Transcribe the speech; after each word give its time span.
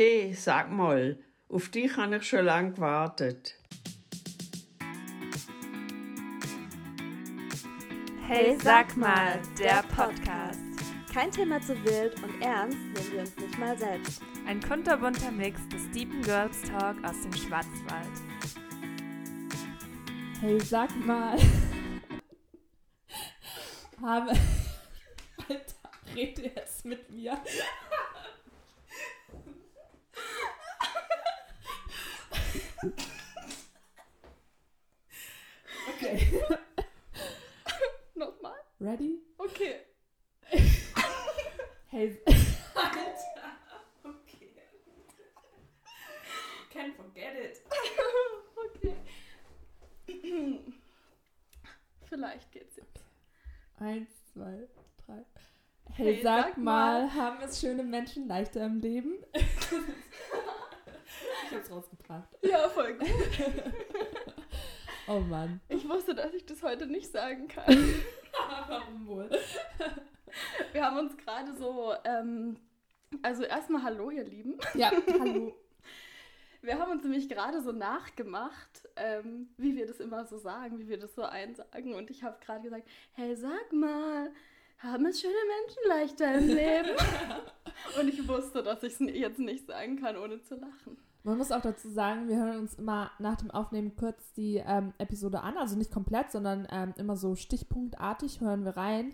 Hey, 0.00 0.32
sag 0.32 0.70
mal, 0.70 1.18
auf 1.48 1.70
dich 1.70 1.96
habe 1.96 2.18
ich 2.18 2.28
schon 2.28 2.44
lange 2.44 2.72
gewartet. 2.72 3.56
Hey, 8.24 8.56
sag 8.62 8.96
mal, 8.96 9.42
der 9.58 9.82
Podcast. 9.96 10.60
Kein 11.12 11.32
Thema 11.32 11.60
zu 11.60 11.74
wild 11.84 12.14
und 12.22 12.40
ernst 12.40 12.78
nehmen 12.78 13.12
wir 13.12 13.20
uns 13.22 13.36
nicht 13.38 13.58
mal 13.58 13.76
selbst. 13.76 14.22
Ein 14.46 14.60
kunterbunter 14.60 15.32
Mix 15.32 15.60
des 15.68 15.90
Deepen 15.90 16.22
Girls 16.22 16.62
Talk 16.62 17.02
aus 17.02 17.20
dem 17.22 17.32
Schwarzwald. 17.32 18.22
Hey, 20.40 20.60
sag 20.60 20.94
mal. 21.04 21.36
Habe. 24.00 24.30
Alter, 25.48 25.74
rede 26.14 26.52
jetzt 26.54 26.84
mit 26.84 27.10
mir. 27.10 27.36
Okay. 35.88 36.42
Nochmal? 38.14 38.54
Ready? 38.80 39.18
Okay. 39.38 39.80
Hey. 41.90 42.18
Alter. 42.76 43.14
Okay. 44.04 44.48
Can't 46.70 46.94
forget 46.94 47.34
it. 47.34 47.62
okay. 50.06 50.60
Vielleicht 52.10 52.52
geht's 52.52 52.76
jetzt. 52.76 53.00
Eins, 53.78 54.10
zwei, 54.34 54.68
drei. 55.06 55.24
Hey, 55.94 56.14
Hey, 56.16 56.22
sag, 56.22 56.44
sag 56.44 56.56
mal, 56.58 57.06
mal. 57.06 57.14
haben 57.14 57.40
es 57.42 57.58
schöne 57.58 57.82
Menschen 57.82 58.28
leichter 58.28 58.66
im 58.66 58.80
Leben? 58.80 59.14
ich 61.50 61.56
hab's 61.56 61.70
rausgebracht. 61.70 62.28
Ja, 62.42 62.68
voll 62.68 62.94
gut. 62.94 63.08
Oh 65.10 65.20
Mann. 65.20 65.62
Ich 65.70 65.88
wusste, 65.88 66.14
dass 66.14 66.34
ich 66.34 66.44
das 66.44 66.62
heute 66.62 66.86
nicht 66.86 67.10
sagen 67.10 67.48
kann. 67.48 67.64
Warum 68.68 69.06
wohl? 69.06 69.30
Wir 70.72 70.84
haben 70.84 70.98
uns 70.98 71.16
gerade 71.16 71.54
so, 71.54 71.94
ähm, 72.04 72.58
also 73.22 73.42
erstmal 73.44 73.84
Hallo, 73.84 74.10
ihr 74.10 74.24
Lieben. 74.24 74.58
Ja, 74.74 74.92
hallo. 75.18 75.54
Wir 76.60 76.78
haben 76.78 76.92
uns 76.92 77.04
nämlich 77.04 77.26
gerade 77.30 77.62
so 77.62 77.72
nachgemacht, 77.72 78.86
ähm, 78.96 79.48
wie 79.56 79.76
wir 79.76 79.86
das 79.86 79.98
immer 79.98 80.26
so 80.26 80.36
sagen, 80.36 80.78
wie 80.78 80.88
wir 80.88 80.98
das 80.98 81.14
so 81.14 81.22
einsagen. 81.22 81.94
Und 81.94 82.10
ich 82.10 82.22
habe 82.22 82.36
gerade 82.44 82.64
gesagt, 82.64 82.86
hey, 83.12 83.34
sag 83.34 83.72
mal, 83.72 84.30
haben 84.76 85.06
es 85.06 85.22
schöne 85.22 85.32
Menschen 85.32 85.82
leichter 85.88 86.34
im 86.34 86.48
Leben? 86.48 86.96
Und 87.98 88.08
ich 88.08 88.28
wusste, 88.28 88.62
dass 88.62 88.82
ich 88.82 88.92
es 88.92 89.00
jetzt 89.00 89.38
nicht 89.38 89.66
sagen 89.66 89.98
kann, 89.98 90.18
ohne 90.18 90.42
zu 90.42 90.56
lachen. 90.56 90.98
Man 91.28 91.36
muss 91.36 91.52
auch 91.52 91.60
dazu 91.60 91.90
sagen, 91.90 92.26
wir 92.26 92.38
hören 92.38 92.60
uns 92.60 92.76
immer 92.76 93.10
nach 93.18 93.36
dem 93.36 93.50
Aufnehmen 93.50 93.94
kurz 93.96 94.32
die 94.32 94.62
ähm, 94.66 94.94
Episode 94.96 95.42
an. 95.42 95.58
Also 95.58 95.76
nicht 95.76 95.92
komplett, 95.92 96.30
sondern 96.30 96.66
ähm, 96.72 96.94
immer 96.96 97.18
so 97.18 97.34
stichpunktartig 97.34 98.40
hören 98.40 98.64
wir 98.64 98.78
rein. 98.78 99.12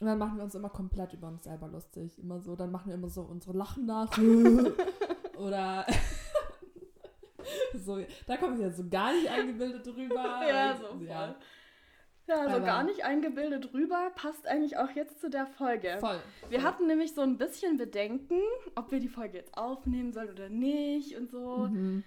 Und 0.00 0.06
dann 0.06 0.16
machen 0.16 0.38
wir 0.38 0.44
uns 0.44 0.54
immer 0.54 0.70
komplett 0.70 1.12
über 1.12 1.28
uns 1.28 1.44
selber 1.44 1.68
lustig. 1.68 2.18
Immer 2.18 2.40
so, 2.40 2.56
dann 2.56 2.72
machen 2.72 2.86
wir 2.86 2.94
immer 2.94 3.10
so 3.10 3.20
unsere 3.20 3.54
Lachen 3.54 3.84
nach. 3.84 4.16
Oder 5.36 5.84
so, 7.84 7.98
da 8.26 8.38
komme 8.38 8.54
ich 8.54 8.62
ja 8.62 8.70
so 8.70 8.88
gar 8.88 9.12
nicht 9.12 9.28
eingebildet 9.28 9.86
drüber. 9.86 10.40
Ja, 10.48 10.74
so 10.74 10.86
voll. 10.86 11.06
Ja, 11.06 11.34
Ja, 12.32 12.48
so 12.48 12.56
Aber- 12.56 12.64
gar 12.64 12.82
nicht 12.84 13.04
eingebildet 13.04 13.72
rüber, 13.74 14.10
passt 14.14 14.46
eigentlich 14.46 14.76
auch 14.78 14.90
jetzt 14.92 15.20
zu 15.20 15.28
der 15.28 15.46
Folge. 15.46 15.96
voll. 16.00 16.18
Wir 16.48 16.60
voll. 16.60 16.68
hatten 16.68 16.86
nämlich 16.86 17.12
so 17.14 17.20
ein 17.20 17.36
bisschen 17.38 17.76
Bedenken, 17.76 18.40
ob 18.74 18.90
wir 18.90 19.00
die 19.00 19.08
Folge 19.08 19.36
jetzt 19.38 19.56
aufnehmen 19.56 20.12
sollen 20.12 20.30
oder 20.30 20.48
nicht 20.48 21.16
und 21.16 21.30
so. 21.30 21.68
Mhm. 21.70 22.04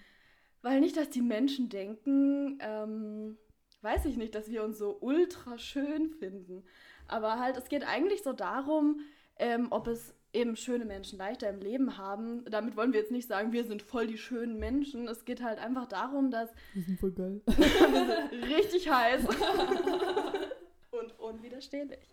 Weil 0.62 0.80
nicht, 0.80 0.98
dass 0.98 1.10
die 1.12 1.22
Menschen 1.22 1.70
denken, 1.70 2.58
ähm, 2.60 3.38
weiß 3.82 4.06
ich 4.06 4.18
nicht, 4.18 4.34
dass 4.34 4.50
wir 4.50 4.64
uns 4.64 4.80
so 4.80 4.98
ultra 5.00 5.60
schön 5.60 6.10
finden. 6.10 6.64
Aber 7.08 7.40
halt, 7.40 7.56
es 7.58 7.70
geht 7.70 7.88
eigentlich 7.88 8.24
so 8.24 8.34
darum, 8.34 9.02
ähm, 9.38 9.68
ob 9.70 9.88
es 9.88 10.15
eben 10.36 10.56
schöne 10.56 10.86
Menschen 10.86 11.18
leichter 11.18 11.50
im 11.50 11.60
Leben 11.60 11.98
haben. 11.98 12.46
Damit 12.46 12.76
wollen 12.76 12.94
wir 12.94 13.00
jetzt 13.00 13.12
nicht 13.12 13.28
sagen, 13.28 13.52
wir 13.54 13.66
sind 13.66 13.82
voll 13.82 14.08
die 14.08 14.18
schönen 14.18 14.60
Menschen. 14.60 15.08
Es 15.08 15.26
geht 15.26 15.42
halt 15.42 15.60
einfach 15.60 15.88
darum, 15.88 16.30
dass 16.30 16.52
Die 16.74 16.82
sind 16.82 17.00
voll 17.00 17.12
geil. 17.12 17.42
richtig 18.48 18.92
heiß 18.92 19.26
und 20.92 21.20
unwiderstehlich. 21.20 22.10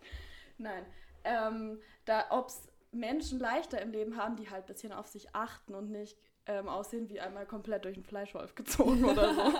Nein, 0.57 0.85
ähm, 1.23 1.79
da, 2.05 2.25
ob 2.29 2.47
es 2.47 2.67
Menschen 2.91 3.39
leichter 3.39 3.81
im 3.81 3.91
Leben 3.91 4.17
haben, 4.17 4.35
die 4.35 4.49
halt 4.49 4.63
ein 4.63 4.67
bisschen 4.67 4.93
auf 4.93 5.07
sich 5.07 5.35
achten 5.35 5.75
und 5.75 5.91
nicht 5.91 6.17
ähm, 6.45 6.67
aussehen 6.69 7.09
wie 7.09 7.19
einmal 7.19 7.45
komplett 7.45 7.85
durch 7.85 7.95
einen 7.95 8.05
Fleischwolf 8.05 8.55
gezogen 8.55 9.03
oder 9.09 9.33
so. 9.33 9.53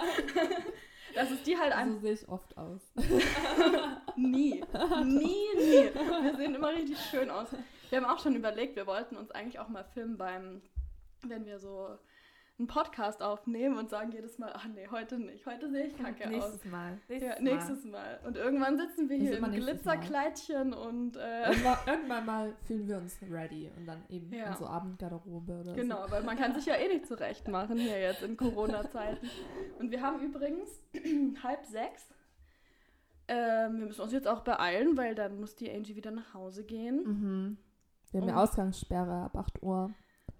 Dass 1.15 1.31
es 1.31 1.43
die 1.43 1.57
halt 1.57 1.73
So 1.73 1.77
einfach 1.77 2.01
sehe 2.01 2.13
ich 2.13 2.29
oft 2.29 2.57
aus. 2.57 2.81
nie, 4.15 4.63
nie, 5.03 5.47
nie. 5.55 5.89
Wir 6.23 6.35
sehen 6.37 6.55
immer 6.55 6.69
richtig 6.73 6.97
schön 7.11 7.29
aus. 7.29 7.49
Wir 7.93 8.01
haben 8.01 8.09
auch 8.09 8.17
schon 8.17 8.35
überlegt, 8.35 8.75
wir 8.75 8.87
wollten 8.87 9.15
uns 9.17 9.29
eigentlich 9.29 9.59
auch 9.59 9.69
mal 9.69 9.83
filmen 9.83 10.17
beim, 10.17 10.63
wenn 11.27 11.45
wir 11.45 11.59
so 11.59 11.89
einen 12.57 12.67
Podcast 12.67 13.21
aufnehmen 13.21 13.77
und 13.77 13.91
sagen 13.91 14.11
jedes 14.11 14.39
Mal, 14.39 14.51
ach 14.55 14.65
nee, 14.67 14.87
heute 14.89 15.19
nicht, 15.19 15.45
heute 15.45 15.69
sehe 15.69 15.85
ich 15.85 15.95
kacke 15.95 16.23
aus. 16.23 16.29
Nächstes 16.31 16.65
Mal. 16.65 16.99
Nächstes 17.07 17.21
Ja, 17.21 17.35
Mal. 17.35 17.41
nächstes 17.43 17.85
Mal. 17.85 18.19
Und 18.25 18.35
irgendwann 18.35 18.77
sitzen 18.79 19.09
wir 19.09 19.17
hier 19.17 19.37
im 19.37 19.43
nächstes 19.43 19.85
Mal. 19.85 19.97
Glitzerkleidchen 19.99 20.73
und 20.73 21.17
äh, 21.17 21.49
Irgendwann, 21.51 21.77
irgendwann 21.85 22.25
mal 22.25 22.53
fühlen 22.65 22.87
wir 22.87 22.97
uns 22.97 23.15
ready 23.29 23.69
und 23.77 23.85
dann 23.85 24.01
eben 24.09 24.33
Ja. 24.33 24.47
in 24.47 24.55
so 24.57 24.65
Abendgarderobe 24.65 25.59
oder 25.59 25.73
genau, 25.75 26.03
weil 26.09 26.23
man 26.23 26.35
kann 26.35 26.55
sich 26.55 26.65
ja 26.65 26.73
eh 26.73 26.87
nicht 26.87 27.05
zurecht 27.05 27.47
machen 27.47 27.77
hier 27.77 27.99
jetzt 28.01 28.23
in 28.23 28.35
Corona-Zeiten. 28.37 29.29
Und 29.77 29.91
wir 29.91 30.01
haben 30.01 30.19
übrigens 30.25 30.83
halb 31.43 31.63
sechs. 31.67 32.09
Ähm, 33.27 33.77
wir 33.81 33.85
müssen 33.85 34.01
uns 34.01 34.13
jetzt 34.13 34.27
auch 34.27 34.41
beeilen, 34.41 34.97
weil 34.97 35.13
dann 35.13 35.39
muss 35.39 35.55
die 35.55 35.71
Angie 35.71 35.95
wieder 35.95 36.09
nach 36.09 36.33
Hause 36.33 36.63
gehen. 36.63 37.03
so. 37.03 37.09
Mhm. 37.11 37.57
Wir 38.13 38.21
haben 38.21 38.27
ja 38.29 38.35
Und- 38.35 38.39
Ausgangssperre 38.41 39.23
ab 39.23 39.35
8 39.35 39.61
Uhr. 39.63 39.91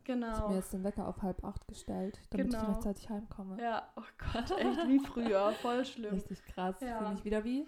Ich 0.05 0.09
habe 0.09 0.19
Genau. 0.19 0.49
mir 0.49 0.55
jetzt 0.57 0.73
den 0.73 0.83
Wecker 0.83 1.07
auf 1.07 1.21
halb 1.21 1.43
acht 1.45 1.65
gestellt, 1.67 2.19
damit 2.29 2.51
Genau. 2.51 2.61
ich 2.63 2.69
rechtzeitig 2.69 3.09
heimkomme. 3.09 3.61
Ja, 3.61 3.87
oh 3.95 4.01
Gott, 4.17 4.51
echt 4.59 4.87
wie 4.87 4.99
früher, 4.99 5.51
voll 5.61 5.85
schlimm. 5.85 6.13
Richtig 6.13 6.43
krass. 6.45 6.75
Ja. 6.81 6.87
Ich 6.87 6.97
fühle 6.97 7.09
mich 7.11 7.25
wieder 7.25 7.43
wie 7.43 7.67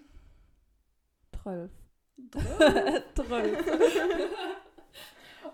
12. 1.42 1.70
Drück. 2.18 3.04
12. 3.14 3.64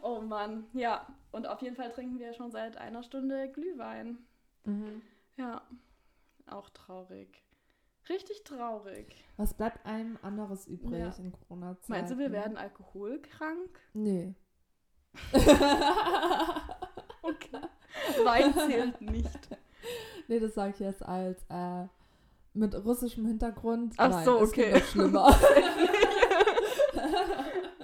Oh 0.03 0.21
Mann, 0.21 0.65
ja. 0.73 1.07
Und 1.31 1.47
auf 1.47 1.63
jeden 1.63 1.77
Fall 1.77 1.91
trinken 1.91 2.19
wir 2.19 2.33
schon 2.35 2.51
seit 2.51 2.77
einer 2.77 3.03
Stunde 3.03 3.51
Glühwein. 3.53 4.19
mhm. 4.65 5.03
Ja, 5.37 5.63
auch 6.47 6.69
traurig. 6.71 7.43
Richtig 8.09 8.43
traurig. 8.45 9.25
Was 9.37 9.55
bleibt 9.55 9.87
einem 9.87 10.19
anderes 10.23 10.67
übrig 10.67 10.99
Ja. 10.99 11.15
in 11.19 11.33
Corona-Zeiten? 11.33 11.93
Meinst 11.93 12.13
du, 12.13 12.19
wir 12.19 12.33
werden 12.33 12.57
alkoholkrank? 12.57 13.81
Nee. 13.95 14.35
Okay. 17.25 17.61
Wein 18.25 18.53
zählt 18.55 19.01
nicht. 19.01 19.29
nee, 20.29 20.41
das 20.41 20.55
sage 20.55 20.73
ich 20.75 20.81
jetzt 20.81 21.05
als 21.05 21.45
äh, 21.49 21.87
mit 22.55 22.75
russischem 22.85 23.27
Hintergrund. 23.27 23.95
Ach 23.97 24.09
Nein, 24.11 24.25
so, 24.25 24.41
okay. 24.41 24.73
noch 24.75 24.85
schlimmer. 24.87 25.31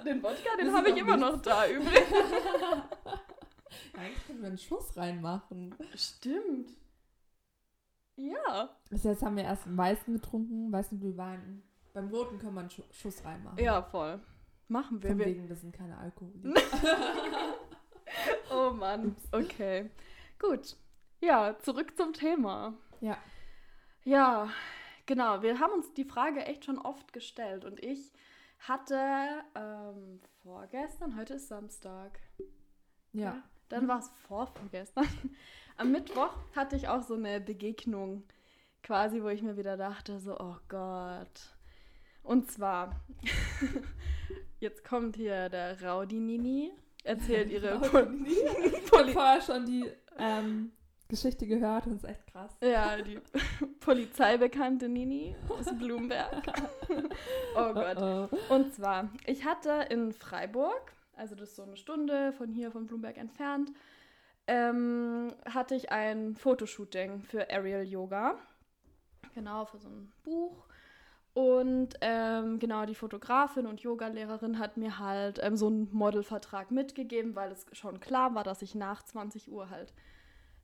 Den 0.05 0.23
Wodka, 0.23 0.55
den 0.57 0.73
habe 0.73 0.89
ich 0.89 0.97
immer 0.97 1.17
nicht. 1.17 1.29
noch 1.31 1.41
da 1.41 1.67
übrig. 1.69 2.03
Eigentlich 3.97 4.25
können 4.27 4.41
wir 4.41 4.47
einen 4.47 4.57
Schuss 4.57 4.95
reinmachen. 4.97 5.75
Stimmt. 5.95 6.71
Ja. 8.15 8.69
Bis 8.89 9.03
jetzt 9.03 9.21
haben 9.23 9.35
wir 9.37 9.43
erst 9.43 9.67
einen 9.67 9.77
weißen 9.77 10.13
getrunken, 10.13 10.71
weißen 10.71 10.99
Glühwein. 10.99 11.63
Beim 11.93 12.07
roten 12.09 12.39
können 12.39 12.53
wir 12.55 12.61
einen 12.61 12.69
Schu- 12.69 12.83
Schuss 12.91 13.23
reinmachen. 13.25 13.59
Ja, 13.59 13.81
voll. 13.83 14.19
Machen 14.69 15.03
wir. 15.03 15.09
Von 15.09 15.19
wir. 15.19 15.25
wegen, 15.25 15.49
wir 15.49 15.55
sind 15.55 15.75
keine 15.75 15.97
Alkoholiker. 15.97 16.53
Oh 18.51 18.71
Mann. 18.71 19.15
Okay. 19.31 19.89
Gut. 20.39 20.75
Ja, 21.21 21.57
zurück 21.59 21.95
zum 21.97 22.13
Thema. 22.13 22.73
Ja. 23.01 23.17
Ja, 24.03 24.49
genau. 25.05 25.41
Wir 25.41 25.59
haben 25.59 25.73
uns 25.73 25.93
die 25.93 26.05
Frage 26.05 26.45
echt 26.45 26.65
schon 26.65 26.79
oft 26.79 27.13
gestellt 27.13 27.65
und 27.65 27.83
ich 27.83 28.11
hatte 28.59 29.43
ähm, 29.55 30.19
vorgestern, 30.43 31.15
heute 31.17 31.35
ist 31.35 31.47
Samstag. 31.47 32.19
Ja. 33.13 33.43
Dann 33.69 33.87
war 33.87 33.99
es 33.99 34.09
vorgestern. 34.27 35.07
Am 35.77 35.91
Mittwoch 35.91 36.33
hatte 36.55 36.75
ich 36.75 36.87
auch 36.87 37.03
so 37.03 37.13
eine 37.13 37.39
Begegnung, 37.39 38.23
quasi, 38.83 39.21
wo 39.21 39.29
ich 39.29 39.43
mir 39.43 39.57
wieder 39.57 39.77
dachte, 39.77 40.19
so, 40.19 40.37
oh 40.39 40.57
Gott. 40.67 41.55
Und 42.23 42.51
zwar, 42.51 42.95
jetzt 44.59 44.83
kommt 44.83 45.15
hier 45.15 45.49
der 45.49 45.81
Rowdy 45.81 46.19
Nini, 46.19 46.71
erzählt 47.03 47.49
ihre 47.51 47.75
Rowdy 47.75 47.89
Pol 47.89 48.05
Nini? 48.09 48.35
Ich 48.75 48.91
habe 48.91 49.11
vorher 49.11 49.41
schon 49.41 49.65
die 49.65 49.85
ähm, 50.17 50.71
Geschichte 51.07 51.47
gehört 51.47 51.87
und 51.87 51.93
es 51.93 52.03
ist 52.03 52.09
echt 52.09 52.27
krass. 52.27 52.55
Ja, 52.61 53.01
die 53.01 53.19
polizeibekannte 53.79 54.87
Nini 54.87 55.35
aus 55.49 55.65
Blumberg. 55.77 56.43
oh 57.55 57.73
Gott. 57.73 57.97
Oh, 57.97 58.53
Und 58.53 58.73
zwar, 58.73 59.09
ich 59.25 59.43
hatte 59.43 59.87
in 59.89 60.13
Freiburg, 60.13 60.93
also 61.15 61.35
das 61.35 61.49
ist 61.49 61.55
so 61.55 61.63
eine 61.63 61.77
Stunde 61.77 62.31
von 62.33 62.51
hier, 62.51 62.71
von 62.71 62.85
Blumberg 62.85 63.17
entfernt, 63.17 63.71
ähm, 64.45 65.33
hatte 65.45 65.75
ich 65.75 65.91
ein 65.91 66.35
Fotoshooting 66.35 67.21
für 67.21 67.49
Aerial 67.49 67.83
Yoga. 67.83 68.37
Genau, 69.35 69.65
für 69.65 69.77
so 69.79 69.89
ein 69.89 70.11
Buch. 70.23 70.68
Und 71.39 71.93
ähm, 72.01 72.59
genau, 72.59 72.85
die 72.85 72.95
Fotografin 72.95 73.65
und 73.65 73.79
Yogalehrerin 73.79 74.59
hat 74.59 74.75
mir 74.75 74.99
halt 74.99 75.39
ähm, 75.41 75.55
so 75.55 75.67
einen 75.67 75.87
Modelvertrag 75.93 76.69
mitgegeben, 76.69 77.33
weil 77.33 77.49
es 77.53 77.65
schon 77.71 78.01
klar 78.01 78.35
war, 78.35 78.43
dass 78.43 78.61
ich 78.61 78.75
nach 78.75 79.03
20 79.03 79.49
Uhr 79.49 79.69
halt 79.69 79.93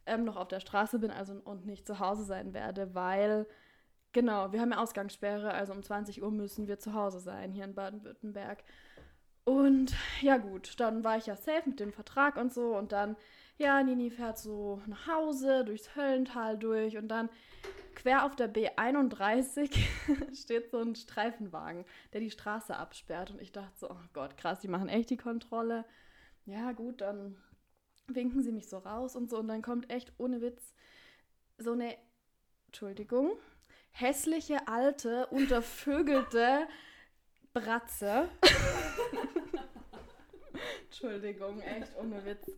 ähm, 0.06 0.26
noch 0.26 0.36
auf 0.36 0.50
der 0.50 0.60
Straße 0.60 1.00
bin 1.00 1.12
also, 1.12 1.40
und 1.46 1.66
nicht 1.66 1.88
zu 1.88 2.00
Hause 2.00 2.26
sein 2.26 2.54
werde, 2.54 2.94
weil, 2.94 3.48
genau, 4.12 4.52
wir 4.52 4.60
haben 4.60 4.74
ja 4.74 4.80
Ausgangssperre, 4.80 5.54
also 5.54 5.72
um 5.72 5.82
20 5.82 6.22
Uhr 6.22 6.30
müssen 6.30 6.68
wir 6.68 6.78
zu 6.78 6.94
Hause 6.94 7.22
sein 7.22 7.54
hier 7.54 7.64
in 7.64 7.74
Baden-Württemberg. 7.74 8.62
Und 9.46 9.96
ja 10.22 10.36
gut, 10.36 10.78
dann 10.82 11.06
war 11.06 11.16
ich 11.16 11.28
ja 11.28 11.38
safe 11.38 11.70
mit 11.70 11.80
dem 11.80 11.94
Vertrag 11.94 12.36
und 12.36 12.54
so 12.54 12.76
und 12.76 12.92
dann, 12.92 13.16
ja, 13.58 13.82
Nini 13.82 14.10
fährt 14.10 14.40
so 14.40 14.82
nach 14.88 15.08
Hause, 15.08 15.64
durchs 15.64 15.96
Höllental 15.96 16.58
durch 16.58 16.98
und 16.98 17.08
dann 17.08 17.30
quer 17.96 18.26
auf 18.26 18.36
der 18.36 18.54
B31 18.54 19.76
steht 20.36 20.70
so 20.70 20.80
ein 20.80 20.96
Streifenwagen, 20.96 21.86
der 22.14 22.22
die 22.22 22.32
Straße 22.32 22.76
absperrt 22.76 23.32
und 23.32 23.42
ich 23.42 23.52
dachte 23.52 23.78
so, 23.78 23.90
oh 23.90 24.00
Gott, 24.14 24.38
krass, 24.38 24.60
die 24.60 24.68
machen 24.68 24.90
echt 24.90 25.10
die 25.10 25.18
Kontrolle. 25.18 25.86
Ja 26.46 26.74
gut, 26.74 27.02
dann 27.02 27.38
winken 28.08 28.44
sie 28.44 28.52
mich 28.52 28.70
so 28.70 28.78
raus 28.78 29.16
und 29.16 29.30
so 29.30 29.40
und 29.40 29.48
dann 29.48 29.62
kommt 29.62 29.90
echt 29.90 30.14
ohne 30.18 30.42
Witz 30.42 30.76
so 31.58 31.72
eine, 31.72 31.96
Entschuldigung, 32.68 33.32
hässliche, 33.92 34.68
alte, 34.68 35.28
untervögelte 35.28 36.68
Bratze. 37.54 38.30
Entschuldigung, 40.86 41.62
echt 41.62 41.96
ohne 41.98 42.24
Witz. 42.26 42.52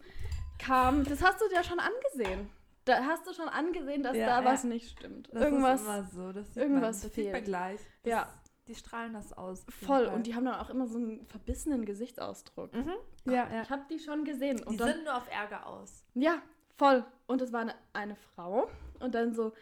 Kam, 0.57 1.03
das 1.03 1.21
hast 1.21 1.41
du 1.41 1.47
dir 1.49 1.63
schon 1.63 1.79
angesehen. 1.79 2.49
Da 2.87 3.03
hast 3.05 3.27
du 3.27 3.33
schon 3.33 3.49
angesehen, 3.49 4.03
dass 4.03 4.15
Ja, 4.15 4.25
da 4.27 4.39
ja. 4.41 4.45
was 4.45 4.63
nicht 4.63 4.89
stimmt. 4.89 5.29
Das 5.33 5.43
irgendwas 5.43 5.81
ist 5.81 5.87
immer 5.87 6.03
so. 6.05 6.31
Das 6.31 6.47
sieht 6.53 6.57
irgendwas 6.63 6.81
man, 6.81 6.91
das 7.03 7.13
sieht 7.15 7.25
man 7.25 7.33
fehlt. 7.33 7.45
gleich. 7.45 7.79
Das, 8.03 8.11
Ja. 8.11 8.27
Die 8.67 8.75
strahlen 8.75 9.13
das 9.13 9.31
aus. 9.31 9.63
voll. 9.69 10.05
Fall. 10.07 10.15
Und 10.15 10.27
die 10.27 10.35
haben 10.35 10.43
dann 10.43 10.55
auch 10.55 10.69
immer 10.69 10.87
so 10.87 10.97
einen 10.97 11.25
verbissenen 11.27 11.85
Gesichtsausdruck. 11.85 12.73
Mhm. 12.73 12.91
Ja, 13.25 13.47
ja. 13.49 13.61
Ich 13.61 13.69
habe 13.69 13.83
die 13.89 13.97
schon 13.97 14.25
gesehen. 14.25 14.57
Die 14.57 14.63
Und 14.65 14.79
dann, 14.81 14.89
sind 14.89 15.03
nur 15.05 15.15
auf 15.15 15.29
Ärger 15.31 15.65
aus. 15.67 16.03
ja, 16.15 16.41
voll. 16.77 17.05
Und 17.27 17.41
es 17.41 17.53
war 17.53 17.61
eine, 17.61 17.75
eine 17.93 18.15
Frau. 18.15 18.69
Und 18.99 19.15
dann 19.15 19.33
so, 19.33 19.53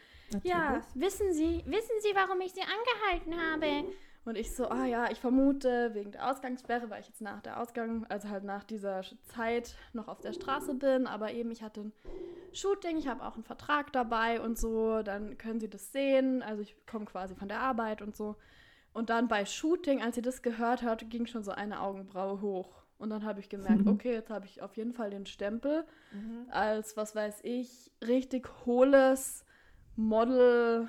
ja, 0.43 0.81
wissen 0.95 1.33
Sie, 1.33 1.63
wissen 1.67 1.95
Sie, 2.01 2.09
warum 2.15 2.41
ich 2.41 2.53
Sie 2.53 2.61
angehalten 2.61 3.35
habe? 3.51 3.87
Und 4.25 4.37
ich 4.37 4.55
so, 4.55 4.67
ah 4.69 4.85
ja, 4.85 5.11
ich 5.11 5.19
vermute 5.19 5.93
wegen 5.93 6.11
der 6.11 6.29
Ausgangssperre, 6.31 6.89
weil 6.89 7.01
ich 7.01 7.07
jetzt 7.07 7.21
nach 7.21 7.41
der 7.41 7.59
Ausgang, 7.61 8.05
also 8.09 8.27
halt 8.29 8.43
nach 8.43 8.63
dieser 8.63 9.01
Zeit 9.23 9.75
noch 9.93 10.07
auf 10.07 10.19
der 10.19 10.33
Straße 10.33 10.73
bin. 10.73 11.05
Aber 11.07 11.31
eben, 11.31 11.51
ich 11.51 11.61
hatte 11.61 11.81
ein 11.81 11.93
Shooting, 12.51 12.97
ich 12.97 13.07
habe 13.07 13.23
auch 13.23 13.35
einen 13.35 13.43
Vertrag 13.43 13.93
dabei 13.93 14.41
und 14.41 14.57
so. 14.57 15.03
Dann 15.03 15.37
können 15.37 15.59
Sie 15.59 15.69
das 15.69 15.91
sehen. 15.91 16.41
Also 16.41 16.63
ich 16.63 16.75
komme 16.87 17.05
quasi 17.05 17.35
von 17.35 17.47
der 17.47 17.59
Arbeit 17.59 18.01
und 18.01 18.15
so. 18.15 18.35
Und 18.93 19.09
dann 19.11 19.27
bei 19.27 19.45
Shooting, 19.45 20.01
als 20.01 20.15
sie 20.15 20.21
das 20.21 20.41
gehört 20.41 20.81
hat, 20.81 21.09
ging 21.09 21.27
schon 21.27 21.43
so 21.43 21.51
eine 21.51 21.81
Augenbraue 21.81 22.41
hoch. 22.41 22.81
Und 22.97 23.09
dann 23.09 23.25
habe 23.25 23.41
ich 23.41 23.49
gemerkt, 23.49 23.81
Mhm. 23.85 23.89
okay, 23.89 24.13
jetzt 24.13 24.29
habe 24.29 24.45
ich 24.45 24.61
auf 24.61 24.77
jeden 24.77 24.93
Fall 24.93 25.09
den 25.09 25.25
Stempel 25.25 25.83
Mhm. 26.13 26.47
als, 26.49 26.95
was 26.95 27.13
weiß 27.13 27.41
ich, 27.43 27.91
richtig 28.01 28.47
hohles 28.65 29.43
Model. 29.97 30.87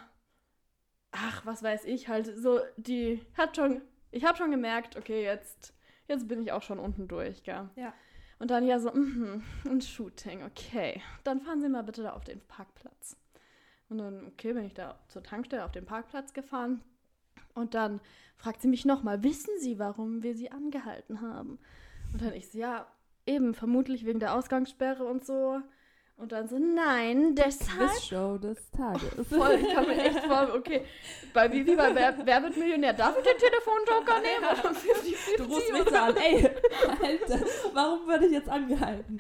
Ach, 1.13 1.47
was 1.47 1.63
weiß 1.63 1.85
ich, 1.85 2.09
halt 2.09 2.27
so, 2.39 2.61
die 2.77 3.25
hat 3.37 3.57
schon, 3.57 3.81
ich 4.11 4.25
habe 4.25 4.37
schon 4.37 4.51
gemerkt, 4.51 4.97
okay, 4.97 5.23
jetzt, 5.23 5.75
jetzt 6.09 6.29
bin 6.29 6.43
ich 6.43 6.53
auch 6.53 6.63
schon 6.63 6.79
unten 6.79 7.09
durch, 7.09 7.43
gell? 7.43 7.69
Ja. 7.77 7.95
Und 8.39 8.51
dann 8.51 8.67
ja 8.67 8.79
so, 8.79 8.93
mhm, 8.93 9.43
ein 9.65 9.81
Shooting, 9.81 10.43
okay. 10.43 11.03
Dann 11.25 11.41
fahren 11.41 11.61
Sie 11.61 11.69
mal 11.69 11.83
bitte 11.83 12.03
da 12.03 12.13
auf 12.13 12.25
den 12.25 12.41
Parkplatz. 12.41 13.17
Und 13.89 13.99
dann, 13.99 14.27
okay, 14.27 14.53
bin 14.53 14.65
ich 14.65 14.75
da 14.75 14.99
zur 15.09 15.23
Tankstelle 15.23 15.65
auf 15.65 15.73
den 15.73 15.87
Parkplatz 15.87 16.33
gefahren. 16.33 16.83
Und 17.55 17.75
dann 17.75 18.01
fragt 18.37 18.61
sie 18.61 18.69
mich 18.69 18.85
nochmal, 18.85 19.23
wissen 19.23 19.59
Sie, 19.59 19.79
warum 19.79 20.23
wir 20.23 20.35
Sie 20.35 20.51
angehalten 20.51 21.23
haben? 21.23 21.59
Und 22.13 22.21
dann 22.23 22.35
ich 22.35 22.51
so, 22.51 22.59
ja, 22.59 22.87
eben, 23.25 23.55
vermutlich 23.55 24.05
wegen 24.05 24.21
der 24.21 24.35
Ausgangssperre 24.35 25.05
und 25.05 25.25
so. 25.25 25.61
Und 26.19 26.33
dann 26.33 26.49
so, 26.49 26.59
nein, 26.59 27.35
deshalb. 27.35 27.91
Quizshow 27.91 28.39
des 28.39 28.71
Tages. 28.71 29.29
Voll, 29.29 29.59
ich 29.61 29.75
kann 29.75 29.87
mir 29.87 30.03
echt 30.03 30.21
vor, 30.21 30.55
okay, 30.55 30.83
bei 31.35 31.53
wie, 31.53 31.67
wie 31.67 31.77
bei 31.77 31.95
Wer, 31.95 32.17
Wer 32.25 32.43
wird 32.43 32.57
Millionär? 32.57 32.95
Darf 32.95 33.19
ich 33.19 33.25
den 33.25 33.37
Telefonjoker 33.37 34.21
nehmen? 34.21 34.45
Oder 34.45 34.75
50, 34.75 35.37
Du 35.37 35.45
rufst 35.45 35.73
mich 35.73 35.83
so 35.83 35.95
an, 35.95 36.17
ey, 36.17 36.51
Alter, 37.03 37.47
warum 37.75 38.09
werde 38.09 38.27
ich 38.27 38.33
jetzt 38.33 38.49
angehalten? 38.49 39.19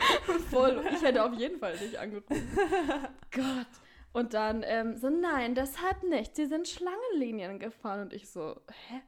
Voll. 0.51 0.83
Ich 0.91 1.03
hätte 1.03 1.23
auf 1.23 1.35
jeden 1.35 1.59
Fall 1.59 1.77
nicht 1.77 1.99
angerufen. 1.99 2.49
Gott. 3.31 3.67
Und 4.15 4.33
dann 4.33 4.65
ähm, 4.67 4.97
so, 4.97 5.11
nein, 5.11 5.55
deshalb 5.55 6.03
nicht. 6.03 6.35
Sie 6.35 6.47
sind 6.47 6.67
Schlangenlinien 6.67 7.59
gefahren. 7.59 8.01
Und 8.01 8.15
ich 8.15 8.31
so, 8.31 8.59
hä? 8.89 9.03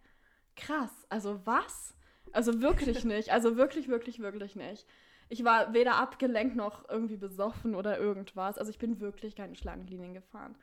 Krass. 0.54 0.90
Also 1.08 1.40
was? 1.46 1.94
Also 2.32 2.60
wirklich 2.60 3.04
nicht. 3.04 3.32
Also 3.32 3.56
wirklich, 3.56 3.88
wirklich, 3.88 4.18
wirklich 4.18 4.56
nicht. 4.56 4.86
Ich 5.28 5.44
war 5.44 5.74
weder 5.74 5.96
abgelenkt 5.96 6.56
noch 6.56 6.88
irgendwie 6.88 7.16
besoffen 7.16 7.74
oder 7.74 7.98
irgendwas. 7.98 8.56
Also 8.58 8.70
ich 8.70 8.78
bin 8.78 9.00
wirklich 9.00 9.36
keine 9.36 9.54
Schlangenlinien 9.56 10.14
gefahren. 10.14 10.56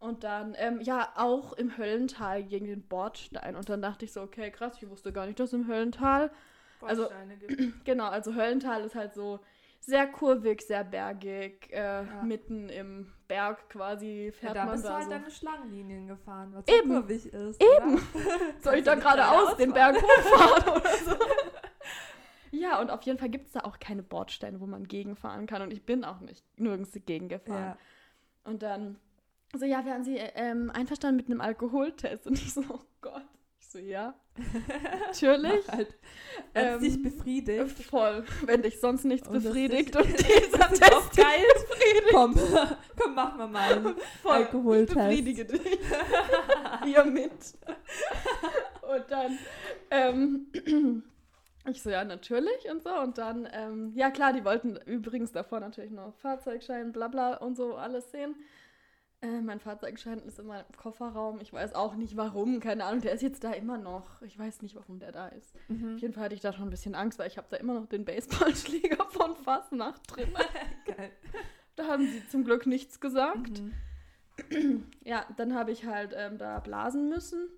Und 0.00 0.24
dann, 0.24 0.54
ähm, 0.58 0.80
ja, 0.80 1.12
auch 1.16 1.52
im 1.52 1.78
Höllental 1.78 2.42
gegen 2.42 2.66
den 2.66 2.82
Bordstein. 2.88 3.54
Und 3.54 3.68
dann 3.68 3.80
dachte 3.80 4.04
ich 4.04 4.12
so, 4.12 4.20
okay, 4.22 4.50
krass, 4.50 4.76
ich 4.82 4.88
wusste 4.90 5.12
gar 5.12 5.26
nicht, 5.26 5.38
dass 5.38 5.52
im 5.52 5.68
Höllental 5.68 6.30
Also- 6.80 7.02
Bordsteine 7.02 7.36
gibt. 7.36 7.62
Genau, 7.84 8.06
also 8.08 8.34
Höllental 8.34 8.82
ist 8.84 8.96
halt 8.96 9.14
so 9.14 9.38
sehr 9.78 10.06
kurvig, 10.08 10.62
sehr 10.62 10.82
bergig, 10.84 11.68
äh, 11.72 12.04
Ja. 12.04 12.22
mitten 12.24 12.68
im 12.68 13.12
Berg 13.28 13.68
quasi 13.70 14.26
Ja, 14.26 14.32
fährt 14.32 14.56
da 14.56 14.64
man 14.64 14.72
bist 14.74 14.84
du 14.86 14.92
halt 14.92 15.04
so. 15.04 15.10
deine 15.10 15.30
Schlangenlinien 15.30 16.06
gefahren, 16.08 16.52
was 16.54 16.66
Eben. 16.66 16.88
so 16.88 16.98
kurvig 17.00 17.26
ist. 17.32 17.62
Eben. 17.62 18.00
Soll 18.62 18.74
ich 18.74 18.84
da 18.84 18.94
geradeaus 18.96 19.56
den 19.56 19.72
Berg 19.72 19.96
hochfahren 20.02 20.68
oder 20.80 20.96
so? 20.96 21.16
Ja, 22.52 22.80
und 22.80 22.90
auf 22.90 23.02
jeden 23.02 23.18
Fall 23.18 23.30
gibt 23.30 23.46
es 23.46 23.52
da 23.52 23.60
auch 23.60 23.78
keine 23.80 24.02
Bordsteine, 24.02 24.60
wo 24.60 24.66
man 24.66 24.86
gegenfahren 24.86 25.46
kann. 25.46 25.62
Und 25.62 25.72
ich 25.72 25.84
bin 25.84 26.04
auch 26.04 26.20
nicht 26.20 26.44
nirgends 26.58 26.92
gegengefahren. 27.06 27.76
Ja. 27.76 27.78
Und 28.44 28.62
dann 28.62 28.98
so, 29.54 29.64
ja, 29.64 29.84
wären 29.84 30.04
Sie 30.04 30.16
ähm, 30.16 30.70
einverstanden 30.70 31.16
mit 31.16 31.26
einem 31.26 31.40
Alkoholtest? 31.40 32.26
Und 32.26 32.34
ich 32.34 32.52
so, 32.52 32.62
oh 32.68 32.80
Gott. 33.00 33.24
Ich 33.58 33.68
so, 33.68 33.78
ja, 33.78 34.14
natürlich. 35.06 35.68
Halt, 35.68 35.94
Ähm, 36.54 36.80
dich 36.80 37.02
befriedigt. 37.02 37.84
Voll, 37.84 38.24
wenn 38.44 38.60
dich 38.62 38.80
sonst 38.80 39.04
nichts 39.04 39.28
Und 39.28 39.42
befriedigt. 39.42 39.96
Und 39.96 40.06
dieser 40.08 40.68
Test 40.68 40.92
auch 40.92 41.10
geil. 41.12 41.44
Komm, 42.10 42.34
komm, 42.96 43.14
mach 43.14 43.36
mal 43.36 43.48
mal 43.48 43.72
einen 43.72 43.94
Voll, 44.22 44.32
Alkoholtest. 44.32 44.96
Ich 44.96 45.02
befriedige 45.02 45.44
dich. 45.46 45.78
Hier 46.84 47.04
mit. 47.04 47.30
Und 48.82 49.04
dann, 49.10 49.38
ähm, 49.90 51.02
ich 51.66 51.82
so, 51.82 51.90
ja, 51.90 52.04
natürlich 52.04 52.70
und 52.70 52.82
so. 52.82 52.94
Und 52.94 53.18
dann, 53.18 53.48
ähm, 53.52 53.92
ja 53.94 54.10
klar, 54.10 54.32
die 54.32 54.44
wollten 54.44 54.76
übrigens 54.86 55.32
davor 55.32 55.60
natürlich 55.60 55.92
noch 55.92 56.14
Fahrzeugschein, 56.16 56.92
bla 56.92 57.08
bla 57.08 57.36
und 57.36 57.56
so 57.56 57.76
alles 57.76 58.10
sehen. 58.10 58.34
Äh, 59.22 59.40
mein 59.40 59.60
Fahrzeugschein 59.60 60.18
ist 60.20 60.40
in 60.40 60.46
meinem 60.46 60.66
Kofferraum. 60.76 61.40
Ich 61.40 61.52
weiß 61.52 61.74
auch 61.76 61.94
nicht 61.94 62.16
warum, 62.16 62.58
keine 62.58 62.84
Ahnung. 62.84 63.02
Der 63.02 63.12
ist 63.12 63.22
jetzt 63.22 63.44
da 63.44 63.52
immer 63.52 63.78
noch. 63.78 64.20
Ich 64.22 64.36
weiß 64.36 64.62
nicht, 64.62 64.74
warum 64.74 64.98
der 64.98 65.12
da 65.12 65.28
ist. 65.28 65.54
Mhm. 65.68 65.94
Auf 65.94 66.00
jeden 66.00 66.12
Fall 66.12 66.24
hatte 66.24 66.34
ich 66.34 66.40
da 66.40 66.52
schon 66.52 66.64
ein 66.64 66.70
bisschen 66.70 66.96
Angst, 66.96 67.20
weil 67.20 67.28
ich 67.28 67.38
habe 67.38 67.46
da 67.48 67.56
immer 67.56 67.74
noch 67.74 67.86
den 67.86 68.04
Baseballschläger 68.04 69.04
von 69.10 69.36
Fastnacht 69.36 70.00
drin. 70.08 70.32
Geil. 70.86 71.12
Da 71.76 71.86
haben 71.86 72.04
sie 72.04 72.26
zum 72.28 72.44
Glück 72.44 72.66
nichts 72.66 73.00
gesagt. 73.00 73.60
Mhm. 73.60 73.72
Ja, 75.04 75.26
dann 75.36 75.54
habe 75.54 75.70
ich 75.70 75.84
halt 75.84 76.14
ähm, 76.16 76.38
da 76.38 76.58
blasen 76.58 77.08
müssen. 77.08 77.48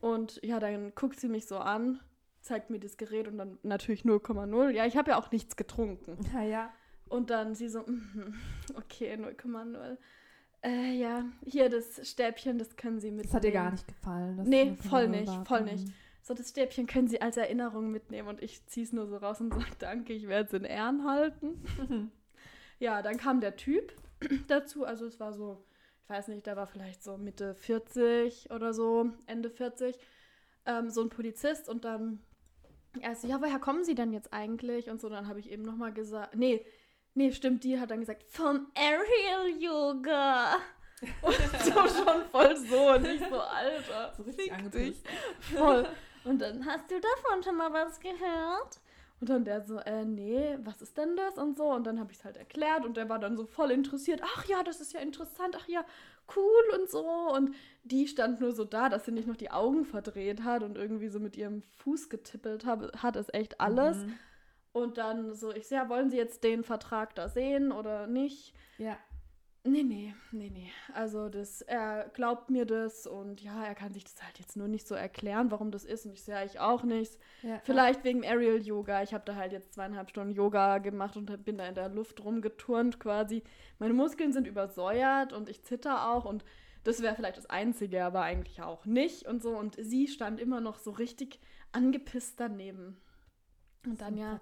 Und 0.00 0.40
ja, 0.42 0.58
dann 0.60 0.94
guckt 0.94 1.18
sie 1.20 1.28
mich 1.28 1.46
so 1.46 1.58
an, 1.58 2.00
zeigt 2.48 2.70
mir 2.70 2.80
das 2.80 2.96
Gerät 2.96 3.28
und 3.28 3.38
dann 3.38 3.58
natürlich 3.62 4.02
0,0. 4.02 4.70
Ja, 4.70 4.86
ich 4.86 4.96
habe 4.96 5.10
ja 5.12 5.18
auch 5.18 5.30
nichts 5.30 5.56
getrunken. 5.56 6.18
Na 6.32 6.44
ja. 6.44 6.72
Und 7.08 7.30
dann 7.30 7.54
sie 7.54 7.68
so, 7.68 7.82
mhm, 7.86 8.34
okay, 8.74 9.14
0,0. 9.14 9.96
Äh, 10.62 10.92
ja, 10.98 11.24
hier 11.44 11.68
das 11.68 12.08
Stäbchen, 12.10 12.58
das 12.58 12.74
können 12.76 12.98
Sie 12.98 13.10
mitnehmen. 13.10 13.28
Das 13.28 13.34
hat 13.34 13.44
dir 13.44 13.52
gar 13.52 13.70
nicht 13.70 13.86
gefallen. 13.86 14.42
Nee, 14.44 14.74
voll 14.76 15.08
nicht, 15.08 15.26
Null 15.26 15.44
voll 15.44 15.60
war. 15.60 15.66
nicht. 15.66 15.86
So, 16.22 16.34
das 16.34 16.48
Stäbchen 16.50 16.86
können 16.86 17.06
Sie 17.06 17.22
als 17.22 17.36
Erinnerung 17.36 17.90
mitnehmen. 17.92 18.28
Und 18.28 18.42
ich 18.42 18.66
ziehe 18.66 18.84
es 18.84 18.92
nur 18.92 19.06
so 19.06 19.16
raus 19.18 19.40
und 19.40 19.54
sage, 19.54 19.66
danke, 19.78 20.12
ich 20.12 20.26
werde 20.26 20.48
es 20.48 20.52
in 20.52 20.64
Ehren 20.64 21.04
halten. 21.04 21.62
Mhm. 21.88 22.10
Ja, 22.80 23.02
dann 23.02 23.16
kam 23.16 23.40
der 23.40 23.56
Typ 23.56 23.92
dazu. 24.46 24.84
Also 24.84 25.04
es 25.06 25.18
war 25.18 25.32
so, 25.32 25.64
ich 26.04 26.08
weiß 26.08 26.28
nicht, 26.28 26.46
der 26.46 26.54
war 26.54 26.68
vielleicht 26.68 27.02
so 27.02 27.16
Mitte 27.18 27.56
40 27.56 28.52
oder 28.52 28.72
so, 28.72 29.10
Ende 29.26 29.50
40. 29.50 29.98
Ähm, 30.64 30.88
so 30.88 31.02
ein 31.02 31.08
Polizist 31.08 31.68
und 31.68 31.84
dann, 31.84 32.20
er 33.00 33.14
so, 33.14 33.28
ja, 33.28 33.40
woher 33.40 33.58
kommen 33.58 33.84
Sie 33.84 33.94
denn 33.94 34.12
jetzt 34.12 34.32
eigentlich? 34.32 34.90
Und 34.90 35.00
so, 35.00 35.08
dann 35.08 35.28
habe 35.28 35.40
ich 35.40 35.50
eben 35.50 35.62
nochmal 35.62 35.92
gesagt, 35.92 36.34
nee, 36.34 36.64
nee, 37.14 37.32
stimmt, 37.32 37.64
die 37.64 37.78
hat 37.78 37.90
dann 37.90 38.00
gesagt, 38.00 38.24
vom 38.28 38.66
Aerial 38.74 39.60
Yoga. 39.60 40.56
Und 41.22 41.34
so 41.62 41.72
schon 41.72 42.24
voll 42.32 42.56
so 42.56 42.90
und 42.90 43.06
ich 43.06 43.20
so, 43.20 43.38
Alter, 43.38 44.12
So 44.16 44.24
richtig 44.24 44.52
angepisst. 44.52 45.06
Voll. 45.38 45.86
Und 46.24 46.40
dann, 46.40 46.66
hast 46.66 46.90
du 46.90 46.96
davon 47.00 47.42
schon 47.44 47.56
mal 47.56 47.72
was 47.72 48.00
gehört? 48.00 48.80
Und 49.20 49.30
dann 49.30 49.44
der 49.44 49.62
so, 49.62 49.78
äh, 49.78 50.04
nee, 50.04 50.58
was 50.64 50.82
ist 50.82 50.96
denn 50.96 51.16
das 51.16 51.38
und 51.38 51.56
so. 51.56 51.70
Und 51.72 51.84
dann 51.84 51.98
habe 51.98 52.12
ich 52.12 52.18
es 52.18 52.24
halt 52.24 52.36
erklärt 52.36 52.84
und 52.84 52.96
der 52.96 53.08
war 53.08 53.18
dann 53.18 53.36
so 53.36 53.46
voll 53.46 53.70
interessiert. 53.72 54.20
Ach 54.22 54.44
ja, 54.46 54.62
das 54.62 54.80
ist 54.80 54.92
ja 54.92 55.00
interessant. 55.00 55.56
Ach 55.58 55.66
ja, 55.66 55.84
cool 56.36 56.78
und 56.78 56.90
so. 56.90 57.04
Und 57.04 57.54
die 57.84 58.06
stand 58.06 58.40
nur 58.40 58.52
so 58.52 58.64
da, 58.64 58.88
dass 58.88 59.04
sie 59.04 59.12
nicht 59.12 59.28
noch 59.28 59.36
die 59.36 59.50
Augen 59.50 59.84
verdreht 59.84 60.42
hat 60.44 60.62
und 60.62 60.76
irgendwie 60.76 61.08
so 61.08 61.20
mit 61.20 61.36
ihrem 61.36 61.62
Fuß 61.78 62.08
getippelt 62.08 62.64
hat, 62.64 63.02
hat 63.02 63.16
ist 63.16 63.34
echt 63.34 63.60
alles. 63.60 63.98
Mhm. 63.98 64.18
Und 64.72 64.98
dann 64.98 65.34
so, 65.34 65.52
ich 65.52 65.66
so, 65.66 65.74
ja, 65.74 65.88
wollen 65.88 66.10
Sie 66.10 66.16
jetzt 66.16 66.44
den 66.44 66.62
Vertrag 66.62 67.14
da 67.14 67.28
sehen 67.28 67.72
oder 67.72 68.06
nicht? 68.06 68.54
Ja. 68.76 68.96
Nee, 69.70 69.82
nee, 69.82 70.14
nee, 70.32 70.50
nee. 70.50 70.70
Also 70.94 71.28
das, 71.28 71.62
er 71.62 72.10
glaubt 72.14 72.50
mir 72.50 72.64
das 72.64 73.06
und 73.06 73.40
ja, 73.42 73.64
er 73.64 73.74
kann 73.74 73.92
sich 73.92 74.04
das 74.04 74.22
halt 74.22 74.38
jetzt 74.38 74.56
nur 74.56 74.68
nicht 74.68 74.86
so 74.86 74.94
erklären, 74.94 75.50
warum 75.50 75.70
das 75.70 75.84
ist. 75.84 76.06
Und 76.06 76.12
ich 76.12 76.22
sehe 76.22 76.44
ich 76.44 76.58
auch 76.58 76.82
nicht. 76.82 77.18
ja. 77.42 77.60
Vielleicht 77.64 78.04
wegen 78.04 78.24
Aerial 78.24 78.58
Yoga. 78.58 79.02
Ich 79.02 79.14
habe 79.14 79.24
da 79.24 79.34
halt 79.34 79.52
jetzt 79.52 79.74
zweieinhalb 79.74 80.10
Stunden 80.10 80.34
Yoga 80.34 80.78
gemacht 80.78 81.16
und 81.16 81.44
bin 81.44 81.58
da 81.58 81.66
in 81.66 81.74
der 81.74 81.88
Luft 81.88 82.24
rumgeturnt 82.24 82.98
quasi. 83.00 83.42
Meine 83.78 83.94
Muskeln 83.94 84.32
sind 84.32 84.46
übersäuert 84.46 85.32
und 85.32 85.48
ich 85.48 85.62
zitter 85.62 86.10
auch 86.10 86.24
und 86.24 86.44
das 86.84 87.02
wäre 87.02 87.14
vielleicht 87.14 87.36
das 87.36 87.50
Einzige, 87.50 88.04
aber 88.04 88.22
eigentlich 88.22 88.62
auch 88.62 88.86
nicht 88.86 89.26
und 89.26 89.42
so. 89.42 89.50
Und 89.50 89.76
sie 89.78 90.08
stand 90.08 90.40
immer 90.40 90.60
noch 90.60 90.78
so 90.78 90.90
richtig 90.90 91.40
angepisst 91.72 92.40
daneben. 92.40 92.96
Und 93.86 94.00
dann 94.00 94.16
ja, 94.16 94.40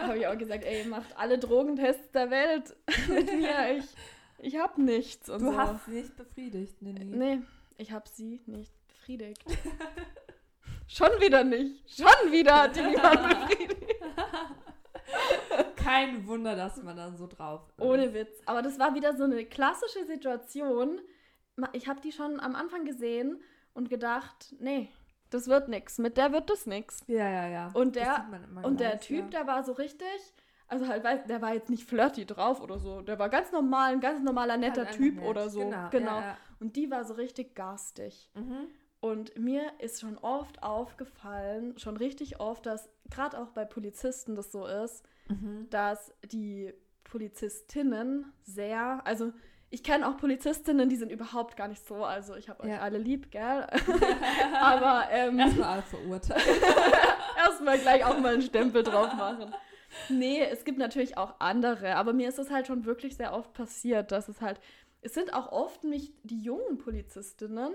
habe 0.00 0.18
ich 0.18 0.26
auch 0.26 0.36
gesagt, 0.36 0.64
ey, 0.64 0.84
macht 0.86 1.16
alle 1.16 1.38
Drogentests 1.38 2.10
der 2.12 2.30
Welt 2.30 2.76
mit 3.08 3.32
mir. 3.34 3.78
Ich, 3.78 3.94
ich 4.42 4.56
hab 4.58 4.76
nichts. 4.78 5.26
Du 5.26 5.38
so. 5.38 5.56
hast 5.56 5.86
sie 5.86 5.92
nicht 5.92 6.16
befriedigt, 6.16 6.80
nee, 6.82 6.92
nee. 6.92 7.04
Nee, 7.04 7.42
ich 7.78 7.90
habe 7.92 8.08
sie 8.08 8.40
nicht 8.46 8.72
befriedigt. 8.88 9.42
Schon 10.86 11.08
wieder 11.20 11.42
nicht. 11.44 11.88
Schon 11.96 12.30
wieder 12.32 12.62
hat 12.64 12.76
die 12.76 12.82
niemand 12.82 13.22
befriedigt. 13.48 13.86
Kein 15.76 16.26
Wunder, 16.26 16.54
dass 16.56 16.82
man 16.82 16.96
dann 16.96 17.16
so 17.16 17.26
drauf 17.26 17.62
ist. 17.76 17.80
Ohne 17.84 18.14
Witz. 18.14 18.40
Aber 18.46 18.62
das 18.62 18.78
war 18.78 18.94
wieder 18.94 19.16
so 19.16 19.24
eine 19.24 19.44
klassische 19.44 20.04
Situation. 20.06 21.00
Ich 21.72 21.88
habe 21.88 22.00
die 22.00 22.12
schon 22.12 22.40
am 22.40 22.54
Anfang 22.54 22.84
gesehen 22.84 23.42
und 23.74 23.90
gedacht, 23.90 24.54
nee, 24.60 24.90
das 25.30 25.48
wird 25.48 25.68
nix. 25.68 25.98
Mit 25.98 26.16
der 26.16 26.32
wird 26.32 26.50
das 26.50 26.66
nix. 26.66 27.00
Ja, 27.06 27.28
ja, 27.28 27.48
ja. 27.48 27.70
Und 27.74 27.96
der- 27.96 28.26
Und 28.62 28.80
der 28.80 29.00
Typ, 29.00 29.24
ja. 29.32 29.40
der 29.40 29.46
war 29.46 29.64
so 29.64 29.72
richtig, 29.72 30.08
also 30.72 30.88
halt, 30.88 31.04
weiß- 31.04 31.26
der 31.26 31.40
war 31.42 31.54
jetzt 31.54 31.70
nicht 31.70 31.84
flirty 31.84 32.26
drauf 32.26 32.60
oder 32.60 32.78
so. 32.78 33.00
Der 33.02 33.18
war 33.18 33.28
ganz 33.28 33.52
normal, 33.52 33.92
ein 33.92 34.00
ganz 34.00 34.20
normaler, 34.22 34.56
netter 34.56 34.78
Halt 34.80 34.88
einfach 34.88 34.96
Typ 34.98 35.14
nett. 35.16 35.24
oder 35.24 35.48
so. 35.48 35.60
Genau. 35.60 35.88
genau. 35.90 36.18
Ja, 36.20 36.36
Und 36.60 36.74
die 36.76 36.90
war 36.90 37.04
so 37.04 37.14
richtig 37.14 37.54
garstig. 37.54 38.30
ja. 38.34 38.40
Mhm. 38.40 38.66
Und 39.00 39.36
mir 39.36 39.62
ist 39.80 40.00
schon 40.00 40.16
oft 40.18 40.62
aufgefallen, 40.62 41.76
schon 41.76 41.96
richtig 41.96 42.38
oft, 42.38 42.66
dass 42.66 42.88
gerade 43.10 43.36
auch 43.40 43.48
bei 43.48 43.64
Polizisten 43.64 44.36
das 44.36 44.52
so 44.52 44.64
ist, 44.66 45.04
Mhm. 45.28 45.66
dass 45.70 46.12
die 46.24 46.72
Polizistinnen 47.04 48.32
sehr, 48.44 49.00
also 49.04 49.32
ich 49.70 49.82
kenne 49.82 50.06
auch 50.06 50.16
Polizistinnen, 50.18 50.88
die 50.88 50.96
sind 50.96 51.10
überhaupt 51.10 51.56
gar 51.56 51.66
nicht 51.66 51.84
so, 51.86 52.04
also 52.04 52.36
ich 52.36 52.48
habe 52.48 52.62
euch 52.62 52.70
Ja. 52.70 52.78
alle 52.80 52.98
lieb, 52.98 53.30
gell? 53.30 53.66
Aber 54.60 55.04
ähm, 55.10 55.38
Erstmal 55.38 55.82
verurteilt. 55.82 56.42
erstmal 57.36 57.78
gleich 57.78 58.04
auch 58.04 58.18
mal 58.18 58.34
einen 58.34 58.42
Stempel 58.42 58.82
drauf 58.82 59.12
machen. 59.14 59.52
Nee, 60.08 60.42
es 60.42 60.64
gibt 60.64 60.78
natürlich 60.78 61.16
auch 61.16 61.40
andere, 61.40 61.96
aber 61.96 62.12
mir 62.12 62.28
ist 62.28 62.38
es 62.38 62.50
halt 62.50 62.66
schon 62.66 62.84
wirklich 62.84 63.16
sehr 63.16 63.32
oft 63.32 63.52
passiert, 63.52 64.12
dass 64.12 64.28
es 64.28 64.40
halt, 64.40 64.60
es 65.00 65.14
sind 65.14 65.34
auch 65.34 65.52
oft 65.52 65.84
nicht 65.84 66.14
die 66.22 66.40
jungen 66.40 66.78
Polizistinnen, 66.78 67.74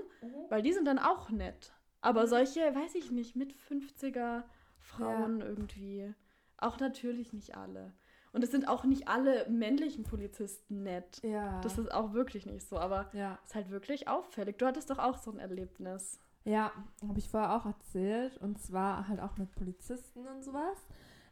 weil 0.49 0.61
die 0.61 0.73
sind 0.73 0.85
dann 0.85 0.99
auch 0.99 1.29
nett. 1.29 1.73
Aber 2.01 2.27
solche, 2.27 2.59
weiß 2.59 2.95
ich 2.95 3.11
nicht, 3.11 3.35
mit 3.35 3.53
50er 3.53 4.43
Frauen 4.79 5.41
irgendwie. 5.41 6.13
Auch 6.57 6.79
natürlich 6.79 7.33
nicht 7.33 7.55
alle. 7.55 7.93
Und 8.33 8.43
es 8.43 8.51
sind 8.51 8.67
auch 8.67 8.83
nicht 8.83 9.07
alle 9.07 9.47
männlichen 9.49 10.03
Polizisten 10.03 10.83
nett. 10.83 11.19
Ja. 11.23 11.59
Das 11.61 11.77
ist 11.77 11.91
auch 11.91 12.13
wirklich 12.13 12.45
nicht 12.45 12.67
so, 12.67 12.77
aber 12.77 13.09
ja. 13.13 13.39
es 13.43 13.49
ist 13.49 13.55
halt 13.55 13.69
wirklich 13.71 14.07
auffällig. 14.07 14.57
Du 14.57 14.65
hattest 14.65 14.89
doch 14.89 14.99
auch 14.99 15.17
so 15.17 15.31
ein 15.31 15.39
Erlebnis. 15.39 16.19
Ja, 16.43 16.71
habe 17.07 17.19
ich 17.19 17.29
vorher 17.29 17.55
auch 17.55 17.65
erzählt. 17.65 18.37
Und 18.37 18.59
zwar 18.59 19.07
halt 19.07 19.19
auch 19.19 19.37
mit 19.37 19.51
Polizisten 19.51 20.27
und 20.27 20.43
sowas. 20.43 20.77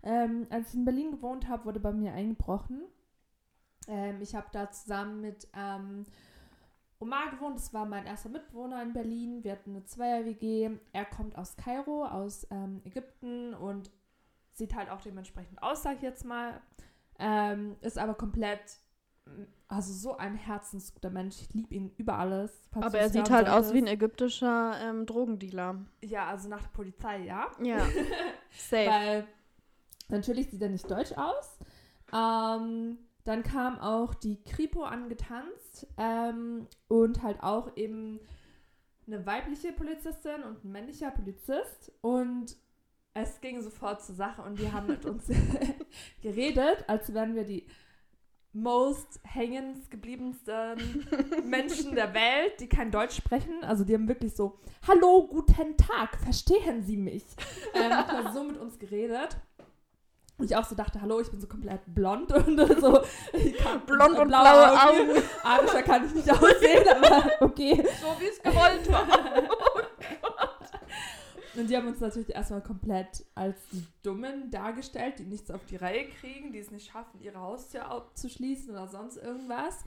Ähm, 0.06 0.46
als 0.52 0.70
ich 0.70 0.76
in 0.76 0.86
Berlin 0.86 1.12
gewohnt 1.12 1.50
habe, 1.50 1.66
wurde 1.66 1.80
bei 1.80 1.92
mir 1.92 2.14
eingebrochen. 2.14 2.84
Ähm, 3.88 4.22
ich 4.22 4.36
habe 4.36 4.48
da 4.52 4.70
zusammen 4.72 5.20
mit 5.20 5.48
ähm, 5.54 6.06
Omar 7.00 7.32
gewohnt. 7.32 7.58
Das 7.58 7.74
war 7.74 7.86
mein 7.86 8.06
erster 8.06 8.30
Mitbewohner 8.30 8.84
in 8.84 8.94
Berlin. 8.94 9.44
Wir 9.44 9.54
hatten 9.54 9.72
eine 9.72 9.84
Zweier-WG. 9.84 10.70
Er 10.94 11.06
kommt 11.06 11.36
aus 11.38 11.56
Kairo, 11.58 12.06
aus 12.06 12.48
ähm, 12.52 12.82
Ägypten 12.86 13.56
und 13.56 13.90
sieht 14.54 14.76
halt 14.76 14.90
auch 14.90 15.02
dementsprechend 15.02 15.62
aus, 15.62 15.84
sag 15.84 15.98
ich 15.98 16.02
jetzt 16.04 16.24
mal. 16.24 16.62
Ähm, 17.18 17.76
ist 17.82 17.98
aber 17.98 18.14
komplett, 18.14 18.78
also 19.68 19.92
so 19.92 20.18
ein 20.18 20.36
herzensguter 20.36 21.10
Mensch. 21.10 21.42
Ich 21.42 21.54
liebe 21.54 21.74
ihn 21.74 21.92
über 21.98 22.18
alles. 22.18 22.52
Aber 22.74 23.00
er 23.00 23.10
sieht 23.10 23.30
halt 23.30 23.48
aus 23.48 23.68
solltest. 23.68 23.74
wie 23.74 23.78
ein 23.80 23.88
ägyptischer 23.88 24.80
ähm, 24.82 25.06
Drogendealer. 25.06 25.84
Ja, 26.04 26.28
also 26.28 26.48
nach 26.48 26.62
der 26.62 26.70
Polizei, 26.70 27.24
ja. 27.24 27.48
Ja. 27.62 27.80
Safe. 28.52 28.88
Weil 28.88 29.28
natürlich 30.10 30.50
sieht 30.50 30.62
er 30.62 30.70
nicht 30.70 30.90
deutsch 30.90 31.14
aus. 31.14 31.58
Ähm, 32.14 32.98
dann 33.24 33.44
kam 33.44 33.80
auch 33.80 34.14
die 34.14 34.44
Kripo 34.44 34.84
angetanzt 34.84 35.88
ähm, 35.98 36.68
und 36.88 37.24
halt 37.24 37.42
auch 37.42 37.76
eben 37.76 38.20
eine 39.08 39.26
weibliche 39.26 39.72
Polizistin 39.72 40.44
und 40.44 40.64
ein 40.64 40.72
männlicher 40.72 41.12
Polizist. 41.12 41.92
Und 42.02 42.56
es 43.16 43.42
ging 43.42 43.62
sofort 43.62 44.04
zur 44.04 44.16
Sache 44.16 44.42
und 44.42 44.60
die 44.60 44.72
haben 44.72 44.88
mit 44.88 45.06
uns 45.10 45.28
geredet, 46.22 46.86
als 46.88 47.14
wären 47.14 47.36
wir 47.36 47.46
die 47.46 47.66
most 48.54 49.20
hängendgebliebensten 49.24 51.06
Menschen 51.46 51.94
der 51.94 52.14
Welt, 52.14 52.60
die 52.62 52.70
kein 52.70 52.90
Deutsch 52.90 53.18
sprechen. 53.18 53.64
Also 53.64 53.84
die 53.84 53.94
haben 53.94 54.08
wirklich 54.08 54.34
so, 54.34 54.60
hallo, 54.88 55.28
guten 55.28 55.76
Tag, 55.76 56.18
verstehen 56.22 56.82
Sie 56.82 56.96
mich? 56.96 57.26
Ähm, 57.74 57.92
so 58.34 58.46
mit 58.46 58.58
uns 58.58 58.80
geredet. 58.80 59.36
Und 60.38 60.52
ich 60.52 60.56
auch 60.56 60.66
so 60.66 60.76
dachte, 60.76 61.02
hallo, 61.02 61.22
ich 61.22 61.30
bin 61.30 61.40
so 61.40 61.48
komplett 61.48 61.82
blond 61.88 62.32
und 62.34 62.58
so. 62.82 63.02
Kann, 63.58 63.86
Blond 63.86 64.20
und 64.20 64.28
blaue 64.28 64.82
Augen. 64.82 65.24
Arischer 65.44 65.84
kann 65.84 66.06
ich 66.06 66.14
nicht 66.14 66.30
aussehen, 66.30 66.86
aber 66.90 67.32
okay. 67.40 67.86
So 68.02 68.20
wie 68.20 68.28
es 68.28 68.42
gewollt 68.42 68.92
war. 68.92 69.08
Und 71.56 71.70
die 71.70 71.78
haben 71.78 71.88
uns 71.88 72.02
natürlich 72.02 72.36
erstmal 72.36 72.62
komplett 72.62 73.26
als 73.34 73.56
die 73.72 73.86
Dummen 74.04 74.52
dargestellt, 74.52 75.20
die 75.20 75.24
nichts 75.24 75.50
auf 75.50 75.64
die 75.66 75.78
Reihe 75.78 76.10
kriegen, 76.10 76.52
die 76.52 76.60
es 76.60 76.70
nicht 76.70 76.92
schaffen, 76.92 77.22
ihre 77.22 77.40
Haustür 77.40 77.86
abzuschließen 77.86 78.72
oder 78.72 78.88
sonst 78.90 79.16
irgendwas. 79.16 79.86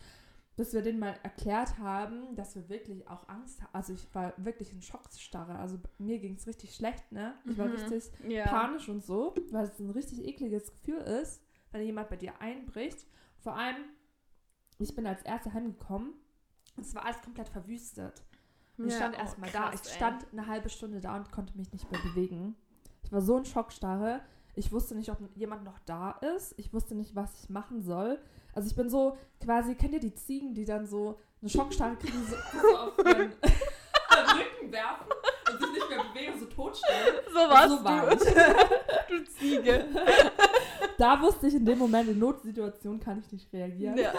Bis 0.59 0.73
wir 0.73 0.83
denen 0.83 0.99
mal 0.99 1.15
erklärt 1.23 1.79
haben, 1.79 2.35
dass 2.35 2.57
wir 2.57 2.69
wirklich 2.69 3.07
auch 3.09 3.29
Angst 3.29 3.63
haben. 3.63 3.71
Also 3.73 3.93
ich 3.93 4.13
war 4.13 4.33
wirklich 4.39 4.73
in 4.73 4.83
Schockstarre. 4.83 5.57
Also 5.57 5.79
mir 5.99 6.19
ging 6.19 6.35
es 6.35 6.49
richtig 6.49 6.75
schlecht, 6.75 7.13
ne? 7.13 7.35
Ich 7.45 7.57
war 7.57 7.67
Mhm. 7.69 7.75
richtig 7.77 8.11
Ja. 8.29 8.45
panisch 8.45 8.89
und 8.89 9.05
so, 9.05 9.37
weil 9.53 9.67
es 9.67 9.79
ein 9.79 9.91
richtig 9.91 10.27
ekliges 10.27 10.73
Gefühl 10.73 10.99
ist, 10.99 11.45
wenn 11.71 11.83
jemand 11.83 12.09
bei 12.09 12.17
dir 12.17 12.41
einbricht. 12.41 13.07
Vor 13.39 13.55
allem, 13.55 13.77
ich 14.81 14.97
bin 14.97 15.07
als 15.07 15.23
Erste 15.23 15.53
heimgekommen 15.55 16.15
und 16.77 16.85
es 16.85 16.93
war 16.93 17.05
alles 17.05 17.23
komplett 17.23 17.49
verwüstet. 17.49 18.25
Ich 18.79 18.97
stand 18.97 19.15
oh, 19.17 19.21
erstmal 19.21 19.51
da. 19.51 19.73
Ich 19.73 19.81
ey. 19.83 19.95
stand 19.97 20.27
eine 20.33 20.49
halbe 20.49 20.71
Stunde 20.71 21.01
da 21.01 21.17
und 21.17 21.31
konnte 21.31 21.57
mich 21.57 21.73
nicht 21.73 21.89
mehr 21.89 22.01
bewegen. 22.01 22.57
Ich 23.05 23.13
war 23.13 23.21
so 23.21 23.37
in 23.39 23.45
Schockstarre. 23.45 24.23
Ich 24.57 24.73
wusste 24.73 24.97
nicht, 24.97 25.09
ob 25.11 25.19
jemand 25.37 25.63
noch 25.63 25.79
da 25.87 26.11
ist. 26.35 26.53
Ich 26.59 26.73
wusste 26.73 26.97
nicht, 26.97 27.15
was 27.15 27.45
ich 27.45 27.49
machen 27.49 27.81
soll. 27.81 28.21
Also 28.59 28.71
ich 28.71 28.75
bin 28.75 28.91
so 28.91 29.17
quasi, 29.41 29.77
kennt 29.77 29.93
ihr 29.95 30.01
die 30.01 30.13
Ziegen, 30.13 30.53
die 30.53 30.65
dann 30.65 30.85
so 30.85 31.21
eine 31.41 31.49
Schockstarre 31.49 31.95
kriegen, 31.95 32.27
so, 32.27 32.35
so 32.61 32.77
auf 32.77 32.97
den 33.05 33.31
Rücken 33.31 34.73
werfen 34.73 35.07
und 35.49 35.61
sich 35.61 35.73
nicht 35.75 35.89
mehr 35.89 36.03
bewegen, 36.13 36.41
so 36.41 36.47
totstellen? 36.47 37.21
So 37.29 37.39
warst 37.39 37.69
so 37.69 37.85
war 37.85 38.17
du. 38.17 39.17
du 39.17 39.25
Ziege. 39.31 39.85
Da 40.97 41.23
wusste 41.23 41.47
ich 41.47 41.55
in 41.55 41.65
dem 41.65 41.79
Moment, 41.79 42.09
in 42.09 42.19
Notsituation 42.19 42.99
kann 42.99 43.21
ich 43.21 43.31
nicht 43.31 43.53
reagieren. 43.53 43.97
Ja. 43.97 44.13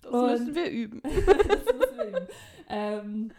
Das 0.00 0.10
müssen 0.10 0.54
wir 0.54 0.70
üben. 0.70 1.02
das 1.02 1.74
müssen 1.74 1.96
wir 1.98 2.04
üben. 2.06 2.28
Ähm, 2.70 3.30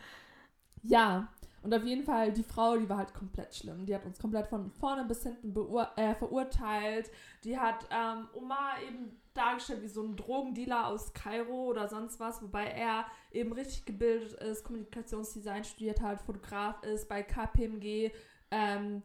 ja, 0.84 1.30
und 1.62 1.74
auf 1.74 1.84
jeden 1.84 2.04
Fall, 2.04 2.32
die 2.32 2.44
Frau, 2.44 2.78
die 2.78 2.88
war 2.88 2.98
halt 2.98 3.14
komplett 3.14 3.54
schlimm. 3.54 3.86
Die 3.86 3.94
hat 3.94 4.06
uns 4.06 4.20
komplett 4.20 4.48
von 4.48 4.72
vorne 4.72 5.06
bis 5.06 5.24
hinten 5.24 5.54
äh, 5.96 6.16
verurteilt. 6.16 7.12
Die 7.44 7.58
hat 7.58 7.88
ähm, 7.92 8.28
Omar 8.34 8.82
eben 8.88 9.20
dargestellt 9.34 9.82
wie 9.82 9.88
so 9.88 10.04
ein 10.04 10.16
Drogendealer 10.16 10.88
aus 10.88 11.14
Kairo 11.14 11.68
oder 11.68 11.88
sonst 11.88 12.20
was, 12.20 12.42
wobei 12.42 12.66
er 12.66 13.06
eben 13.32 13.54
richtig 13.54 13.86
gebildet 13.86 14.34
ist, 14.34 14.64
Kommunikationsdesign 14.64 15.64
studiert 15.64 16.02
hat, 16.02 16.22
Fotograf 16.22 16.82
ist, 16.84 17.08
bei 17.08 17.24
KPMG 17.24 18.12
ähm, 18.52 19.04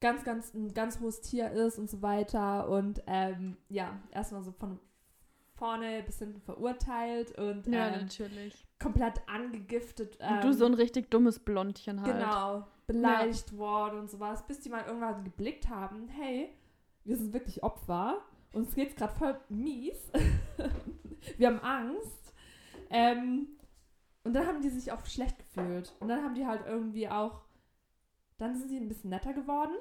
ganz, 0.00 0.24
ganz, 0.24 0.54
ein 0.54 0.72
ganz 0.72 1.00
hohes 1.00 1.20
Tier 1.22 1.50
ist 1.50 1.78
und 1.78 1.90
so 1.90 2.02
weiter. 2.02 2.68
Und 2.68 3.02
ähm, 3.06 3.56
ja, 3.68 3.98
erstmal 4.12 4.42
so 4.42 4.52
von 4.52 4.78
vorne 5.56 6.02
bis 6.02 6.18
hinten 6.18 6.40
verurteilt 6.40 7.36
und 7.38 7.66
Ja, 7.66 7.88
ähm, 7.88 8.08
komplett 8.78 9.20
angegiftet. 9.26 10.18
Und 10.20 10.44
du 10.44 10.48
ähm, 10.48 10.52
so 10.52 10.66
ein 10.66 10.74
richtig 10.74 11.10
dummes 11.10 11.38
Blondchen 11.38 12.02
halt. 12.02 12.14
Genau, 12.14 12.66
beleidigt 12.86 13.56
worden 13.56 14.00
und 14.00 14.10
sowas, 14.10 14.46
bis 14.46 14.60
die 14.60 14.68
mal 14.68 14.84
irgendwann 14.86 15.24
geblickt 15.24 15.68
haben, 15.68 16.08
hey, 16.08 16.50
wir 17.04 17.16
sind 17.16 17.32
wirklich 17.32 17.62
Opfer, 17.62 18.22
uns 18.52 18.74
geht's 18.74 18.96
gerade 18.96 19.14
voll 19.14 19.40
mies, 19.48 20.10
wir 21.38 21.46
haben 21.48 21.60
Angst. 21.60 22.34
Ähm, 22.90 23.48
und 24.24 24.32
dann 24.34 24.46
haben 24.46 24.60
die 24.60 24.70
sich 24.70 24.90
auch 24.92 25.04
schlecht 25.06 25.38
gefühlt. 25.38 25.94
Und 26.00 26.08
dann 26.08 26.22
haben 26.22 26.34
die 26.34 26.46
halt 26.46 26.66
irgendwie 26.66 27.08
auch, 27.08 27.42
dann 28.38 28.56
sind 28.56 28.68
sie 28.68 28.76
ein 28.76 28.88
bisschen 28.88 29.10
netter 29.10 29.32
geworden. 29.32 29.74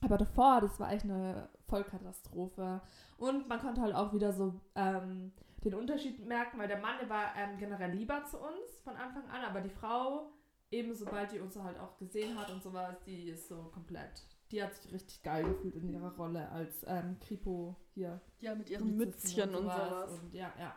Aber 0.00 0.18
davor, 0.18 0.60
das 0.60 0.78
war 0.78 0.92
echt 0.92 1.04
eine 1.04 1.48
Vollkatastrophe. 1.68 2.80
Und 3.16 3.48
man 3.48 3.60
konnte 3.60 3.80
halt 3.80 3.94
auch 3.94 4.12
wieder 4.12 4.32
so 4.32 4.60
ähm, 4.74 5.32
den 5.64 5.74
Unterschied 5.74 6.24
merken, 6.26 6.58
weil 6.58 6.68
der 6.68 6.78
Mann, 6.78 6.98
der 7.00 7.08
war 7.08 7.34
ähm, 7.36 7.58
generell 7.58 7.92
lieber 7.92 8.24
zu 8.24 8.38
uns 8.38 8.80
von 8.84 8.94
Anfang 8.96 9.28
an, 9.30 9.42
aber 9.44 9.60
die 9.60 9.70
Frau, 9.70 10.30
eben 10.70 10.94
sobald 10.94 11.32
die 11.32 11.40
uns 11.40 11.56
halt 11.56 11.78
auch 11.78 11.96
gesehen 11.98 12.38
hat 12.38 12.50
und 12.50 12.62
sowas, 12.62 12.96
die 13.04 13.30
ist 13.30 13.48
so 13.48 13.70
komplett, 13.72 14.22
die 14.50 14.62
hat 14.62 14.74
sich 14.74 14.92
richtig 14.92 15.22
geil 15.22 15.44
gefühlt 15.44 15.74
in 15.76 15.88
ihrer 15.88 16.14
Rolle 16.16 16.48
als 16.50 16.84
ähm, 16.86 17.18
Kripo 17.20 17.74
hier. 17.94 18.20
Ja, 18.38 18.54
mit 18.54 18.70
ihren 18.70 18.96
Mützchen 18.96 19.54
und 19.54 19.64
sowas. 19.64 20.12
Und 20.20 20.34
ja, 20.34 20.52
ja. 20.58 20.76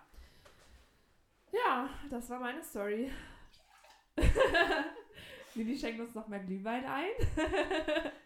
Ja, 1.52 1.90
das 2.10 2.30
war 2.30 2.40
meine 2.40 2.64
Story. 2.64 3.12
Lili 5.56 5.78
schenkt 5.78 6.00
uns 6.00 6.16
noch 6.16 6.28
mehr 6.28 6.40
Glühwein 6.40 6.86
ein. 6.86 7.06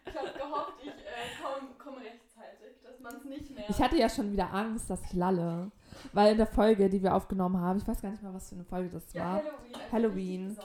Ich 0.06 0.20
habe 0.20 0.38
gehofft, 0.38 0.74
ich 0.82 0.88
äh, 0.88 1.42
komme 1.42 1.68
komm 1.76 1.94
rechtzeitig, 1.94 2.80
dass 2.84 3.00
man 3.00 3.16
es 3.16 3.24
nicht 3.24 3.54
mehr. 3.54 3.64
Ich 3.68 3.80
hatte 3.80 3.96
ja 3.96 4.08
schon 4.08 4.30
wieder 4.30 4.52
Angst, 4.52 4.88
dass 4.88 5.04
ich 5.06 5.12
lalle. 5.12 5.72
Weil 6.12 6.32
in 6.32 6.38
der 6.38 6.46
Folge, 6.46 6.88
die 6.88 7.02
wir 7.02 7.14
aufgenommen 7.14 7.60
haben, 7.60 7.78
ich 7.78 7.88
weiß 7.88 8.02
gar 8.02 8.10
nicht 8.10 8.22
mal, 8.22 8.32
was 8.32 8.48
für 8.48 8.54
eine 8.54 8.64
Folge 8.64 8.90
das 8.90 9.14
war. 9.14 9.42
Halloween. 9.90 9.92
Halloween. 9.92 10.56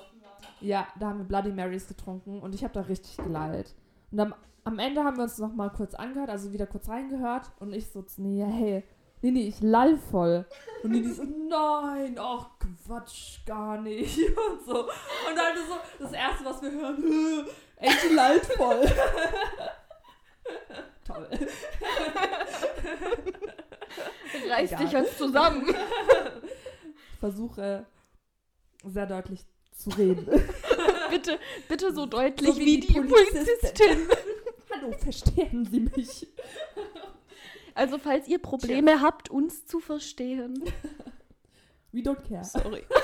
Ja, 0.62 0.88
da 1.00 1.10
haben 1.10 1.20
wir 1.20 1.25
Bloody 1.25 1.51
Marys 1.51 1.88
getrunken 1.88 2.39
und 2.42 2.54
ich 2.54 2.63
habe 2.63 2.74
da 2.74 2.82
richtig 2.82 3.18
geleilt. 3.18 3.74
Und 4.12 4.20
am, 4.20 4.36
am 4.66 4.78
Ende 4.78 5.04
haben 5.04 5.18
wir 5.18 5.24
uns 5.24 5.38
noch 5.38 5.54
mal 5.54 5.70
kurz 5.70 5.94
angehört, 5.94 6.30
also 6.30 6.51
wieder 6.51 6.68
kurz 6.68 6.89
reingehört 6.89 7.51
und 7.60 7.74
ich 7.74 7.88
so 7.88 8.01
zu 8.01 8.22
Nia, 8.22 8.46
hey, 8.46 8.84
Nini, 9.22 9.48
ich 9.48 9.62
lall 9.62 9.98
voll. 9.98 10.46
Und 10.84 10.92
Nini 10.92 11.10
so, 11.10 11.24
nein, 11.24 12.18
ach 12.20 12.59
Quatsch, 12.89 13.46
gar 13.46 13.79
nicht. 13.79 14.17
Und 14.50 14.65
so. 14.65 14.86
Und 14.86 15.36
dann 15.36 15.55
so, 15.67 15.77
das 16.00 16.12
Erste, 16.12 16.43
was 16.43 16.60
wir 16.63 16.72
hören, 16.72 17.46
ey, 17.75 17.91
sie 18.01 18.15
lallt 18.15 18.46
voll. 18.48 18.84
Toll. 21.05 21.29
Reiß 24.50 24.75
dich 24.75 24.91
jetzt 24.91 25.19
zusammen. 25.19 25.69
Ich 25.69 27.19
versuche 27.19 27.86
sehr 28.86 29.05
deutlich 29.05 29.46
zu 29.72 29.91
reden. 29.91 30.25
bitte, 31.12 31.39
bitte 31.67 31.93
so 31.93 32.08
deutlich 32.08 32.50
So 32.50 32.58
wie 32.58 32.65
wie, 32.65 32.79
die 32.79 32.88
die 32.88 33.01
Polizistin. 33.01 33.46
Polizistin. 33.46 34.08
Hallo, 34.72 34.91
verstehen 34.98 35.65
Sie 35.65 35.81
mich? 35.81 36.27
Also, 37.75 38.00
falls 38.00 38.27
ihr 38.27 38.39
Probleme 38.39 39.00
habt, 39.00 39.29
uns 39.29 39.67
zu 39.67 39.79
verstehen. 39.79 40.63
We 41.91 42.01
don't 42.01 42.24
care. 42.27 42.43
Sorry. 42.43 42.86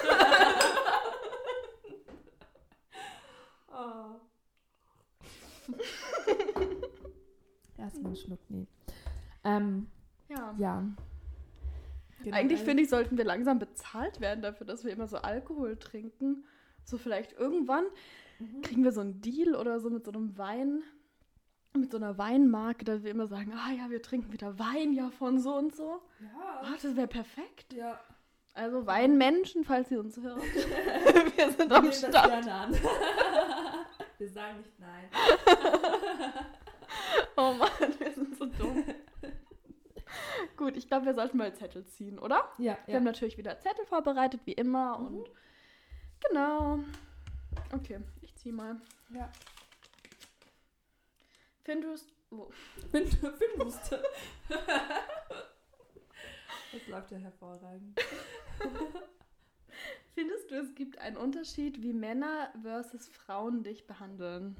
Oh. 3.77 4.15
Erstmal 7.77 8.05
einen 8.05 8.15
Schluck 8.15 8.39
nehmen. 8.49 8.67
Ähm, 9.43 9.87
Ja. 10.29 10.55
ja. 10.57 10.83
Eigentlich 12.31 12.61
finde 12.61 12.83
ich, 12.83 12.89
sollten 12.89 13.17
wir 13.17 13.25
langsam 13.25 13.59
bezahlt 13.59 14.21
werden 14.21 14.41
dafür, 14.41 14.65
dass 14.65 14.83
wir 14.85 14.91
immer 14.93 15.07
so 15.07 15.17
Alkohol 15.17 15.75
trinken. 15.77 16.45
So 16.85 16.97
vielleicht 16.97 17.33
irgendwann 17.33 17.83
Mhm. 18.39 18.61
kriegen 18.61 18.83
wir 18.85 18.91
so 18.93 19.01
einen 19.01 19.19
Deal 19.21 19.55
oder 19.55 19.79
so 19.81 19.89
mit 19.89 20.05
so 20.05 20.11
einem 20.11 20.37
Wein, 20.37 20.81
mit 21.73 21.91
so 21.91 21.97
einer 21.97 22.17
Weinmarke, 22.17 22.83
dass 22.85 23.03
wir 23.03 23.11
immer 23.11 23.27
sagen, 23.27 23.51
ah 23.53 23.71
ja, 23.71 23.89
wir 23.89 24.01
trinken 24.01 24.31
wieder 24.31 24.57
Wein 24.57 24.93
ja 24.93 25.09
von 25.11 25.39
so 25.39 25.55
und 25.55 25.75
so. 25.75 26.01
Ja. 26.21 26.61
Ah, 26.61 26.73
das 26.81 26.95
wäre 26.95 27.07
perfekt. 27.07 27.73
ja. 27.73 27.99
Also 28.55 28.85
Weinmenschen, 28.88 29.65
falls 29.65 29.91
ihr 29.91 30.00
uns 30.00 30.15
hört. 30.18 30.41
wir 31.37 31.51
sind 31.51 31.72
am 31.72 31.83
nehmen 31.83 31.91
das 31.91 32.00
Start. 32.00 32.46
wir 34.18 34.29
sagen 34.29 34.57
nicht 34.57 34.79
nein. 34.79 35.09
Oh 37.37 37.51
Mann, 37.53 37.70
wir 38.00 38.13
sind 38.13 38.37
so 38.37 38.46
dumm. 38.46 38.85
Gut, 40.55 40.77
ich 40.77 40.87
glaube, 40.87 41.07
wir 41.07 41.13
sollten 41.13 41.37
mal 41.37 41.53
Zettel 41.53 41.85
ziehen, 41.85 42.18
oder? 42.18 42.50
Ja, 42.57 42.77
Wir 42.85 42.94
ja. 42.94 42.96
haben 42.96 43.03
natürlich 43.03 43.37
wieder 43.37 43.59
Zettel 43.59 43.85
vorbereitet, 43.85 44.39
wie 44.46 44.53
immer. 44.53 45.00
Mhm. 45.00 45.05
Und 45.05 45.29
genau. 46.25 46.79
Okay, 47.74 48.00
ich 48.22 48.33
ziehe 48.35 48.53
mal. 48.53 48.79
ja. 49.09 49.29
Findest. 51.63 52.13
Find, 52.91 53.09
findest? 53.09 53.96
Das 56.75 56.88
läuft 56.88 57.11
ja 57.11 57.18
hervorragend. 57.18 57.98
Findest 60.14 60.51
du, 60.51 60.55
es 60.55 60.75
gibt 60.75 60.98
einen 61.00 61.16
Unterschied, 61.16 61.81
wie 61.81 61.94
Männer 61.94 62.50
versus 62.61 63.07
Frauen 63.07 63.64
dich 63.64 63.88
behandeln? 63.88 64.57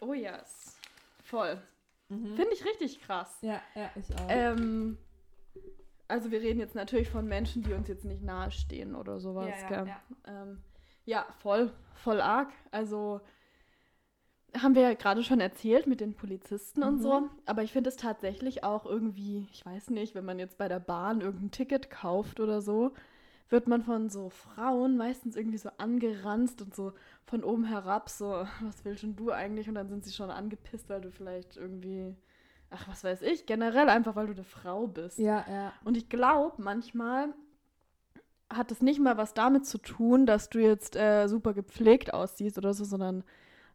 Oh 0.00 0.12
yes. 0.12 0.76
Voll. 1.22 1.62
Mhm. 2.10 2.36
Finde 2.36 2.52
ich 2.52 2.62
richtig 2.66 3.00
krass. 3.00 3.38
Ja, 3.40 3.62
ja, 3.74 3.90
ich 3.94 4.14
auch. 4.14 4.26
Ähm, 4.28 4.98
also 6.08 6.30
wir 6.30 6.42
reden 6.42 6.60
jetzt 6.60 6.74
natürlich 6.74 7.08
von 7.08 7.26
Menschen, 7.26 7.62
die 7.62 7.72
uns 7.72 7.88
jetzt 7.88 8.04
nicht 8.04 8.22
nahestehen 8.22 8.94
oder 8.94 9.18
sowas. 9.18 9.48
ja, 9.62 9.68
gell? 9.68 9.86
ja. 9.86 10.02
Ähm, 10.26 10.62
ja, 11.06 11.26
voll, 11.40 11.72
voll 11.94 12.20
arg. 12.20 12.52
Also 12.70 13.22
haben 14.60 14.74
wir 14.74 14.82
ja 14.82 14.94
gerade 14.94 15.22
schon 15.22 15.40
erzählt 15.40 15.86
mit 15.86 16.00
den 16.00 16.14
Polizisten 16.14 16.82
und 16.82 16.96
Mhm. 16.98 17.02
so. 17.02 17.22
Aber 17.46 17.62
ich 17.62 17.72
finde 17.72 17.88
es 17.90 17.96
tatsächlich 17.96 18.62
auch 18.64 18.86
irgendwie, 18.86 19.46
ich 19.52 19.64
weiß 19.66 19.90
nicht, 19.90 20.14
wenn 20.14 20.24
man 20.24 20.38
jetzt 20.38 20.58
bei 20.58 20.68
der 20.68 20.80
Bahn 20.80 21.20
irgendein 21.20 21.50
Ticket 21.50 21.90
kauft 21.90 22.40
oder 22.40 22.60
so, 22.62 22.92
wird 23.50 23.68
man 23.68 23.82
von 23.82 24.08
so 24.08 24.30
Frauen 24.30 24.96
meistens 24.96 25.36
irgendwie 25.36 25.58
so 25.58 25.68
angeranzt 25.78 26.62
und 26.62 26.74
so 26.74 26.92
von 27.26 27.44
oben 27.44 27.64
herab 27.64 28.08
so, 28.08 28.46
was 28.62 28.84
willst 28.84 29.02
denn 29.02 29.16
du 29.16 29.30
eigentlich? 29.30 29.68
Und 29.68 29.74
dann 29.74 29.88
sind 29.88 30.04
sie 30.04 30.12
schon 30.12 30.30
angepisst, 30.30 30.88
weil 30.88 31.00
du 31.00 31.10
vielleicht 31.10 31.56
irgendwie, 31.56 32.14
ach, 32.70 32.88
was 32.88 33.04
weiß 33.04 33.22
ich, 33.22 33.46
generell 33.46 33.88
einfach, 33.88 34.16
weil 34.16 34.26
du 34.26 34.32
eine 34.32 34.44
Frau 34.44 34.86
bist. 34.86 35.18
Ja, 35.18 35.44
ja. 35.48 35.72
Und 35.84 35.96
ich 35.96 36.08
glaube, 36.08 36.60
manchmal 36.62 37.34
hat 38.50 38.70
es 38.70 38.82
nicht 38.82 39.00
mal 39.00 39.16
was 39.16 39.34
damit 39.34 39.66
zu 39.66 39.78
tun, 39.78 40.26
dass 40.26 40.48
du 40.48 40.60
jetzt 40.60 40.96
äh, 40.96 41.26
super 41.28 41.54
gepflegt 41.54 42.14
aussiehst 42.14 42.56
oder 42.58 42.72
so, 42.72 42.84
sondern 42.84 43.24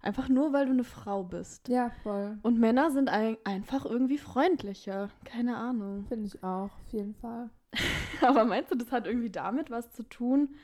einfach 0.01 0.29
nur, 0.29 0.53
weil 0.53 0.65
du 0.65 0.71
eine 0.71 0.83
Frau 0.83 1.23
bist. 1.23 1.67
Ja, 1.67 1.91
voll. 2.03 2.37
Und 2.41 2.59
Männer 2.59 2.91
sind 2.91 3.09
ein 3.09 3.37
einfach 3.43 3.85
irgendwie 3.85 4.17
freundlicher. 4.17 5.09
Keine 5.25 5.57
Ahnung. 5.57 6.05
Finde 6.07 6.27
ich 6.27 6.43
auch, 6.43 6.71
auf 6.71 6.91
jeden 6.91 7.15
Fall. 7.15 7.49
Aber 8.21 8.45
meinst 8.45 8.71
du, 8.71 8.75
das 8.75 8.91
hat 8.91 9.05
irgendwie 9.05 9.29
damit 9.29 9.69
was 9.69 9.91
zu 9.91 10.03
tun, 10.03 10.55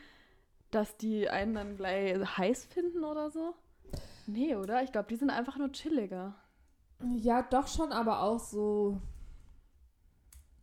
dass 0.72 0.98
die 0.98 1.30
einen 1.30 1.54
dann 1.54 1.78
gleich 1.78 2.18
heiß 2.38 2.66
finden 2.66 3.04
oder 3.04 3.30
so? 3.30 3.54
Nee, 4.28 4.56
oder? 4.56 4.84
Ich 4.84 4.92
glaube, 4.92 5.08
die 5.10 5.16
sind 5.16 5.30
einfach 5.30 5.58
nur 5.58 5.72
chilliger. 5.72 6.36
Ja, 7.18 7.44
doch 7.44 7.68
schon, 7.68 7.92
aber 7.92 8.22
auch 8.22 8.40
so. 8.40 9.02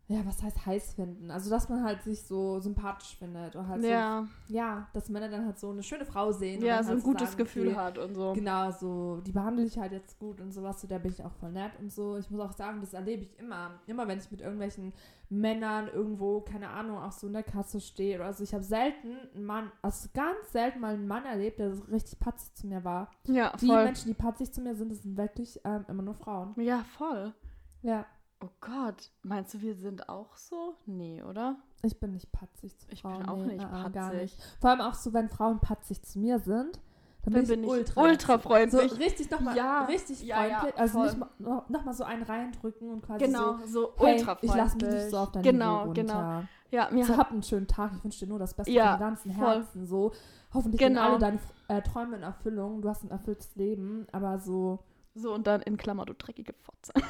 Ja, 0.09 0.27
was 0.27 0.43
heißt 0.43 0.67
heiß 0.67 0.95
finden? 0.95 1.31
Also, 1.31 1.49
dass 1.49 1.69
man 1.69 1.85
halt 1.85 2.03
sich 2.03 2.23
so 2.23 2.59
sympathisch 2.61 3.17
findet. 3.17 3.57
Und 3.57 3.69
halt 3.69 3.83
ja, 3.85 4.27
so, 4.47 4.55
ja, 4.55 4.89
dass 4.93 5.09
Männer 5.09 5.29
dann 5.29 5.47
halt 5.47 5.59
so 5.59 5.71
eine 5.71 5.83
schöne 5.83 6.05
Frau 6.05 6.33
sehen. 6.33 6.61
und 6.61 6.67
ja, 6.67 6.83
so 6.83 6.91
halt 6.91 6.99
ein 6.99 7.03
gutes 7.03 7.29
sagen, 7.29 7.39
Gefühl 7.39 7.69
okay, 7.69 7.77
hat 7.77 7.99
und 7.99 8.15
so. 8.15 8.33
Genau, 8.35 8.71
so, 8.73 9.23
die 9.25 9.33
behandle 9.33 9.65
ich 9.65 9.79
halt 9.79 9.93
jetzt 9.93 10.19
gut 10.19 10.41
und 10.41 10.53
sowas, 10.53 10.81
so, 10.81 10.89
da 10.89 10.99
bin 10.99 11.13
ich 11.13 11.25
auch 11.25 11.33
voll 11.33 11.53
nett 11.53 11.73
und 11.81 11.91
so. 11.91 12.19
Ich 12.19 12.31
muss 12.31 12.41
auch 12.41 12.53
sagen, 12.53 12.81
das 12.81 12.93
erlebe 12.93 13.23
ich 13.23 13.39
immer. 13.39 13.71
Immer, 13.87 14.07
wenn 14.09 14.19
ich 14.19 14.31
mit 14.31 14.41
irgendwelchen 14.41 14.93
Männern 15.31 15.89
irgendwo, 15.89 16.41
keine 16.43 16.69
Ahnung, 16.69 16.99
auch 16.99 17.13
so 17.13 17.27
in 17.29 17.33
der 17.33 17.43
Kasse 17.43 17.81
stehe 17.81 18.19
oder 18.19 18.35
so. 18.35 18.45
Ich 18.45 18.53
habe 18.53 18.65
selten 18.65 19.17
einen 19.35 19.45
Mann, 19.47 19.73
also 19.81 20.09
ganz 20.13 20.53
selten 20.53 20.81
mal 20.81 20.95
einen 20.95 21.07
Mann 21.09 21.25
erlebt, 21.25 21.59
der 21.59 21.75
so 21.75 21.85
richtig 21.85 22.19
patzig 22.19 22.55
zu 22.55 22.67
mir 22.67 22.85
war. 22.85 23.11
Ja, 23.25 23.57
Die 23.57 23.67
voll. 23.67 23.85
Menschen, 23.85 24.09
die 24.09 24.15
patzig 24.15 24.53
zu 24.53 24.61
mir 24.61 24.75
sind, 24.75 24.91
das 24.93 25.03
sind 25.03 25.17
wirklich 25.17 25.59
ähm, 25.65 25.87
immer 25.89 26.03
nur 26.03 26.15
Frauen. 26.15 26.53
Ja, 26.57 26.85
voll. 26.99 27.33
Ja. 27.81 28.05
Oh 28.45 28.49
Gott, 28.61 29.11
meinst 29.23 29.55
du, 29.55 29.61
wir 29.61 29.75
sind 29.77 30.09
auch 30.09 30.37
so? 30.37 30.75
Nee, 30.87 31.23
oder? 31.23 31.57
Ich 31.83 31.99
bin 32.01 32.13
nicht 32.13 32.33
patzig 32.33 32.77
zu 32.79 32.87
Ich 32.91 33.03
Frauen. 33.03 33.19
bin 33.21 33.29
auch 33.29 33.37
nee, 33.37 33.55
nicht 33.55 33.63
äh, 33.65 33.67
äh, 33.67 33.71
patzig. 33.71 33.93
Gar 33.95 34.13
nicht. 34.15 34.43
Vor 34.61 34.71
allem 34.71 34.81
auch 34.81 34.95
so, 34.95 35.13
wenn 35.13 35.29
Frauen 35.29 35.61
patzig 35.61 36.03
zu 36.03 36.19
mir 36.19 36.39
sind, 36.41 36.81
dann, 37.25 37.35
Dann 37.35 37.45
bin, 37.47 37.61
bin 37.61 37.61
ich 37.61 37.67
ich 37.67 37.71
ultra, 37.71 38.03
ultra 38.03 38.33
So 38.35 38.39
freundlich. 38.41 38.99
richtig 38.99 39.31
nochmal, 39.31 39.57
Ja, 39.57 39.85
richtig 39.85 40.23
ja, 40.23 40.45
ja, 40.45 40.59
freundlich. 40.59 40.81
also 40.81 40.99
voll. 40.99 41.07
nicht 41.07 41.19
mal, 41.19 41.29
noch, 41.39 41.69
noch 41.69 41.85
mal 41.85 41.95
so 41.95 42.03
einen 42.03 42.25
reindrücken 42.25 42.91
und 42.91 43.03
quasi 43.07 43.25
genau, 43.25 43.59
so, 43.59 43.67
so, 43.67 43.93
hey, 43.99 44.15
ultra 44.19 44.35
freundlich. 44.35 44.51
ich 44.51 44.57
lasse 44.57 44.77
mich 44.77 44.95
nicht 44.95 45.11
so 45.11 45.17
auf 45.19 45.31
dein 45.31 45.43
Genau, 45.45 45.83
Niveau 45.85 45.93
genau. 45.93 46.15
runter. 46.15 46.49
Ja, 46.73 46.91
mir 46.91 47.05
So, 47.05 47.17
hab 47.17 47.31
einen 47.31 47.43
schönen 47.45 47.69
Tag, 47.69 47.93
ich 47.97 48.03
wünsche 48.03 48.21
dir 48.21 48.27
nur 48.29 48.41
das 48.41 48.55
Beste 48.55 48.73
Ja, 48.73 48.93
vom 48.93 49.01
ganzen 49.01 49.33
voll. 49.33 49.47
Herzen. 49.55 49.87
So, 49.87 50.11
hoffentlich 50.53 50.81
Genau. 50.81 51.01
gehen 51.01 51.11
alle 51.11 51.19
deine 51.21 51.39
äh, 51.69 51.81
Träume 51.83 52.17
in 52.17 52.23
Erfüllung. 52.25 52.83
Du 52.83 52.89
hast 52.89 53.05
ein 53.05 53.11
erfülltes 53.11 53.55
Leben, 53.55 54.07
aber 54.11 54.39
so, 54.41 54.81
so 55.15 55.33
und 55.35 55.47
dann 55.47 55.61
in 55.63 55.77
Klammer, 55.77 56.05
du 56.07 56.15
dreckige 56.15 56.53
Fotze. 56.55 56.93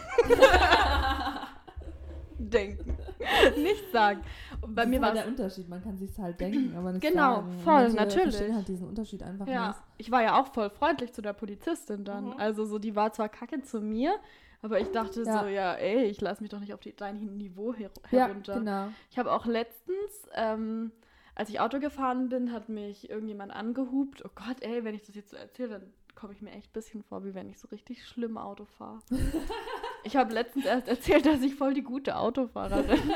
denken. 2.38 2.96
nicht 3.62 3.90
sagen. 3.92 4.22
Und 4.60 4.74
bei 4.74 4.82
das 4.82 4.90
mir 4.90 4.96
ist 4.96 5.02
war 5.02 5.08
halt 5.10 5.18
der 5.18 5.26
Unterschied. 5.28 5.68
Man 5.68 5.82
kann 5.82 5.96
sich 5.96 6.18
halt 6.18 6.40
denken, 6.40 6.76
aber 6.76 6.92
nicht 6.92 7.02
Genau, 7.02 7.36
sagen. 7.36 7.46
Und 7.48 7.60
voll, 7.60 7.72
manche 7.74 7.96
natürlich. 7.96 8.22
verstehen 8.36 8.54
halt 8.56 8.68
diesen 8.68 8.88
Unterschied 8.88 9.22
einfach 9.22 9.46
Ja, 9.46 9.68
nicht. 9.68 9.78
ich 9.98 10.10
war 10.10 10.22
ja 10.22 10.40
auch 10.40 10.52
voll 10.52 10.70
freundlich 10.70 11.12
zu 11.12 11.22
der 11.22 11.32
Polizistin 11.32 12.04
dann. 12.04 12.26
Mhm. 12.26 12.32
Also 12.38 12.64
so, 12.64 12.78
die 12.78 12.96
war 12.96 13.12
zwar 13.12 13.28
kacke 13.28 13.62
zu 13.62 13.80
mir, 13.80 14.14
aber 14.60 14.80
ich 14.80 14.90
dachte 14.90 15.22
Ja. 15.24 15.40
so, 15.40 15.46
ja, 15.46 15.74
ey, 15.74 16.04
ich 16.04 16.20
lass 16.20 16.40
mich 16.40 16.50
doch 16.50 16.60
nicht 16.60 16.74
auf 16.74 16.80
die, 16.80 16.94
dein 16.94 17.36
Niveau 17.36 17.74
her 17.74 17.90
Ja, 18.10 18.26
herunter. 18.26 18.58
genau. 18.58 18.88
Ich 19.10 19.18
habe 19.18 19.32
auch 19.32 19.46
letztens, 19.46 20.28
ähm, 20.34 20.90
als 21.34 21.48
ich 21.48 21.60
Auto 21.60 21.78
gefahren 21.78 22.28
bin, 22.28 22.52
hat 22.52 22.68
mich 22.68 23.08
irgendjemand 23.08 23.52
angehupt. 23.52 24.24
Oh 24.24 24.30
Gott, 24.34 24.56
ey, 24.60 24.84
wenn 24.84 24.94
ich 24.94 25.02
das 25.02 25.14
jetzt 25.14 25.30
so 25.30 25.36
erzähle, 25.36 25.68
dann 25.70 25.92
komme 26.22 26.34
ich 26.34 26.40
mir 26.40 26.52
echt 26.52 26.68
ein 26.68 26.72
bisschen 26.72 27.02
vor, 27.02 27.24
wie 27.24 27.34
wenn 27.34 27.48
ich 27.48 27.58
so 27.58 27.66
richtig 27.66 28.06
schlimm 28.06 28.38
Auto 28.38 28.64
fahre. 28.64 29.00
ich 30.04 30.14
habe 30.14 30.32
letztens 30.32 30.64
erst 30.66 30.86
erzählt, 30.86 31.26
dass 31.26 31.42
ich 31.42 31.56
voll 31.56 31.74
die 31.74 31.82
gute 31.82 32.14
Autofahrerin 32.16 32.86
bin. 32.86 33.14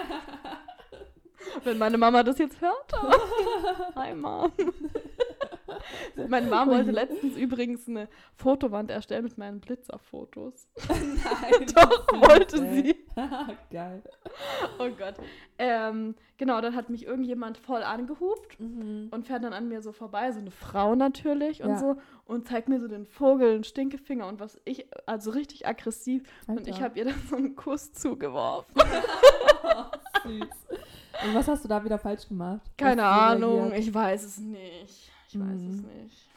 Wenn 1.62 1.79
meine 1.79 1.99
Mama 1.99 2.25
das 2.25 2.38
jetzt 2.38 2.61
hört. 2.61 2.92
Hi, 3.95 4.12
Mom. 4.12 4.51
Meine 6.29 6.46
Mom 6.49 6.68
wollte 6.68 6.90
letztens 6.90 7.37
übrigens 7.37 7.88
eine 7.88 8.09
Fotowand 8.35 8.90
erstellen 8.90 9.25
mit 9.25 9.38
meinen 9.38 9.61
Blitzerfotos. 9.61 10.68
Nein, 10.88 11.66
Doch, 11.75 12.07
wollte 12.29 12.64
ey. 12.64 12.83
sie. 12.83 12.96
Geil. 13.70 14.03
Oh 14.79 14.88
Gott. 14.99 15.14
Ähm, 15.59 16.14
genau, 16.37 16.61
dann 16.61 16.75
hat 16.75 16.90
mich 16.90 17.07
irgendjemand 17.07 17.59
voll 17.59 17.83
angehupt 17.83 18.59
Mhm. 18.61 19.09
und 19.11 19.27
fährt 19.27 19.44
dann 19.44 19.53
an 19.53 19.68
mir 19.68 19.83
so 19.83 19.92
vorbei, 19.92 20.33
so 20.33 20.38
eine 20.40 20.51
Frau 20.51 20.94
natürlich 20.94 21.62
und 21.62 21.70
Ja. 21.70 21.79
so 21.79 21.96
und 22.25 22.46
zeigt 22.49 22.68
mir 22.68 22.81
so 22.81 22.88
den 22.88 23.07
Vogel, 23.07 23.53
den 23.55 23.64
Stinkefinger 23.64 24.27
und 24.27 24.40
was 24.40 24.61
ich, 24.64 24.87
also 25.07 25.31
richtig 25.31 25.66
aggressiv 25.66 26.22
und 26.46 26.59
Alter. 26.59 26.70
ich 26.70 26.83
habe 26.83 26.99
ihr 26.99 27.05
dann 27.07 27.22
so 27.29 27.37
einen 27.37 27.55
Kuss 27.57 27.92
zugeworfen. 27.92 28.75
Süß. 30.25 30.49
Und 31.25 31.35
was 31.35 31.49
hast 31.49 31.64
du 31.64 31.68
da 31.68 31.83
wieder 31.85 31.99
falsch 31.99 32.29
gemacht? 32.29 32.61
Keine 32.77 33.05
Ahnung, 33.05 33.72
ich 33.72 33.92
weiß 33.92 34.22
es 34.25 34.38
nicht. 34.38 35.11
Ich 35.29 35.39
weiß 35.39 35.61
Mhm. 35.61 35.71
es 35.71 35.83
nicht. 35.83 36.31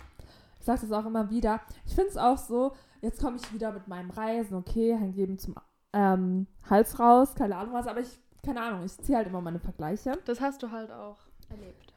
Ich 0.60 0.66
sage 0.66 0.82
das 0.82 0.92
auch 0.92 1.06
immer 1.06 1.30
wieder. 1.30 1.62
Ich 1.86 1.96
finde 1.96 2.10
es 2.10 2.18
auch 2.18 2.38
so, 2.38 2.74
jetzt 3.02 3.22
komme 3.22 3.38
ich 3.38 3.54
wieder 3.54 3.72
mit 3.72 3.88
meinem 3.88 4.10
Reisen, 4.10 4.56
okay, 4.56 4.96
hängt 4.98 5.16
jedem 5.16 5.38
zum 5.40 5.56
ähm, 5.94 6.48
Hals 6.70 7.00
raus, 7.00 7.34
keine 7.36 7.56
Ahnung 7.58 7.74
was, 7.74 7.88
aber 7.88 8.00
ich, 8.02 8.20
keine 8.46 8.62
Ahnung, 8.62 8.84
ich 8.86 8.96
ziehe 9.00 9.18
halt 9.18 9.28
immer 9.28 9.42
meine 9.42 9.60
Vergleiche. 9.60 10.20
Das 10.26 10.40
hast 10.42 10.62
du 10.62 10.70
halt 10.72 10.92
auch 10.92 11.18
erlebt. 11.50 11.94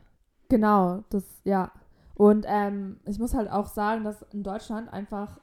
Genau, 0.48 1.02
das, 1.11 1.24
ja. 1.44 1.70
Und 2.14 2.44
ähm, 2.48 3.00
ich 3.07 3.18
muss 3.18 3.35
halt 3.35 3.50
auch 3.50 3.66
sagen, 3.66 4.05
dass 4.05 4.22
in 4.33 4.42
Deutschland 4.42 4.92
einfach 4.92 5.40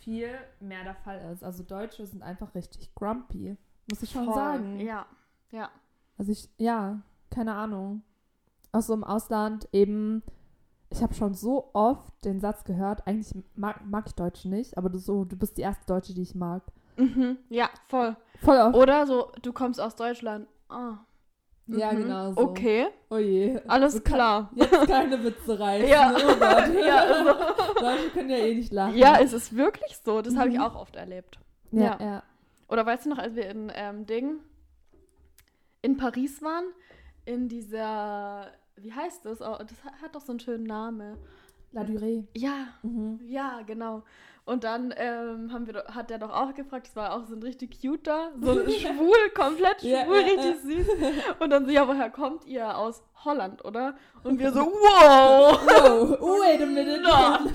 viel 0.00 0.30
mehr 0.60 0.82
der 0.84 0.94
Fall 0.94 1.20
ist. 1.32 1.44
Also 1.44 1.62
Deutsche 1.62 2.06
sind 2.06 2.22
einfach 2.22 2.54
richtig 2.54 2.94
grumpy, 2.94 3.56
muss 3.90 4.02
ich 4.02 4.10
schon 4.10 4.24
Voll. 4.24 4.34
sagen. 4.34 4.80
Ja, 4.80 5.06
ja. 5.50 5.70
Also 6.18 6.32
ich, 6.32 6.48
ja, 6.56 7.00
keine 7.30 7.54
Ahnung. 7.54 8.02
Auch 8.72 8.80
so 8.82 8.94
im 8.94 9.04
Ausland 9.04 9.68
eben, 9.72 10.22
ich 10.92 11.02
habe 11.02 11.14
schon 11.14 11.34
so 11.34 11.70
oft 11.72 12.12
den 12.24 12.40
Satz 12.40 12.64
gehört, 12.64 13.06
eigentlich 13.06 13.34
mag, 13.54 13.84
mag 13.86 14.04
ich 14.06 14.14
Deutsche 14.14 14.48
nicht, 14.48 14.76
aber 14.78 14.88
du, 14.90 14.98
so, 14.98 15.24
du 15.24 15.36
bist 15.36 15.56
die 15.58 15.62
erste 15.62 15.86
Deutsche, 15.86 16.14
die 16.14 16.22
ich 16.22 16.34
mag. 16.34 16.62
Mhm. 16.96 17.38
Ja, 17.48 17.70
voll. 17.88 18.16
Voll 18.42 18.58
oft. 18.58 18.76
Oder 18.76 19.06
so, 19.06 19.32
du 19.42 19.52
kommst 19.52 19.80
aus 19.80 19.96
Deutschland. 19.96 20.46
Ah. 20.68 20.98
Ja, 21.68 21.92
mhm. 21.92 21.96
genau 21.98 22.32
so. 22.32 22.40
Okay, 22.40 22.86
Oh 23.08 23.16
je. 23.18 23.58
alles 23.68 23.94
kann- 24.02 24.14
klar. 24.14 24.50
Jetzt 24.54 24.86
keine 24.88 25.22
Witze 25.24 25.58
reißen. 25.58 25.88
Ja. 25.88 26.12
Oh 26.14 26.34
Gott. 26.38 26.74
Ja, 26.86 26.96
also- 26.98 27.74
Deutsche 27.80 28.10
können 28.12 28.30
ja 28.30 28.36
eh 28.36 28.54
nicht 28.54 28.72
lachen. 28.72 28.96
Ja, 28.96 29.18
es 29.20 29.32
ist 29.32 29.56
wirklich 29.56 29.96
so. 30.04 30.20
Das 30.22 30.36
habe 30.36 30.48
ich 30.50 30.56
Mhm. 30.58 30.62
auch 30.62 30.74
oft 30.74 30.96
erlebt. 30.96 31.38
ja. 31.70 31.82
ja. 31.82 31.96
ja. 32.00 32.22
Oder 32.68 32.84
weißt 32.86 33.04
du 33.06 33.10
noch, 33.10 33.18
als 33.18 33.34
wir 33.34 33.48
in 33.50 33.70
ähm, 33.74 34.06
Ding 34.06 34.40
in 35.82 35.96
Paris 35.96 36.42
waren, 36.42 36.64
in 37.24 37.48
dieser, 37.48 38.46
wie 38.82 38.92
heißt 38.92 39.24
das? 39.24 39.40
Oh, 39.40 39.56
das 39.58 39.84
hat- 39.84 40.14
doch 40.14 40.20
so 40.20 40.32
einen 40.32 40.40
schönen 40.40 40.64
Namen. 40.64 41.16
La 41.72 41.82
Durée. 41.84 42.24
Ja, 42.36 42.68
Mhm. 42.82 43.18
ja, 43.26 43.62
genau. 43.62 44.02
Und 44.44 44.64
dann 44.64 44.92
ähm, 44.96 45.52
haben 45.52 45.68
wir, 45.68 45.84
hat 45.94 46.10
der 46.10 46.18
doch 46.18 46.30
auch 46.30 46.52
gefragt, 46.54 46.88
das 46.88 46.96
war 46.96 47.14
auch 47.14 47.24
so 47.26 47.34
ein 47.36 47.42
richtig 47.44 47.80
cuter, 47.80 48.32
so 48.40 48.54
schwul, 48.70 49.30
komplett 49.36 49.80
schwul, 49.80 49.90
Ja, 49.90 50.04
ja, 50.04 50.12
richtig 50.20 50.56
süß. 50.62 50.86
Und 51.38 51.50
dann 51.50 51.64
so, 51.64 51.70
ja, 51.70 51.86
woher 51.86 52.10
kommt 52.10 52.44
ihr? 52.46 52.76
Aus 52.76 53.04
Holland, 53.24 53.64
oder? 53.64 53.94
Und 54.24 54.40
wir 54.40 54.50
so, 54.52 54.60
wow! 54.66 56.18
Oh, 56.20 56.40
wait 56.40 56.60
a 56.60 56.66
minute. 56.66 57.00
Not. 57.02 57.52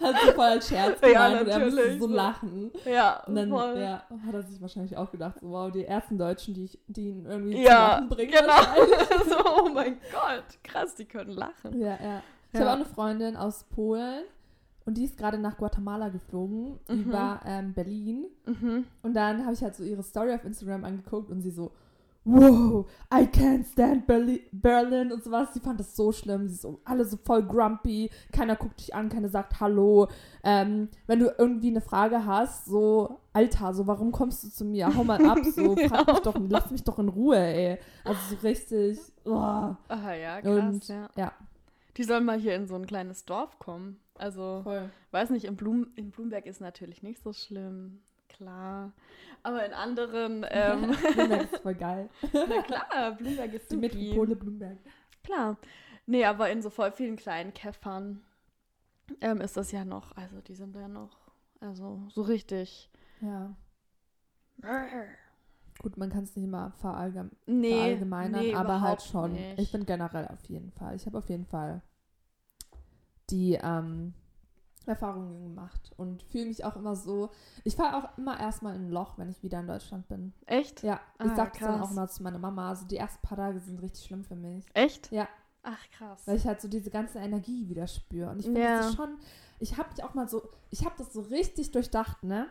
Hat 0.00 0.16
so 0.24 0.32
voll 0.32 0.44
als 0.44 0.68
Scherz 0.68 1.00
Ja, 1.00 1.08
gemeint 1.08 1.40
und 1.40 1.48
er 1.48 1.58
musste 1.58 1.76
natürlich. 1.80 1.98
so 2.00 2.06
lachen. 2.06 2.70
Ja, 2.84 3.22
Und 3.26 3.34
dann 3.34 3.50
voll. 3.50 3.78
ja, 3.78 4.02
hat 4.26 4.34
er 4.34 4.42
sich 4.42 4.60
wahrscheinlich 4.60 4.96
auch 4.96 5.10
gedacht, 5.10 5.40
so, 5.40 5.50
wow, 5.50 5.72
die 5.72 5.84
ersten 5.84 6.18
Deutschen, 6.18 6.54
die, 6.54 6.64
ich, 6.66 6.78
die 6.86 7.08
ihn 7.08 7.26
irgendwie 7.26 7.54
zum 7.54 7.62
Ja, 7.62 7.88
Lachen 7.94 8.08
bringen. 8.10 8.30
genau. 8.30 9.24
so, 9.28 9.62
oh 9.64 9.68
mein 9.70 9.98
Gott, 10.12 10.44
krass, 10.62 10.94
die 10.94 11.04
können 11.06 11.32
lachen. 11.32 11.80
Ja, 11.80 11.98
ja. 12.00 12.22
Ich 12.52 12.60
Ja. 12.60 12.66
habe 12.66 12.70
auch 12.70 12.76
eine 12.76 12.84
Freundin 12.94 13.36
aus 13.36 13.64
Polen 13.64 14.22
und 14.86 14.96
die 14.96 15.04
ist 15.04 15.18
gerade 15.18 15.36
nach 15.38 15.58
Guatemala 15.58 16.08
geflogen, 16.08 16.78
Mhm. 16.88 17.00
über 17.02 17.40
ähm, 17.44 17.74
Berlin. 17.74 18.26
Mhm. 18.46 18.84
Und 19.02 19.14
dann 19.14 19.42
habe 19.44 19.52
ich 19.52 19.62
halt 19.62 19.74
so 19.76 19.84
ihre 19.84 20.02
Story 20.02 20.32
auf 20.32 20.44
Instagram 20.44 20.84
angeguckt 20.84 21.30
und 21.30 21.42
sie 21.42 21.50
so, 21.50 21.72
wow, 22.24 22.84
I 23.12 23.22
can't 23.24 23.64
stand 23.70 24.06
Berli 24.06 24.42
Berlin 24.50 25.12
und 25.12 25.22
sowas. 25.22 25.54
Sie 25.54 25.60
fand 25.60 25.78
das 25.78 25.94
so 25.94 26.10
schlimm. 26.10 26.48
Sie 26.48 26.54
ist 26.54 26.62
so, 26.62 26.80
alle 26.84 27.04
so 27.04 27.16
voll 27.16 27.44
grumpy. 27.44 28.10
Keiner 28.32 28.56
guckt 28.56 28.80
dich 28.80 28.92
an, 28.94 29.08
keiner 29.08 29.28
sagt 29.28 29.60
Hallo. 29.60 30.08
Ähm, 30.42 30.88
wenn 31.06 31.20
du 31.20 31.32
irgendwie 31.38 31.68
eine 31.68 31.80
Frage 31.80 32.26
hast, 32.26 32.66
so, 32.66 33.20
Alter, 33.32 33.74
so, 33.74 33.86
warum 33.86 34.10
kommst 34.10 34.42
du 34.42 34.48
zu 34.48 34.64
mir? 34.64 34.92
Hau 34.96 35.04
mal 35.04 35.24
ab, 35.24 35.38
so, 35.44 35.76
frag 35.88 36.06
mich 36.08 36.18
doch, 36.20 36.34
lass 36.48 36.70
mich 36.72 36.82
doch 36.82 36.98
in 36.98 37.08
Ruhe, 37.08 37.36
ey. 37.38 37.78
Also 38.04 38.20
so 38.30 38.36
richtig, 38.46 38.98
oh. 39.24 39.30
Aha, 39.34 40.14
ja, 40.14 40.40
krass, 40.40 40.52
Und 40.74 40.88
ja. 40.88 41.08
ja, 41.16 41.32
Die 41.96 42.02
sollen 42.02 42.24
mal 42.24 42.40
hier 42.40 42.56
in 42.56 42.66
so 42.66 42.74
ein 42.74 42.86
kleines 42.86 43.24
Dorf 43.24 43.58
kommen. 43.60 43.98
Also, 44.18 44.60
voll. 44.62 44.90
weiß 45.10 45.30
nicht, 45.30 45.44
in, 45.44 45.56
Blum 45.56 45.88
in 45.96 46.10
Blumberg 46.10 46.46
ist 46.46 46.60
natürlich 46.60 47.02
nicht 47.02 47.22
so 47.22 47.32
schlimm. 47.32 48.00
Klar. 48.28 48.92
Aber 49.42 49.64
in 49.64 49.72
anderen, 49.72 50.44
ähm, 50.50 50.94
Blumberg 51.14 51.52
ist 51.52 51.62
voll 51.62 51.74
geil. 51.74 52.08
na 52.32 52.62
klar, 52.62 53.12
Blumberg 53.12 53.52
ist 53.54 53.70
Die. 53.70 53.76
Metropole 53.76 54.36
Blumberg. 54.36 54.78
Klar. 55.22 55.56
Nee, 56.06 56.24
aber 56.24 56.50
in 56.50 56.62
so 56.62 56.70
voll 56.70 56.92
vielen 56.92 57.16
kleinen 57.16 57.52
Käffern 57.52 58.20
ähm, 59.20 59.40
ist 59.40 59.56
das 59.56 59.72
ja 59.72 59.84
noch, 59.84 60.16
also 60.16 60.40
die 60.40 60.54
sind 60.54 60.74
ja 60.76 60.88
noch, 60.88 61.16
also 61.60 62.02
so 62.08 62.22
richtig. 62.22 62.90
Ja. 63.20 63.54
Gut, 65.80 65.96
man 65.96 66.10
kann 66.10 66.24
es 66.24 66.34
nicht 66.34 66.44
immer 66.44 66.72
verallgem 66.72 67.30
Nee, 67.46 67.74
verallgemeinern, 67.74 68.40
nee, 68.40 68.54
aber 68.54 68.80
halt 68.80 69.02
schon. 69.02 69.32
nicht. 69.32 69.58
Ich 69.58 69.70
finde 69.70 69.86
generell 69.86 70.26
auf 70.28 70.44
jeden 70.46 70.72
Fall. 70.72 70.96
Ich 70.96 71.06
habe 71.06 71.18
auf 71.18 71.28
jeden 71.28 71.46
Fall 71.46 71.82
die 73.30 73.54
ähm, 73.62 74.14
Erfahrungen 74.86 75.42
gemacht 75.42 75.90
und 75.96 76.22
fühle 76.24 76.46
mich 76.46 76.64
auch 76.64 76.76
immer 76.76 76.94
so. 76.94 77.30
Ich 77.64 77.74
fahre 77.74 77.96
auch 77.96 78.18
immer 78.18 78.38
erstmal 78.38 78.76
in 78.76 78.86
ein 78.86 78.90
Loch, 78.90 79.18
wenn 79.18 79.28
ich 79.30 79.42
wieder 79.42 79.58
in 79.60 79.66
Deutschland 79.66 80.06
bin. 80.08 80.32
Echt? 80.46 80.82
Ja, 80.82 81.00
ich 81.24 81.30
Ah, 81.32 81.36
sag 81.36 81.52
das 81.54 81.62
dann 81.62 81.80
auch 81.80 81.90
mal 81.90 82.08
zu 82.08 82.22
meiner 82.22 82.38
Mama. 82.38 82.68
Also 82.68 82.86
die 82.86 82.96
ersten 82.96 83.20
paar 83.26 83.36
Tage 83.36 83.58
sind 83.58 83.82
richtig 83.82 84.04
schlimm 84.06 84.22
für 84.24 84.36
mich. 84.36 84.64
Echt? 84.74 85.10
Ja. 85.10 85.28
Ach, 85.64 85.84
krass. 85.90 86.22
Weil 86.26 86.36
ich 86.36 86.46
halt 86.46 86.60
so 86.60 86.68
diese 86.68 86.90
ganze 86.90 87.18
Energie 87.18 87.68
wieder 87.68 87.88
spüre. 87.88 88.30
Und 88.30 88.38
ich 88.38 88.44
finde 88.46 88.60
Ja. 88.60 88.76
das 88.78 88.90
ist 88.90 88.96
schon, 88.96 89.16
ich 89.58 89.76
habe 89.76 89.90
mich 89.90 90.04
auch 90.04 90.14
mal 90.14 90.28
so, 90.28 90.48
ich 90.70 90.84
habe 90.84 90.94
das 90.98 91.12
so 91.12 91.22
richtig 91.22 91.72
durchdacht, 91.72 92.22
ne? 92.22 92.46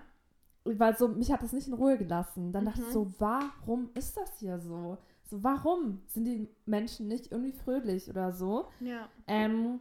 Weil 0.66 0.98
so, 0.98 1.08
mich 1.08 1.32
hat 1.32 1.42
das 1.42 1.54
nicht 1.54 1.68
in 1.70 1.74
Ruhe 1.76 1.98
gelassen. 1.98 2.52
Dann 2.52 2.66
dachte 2.66 2.82
ich 2.82 2.88
Mhm. 2.88 2.92
so, 2.92 3.14
warum 3.20 3.90
ist 3.94 4.18
das 4.18 4.38
hier 4.40 4.60
so? 4.60 4.98
So, 5.30 5.42
warum 5.42 6.02
sind 6.08 6.26
die 6.26 6.50
Menschen 6.66 7.08
nicht 7.08 7.32
irgendwie 7.32 7.54
fröhlich 7.54 8.10
oder 8.10 8.34
so? 8.34 8.68
Ja. 8.82 9.08
Ähm, 9.28 9.80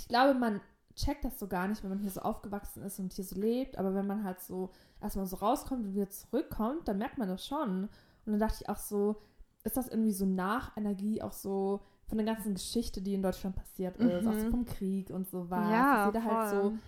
ich 0.00 0.08
glaube, 0.08 0.38
man 0.38 0.60
checkt 0.96 1.24
das 1.24 1.38
so 1.38 1.46
gar 1.46 1.68
nicht, 1.68 1.82
wenn 1.82 1.90
man 1.90 1.98
hier 2.00 2.10
so 2.10 2.20
aufgewachsen 2.20 2.82
ist 2.82 2.98
und 2.98 3.12
hier 3.12 3.24
so 3.24 3.38
lebt. 3.38 3.78
Aber 3.78 3.94
wenn 3.94 4.06
man 4.06 4.24
halt 4.24 4.40
so 4.40 4.70
erstmal 5.00 5.26
so 5.26 5.36
rauskommt 5.36 5.86
und 5.86 5.94
wieder 5.94 6.10
zurückkommt, 6.10 6.88
dann 6.88 6.98
merkt 6.98 7.18
man 7.18 7.28
das 7.28 7.46
schon. 7.46 7.84
Und 7.84 8.32
dann 8.32 8.40
dachte 8.40 8.58
ich 8.62 8.68
auch 8.68 8.76
so, 8.76 9.20
ist 9.64 9.76
das 9.76 9.88
irgendwie 9.88 10.12
so 10.12 10.26
Nachenergie 10.26 11.22
auch 11.22 11.32
so 11.32 11.80
von 12.06 12.18
der 12.18 12.26
ganzen 12.26 12.54
Geschichte, 12.54 13.00
die 13.02 13.14
in 13.14 13.22
Deutschland 13.22 13.54
passiert 13.56 13.96
ist, 13.98 14.26
auch 14.26 14.32
so 14.34 14.46
Mhm. 14.46 14.50
vom 14.50 14.64
Krieg 14.64 15.10
und 15.10 15.28
sowas. 15.28 15.70
Ja, 15.70 16.06
jeder 16.06 16.24
halt 16.24 16.50
so, 16.50 16.60
voll. 16.70 16.78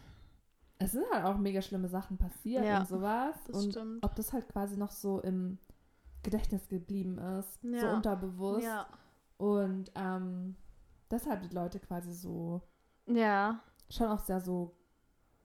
es 0.78 0.92
sind 0.92 1.04
halt 1.12 1.24
auch 1.26 1.36
mega 1.38 1.62
schlimme 1.62 1.88
Sachen 1.88 2.16
passiert 2.18 2.64
Ja, 2.64 2.80
und 2.80 2.88
sowas. 2.88 3.36
das 3.46 3.56
und 3.64 3.70
stimmt. 3.72 4.04
ob 4.04 4.14
das 4.16 4.32
halt 4.32 4.48
quasi 4.48 4.76
noch 4.76 4.90
so 4.90 5.20
im 5.20 5.58
Gedächtnis 6.22 6.68
geblieben 6.68 7.18
ist, 7.18 7.60
so 7.62 7.68
Ja. 7.68 7.94
unterbewusst. 7.94 8.64
Ja. 8.64 8.86
Und 9.36 9.90
ähm, 9.94 10.56
deshalb 11.10 11.42
die 11.42 11.54
Leute 11.54 11.78
quasi 11.78 12.12
so 12.12 12.62
Ja. 13.06 13.60
schon 13.90 14.08
auch 14.08 14.20
sehr 14.20 14.40
so 14.40 14.74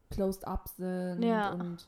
closed 0.10 0.46
up 0.48 0.68
sind 0.70 1.24
Ja. 1.24 1.52
und 1.54 1.88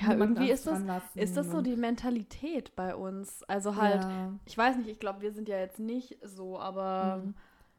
Ja, 0.00 0.12
irgendwie 0.12 0.50
ist 0.50 0.66
das, 0.66 0.82
ist 1.14 1.36
das 1.36 1.50
so 1.52 1.60
die 1.62 1.76
Mentalität 1.76 2.74
bei 2.74 2.96
uns. 2.96 3.44
Also 3.44 3.76
halt, 3.76 4.02
ja, 4.02 4.32
ich 4.44 4.58
weiß 4.58 4.76
nicht, 4.78 4.88
ich 4.88 4.98
glaube, 4.98 5.20
wir 5.20 5.32
sind 5.32 5.48
ja 5.48 5.58
jetzt 5.58 5.78
nicht 5.78 6.18
so, 6.22 6.58
aber 6.58 7.18
Mhm. 7.18 7.34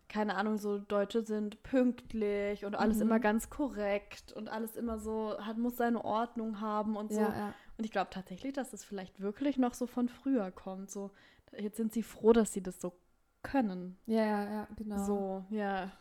keine 0.08 0.36
Ahnung, 0.36 0.58
so 0.58 0.78
Deutsche 0.80 1.24
sind 1.24 1.62
pünktlich 1.64 2.64
und 2.64 2.76
alles 2.76 2.98
Mhm. 2.98 3.02
immer 3.02 3.20
ganz 3.20 3.50
korrekt 3.50 4.32
und 4.32 4.48
alles 4.48 4.78
immer 4.78 4.98
so, 4.98 5.36
hat, 5.40 5.58
muss 5.58 5.76
seine 5.76 6.06
Ordnung 6.06 6.62
haben 6.62 6.96
und 6.96 7.12
so. 7.12 7.20
ja, 7.20 7.36
ja. 7.36 7.54
Und 7.78 7.84
ich 7.84 7.92
glaube 7.92 8.12
tatsächlich, 8.12 8.54
dass 8.54 8.72
das 8.72 8.86
vielleicht 8.86 9.20
wirklich 9.20 9.58
noch 9.58 9.74
so 9.74 9.86
von 9.86 10.08
früher 10.08 10.52
kommt. 10.52 10.90
So, 10.90 11.12
jetzt 11.58 11.76
sind 11.76 11.92
sie 11.92 12.04
froh, 12.04 12.32
dass 12.32 12.54
sie 12.54 12.64
das 12.64 12.80
so 12.80 12.94
können. 13.44 13.98
Ja, 14.06 14.24
ja, 14.26 14.44
ja, 14.50 14.68
genau. 14.78 15.06
So, 15.06 15.46
ja. 15.50 15.92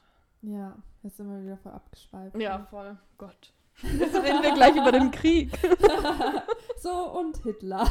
Ja, 0.47 0.77
jetzt 1.03 1.17
sind 1.17 1.29
wir 1.31 1.43
wieder 1.43 1.57
voll 1.57 1.73
abgeschweift. 1.73 2.37
Ja, 2.39 2.67
voll. 2.71 2.99
Gott. 3.17 3.53
Jetzt 3.83 4.15
reden 4.15 4.43
wir 4.43 4.53
gleich 4.55 4.77
über 4.77 4.93
den 4.93 5.11
Krieg. 5.11 5.51
So, 6.77 6.91
und 7.19 7.39
Hitler. 7.39 7.91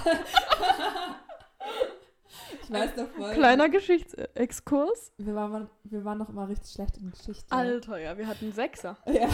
ich 2.62 2.72
weiß 2.72 2.96
noch 2.96 3.08
voll. 3.10 3.34
Kleiner 3.34 3.70
Geschichtsexkurs. 3.70 5.12
Wir 5.18 5.34
waren, 5.34 5.68
wir 5.84 6.06
waren 6.06 6.20
noch 6.20 6.30
immer 6.30 6.48
richtig 6.48 6.74
schlecht 6.74 6.98
in 6.98 7.10
Geschichte. 7.10 7.52
Alter, 7.52 7.98
ja, 7.98 8.16
wir 8.18 8.28
hatten 8.28 8.52
Sechser. 8.54 8.98
Ja, 9.08 9.28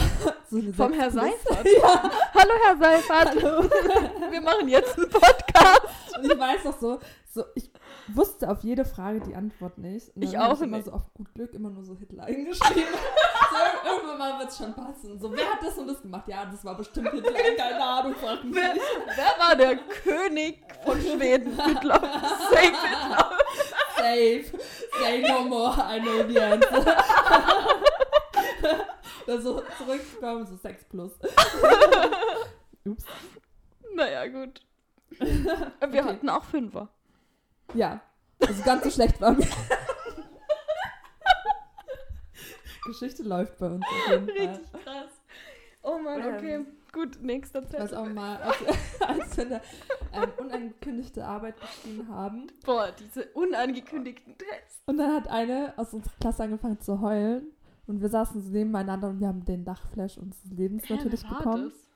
so 0.50 0.58
eine 0.60 0.72
Vom 0.74 0.94
Herr. 0.94 1.12
Seifert. 1.12 1.66
Ja, 1.82 2.10
Hallo, 2.34 2.54
Herr 2.66 2.78
Seifert. 2.78 3.44
hallo. 3.44 3.70
Wir 4.32 4.42
machen 4.42 4.70
jetzt 4.70 4.98
einen 4.98 5.10
Podcast. 5.10 6.18
Und 6.18 6.32
ich 6.32 6.40
weiß 6.40 6.64
noch 6.64 6.80
so, 6.80 7.00
so, 7.32 7.44
ich 7.54 7.70
wusste 8.08 8.50
auf 8.50 8.64
jede 8.64 8.86
Frage 8.86 9.22
die 9.22 9.36
Antwort 9.36 9.78
nicht. 9.78 10.12
Ich 10.16 10.38
auch 10.40 10.60
immer 10.62 10.78
nicht. 10.78 10.86
so 10.88 10.94
auf 10.94 11.14
gut 11.14 11.32
Glück 11.36 11.54
immer 11.54 11.70
nur 11.70 11.84
so 11.84 11.96
Hitler 11.96 12.24
eingeschrieben. 12.24 12.84
so, 13.52 13.90
irgendwann 13.90 14.18
mal 14.18 14.40
wird 14.40 14.50
es 14.50 14.58
schon 14.58 14.74
passen. 14.74 15.20
So, 15.20 15.32
wer 15.32 15.46
hat 15.54 15.62
das 15.64 15.78
und 15.78 15.88
das 15.88 16.02
gemacht? 16.02 16.28
Ja, 16.28 16.46
das 16.46 16.66
war 16.66 16.76
bestimmt 16.76 17.12
Hitler. 17.12 17.32
Keine 17.58 17.84
Ahnung, 17.84 18.16
Wer, 18.46 18.76
wer 19.16 19.46
war 19.48 19.56
der 19.56 19.78
König 19.78 20.64
von 20.84 21.00
Schweden? 21.00 21.52
Hitler. 21.66 22.00
Safe 22.00 22.62
Hitler. 22.62 23.32
Safe. 23.96 24.46
Say 25.00 25.22
no 25.28 25.44
more. 25.44 25.76
I 25.78 26.00
know 26.00 26.28
the 26.28 26.40
answer. 26.40 26.96
Dann 29.28 29.42
so 29.44 29.62
zurückgekommen, 29.78 30.48
so 30.48 30.56
6 30.56 30.86
plus. 30.86 31.12
Ups. 32.86 33.06
Naja, 33.94 34.26
gut. 34.28 34.62
Wir 35.20 35.72
Okay. 35.82 36.02
hatten 36.04 36.30
auch 36.30 36.44
Fünfer. 36.44 36.90
Ja. 37.74 38.02
Also 38.40 38.64
ganz 38.64 38.84
so 38.84 38.90
schlecht 38.90 39.20
war 39.22 39.32
mir. 39.32 39.48
Geschichte 42.86 43.24
läuft 43.24 43.58
bei 43.60 43.68
uns. 43.68 43.86
Richtig 44.10 44.72
krass. 44.84 45.12
Oh 45.84 45.98
Mann, 45.98 46.22
okay. 46.22 46.56
Ähm, 46.56 46.68
Gut, 46.92 47.22
nächster 47.22 47.68
Zettel. 47.68 47.96
auch 47.96 48.10
mal, 48.10 48.38
als, 48.38 48.58
als 49.08 49.38
wir 49.38 49.46
eine 49.46 49.62
ähm, 50.14 50.32
unangekündigte 50.40 51.24
Arbeit 51.24 51.60
geschrieben 51.62 52.08
haben. 52.10 52.48
Boah, 52.66 52.92
diese 52.98 53.26
unangekündigten 53.34 54.36
Tests. 54.38 54.82
Und 54.88 54.98
dann 54.98 55.14
hat 55.14 55.28
eine 55.28 55.74
aus 55.78 55.94
unserer 55.94 56.16
Klasse 56.20 56.44
angefangen 56.44 56.80
zu 56.80 57.00
heulen. 57.02 57.52
Und 57.86 58.02
wir 58.02 58.10
saßen 58.10 58.42
so 58.42 58.50
nebeneinander 58.52 59.10
und 59.10 59.20
wir 59.20 59.28
haben 59.28 59.46
den 59.46 59.66
Dachflash 59.66 60.18
unseres 60.18 60.52
Lebens 60.52 60.90
natürlich 60.90 61.24
war 61.24 61.38
bekommen. 61.38 61.70
das? 61.70 61.89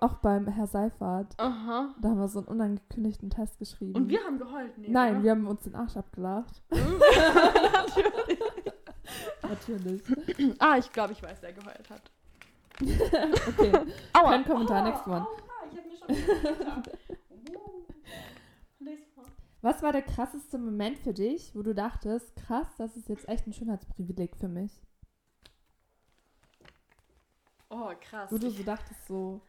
Auch 0.00 0.16
beim 0.18 0.46
Herr 0.48 0.66
Seifert. 0.66 1.34
Aha. 1.38 1.94
Da 2.00 2.08
haben 2.08 2.18
wir 2.20 2.28
so 2.28 2.40
einen 2.40 2.48
unangekündigten 2.48 3.30
Test 3.30 3.58
geschrieben. 3.58 3.94
Und 3.94 4.08
wir 4.08 4.22
haben 4.22 4.38
geheult. 4.38 4.76
Nee, 4.76 4.88
Nein, 4.90 5.14
oder? 5.16 5.22
wir 5.24 5.30
haben 5.30 5.46
uns 5.46 5.62
den 5.62 5.74
Arsch 5.74 5.96
abgelacht. 5.96 6.62
Natürlich. 6.70 8.38
Natürlich. 9.42 10.02
Ah, 10.58 10.76
ich 10.76 10.92
glaube, 10.92 11.12
ich 11.14 11.22
weiß, 11.22 11.38
wer 11.40 11.52
geheult 11.52 11.90
hat. 11.90 12.10
Okay, 12.80 13.72
Aua. 14.12 14.30
kein 14.30 14.44
Kommentar, 14.44 14.84
next 14.84 15.04
one. 15.06 15.22
Aua, 15.22 15.26
ich 15.72 15.78
hab 15.78 15.84
mir 15.84 15.96
schon. 15.96 16.82
Was 19.60 19.82
war 19.82 19.90
der 19.90 20.02
krasseste 20.02 20.56
Moment 20.58 20.98
für 21.00 21.12
dich, 21.12 21.52
wo 21.56 21.62
du 21.62 21.74
dachtest, 21.74 22.36
krass, 22.36 22.68
das 22.78 22.96
ist 22.96 23.08
jetzt 23.08 23.28
echt 23.28 23.44
ein 23.48 23.52
Schönheitsprivileg 23.52 24.36
für 24.36 24.46
mich? 24.46 24.80
Oh, 27.68 27.90
krass. 28.00 28.30
Wo 28.30 28.38
du 28.38 28.48
so 28.50 28.62
dachtest, 28.62 29.04
so. 29.08 29.40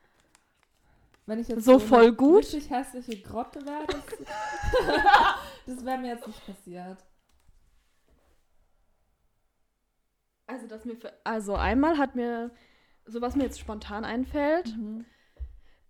Wenn 1.29 1.37
ich 1.39 1.47
jetzt 1.47 1.63
So 1.63 1.73
eine 1.73 1.79
voll 1.79 2.11
gut? 2.11 2.39
richtig 2.39 2.71
hässliche 2.71 3.21
Grotte 3.21 3.63
wäre, 3.63 3.85
das, 3.85 4.03
das 5.67 5.85
wäre 5.85 5.99
mir 5.99 6.15
jetzt 6.15 6.25
nicht 6.25 6.43
passiert. 6.43 6.97
Also, 10.47 10.65
dass 10.65 10.85
mir 10.85 10.95
für, 10.95 11.13
also 11.23 11.53
einmal 11.53 11.99
hat 11.99 12.15
mir, 12.15 12.49
so 13.05 13.21
was 13.21 13.35
mir 13.35 13.43
jetzt 13.43 13.59
spontan 13.59 14.05
einfällt, 14.05 14.75
Mhm. 14.75 15.05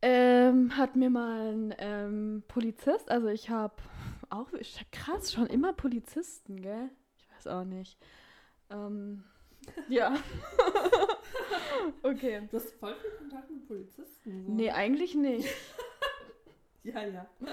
ähm, 0.02 0.76
hat 0.76 0.98
mir 0.98 1.10
mal 1.10 1.54
ein 1.54 1.76
ähm, 1.78 2.44
Polizist, 2.50 3.10
also 3.10 3.28
ich 3.28 3.50
habe 3.50 3.76
auch, 4.30 4.52
ich- 4.54 4.86
krass, 4.92 5.32
schon 5.32 5.48
immer 5.48 5.72
Polizisten, 5.72 6.62
gell? 6.62 6.90
Ich 7.18 7.30
weiß 7.32 7.48
auch 7.48 7.64
nicht. 7.64 7.98
Ähm, 8.70 9.24
ja. 9.88 10.16
okay. 12.04 12.48
Du 12.50 12.58
hast 12.58 12.72
voll 12.74 12.96
viel 12.96 13.12
Kontakt 13.12 13.50
mit 13.50 13.68
Polizisten. 13.68 14.46
So. 14.46 14.52
Nee, 14.52 14.72
eigentlich 14.72 15.16
nicht. 15.16 15.48
Ja, 16.82 17.04
ja. 17.04 17.28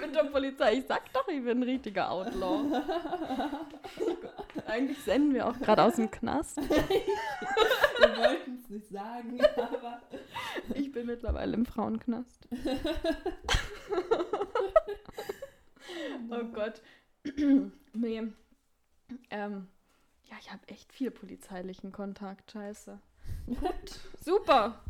Mit 0.00 0.14
der 0.14 0.24
Polizei. 0.24 0.78
Ich 0.78 0.86
sag 0.86 1.12
doch, 1.12 1.28
ich 1.28 1.44
bin 1.44 1.58
ein 1.58 1.62
richtiger 1.62 2.10
Outlaw. 2.10 2.82
eigentlich 4.66 4.98
senden 5.04 5.34
wir 5.34 5.46
auch 5.46 5.58
gerade 5.58 5.82
aus 5.82 5.96
dem 5.96 6.10
Knast. 6.10 6.56
Wir 6.56 8.16
wollten 8.16 8.58
es 8.64 8.70
nicht 8.70 8.88
sagen, 8.88 9.38
aber. 9.56 10.00
Ich 10.74 10.90
bin 10.90 11.06
mittlerweile 11.06 11.52
im 11.52 11.66
Frauenknast. 11.66 12.48
Oh 16.30 16.44
Gott. 16.52 16.80
nee. 17.92 18.22
Ähm, 19.30 19.68
ja, 20.32 20.38
ich 20.40 20.50
habe 20.50 20.66
echt 20.68 20.92
viel 20.94 21.10
polizeilichen 21.10 21.92
Kontakt. 21.92 22.52
Scheiße. 22.52 22.98
Gut. 23.46 24.00
Super. 24.24 24.80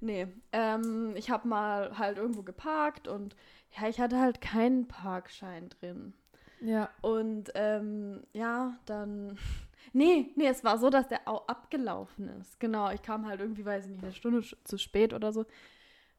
Nee, 0.00 0.26
ähm, 0.52 1.14
ich 1.14 1.30
habe 1.30 1.46
mal 1.46 1.96
halt 1.96 2.18
irgendwo 2.18 2.42
geparkt 2.42 3.06
und 3.06 3.36
ja, 3.78 3.88
ich 3.88 4.00
hatte 4.00 4.18
halt 4.18 4.40
keinen 4.40 4.88
Parkschein 4.88 5.68
drin. 5.68 6.14
Ja. 6.60 6.90
Und 7.02 7.52
ähm, 7.54 8.24
ja, 8.32 8.78
dann. 8.86 9.38
Nee, 9.92 10.30
nee, 10.36 10.46
es 10.46 10.62
war 10.62 10.78
so, 10.78 10.88
dass 10.88 11.08
der 11.08 11.26
auch 11.26 11.48
abgelaufen 11.48 12.28
ist. 12.40 12.60
Genau, 12.60 12.90
ich 12.90 13.02
kam 13.02 13.26
halt 13.26 13.40
irgendwie, 13.40 13.64
weiß 13.64 13.86
ich 13.86 13.90
nicht, 13.90 14.04
eine 14.04 14.12
Stunde 14.12 14.44
zu 14.62 14.78
spät 14.78 15.14
oder 15.14 15.32
so. 15.32 15.46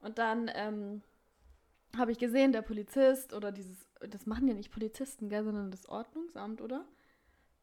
Und 0.02 0.18
dann 0.18 0.52
ähm, 0.56 1.04
habe 1.96 2.12
ich 2.12 2.18
gesehen, 2.18 2.52
der 2.52 2.64
Polizist 2.64 3.34
oder 3.34 3.52
dieses, 3.52 3.88
das 4.10 4.26
machen 4.26 4.48
ja 4.48 4.56
nicht 4.56 4.74
Polizisten, 4.74 5.30
gell, 5.30 5.46
sondern 5.46 5.72
das 5.72 5.88
Ordnungsamt, 5.88 6.60
oder? 6.60 6.84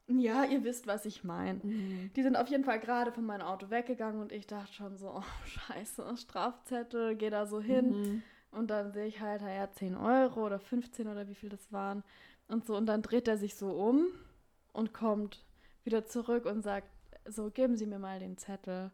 Ja, 0.08 0.44
ihr 0.44 0.64
wisst, 0.64 0.86
was 0.86 1.04
ich 1.04 1.22
meine. 1.22 1.60
Mhm. 1.62 2.10
Die 2.16 2.22
sind 2.22 2.36
auf 2.36 2.48
jeden 2.48 2.64
Fall 2.64 2.80
gerade 2.80 3.12
von 3.12 3.26
meinem 3.26 3.42
Auto 3.42 3.70
weggegangen 3.70 4.20
und 4.20 4.32
ich 4.32 4.46
dachte 4.46 4.72
schon 4.72 4.96
so, 4.96 5.12
oh 5.16 5.22
scheiße, 5.46 6.16
Strafzettel, 6.16 7.16
geh 7.16 7.30
da 7.30 7.46
so 7.46 7.60
hin. 7.60 7.90
Mhm. 7.90 8.22
Und 8.50 8.70
dann 8.70 8.92
sehe 8.92 9.06
ich 9.06 9.20
halt, 9.20 9.42
ja, 9.42 9.70
10 9.70 9.94
Euro 9.94 10.46
oder 10.46 10.58
15 10.58 11.06
oder 11.06 11.28
wie 11.28 11.34
viel 11.34 11.50
das 11.50 11.70
waren. 11.70 12.02
Und 12.48 12.66
so, 12.66 12.76
und 12.76 12.86
dann 12.86 13.02
dreht 13.02 13.28
er 13.28 13.36
sich 13.36 13.54
so 13.54 13.70
um 13.70 14.06
und 14.72 14.94
kommt 14.94 15.44
wieder 15.84 16.06
zurück 16.06 16.46
und 16.46 16.62
sagt, 16.62 16.88
so, 17.26 17.50
geben 17.50 17.76
Sie 17.76 17.86
mir 17.86 17.98
mal 17.98 18.18
den 18.18 18.38
Zettel. 18.38 18.90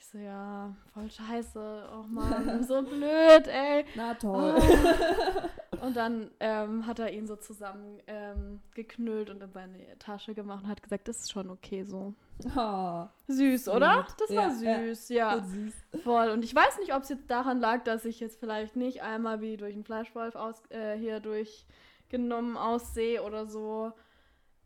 Ich 0.00 0.06
so, 0.06 0.16
ja, 0.18 0.74
voll 0.94 1.10
scheiße, 1.10 1.88
oh 1.92 2.04
Mann, 2.08 2.64
so 2.66 2.82
blöd, 2.82 3.46
ey. 3.46 3.84
Na 3.94 4.14
toll. 4.14 4.54
Oh. 4.58 5.84
Und 5.84 5.94
dann 5.94 6.30
ähm, 6.40 6.86
hat 6.86 6.98
er 7.00 7.12
ihn 7.12 7.26
so 7.26 7.36
zusammen 7.36 8.00
ähm, 8.06 8.60
geknüllt 8.74 9.28
und 9.28 9.42
in 9.42 9.52
seine 9.52 9.98
Tasche 9.98 10.34
gemacht 10.34 10.64
und 10.64 10.70
hat 10.70 10.82
gesagt, 10.82 11.06
das 11.06 11.18
ist 11.20 11.30
schon 11.30 11.50
okay 11.50 11.84
so. 11.84 12.14
Oh, 12.56 13.04
Süß, 13.28 13.68
oder? 13.68 14.06
Das 14.18 14.30
Ja, 14.30 14.42
war 14.44 14.50
süß, 14.50 15.08
ja. 15.10 15.30
voll 15.32 15.44
süß. 15.44 15.74
Voll. 16.02 16.28
Und 16.30 16.44
ich 16.44 16.54
weiß 16.54 16.78
nicht, 16.78 16.94
ob 16.94 17.02
es 17.02 17.10
jetzt 17.10 17.30
daran 17.30 17.60
lag, 17.60 17.84
dass 17.84 18.06
ich 18.06 18.20
jetzt 18.20 18.40
vielleicht 18.40 18.76
nicht 18.76 19.02
einmal 19.02 19.42
wie 19.42 19.58
durch 19.58 19.74
einen 19.74 19.84
Fleischwolf 19.84 20.34
aus, 20.34 20.62
äh, 20.70 20.96
hier 20.96 21.20
durchgenommen 21.20 22.56
aussehe 22.56 23.22
oder 23.22 23.44
so. 23.46 23.92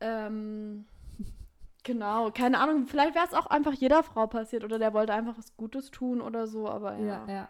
Ähm, 0.01 0.87
genau, 1.85 2.31
keine 2.33 2.59
Ahnung. 2.59 2.87
Vielleicht 2.87 3.15
wäre 3.15 3.25
es 3.27 3.35
auch 3.35 3.47
einfach 3.47 3.73
jeder 3.73 4.03
Frau 4.03 4.27
passiert 4.27 4.65
oder 4.65 4.79
der 4.81 4.93
wollte 4.93 5.15
einfach 5.15 5.39
was 5.39 5.57
Gutes 5.57 5.91
tun 5.93 6.21
oder 6.21 6.47
so. 6.49 6.69
Aber 6.69 6.97
ja, 6.97 7.25
Ja, 7.27 7.33
ja. 7.33 7.49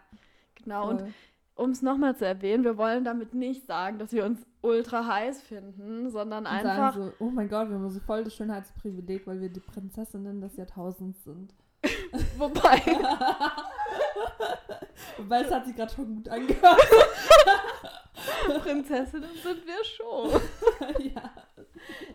genau. 0.55 0.89
Und 0.89 0.99
voll. 1.01 1.13
um 1.55 1.71
es 1.71 1.81
nochmal 1.81 2.15
zu 2.15 2.25
erwähnen, 2.25 2.63
wir 2.63 2.77
wollen 2.77 3.03
damit 3.03 3.33
nicht 3.33 3.65
sagen, 3.65 3.97
dass 3.97 4.11
wir 4.11 4.25
uns 4.25 4.45
ultra 4.61 5.05
heiß 5.07 5.41
finden, 5.41 6.09
sondern 6.11 6.45
Und 6.45 6.51
einfach. 6.51 6.93
sagen 6.93 7.11
so, 7.19 7.25
oh 7.25 7.29
mein 7.29 7.49
Gott, 7.49 7.69
wir 7.69 7.75
haben 7.75 7.89
so 7.89 7.99
voll 7.99 8.23
das 8.23 8.35
Schönheitsprivileg, 8.35 9.25
weil 9.27 9.41
wir 9.41 9.49
die 9.49 9.59
Prinzessinnen 9.59 10.41
des 10.41 10.55
Jahrtausends 10.57 11.23
sind. 11.23 11.53
Wobei. 12.37 12.81
Wobei 15.17 15.41
es 15.41 15.51
hat 15.51 15.65
sich 15.65 15.75
gerade 15.75 15.93
schon 15.93 16.15
gut 16.15 16.29
angehört. 16.29 16.81
Prinzessinnen 18.63 19.29
sind 19.43 19.65
wir 19.65 19.83
schon. 19.83 20.41
ja. 21.13 21.31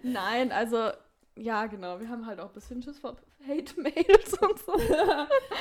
Nein, 0.03 0.51
also, 0.53 0.91
ja, 1.40 1.66
genau. 1.66 1.98
Wir 2.00 2.09
haben 2.09 2.26
halt 2.26 2.38
auch 2.40 2.48
ein 2.48 2.53
bisschen 2.55 2.83
Schiss 2.83 2.98
vor 2.98 3.16
Hate-Mails 3.46 4.35
und 4.38 4.59
so. 4.59 4.72
Wir 4.79 5.16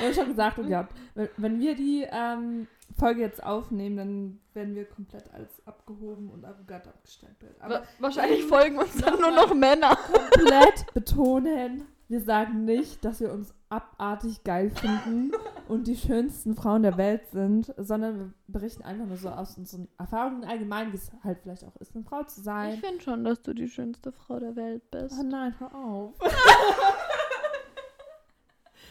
haben 0.06 0.14
schon 0.14 0.26
gesagt 0.28 0.58
und 0.58 0.68
gehabt, 0.68 0.92
wenn, 1.36 1.58
wir 1.60 1.74
die 1.74 2.06
ähm, 2.10 2.66
Folge 2.98 3.20
jetzt 3.22 3.42
aufnehmen, 3.42 3.96
dann 3.96 4.40
werden 4.54 4.74
wir 4.74 4.84
komplett 4.84 5.32
als 5.32 5.66
abgehoben 5.66 6.30
und 6.30 6.44
arrogant 6.44 6.86
abgestempelt. 6.86 7.56
Aber 7.60 7.80
Wa- 7.80 7.84
Wahrscheinlich 8.00 8.44
folgen 8.44 8.78
uns 8.78 8.96
dann 8.98 9.20
nur 9.20 9.30
noch 9.30 9.54
Männer. 9.54 9.96
komplett 10.12 10.92
betonen, 10.92 11.86
wir 12.08 12.20
sagen 12.20 12.64
nicht, 12.64 13.04
dass 13.04 13.20
wir 13.20 13.32
uns 13.32 13.54
abartig 13.70 14.44
geil 14.44 14.70
finden 14.70 15.32
und 15.68 15.86
die 15.86 15.96
schönsten 15.96 16.54
Frauen 16.54 16.82
der 16.82 16.98
Welt 16.98 17.26
sind, 17.30 17.72
sondern 17.78 18.18
wir 18.18 18.30
berichten 18.48 18.82
einfach 18.82 19.06
nur 19.06 19.16
so 19.16 19.30
aus 19.30 19.56
unseren 19.56 19.88
Erfahrungen 19.96 20.44
allgemein, 20.44 20.92
wie 20.92 20.96
es 20.96 21.10
halt 21.22 21.38
vielleicht 21.42 21.64
auch 21.64 21.76
ist, 21.76 21.94
eine 21.94 22.04
Frau 22.04 22.24
zu 22.24 22.42
sein. 22.42 22.74
Ich 22.74 22.80
finde 22.80 23.00
schon, 23.00 23.24
dass 23.24 23.40
du 23.42 23.54
die 23.54 23.68
schönste 23.68 24.12
Frau 24.12 24.38
der 24.40 24.56
Welt 24.56 24.90
bist. 24.90 25.14
Oh 25.18 25.22
nein, 25.22 25.54
hör 25.58 25.74
auf. 25.74 26.18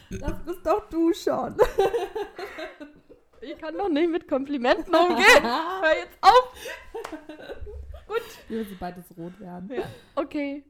das 0.10 0.40
bist 0.46 0.66
doch 0.66 0.90
du 0.90 1.14
schon. 1.14 1.56
Ich 3.42 3.58
kann 3.58 3.74
doch 3.78 3.88
nicht 3.88 4.10
mit 4.10 4.28
Komplimenten 4.28 4.94
umgehen. 4.94 5.44
Hör 5.44 5.98
jetzt 5.98 6.18
auf. 6.20 6.54
Wir 8.50 8.58
müssen 8.58 8.78
beides 8.78 9.06
rot 9.18 9.40
werden. 9.40 9.72
Ja. 9.74 9.84
Okay. 10.16 10.66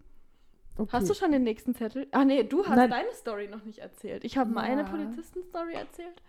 Okay. 0.79 0.89
Hast 0.93 1.09
du 1.09 1.13
schon 1.13 1.33
den 1.33 1.43
nächsten 1.43 1.75
Zettel? 1.75 2.07
Ah 2.11 2.23
nee, 2.23 2.43
du 2.43 2.63
hast 2.65 2.73
Nein. 2.75 2.89
deine 2.89 3.11
Story 3.13 3.49
noch 3.49 3.65
nicht 3.65 3.79
erzählt. 3.79 4.23
Ich 4.23 4.37
habe 4.37 4.49
meine 4.49 4.83
Ja. 4.83 4.87
Polizisten-Story 4.87 5.73
erzählt. 5.73 6.21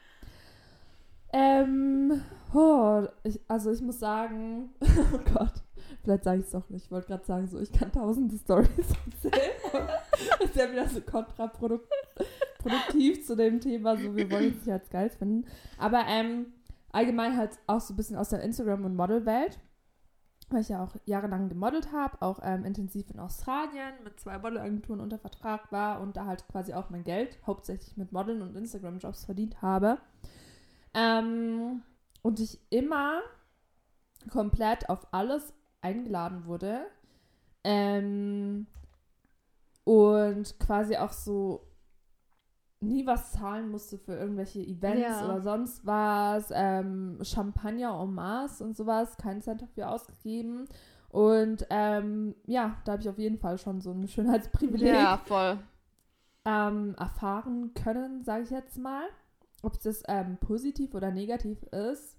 Ähm, 1.32 2.20
oh, 2.52 3.04
ich, 3.22 3.38
also 3.46 3.70
ich 3.70 3.80
muss 3.80 4.00
sagen, 4.00 4.70
oh 4.80 5.18
Gott, 5.32 5.52
vielleicht 6.02 6.24
sage 6.24 6.40
ich 6.40 6.46
es 6.46 6.50
doch 6.50 6.68
nicht. 6.68 6.86
Ich 6.86 6.90
wollte 6.90 7.06
gerade 7.06 7.24
sagen, 7.24 7.46
so 7.46 7.60
ich 7.60 7.70
kann 7.70 7.92
tausende 7.92 8.36
Stories 8.36 8.68
erzählen. 9.22 9.88
das 10.40 10.50
ist 10.50 10.56
ja 10.56 10.68
wieder 10.72 10.88
so 10.88 11.00
kontraproduktiv 11.02 13.24
zu 13.24 13.36
dem 13.36 13.60
Thema, 13.60 13.96
so 13.96 14.16
wir 14.16 14.28
wollen 14.32 14.56
es 14.58 14.66
nicht 14.66 14.72
als 14.72 14.90
geil 14.90 15.10
finden. 15.10 15.46
Aber 15.78 16.02
ähm, 16.08 16.46
allgemein 16.90 17.36
halt 17.36 17.52
auch 17.68 17.80
so 17.80 17.94
ein 17.94 17.96
bisschen 17.96 18.16
aus 18.16 18.30
der 18.30 18.42
Instagram- 18.42 18.84
und 18.84 18.96
Modelwelt. 18.96 19.60
Weil 20.50 20.62
ich 20.62 20.68
ja 20.68 20.82
auch 20.82 20.96
jahrelang 21.06 21.48
gemodelt 21.48 21.92
habe, 21.92 22.20
auch 22.20 22.40
ähm, 22.42 22.64
intensiv 22.64 23.08
in 23.10 23.20
Australien 23.20 23.94
mit 24.02 24.18
zwei 24.18 24.38
Modelagenturen 24.38 25.00
unter 25.00 25.18
Vertrag 25.18 25.70
war 25.70 26.00
und 26.00 26.16
da 26.16 26.26
halt 26.26 26.46
quasi 26.48 26.74
auch 26.74 26.90
mein 26.90 27.04
Geld 27.04 27.38
hauptsächlich 27.46 27.96
mit 27.96 28.10
Modeln 28.10 28.42
und 28.42 28.56
Instagram-Jobs 28.56 29.24
verdient 29.26 29.62
habe. 29.62 29.98
Ähm, 30.92 31.82
und 32.22 32.40
ich 32.40 32.58
immer 32.70 33.20
komplett 34.28 34.88
auf 34.88 35.06
alles 35.12 35.54
eingeladen 35.80 36.46
wurde. 36.46 36.86
Ähm, 37.62 38.66
und 39.84 40.58
quasi 40.58 40.96
auch 40.96 41.12
so 41.12 41.69
nie 42.80 43.06
was 43.06 43.32
zahlen 43.32 43.70
musste 43.70 43.98
für 43.98 44.14
irgendwelche 44.14 44.60
Events 44.60 45.02
Ja. 45.02 45.24
oder 45.26 45.40
sonst 45.42 45.84
was. 45.86 46.50
Ähm, 46.52 47.18
Champagner 47.22 48.00
en 48.02 48.14
masse 48.14 48.64
und 48.64 48.76
sowas, 48.76 49.16
keinen 49.18 49.42
Cent 49.42 49.62
dafür 49.62 49.90
ausgegeben. 49.90 50.66
Und 51.10 51.66
ähm, 51.70 52.34
ja, 52.46 52.76
da 52.84 52.92
habe 52.92 53.02
ich 53.02 53.08
auf 53.08 53.18
jeden 53.18 53.38
Fall 53.38 53.58
schon 53.58 53.80
so 53.80 53.90
ein 53.92 54.06
Schönheitsprivileg 54.08 55.18
voll. 55.26 55.58
ähm, 56.44 56.94
erfahren 56.98 57.74
können, 57.74 58.22
sage 58.24 58.44
ich 58.44 58.50
jetzt 58.50 58.78
mal. 58.78 59.04
Ob 59.62 59.78
das 59.82 60.02
ähm, 60.08 60.38
positiv 60.38 60.94
oder 60.94 61.10
negativ 61.10 61.62
ist, 61.64 62.16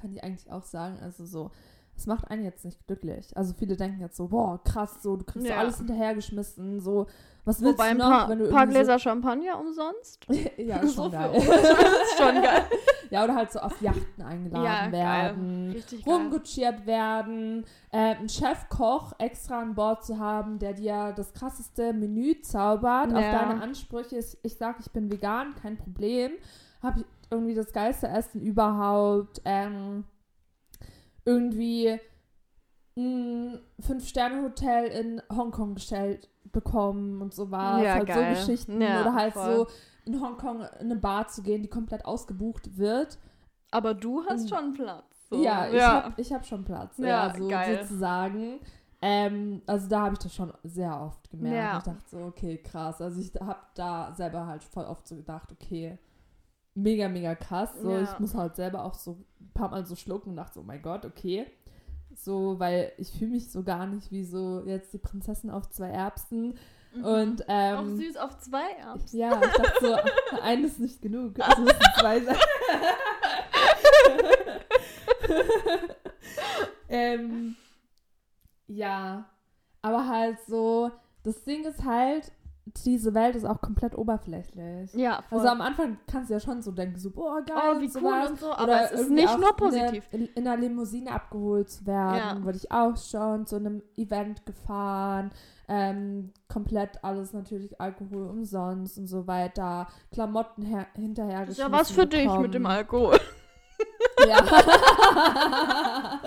kann 0.00 0.12
ich 0.12 0.22
eigentlich 0.22 0.50
auch 0.52 0.64
sagen. 0.64 0.98
Also 1.00 1.24
so, 1.24 1.50
es 1.96 2.06
macht 2.06 2.30
einen 2.30 2.44
jetzt 2.44 2.64
nicht 2.64 2.86
glücklich. 2.86 3.34
Also 3.36 3.54
viele 3.54 3.76
denken 3.76 4.00
jetzt 4.00 4.16
so, 4.16 4.28
boah, 4.28 4.62
krass, 4.62 5.02
so, 5.02 5.16
du 5.16 5.24
kriegst 5.24 5.46
so 5.46 5.52
Ja. 5.52 5.60
alles 5.60 5.78
hinterhergeschmissen, 5.78 6.80
so, 6.80 7.06
was 7.44 7.60
willst 7.62 7.78
Wobei 7.78 7.86
du 7.86 7.90
ein 7.92 7.96
noch, 7.98 8.10
paar, 8.10 8.28
wenn 8.28 8.38
du 8.40 8.50
paar 8.50 8.66
Gläser 8.66 8.98
Champagner 8.98 9.58
umsonst. 9.58 10.24
So, 10.28 10.62
ja, 10.62 10.76
ist 10.78 10.94
So 10.96 11.02
schon 11.04 11.12
geil. 11.12 11.30
ist 11.36 12.18
schon 12.18 12.42
geil. 12.42 12.62
ja, 13.10 13.24
oder 13.24 13.34
halt 13.34 13.52
so 13.52 13.60
auf 13.60 13.80
Yachten 13.80 14.22
eingeladen 14.22 14.64
Ja, 14.64 14.92
werden. 14.92 15.76
Rumgutschiert 16.06 16.86
werden, 16.86 17.64
äh, 17.92 18.16
einen 18.16 18.28
Chefkoch 18.28 19.12
extra 19.18 19.60
an 19.60 19.74
Bord 19.74 20.04
zu 20.04 20.18
haben, 20.18 20.58
der 20.58 20.72
dir 20.74 21.12
das 21.16 21.32
krasseste 21.32 21.92
Menü 21.92 22.40
zaubert 22.42 23.14
auf 23.14 23.22
Ja. 23.22 23.32
deine 23.32 23.62
Ansprüche. 23.62 24.18
Ich, 24.18 24.36
ich 24.42 24.56
sag, 24.56 24.80
ich 24.80 24.90
bin 24.90 25.10
vegan, 25.10 25.54
kein 25.62 25.76
Problem. 25.76 26.32
Habe 26.82 27.04
irgendwie 27.30 27.54
das 27.54 27.72
geilste 27.72 28.08
Essen 28.08 28.40
überhaupt. 28.40 29.40
Ähm, 29.44 30.04
irgendwie 31.26 31.98
ein 32.96 33.60
Fünf-Sterne-Hotel 33.80 34.86
in 34.86 35.22
Hongkong 35.30 35.74
gestellt 35.74 36.30
bekommen 36.52 37.20
und 37.20 37.34
so 37.34 37.50
was. 37.50 37.82
Ja, 37.82 37.94
halt 37.94 38.06
geil. 38.06 38.34
so 38.36 38.40
Geschichten. 38.40 38.80
Ja, 38.80 39.02
Oder 39.02 39.14
halt 39.14 39.32
voll. 39.34 39.44
so 39.54 39.66
in 40.06 40.20
Hongkong 40.22 40.60
in 40.80 40.86
eine 40.90 40.96
Bar 40.96 41.28
zu 41.28 41.42
gehen, 41.42 41.62
die 41.62 41.68
komplett 41.68 42.04
ausgebucht 42.06 42.78
wird. 42.78 43.18
Aber 43.70 43.92
du 43.92 44.24
hast 44.24 44.44
Mhm. 44.44 44.48
schon 44.54 44.72
Platz. 44.72 45.04
So. 45.28 45.42
Ja, 45.42 45.66
ich 45.68 45.74
ja. 45.74 46.04
habe 46.04 46.20
ich 46.20 46.32
hab 46.32 46.46
schon 46.46 46.64
Platz, 46.64 46.96
Ja, 46.98 47.06
ja, 47.28 47.34
so 47.36 47.48
geil. 47.48 47.80
sozusagen. 47.82 48.60
Ähm, 49.02 49.60
also 49.66 49.88
da 49.88 50.02
habe 50.02 50.12
ich 50.14 50.20
das 50.20 50.34
schon 50.34 50.52
sehr 50.62 50.98
oft 50.98 51.28
gemerkt. 51.30 51.56
Ja. 51.56 51.78
Ich 51.78 51.84
dachte 51.84 52.08
so, 52.10 52.18
okay, 52.24 52.56
krass. 52.58 53.00
Also 53.02 53.20
ich 53.20 53.32
habe 53.40 53.58
da 53.74 54.14
selber 54.16 54.46
halt 54.46 54.62
voll 54.64 54.84
oft 54.84 55.06
so 55.06 55.16
gedacht, 55.16 55.50
okay, 55.52 55.98
mega, 56.76 57.08
mega 57.08 57.34
krass. 57.34 57.70
So, 57.80 57.90
Ja. 57.90 58.02
ich 58.02 58.18
muss 58.18 58.34
halt 58.34 58.56
selber 58.56 58.84
auch 58.84 58.94
so 58.94 59.18
ein 59.40 59.50
paar 59.54 59.70
Mal 59.70 59.86
so 59.86 59.96
schlucken 59.96 60.30
und 60.30 60.36
dachte 60.36 60.54
so, 60.54 60.60
oh 60.60 60.64
mein 60.64 60.82
Gott, 60.82 61.04
okay. 61.04 61.46
So, 62.14 62.58
weil 62.58 62.92
ich 62.98 63.10
fühle 63.12 63.32
mich 63.32 63.50
so 63.50 63.62
gar 63.62 63.86
nicht 63.86 64.10
wie 64.10 64.24
so 64.24 64.62
jetzt 64.64 64.92
die 64.92 64.98
Prinzessin 64.98 65.50
auf 65.50 65.68
zwei 65.70 65.88
Erbsen. 65.88 66.58
Mhm. 66.94 67.04
Und 67.04 67.48
Auch 67.48 67.82
ähm, 67.82 67.96
süß 67.96 68.16
auf 68.16 68.38
zwei 68.38 68.70
Erbsen. 68.80 69.18
ja, 69.18 69.40
ich 69.42 69.52
dachte 69.52 69.72
so, 69.80 69.96
ein 70.42 70.64
ist 70.64 70.80
nicht 70.80 71.02
genug. 71.02 71.38
Es 71.38 71.58
müssen 71.58 71.80
zwei 71.98 72.20
sein. 72.20 72.36
ähm, 76.88 77.56
ja, 78.68 79.24
aber 79.82 80.08
halt 80.08 80.38
so, 80.48 80.90
das 81.22 81.44
Ding 81.44 81.64
ist 81.64 81.84
halt, 81.84 82.32
diese 82.84 83.14
Welt 83.14 83.36
ist 83.36 83.44
auch 83.44 83.60
komplett 83.60 83.96
oberflächlich. 83.96 84.92
Ja, 84.94 85.22
voll. 85.28 85.38
Also 85.38 85.50
am 85.50 85.60
Anfang 85.60 85.98
kannst 86.10 86.30
du 86.30 86.34
ja 86.34 86.40
schon 86.40 86.62
so 86.62 86.72
denken, 86.72 86.98
so, 86.98 87.10
boah, 87.10 87.40
geil, 87.42 87.76
oh, 87.76 87.80
wie 87.80 87.90
cool 87.96 88.26
und 88.28 88.40
so, 88.40 88.46
Oder 88.46 88.58
aber 88.58 88.80
es 88.82 89.00
ist 89.00 89.10
nicht 89.10 89.38
nur 89.38 89.54
positiv. 89.56 90.04
In, 90.10 90.20
der, 90.26 90.36
in 90.36 90.48
einer 90.48 90.56
Limousine 90.60 91.12
abgeholt 91.12 91.70
zu 91.70 91.86
werden, 91.86 92.16
Ja. 92.18 92.44
wurde 92.44 92.58
ich 92.58 92.72
auch 92.72 92.96
schon 92.96 93.46
zu 93.46 93.56
einem 93.56 93.82
Event 93.96 94.44
gefahren. 94.46 95.30
Ähm, 95.68 96.32
komplett 96.48 97.02
alles 97.02 97.32
natürlich 97.32 97.80
Alkohol 97.80 98.28
umsonst 98.28 98.98
und 98.98 99.06
so 99.06 99.26
weiter. 99.26 99.86
Klamotten 100.12 100.62
her 100.62 100.86
hinterher 100.94 101.46
ist 101.48 101.58
ja 101.58 101.70
was 101.72 101.90
für 101.90 102.06
dich 102.06 102.30
mit 102.38 102.54
dem 102.54 102.66
Alkohol. 102.66 103.18
Ja. 104.26 104.42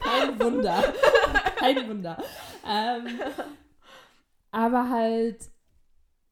Kein 0.00 0.40
Wunder. 0.40 0.84
Kein 1.56 1.88
Wunder. 1.88 2.16
Ähm, 2.66 3.06
aber 4.54 4.88
halt, 4.90 5.50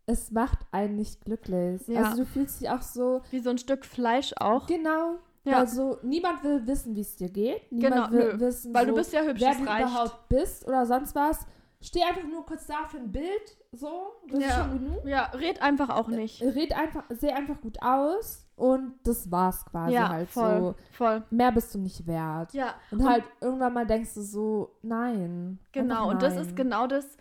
es 0.07 0.31
macht 0.31 0.59
einen 0.73 0.97
nicht 0.97 1.25
glücklich. 1.25 1.87
Ja. 1.89 2.05
Also 2.05 2.23
du 2.23 2.27
fühlst 2.27 2.61
dich 2.61 2.71
auch 2.71 2.83
so, 2.83 3.21
Wie 3.31 3.41
so 3.41 3.51
ein 3.51 3.59
Stück 3.59 3.85
Fleisch 3.85 4.33
auch. 4.39 4.67
genau. 4.67 5.17
Ja. 5.45 5.59
Also 5.59 5.99
niemand 6.03 6.45
will 6.45 6.67
wissen, 6.69 6.95
wie 6.95 7.01
es 7.01 7.17
dir 7.17 7.29
geht. 7.29 7.71
Niemand 7.73 7.95
Genau, 7.95 8.11
will 8.13 8.35
nö. 8.35 8.41
wissen, 8.41 8.73
Weil 8.73 8.85
so, 8.87 8.91
du 8.93 8.97
bist 8.97 9.13
ja 9.13 9.23
hübsch, 9.23 9.41
wer 9.41 9.55
du 9.57 9.65
reicht. 9.65 9.89
überhaupt 9.89 10.29
bist 10.29 10.67
oder 10.69 10.87
sonst 10.87 11.15
was. 11.17 11.45
Steh 11.81 12.03
einfach 12.05 12.23
nur 12.29 12.47
kurz 12.47 12.67
da 12.69 12.85
für 12.87 12.99
ein 12.99 13.11
Bild. 13.11 13.57
So, 13.73 14.13
das 14.29 14.39
ist 14.39 14.45
Ja. 14.49 14.63
schon 14.65 14.79
genug. 14.85 15.05
Ja, 15.05 15.25
red 15.35 15.61
einfach 15.61 15.89
auch 15.91 16.07
nicht. 16.07 16.41
Red 16.43 16.77
einfach, 16.77 17.03
seh 17.11 17.31
einfach 17.33 17.61
gut 17.61 17.83
aus 17.83 18.47
und 18.55 18.95
das 19.03 19.33
war's 19.33 19.65
quasi 19.65 19.95
ja, 19.95 20.11
halt 20.11 20.29
voll, 20.29 20.61
so. 20.61 20.75
voll. 20.93 21.25
Mehr 21.31 21.51
bist 21.51 21.75
du 21.75 21.79
nicht 21.81 22.07
wert. 22.07 22.53
Ja, 22.55 22.75
Und, 22.93 23.01
Und- 23.01 23.09
halt 23.09 23.25
irgendwann 23.41 23.73
mal 23.73 23.87
denkst 23.87 24.15
du 24.15 24.21
so, 24.23 24.77
nein. 24.83 25.59
genau. 25.73 25.95
Einfach 26.03 26.11
Und 26.13 26.23
das 26.23 26.35
nein. 26.35 26.45
ist 26.47 26.55
genau 26.55 26.87
das, 26.87 27.17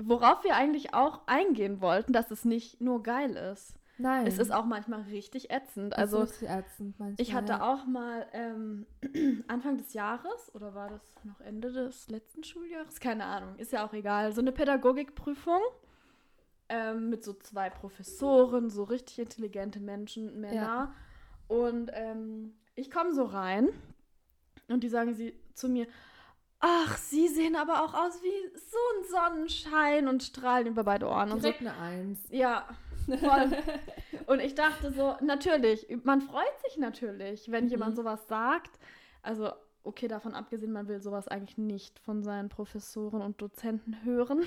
worauf 0.00 0.44
wir 0.44 0.54
eigentlich 0.54 0.94
auch 0.94 1.20
eingehen 1.26 1.80
wollten, 1.80 2.12
dass 2.12 2.30
es 2.30 2.44
nicht 2.44 2.80
nur 2.80 3.02
geil 3.02 3.36
ist. 3.36 3.74
Nein. 3.98 4.28
Es 4.28 4.38
ist 4.38 4.52
auch 4.52 4.64
manchmal 4.64 5.02
richtig 5.02 5.50
ätzend. 5.50 5.92
Es 5.94 5.98
Also 5.98 6.22
ätzend 6.22 6.98
manchmal, 7.00 7.14
ich 7.18 7.34
hatte 7.34 7.54
ja. 7.54 7.72
auch 7.72 7.84
mal 7.84 8.26
ähm, 8.32 8.86
Anfang 9.48 9.76
des 9.76 9.92
Jahres 9.92 10.54
oder 10.54 10.72
war 10.74 10.88
das 10.88 11.02
noch 11.24 11.40
Ende 11.40 11.72
des 11.72 12.08
letzten 12.08 12.44
Schuljahres? 12.44 13.00
Keine 13.00 13.24
Ahnung, 13.24 13.56
ist 13.56 13.72
ja 13.72 13.84
auch 13.84 13.92
egal. 13.92 14.32
So 14.32 14.40
eine 14.40 14.52
Pädagogikprüfung 14.52 15.60
ähm, 16.68 17.10
mit 17.10 17.24
so 17.24 17.32
zwei 17.32 17.70
Professoren, 17.70 18.70
so 18.70 18.84
richtig 18.84 19.18
intelligente 19.18 19.80
Menschen, 19.80 20.40
Männer. 20.40 20.94
Und 21.48 21.90
ähm, 21.92 22.54
ich 22.76 22.92
komme 22.92 23.12
so 23.12 23.24
rein 23.24 23.68
und 24.68 24.84
die 24.84 24.88
sagen 24.88 25.14
sie 25.14 25.34
zu 25.54 25.68
mir, 25.68 25.88
ach, 26.60 26.96
sie 26.96 27.28
sehen 27.28 27.56
aber 27.56 27.84
auch 27.84 27.94
aus 27.94 28.20
wie 28.22 28.58
so 28.58 28.76
ein 28.94 29.32
Sonnenschein 29.34 30.08
und 30.08 30.22
strahlen 30.22 30.66
über 30.66 30.84
beide 30.84 31.06
Ohren. 31.06 31.30
Und 31.32 31.40
so. 31.42 31.48
Direkt 31.48 31.60
eine 31.60 31.76
Eins. 31.76 32.20
Ja, 32.30 32.66
voll. 33.06 33.50
Und 34.26 34.40
ich 34.40 34.54
dachte 34.54 34.92
so, 34.92 35.16
natürlich, 35.22 35.86
man 36.04 36.20
freut 36.20 36.58
sich 36.66 36.76
natürlich, 36.78 37.50
wenn 37.50 37.64
Mhm. 37.64 37.70
jemand 37.70 37.96
sowas 37.96 38.26
sagt. 38.28 38.78
Also, 39.22 39.50
okay, 39.82 40.08
davon 40.08 40.34
abgesehen, 40.34 40.72
man 40.72 40.88
will 40.88 41.00
sowas 41.00 41.28
eigentlich 41.28 41.56
nicht 41.58 41.98
von 42.00 42.22
seinen 42.22 42.48
Professoren 42.48 43.22
und 43.22 43.40
Dozenten 43.40 43.96
hören. 44.04 44.42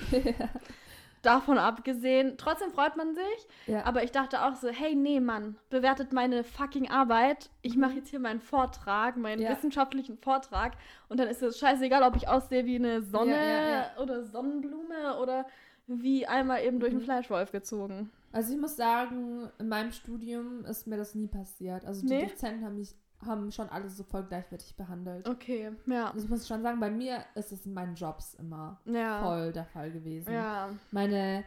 Davon 1.22 1.56
abgesehen, 1.56 2.34
trotzdem 2.36 2.70
freut 2.72 2.96
man 2.96 3.14
sich. 3.14 3.46
ja. 3.66 3.84
Aber 3.84 4.02
ich 4.02 4.10
dachte 4.10 4.44
auch 4.44 4.56
so, 4.56 4.68
hey, 4.68 4.94
nee, 4.96 5.20
Mann, 5.20 5.56
bewertet 5.70 6.12
meine 6.12 6.42
fucking 6.44 6.90
Arbeit. 6.90 7.48
Ich 7.62 7.76
mache 7.76 7.92
Mhm. 7.92 7.96
jetzt 7.98 8.08
hier 8.10 8.18
meinen 8.20 8.40
Vortrag, 8.40 9.16
meinen 9.16 9.40
Ja. 9.40 9.50
wissenschaftlichen 9.50 10.18
Vortrag. 10.18 10.72
Und 11.08 11.20
dann 11.20 11.28
ist 11.28 11.42
es 11.42 11.58
scheißegal, 11.58 12.02
ob 12.02 12.16
ich 12.16 12.28
aussehe 12.28 12.64
wie 12.66 12.76
eine 12.76 13.02
Sonne 13.02 13.30
Ja, 13.30 13.68
ja, 13.68 13.86
oder 14.02 14.24
Sonnenblume 14.24 15.16
oder 15.20 15.46
wie 15.86 16.26
einmal 16.26 16.62
eben 16.64 16.80
durch 16.80 16.90
einen 16.92 17.00
Mhm. 17.00 17.04
Fleischwolf 17.06 17.52
gezogen. 17.52 18.10
Also 18.32 18.54
ich 18.54 18.58
muss 18.60 18.76
sagen, 18.76 19.50
in 19.58 19.68
meinem 19.68 19.92
Studium 19.92 20.64
ist 20.64 20.86
mir 20.86 20.96
das 20.96 21.14
nie 21.14 21.26
passiert. 21.26 21.84
Also 21.84 22.06
die 22.06 22.14
Nee? 22.14 22.26
Dozenten 22.26 22.64
haben 22.64 22.76
mich 22.76 22.94
haben 23.26 23.50
schon 23.52 23.68
alle 23.68 23.88
so 23.88 24.04
voll 24.04 24.24
gleichwertig 24.24 24.76
behandelt. 24.76 25.28
Okay, 25.28 25.72
ja. 25.86 26.06
Also 26.10 26.24
ich 26.24 26.30
muss 26.30 26.46
schon 26.48 26.62
sagen, 26.62 26.80
bei 26.80 26.90
mir 26.90 27.24
ist 27.34 27.52
es 27.52 27.66
in 27.66 27.74
meinen 27.74 27.94
Jobs 27.94 28.34
immer 28.34 28.80
Ja. 28.84 29.22
voll 29.22 29.52
der 29.52 29.64
Fall 29.66 29.90
gewesen. 29.90 30.32
Ja. 30.32 30.70
Meine 30.90 31.44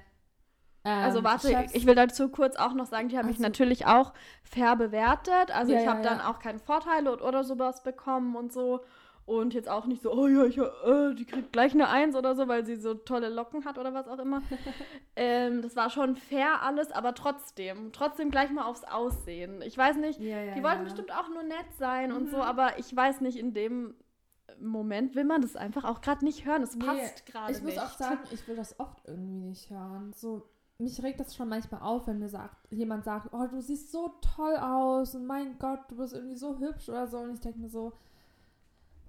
ähm, 0.84 1.04
Also 1.04 1.24
warte, 1.24 1.48
Chefs, 1.50 1.74
ich 1.74 1.86
will 1.86 1.96
dazu 1.96 2.30
kurz 2.30 2.56
auch 2.56 2.74
noch 2.74 2.86
sagen, 2.86 3.10
die 3.10 3.18
haben 3.18 3.28
mich 3.28 3.38
so. 3.38 3.44
natürlich 3.44 3.86
auch 3.88 4.14
fair 4.44 4.76
bewertet. 4.76 5.50
Also 5.56 5.74
Ja, 5.74 5.80
ich 5.80 5.86
ja, 5.86 5.92
habe 5.92 6.02
dann 6.04 6.20
ja. 6.20 6.30
auch 6.30 6.40
keine 6.40 6.60
Vorteile 6.60 7.12
oder, 7.12 7.26
oder 7.26 7.44
sowas 7.44 7.82
bekommen 7.84 8.36
und 8.36 8.54
so. 8.54 8.82
Und 9.26 9.56
jetzt 9.56 9.68
auch 9.68 9.88
nicht 9.88 10.04
so, 10.04 10.12
oh 10.14 10.28
ja, 10.28 10.44
ich, 10.46 10.58
äh, 10.60 11.16
die 11.16 11.26
kriegt 11.26 11.52
gleich 11.52 11.74
eine 11.74 11.90
Eins 11.90 12.16
oder 12.16 12.36
so, 12.36 12.48
weil 12.48 12.64
sie 12.64 12.76
so 12.76 12.94
tolle 12.94 13.30
Locken 13.30 13.66
hat 13.66 13.80
oder 13.80 13.92
was 13.92 14.08
auch 14.08 14.20
immer. 14.20 14.44
ähm, 15.16 15.64
das 15.64 15.76
war 15.76 15.90
schon 15.90 16.16
fair 16.16 16.62
alles, 16.62 16.92
aber 16.92 17.16
trotzdem, 17.16 17.92
trotzdem 17.92 18.30
gleich 18.30 18.52
mal 18.52 18.66
aufs 18.66 18.84
Aussehen. 18.84 19.64
Ich 19.64 19.76
weiß 19.78 19.98
nicht, 19.98 20.20
ja, 20.20 20.44
ja, 20.44 20.54
die 20.54 20.62
wollten 20.62 20.78
ja. 20.80 20.84
bestimmt 20.84 21.12
auch 21.12 21.28
nur 21.30 21.42
nett 21.42 21.66
sein 21.80 22.12
und 22.12 22.26
Mhm. 22.26 22.32
so, 22.32 22.38
aber 22.38 22.78
ich 22.78 22.96
weiß 22.96 23.22
nicht, 23.22 23.38
in 23.40 23.54
dem 23.56 23.96
Moment 24.60 25.16
will 25.16 25.24
man 25.26 25.42
das 25.42 25.56
einfach 25.56 25.86
auch 25.86 26.02
gerade 26.02 26.24
nicht 26.24 26.46
hören. 26.46 26.62
Es 26.62 26.76
Nee, 26.76 26.86
passt 26.86 27.26
gerade 27.26 27.52
Ich 27.52 27.64
nicht. 27.64 27.76
muss 27.76 27.84
auch 27.84 27.98
sagen, 27.98 28.20
ich 28.32 28.48
will 28.48 28.56
das 28.56 28.80
oft 28.80 29.08
irgendwie 29.08 29.40
nicht 29.48 29.70
hören. 29.72 30.14
So, 30.16 30.44
mich 30.78 31.02
regt 31.02 31.20
das 31.20 31.36
schon 31.36 31.50
manchmal 31.50 31.82
auf, 31.82 32.06
wenn 32.08 32.20
mir 32.20 32.30
sagt, 32.30 32.56
jemand 32.72 33.04
sagt, 33.06 33.30
oh, 33.34 33.48
du 33.50 33.60
siehst 33.60 33.92
so 33.92 34.14
toll 34.36 34.56
aus 34.58 35.16
und 35.16 35.26
mein 35.26 35.58
Gott, 35.58 35.80
du 35.90 35.98
bist 35.98 36.14
irgendwie 36.14 36.38
so 36.38 36.60
hübsch 36.60 36.90
oder 36.90 37.08
so. 37.08 37.18
Und 37.18 37.34
ich 37.34 37.40
denke 37.42 37.60
mir 37.60 37.70
so, 37.70 37.94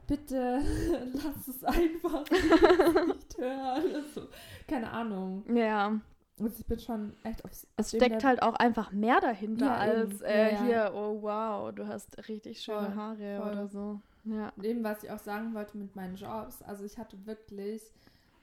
bitte 0.07 0.61
lass 1.15 1.49
es 1.49 1.65
einfach 1.65 2.25
nicht 2.31 3.39
hören. 3.39 3.95
Also, 3.95 4.29
keine 4.69 4.91
Ahnung. 4.91 5.45
ja. 5.55 6.01
Also 6.39 6.55
ich 6.59 6.67
bin 6.67 6.79
schon 6.79 7.15
echt 7.23 7.43
aufs 7.47 7.67
Es 7.79 7.93
steckt 7.93 8.23
halt 8.23 8.43
auch 8.43 8.53
einfach 8.57 8.93
mehr 8.93 9.23
dahinter 9.23 9.65
Ja, 9.67 9.77
als 9.77 10.21
äh, 10.21 10.53
Ja, 10.53 10.63
hier, 10.65 10.93
oh 10.95 11.23
wow, 11.23 11.75
du 11.75 11.87
hast 11.89 12.29
richtig 12.29 12.61
schöne 12.61 12.89
Voll, 12.89 12.95
Haare 12.95 13.37
voll. 13.41 13.53
oder 13.53 13.69
so. 13.69 14.01
Ja. 14.25 14.53
Eben, 14.63 14.85
was 14.85 15.03
ich 15.03 15.11
auch 15.11 15.19
sagen 15.19 15.55
wollte 15.55 15.79
mit 15.79 15.97
meinen 15.97 16.15
Jobs. 16.17 16.61
Also 16.61 16.85
ich 16.85 16.99
hatte 16.99 17.17
wirklich 17.25 17.83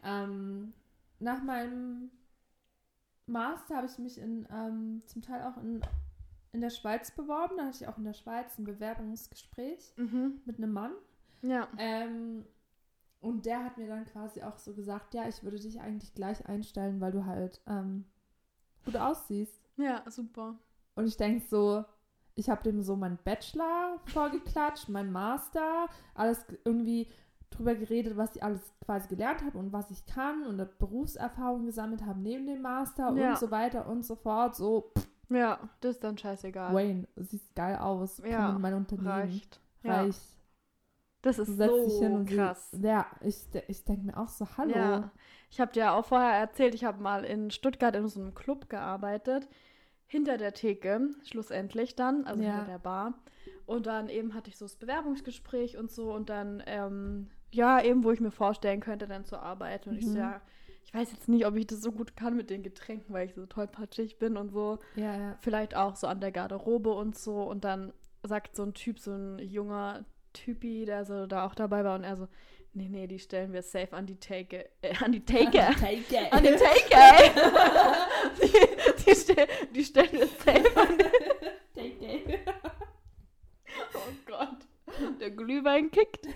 ähm, 0.04 0.74
nach 1.20 1.44
meinem 1.44 2.10
Master 3.28 3.76
habe 3.78 3.86
ich 3.88 3.98
mich 4.00 4.18
in, 4.18 4.48
ähm, 4.52 5.04
zum 5.06 5.22
Teil 5.22 5.44
auch 5.44 5.58
in, 5.58 5.82
in 6.52 6.62
der 6.62 6.72
Schweiz 6.72 7.12
beworben. 7.12 7.58
Da 7.58 7.66
hatte 7.66 7.78
ich 7.84 7.88
auch 7.88 7.98
in 8.00 8.06
der 8.06 8.14
Schweiz 8.14 8.58
ein 8.58 8.64
Bewerbungsgespräch 8.64 9.94
Mhm. 9.98 10.42
mit 10.46 10.58
einem 10.58 10.74
Mann. 10.74 10.94
Ja. 11.44 11.68
Ähm, 11.78 12.46
und 13.22 13.46
der 13.46 13.64
hat 13.64 13.78
mir 13.78 13.88
dann 13.88 14.06
quasi 14.06 14.42
auch 14.42 14.58
so 14.58 14.74
gesagt, 14.74 15.14
ja, 15.14 15.28
ich 15.28 15.44
würde 15.44 15.60
dich 15.60 15.80
eigentlich 15.80 16.14
gleich 16.14 16.46
einstellen, 16.48 17.00
weil 17.00 17.12
du 17.12 17.26
halt 17.26 17.62
ähm, 17.68 18.06
gut 18.86 18.98
aussiehst. 18.98 19.62
Ja, 19.78 20.04
super. 20.10 20.56
Und 20.96 21.06
ich 21.06 21.16
denke 21.18 21.46
so, 21.48 21.86
ich 22.36 22.50
habe 22.50 22.64
dem 22.64 22.82
so 22.82 22.96
meinen 22.96 23.20
Bachelor 23.24 24.00
vorgeklatscht, 24.06 24.90
meinen 24.90 25.12
Master, 25.12 25.88
alles 26.16 26.46
irgendwie 26.66 27.08
drüber 27.50 27.76
geredet, 27.76 28.18
was 28.18 28.36
ich 28.36 28.44
alles 28.44 28.74
quasi 28.84 29.08
gelernt 29.08 29.44
habe 29.44 29.58
und 29.58 29.72
was 29.72 29.92
ich 29.92 30.06
kann 30.06 30.46
und 30.46 30.58
Berufserfahrung 30.80 31.66
gesammelt 31.66 32.04
habe 32.06 32.20
neben 32.20 32.48
dem 32.48 32.62
Master 32.62 33.16
Ja. 33.16 33.32
und 33.32 33.38
so 33.38 33.52
weiter 33.52 33.88
und 33.88 34.04
so 34.04 34.16
fort. 34.16 34.56
So, 34.56 34.92
pff, 34.98 35.08
Ja, 35.30 35.60
das 35.82 35.96
ist 35.96 36.04
dann 36.04 36.18
scheißegal. 36.18 36.74
Wayne, 36.74 37.08
siehst 37.16 37.54
geil 37.56 37.78
aus, 37.78 38.18
Ja, 38.26 38.56
in 38.56 38.62
mein 38.62 38.74
Unternehmen, 38.74 39.08
Reicht. 39.08 39.60
Ja. 39.84 40.04
Das 41.24 41.40
ist 41.40 41.58
so 41.58 41.74
und 41.74 42.30
sie- 42.30 42.36
krass. 42.36 42.70
Ja, 42.80 43.08
ich, 43.22 43.48
ich 43.68 43.84
denke 43.86 44.06
mir 44.06 44.18
auch 44.18 44.28
so, 44.28 44.46
hallo. 44.58 44.76
Ja. 44.76 45.12
Ich 45.50 45.60
habe 45.60 45.72
dir 45.72 45.94
auch 45.94 46.06
vorher 46.06 46.34
erzählt, 46.38 46.76
ich 46.76 46.84
habe 46.84 47.02
mal 47.02 47.24
in 47.26 47.50
Stuttgart 47.50 47.96
in 47.96 48.08
so 48.08 48.20
einem 48.22 48.36
Club 48.36 48.70
gearbeitet. 48.70 49.48
Hinter 50.06 50.38
der 50.38 50.54
Theke, 50.54 51.10
schlussendlich 51.24 51.96
dann, 51.96 52.26
also 52.26 52.42
Ja. 52.44 52.52
hinter 52.58 52.66
der 52.74 52.80
Bar. 52.80 53.14
Und 53.66 53.88
dann 53.88 54.10
eben 54.10 54.34
hatte 54.36 54.50
ich 54.50 54.58
so 54.58 54.66
das 54.66 54.76
Bewerbungsgespräch 54.76 55.78
und 55.78 55.90
so 55.90 56.14
und 56.14 56.30
dann, 56.30 56.62
ähm, 56.68 57.30
ja, 57.52 57.82
eben, 57.82 58.04
wo 58.04 58.12
ich 58.12 58.20
mir 58.20 58.30
vorstellen 58.32 58.80
könnte, 58.82 59.08
dann 59.08 59.26
zu 59.26 59.38
arbeiten. 59.40 59.90
Und 59.92 59.98
ich 59.98 60.06
so, 60.06 60.12
Mhm. 60.12 60.18
ja, 60.18 60.42
ich 60.84 60.94
weiß 60.94 61.12
jetzt 61.12 61.30
nicht, 61.30 61.46
ob 61.48 61.56
ich 61.56 61.66
das 61.68 61.82
so 61.82 61.92
gut 61.92 62.16
kann 62.18 62.36
mit 62.36 62.50
den 62.50 62.62
Getränken, 62.64 63.14
weil 63.14 63.28
ich 63.28 63.34
so 63.34 63.46
tollpatschig 63.46 64.20
bin 64.20 64.36
und 64.38 64.50
so. 64.52 64.80
Ja, 64.96 65.16
ja. 65.16 65.38
Vielleicht 65.40 65.76
auch 65.76 65.96
so 65.96 66.08
an 66.08 66.20
der 66.20 66.32
Garderobe 66.34 66.92
und 66.92 67.18
so. 67.18 67.42
Und 67.44 67.64
dann 67.64 67.94
sagt 68.24 68.56
so 68.56 68.64
ein 68.64 68.74
Typ, 68.74 69.00
so 69.00 69.12
ein 69.14 69.40
junger 69.40 70.04
Typi, 70.34 70.86
der 70.86 71.06
so 71.06 71.26
da 71.28 71.46
auch 71.46 71.56
dabei 71.56 71.84
war 71.84 71.96
und 71.96 72.04
er 72.04 72.18
so, 72.18 72.28
nee, 72.74 72.90
nee, 72.90 73.08
die 73.08 73.20
stellen 73.20 73.54
wir 73.54 73.62
safe 73.62 73.94
an 73.94 74.06
die 74.06 74.20
Theke, 74.20 74.70
äh, 74.82 74.94
an 75.04 75.12
die 75.12 75.24
Theke. 75.24 75.70
Take 75.80 76.32
An 76.32 76.44
die 76.44 76.50
Theke! 76.50 77.34
die, 78.42 79.04
die, 79.06 79.16
stell, 79.16 79.48
die 79.72 79.84
stellen 79.86 80.12
wir 80.12 80.28
safe 80.28 80.78
an 80.78 80.98
die 80.98 81.04
Take 82.00 82.40
Oh 83.96 84.12
Gott, 84.26 84.68
der 85.20 85.32
Glühwein 85.32 85.90
kickt. 85.92 86.28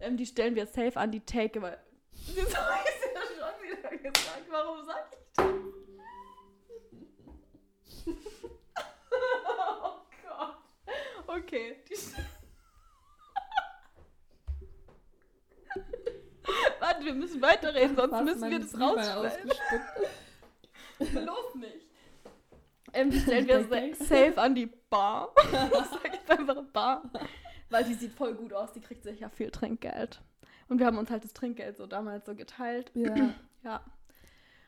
ähm, 0.00 0.16
die 0.16 0.26
stellen 0.26 0.54
wir 0.54 0.66
safe 0.66 0.96
an 0.96 1.10
die 1.10 1.20
Theke, 1.20 1.62
weil. 1.62 1.78
Wieso 2.12 2.56
habe 2.56 2.80
ich 2.84 3.14
ja 3.14 3.20
schon 3.36 3.78
wieder 3.78 3.90
gesagt? 4.10 4.42
Warum 4.50 4.84
sag 4.84 5.06
ich 5.12 5.18
das? 5.36 5.46
oh 9.10 9.96
Gott. 10.28 10.56
Okay. 11.36 11.76
Warte, 16.80 17.04
wir 17.04 17.14
müssen 17.14 17.42
weiterreden, 17.42 17.96
sonst 17.96 18.24
müssen 18.24 18.50
wir 18.50 18.60
das 18.60 18.78
rausschneiden. 18.78 19.50
Los 21.26 21.54
nicht. 21.56 21.86
Ähm, 22.92 23.12
stellen 23.12 23.46
wir 23.46 23.60
Okay. 23.60 23.94
safe 23.94 24.40
an 24.40 24.54
die 24.54 24.66
Bar. 24.66 25.34
Ich 25.42 25.50
sag 25.52 26.12
jetzt 26.12 26.30
einfach 26.30 26.62
Bar. 26.72 27.02
Weil 27.68 27.84
die 27.84 27.94
sieht 27.94 28.12
voll 28.12 28.34
gut 28.34 28.52
aus, 28.52 28.72
die 28.72 28.80
kriegt 28.80 29.02
sicher 29.02 29.28
viel 29.28 29.50
Trinkgeld. 29.50 30.20
Und 30.68 30.78
wir 30.78 30.86
haben 30.86 30.98
uns 30.98 31.10
halt 31.10 31.24
das 31.24 31.32
Trinkgeld 31.32 31.76
so 31.76 31.86
damals 31.86 32.26
so 32.26 32.34
geteilt. 32.34 32.90
Ja. 32.94 33.14
Ja. 33.64 33.80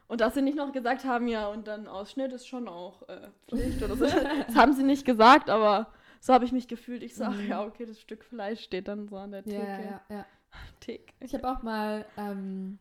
Und 0.09 0.21
dass 0.21 0.35
sie 0.35 0.43
nicht 0.43 0.57
noch 0.57 0.73
gesagt 0.73 1.05
haben, 1.05 1.29
ja, 1.29 1.47
und 1.47 1.69
dann 1.69 1.87
Ausschnitt 1.87 2.33
ist 2.33 2.49
schon 2.49 2.67
auch 2.67 3.09
äh, 3.09 3.29
Pflicht 3.47 3.81
oder 3.81 3.95
so. 3.95 4.07
Das 4.07 4.57
haben 4.57 4.73
sie 4.73 4.83
nicht 4.83 5.05
gesagt, 5.05 5.49
aber 5.51 5.93
so 6.21 6.33
habe 6.33 6.45
ich 6.45 6.53
mich 6.53 6.69
gefühlt. 6.69 7.03
Ich 7.03 7.21
ach 7.23 7.35
Mhm. 7.35 7.49
ja, 7.49 7.65
okay, 7.65 7.87
das 7.87 8.01
Stück 8.01 8.25
Fleisch 8.25 8.63
steht 8.63 8.89
dann 8.89 9.09
so 9.09 9.17
an 9.17 9.33
der 9.33 9.45
Theke. 9.45 9.57
Ja, 9.67 9.81
ja, 9.81 10.03
ja. 10.11 10.27
Theke. 10.81 11.13
Ich 11.21 11.35
habe 11.35 11.49
auch 11.51 11.63
mal 11.63 12.05
ähm, 12.17 12.79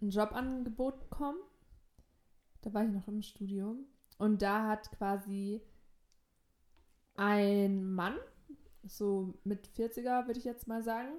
ein 0.00 0.10
Jobangebot 0.10 1.00
bekommen. 1.00 1.38
Da 2.62 2.72
war 2.72 2.84
ich 2.84 2.90
noch 2.90 3.06
im 3.08 3.22
Studium. 3.22 3.86
Und 4.18 4.42
da 4.42 4.68
hat 4.68 4.90
quasi 4.92 5.60
ein 7.16 7.92
Mann, 7.92 8.16
so 8.84 9.34
mit 9.44 9.68
40er 9.68 10.26
würde 10.26 10.38
ich 10.38 10.44
jetzt 10.44 10.66
mal 10.66 10.82
sagen, 10.82 11.12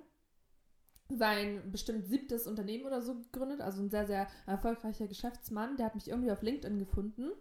sein 1.10 1.62
bestimmt 1.72 2.08
siebtes 2.08 2.47
Unternehmen 2.47 2.86
oder 2.86 3.01
so 3.01 3.16
gegründet. 3.16 3.62
Also 3.62 3.82
ein 3.82 3.89
sehr, 3.89 4.08
sehr 4.08 4.28
erfolgreicher 4.47 5.08
Geschäftsmann. 5.08 5.78
Der 5.78 5.86
hat 5.88 5.95
mich 5.95 6.10
irgendwie 6.10 6.32
auf 6.32 6.41
LinkedIn 6.41 6.80
gefunden. 6.80 7.32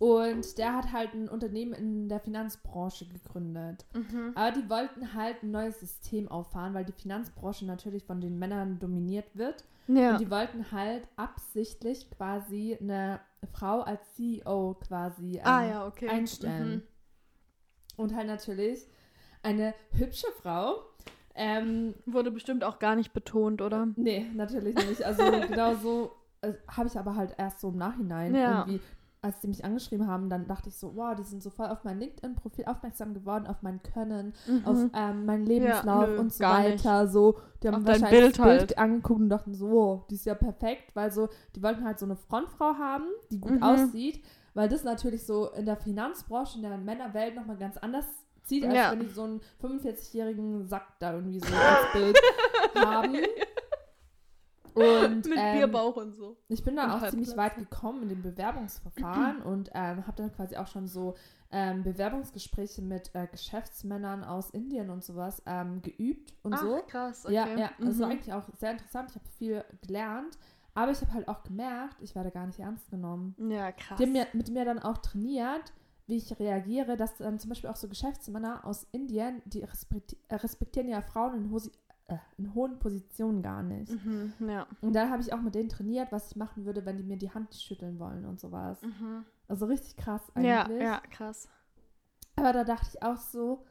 Und 0.00 0.56
der 0.56 0.74
hat 0.74 0.92
halt 0.92 1.12
ein 1.12 1.28
Unternehmen 1.28 1.74
in 1.74 2.08
der 2.08 2.20
Finanzbranche 2.20 3.06
gegründet. 3.06 3.84
Mhm. 3.92 4.32
Aber 4.34 4.50
die 4.50 4.70
wollten 4.70 5.12
halt 5.12 5.42
ein 5.42 5.50
neues 5.50 5.78
System 5.78 6.26
auffahren, 6.26 6.72
weil 6.72 6.86
die 6.86 6.92
Finanzbranche 6.92 7.66
natürlich 7.66 8.04
von 8.04 8.18
den 8.18 8.38
Männern 8.38 8.78
dominiert 8.78 9.36
wird. 9.36 9.62
Ja. 9.88 10.12
Und 10.12 10.20
die 10.20 10.30
wollten 10.30 10.72
halt 10.72 11.06
absichtlich 11.16 12.10
quasi 12.10 12.78
eine 12.80 13.20
Frau 13.52 13.82
als 13.82 14.00
CEO 14.14 14.78
quasi 14.80 15.36
ähm, 15.36 15.42
ah 15.44 15.66
ja, 15.66 15.86
okay. 15.86 16.08
einstellen. 16.08 16.76
Mhm. 16.76 16.82
Und 17.98 18.14
halt 18.14 18.26
natürlich 18.26 18.86
eine 19.42 19.74
hübsche 19.92 20.28
Frau. 20.40 20.76
Ähm, 21.34 21.92
Wurde 22.06 22.30
bestimmt 22.30 22.64
auch 22.64 22.78
gar 22.78 22.96
nicht 22.96 23.12
betont, 23.12 23.60
oder? 23.60 23.88
nee, 23.96 24.30
natürlich 24.34 24.76
nicht. 24.76 25.02
Also 25.02 25.22
genau 25.48 25.74
so 25.74 26.12
äh, 26.40 26.54
habe 26.68 26.88
ich 26.88 26.98
aber 26.98 27.16
halt 27.16 27.34
erst 27.36 27.60
so 27.60 27.68
im 27.68 27.76
Nachhinein 27.76 28.34
Ja. 28.34 28.60
irgendwie, 28.60 28.80
als 29.22 29.40
die 29.40 29.48
mich 29.48 29.64
angeschrieben 29.64 30.06
haben, 30.06 30.30
dann 30.30 30.46
dachte 30.46 30.68
ich 30.70 30.76
so, 30.76 30.96
wow, 30.96 31.14
die 31.14 31.22
sind 31.24 31.42
so 31.42 31.50
voll 31.50 31.66
auf 31.66 31.84
mein 31.84 31.98
LinkedIn-Profil 31.98 32.64
aufmerksam 32.64 33.12
geworden, 33.14 33.46
auf 33.46 33.62
mein 33.62 33.82
Können, 33.82 34.32
auf 34.64 34.76
Mhm. 34.78 34.90
ähm, 34.94 35.26
meinen 35.26 35.44
Lebenslauf 35.46 36.08
nö, 36.08 36.18
und 36.18 36.32
so 36.32 36.38
gar 36.40 36.60
nicht. 36.62 36.84
weiter. 36.84 37.06
So, 37.06 37.38
die 37.62 37.68
haben 37.68 37.74
Auf 37.76 37.84
wahrscheinlich 37.86 38.10
Bild 38.20 38.38
das 38.38 38.44
Bild 38.46 38.60
halt. 38.60 38.78
angeguckt 38.78 39.20
und 39.20 39.28
dachten 39.28 39.54
so, 39.54 39.70
wow, 39.70 40.06
die 40.08 40.14
ist 40.14 40.24
ja 40.24 40.34
perfekt, 40.34 40.94
weil 40.94 41.12
so, 41.12 41.28
die 41.54 41.62
wollten 41.62 41.84
halt 41.84 41.98
so 41.98 42.06
eine 42.06 42.16
Frontfrau 42.16 42.74
haben, 42.78 43.04
die 43.30 43.40
gut 43.40 43.56
Mhm. 43.56 43.62
aussieht, 43.62 44.24
weil 44.54 44.68
das 44.68 44.84
natürlich 44.84 45.26
so 45.26 45.50
in 45.50 45.66
der 45.66 45.76
Finanzbranche, 45.76 46.56
in 46.56 46.62
der 46.62 46.78
Männerwelt 46.78 47.36
nochmal 47.36 47.56
ganz 47.58 47.76
anders 47.76 48.06
zieht, 48.44 48.64
als 48.64 48.74
Ja. 48.74 48.90
wenn 48.92 49.00
die 49.00 49.08
so 49.08 49.22
einen 49.24 49.40
45-jährigen 49.60 50.66
Sack 50.66 50.98
da 50.98 51.12
irgendwie 51.14 51.40
so 51.40 51.46
als 51.54 51.92
Bild 51.92 52.18
haben. 52.74 53.16
Und 54.74 55.26
Mit 55.28 55.36
ähm, 55.38 55.58
Bierbauch 55.58 55.96
und 55.96 56.12
so. 56.14 56.36
ich 56.48 56.62
bin 56.64 56.76
da 56.76 56.84
Und 56.84 56.90
auch 57.02 57.08
ziemlich 57.10 57.30
weit 57.36 57.56
Halbplatz. 57.56 57.70
gekommen 57.70 58.02
in 58.04 58.08
dem 58.10 58.22
Bewerbungsverfahren 58.22 59.42
und 59.42 59.70
ähm, 59.74 60.06
habe 60.06 60.16
dann 60.16 60.32
quasi 60.32 60.56
auch 60.56 60.66
schon 60.66 60.86
so 60.86 61.14
ähm, 61.50 61.82
Bewerbungsgespräche 61.82 62.82
mit 62.82 63.10
äh, 63.14 63.26
Geschäftsmännern 63.26 64.24
aus 64.24 64.50
Indien 64.50 64.90
und 64.90 65.02
sowas 65.04 65.42
ähm, 65.46 65.82
geübt 65.82 66.34
und 66.42 66.54
Ach, 66.54 66.60
so. 66.60 66.82
krass, 66.86 67.24
okay. 67.26 67.34
Ja, 67.34 67.46
ja, 67.58 67.70
also 67.84 68.04
Mhm. 68.06 68.12
eigentlich 68.12 68.32
auch 68.32 68.44
sehr 68.58 68.72
interessant. 68.72 69.10
Ich 69.10 69.16
habe 69.16 69.28
viel 69.38 69.64
gelernt. 69.86 70.38
Aber 70.72 70.92
ich 70.92 71.00
habe 71.00 71.12
halt 71.12 71.26
auch 71.28 71.42
gemerkt, 71.42 71.96
ich 72.00 72.14
werde 72.14 72.30
gar 72.30 72.46
nicht 72.46 72.60
ernst 72.60 72.88
genommen. 72.90 73.34
Ja, 73.50 73.72
krass. 73.72 73.98
Die 73.98 74.04
haben 74.04 74.12
mir, 74.12 74.28
mit 74.32 74.50
mir 74.50 74.64
dann 74.64 74.78
auch 74.78 74.98
trainiert, 74.98 75.72
wie 76.06 76.16
ich 76.16 76.38
reagiere, 76.38 76.96
dass 76.96 77.16
dann 77.16 77.40
zum 77.40 77.48
Beispiel 77.50 77.68
auch 77.70 77.76
so 77.76 77.88
Geschäftsmänner 77.88 78.64
aus 78.64 78.86
Indien, 78.92 79.42
die 79.46 79.64
respekti 79.64 80.16
respektieren 80.30 80.88
ja 80.88 81.02
Frauen 81.02 81.34
in, 81.34 81.50
Hosi 81.50 81.72
in 82.38 82.54
hohen 82.54 82.78
Positionen 82.78 83.42
gar 83.42 83.62
nicht. 83.62 83.92
Mhm, 84.04 84.32
ja. 84.48 84.66
Und 84.80 84.92
dann 84.94 85.10
habe 85.10 85.22
ich 85.22 85.32
auch 85.32 85.40
mit 85.40 85.54
denen 85.54 85.68
trainiert, 85.68 86.10
was 86.12 86.30
ich 86.30 86.36
machen 86.36 86.64
würde, 86.64 86.84
wenn 86.86 86.96
die 86.96 87.04
mir 87.04 87.16
die 87.16 87.30
Hand 87.32 87.54
schütteln 87.54 87.98
wollen 87.98 88.24
und 88.24 88.40
sowas. 88.40 88.80
Mhm. 88.82 89.24
Also 89.48 89.66
richtig 89.66 89.96
krass 89.96 90.22
Ja, 90.36 90.64
eigentlich. 90.64 90.82
ja, 90.82 91.00
krass. 91.10 91.48
Aber 92.36 92.52
da 92.52 92.64
dachte 92.64 92.88
ich 92.94 93.02
auch 93.02 93.16
so, 93.16 93.66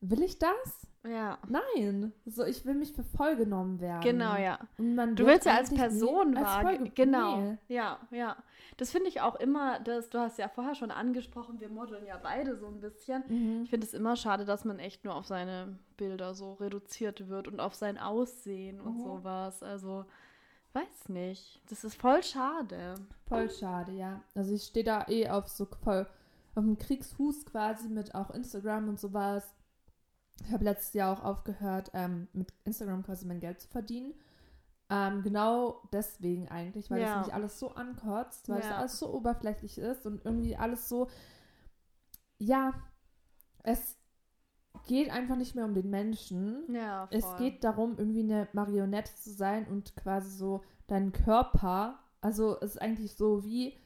will 0.00 0.22
ich 0.22 0.38
das? 0.38 0.86
Ja. 1.02 1.38
Nein. 1.48 2.12
So, 2.26 2.44
ich 2.44 2.64
will 2.66 2.74
mich 2.74 2.92
für 2.92 3.02
voll 3.02 3.36
genommen 3.36 3.80
werden. 3.80 4.02
Genau, 4.02 4.36
ja. 4.36 4.58
Und 4.76 4.94
man 4.94 5.16
Du 5.16 5.24
willst 5.26 5.46
ja 5.46 5.56
als 5.56 5.72
Person 5.72 6.32
nie 6.32 6.36
als 6.36 6.46
wahrge- 6.46 6.62
Folge- 6.76 6.90
Genau. 6.90 7.36
Nee. 7.40 7.58
Ja, 7.68 7.98
ja. 8.10 8.36
Das 8.76 8.90
finde 8.90 9.08
ich 9.08 9.20
auch 9.22 9.36
immer, 9.36 9.80
das, 9.80 10.10
du 10.10 10.18
hast 10.18 10.38
ja 10.38 10.48
vorher 10.48 10.74
schon 10.74 10.90
angesprochen, 10.90 11.58
wir 11.60 11.68
modeln 11.70 12.04
ja 12.06 12.18
beide 12.22 12.56
so 12.56 12.66
ein 12.66 12.80
bisschen. 12.80 13.22
Mhm. 13.28 13.62
Ich 13.64 13.70
finde 13.70 13.86
es 13.86 13.94
immer 13.94 14.14
schade, 14.16 14.44
dass 14.44 14.64
man 14.64 14.78
echt 14.78 15.04
nur 15.04 15.14
auf 15.14 15.26
seine 15.26 15.78
Bilder 15.96 16.34
so 16.34 16.54
reduziert 16.54 17.28
wird 17.28 17.48
und 17.48 17.60
auf 17.60 17.74
sein 17.74 17.96
Aussehen 17.98 18.80
und 18.80 18.98
Mhm. 18.98 19.02
sowas. 19.02 19.62
Also, 19.62 20.04
weiß 20.74 21.08
nicht. 21.08 21.62
Das 21.70 21.82
ist 21.82 21.94
voll 22.00 22.22
schade. 22.22 22.94
Voll 23.26 23.50
schade, 23.50 23.92
ja. 23.92 24.20
Also 24.34 24.54
ich 24.54 24.64
stehe 24.64 24.84
da 24.84 25.06
eh 25.08 25.28
auf 25.30 25.48
so 25.48 25.66
voll 25.82 26.06
auf 26.54 26.64
dem 26.64 26.76
Kriegsfuß 26.78 27.46
quasi 27.46 27.88
mit 27.88 28.14
auch 28.14 28.30
Instagram 28.30 28.88
und 28.90 29.00
sowas. 29.00 29.54
Ich 30.44 30.52
habe 30.52 30.64
letztes 30.64 30.94
Jahr 30.94 31.12
auch 31.18 31.24
aufgehört, 31.24 31.90
ähm, 31.94 32.28
mit 32.32 32.52
Instagram 32.64 33.02
quasi 33.02 33.26
mein 33.26 33.40
Geld 33.40 33.60
zu 33.60 33.68
verdienen. 33.68 34.14
Ähm, 34.88 35.22
genau 35.22 35.82
deswegen 35.92 36.48
eigentlich, 36.48 36.90
weil 36.90 37.02
Ja. 37.02 37.20
es 37.20 37.26
mich 37.26 37.34
alles 37.34 37.58
so 37.58 37.70
ankotzt, 37.74 38.48
weil 38.48 38.60
es 38.60 38.70
Ja. 38.70 38.76
alles 38.78 38.98
so 38.98 39.12
oberflächlich 39.12 39.78
ist 39.78 40.06
und 40.06 40.24
irgendwie 40.24 40.56
alles 40.56 40.88
so, 40.88 41.08
ja, 42.38 42.72
es 43.62 43.96
geht 44.86 45.10
einfach 45.10 45.36
nicht 45.36 45.54
mehr 45.54 45.64
um 45.64 45.74
den 45.74 45.90
Menschen. 45.90 46.64
Ja, 46.74 47.06
voll. 47.06 47.18
Es 47.18 47.36
geht 47.36 47.62
darum, 47.62 47.98
irgendwie 47.98 48.22
eine 48.22 48.48
Marionette 48.52 49.14
zu 49.14 49.30
sein 49.30 49.66
und 49.68 49.94
quasi 49.96 50.30
so 50.30 50.62
deinen 50.88 51.12
Körper. 51.12 52.00
Also 52.20 52.56
es 52.60 52.72
ist 52.72 52.82
eigentlich 52.82 53.14
so 53.14 53.44
wie, 53.44 53.78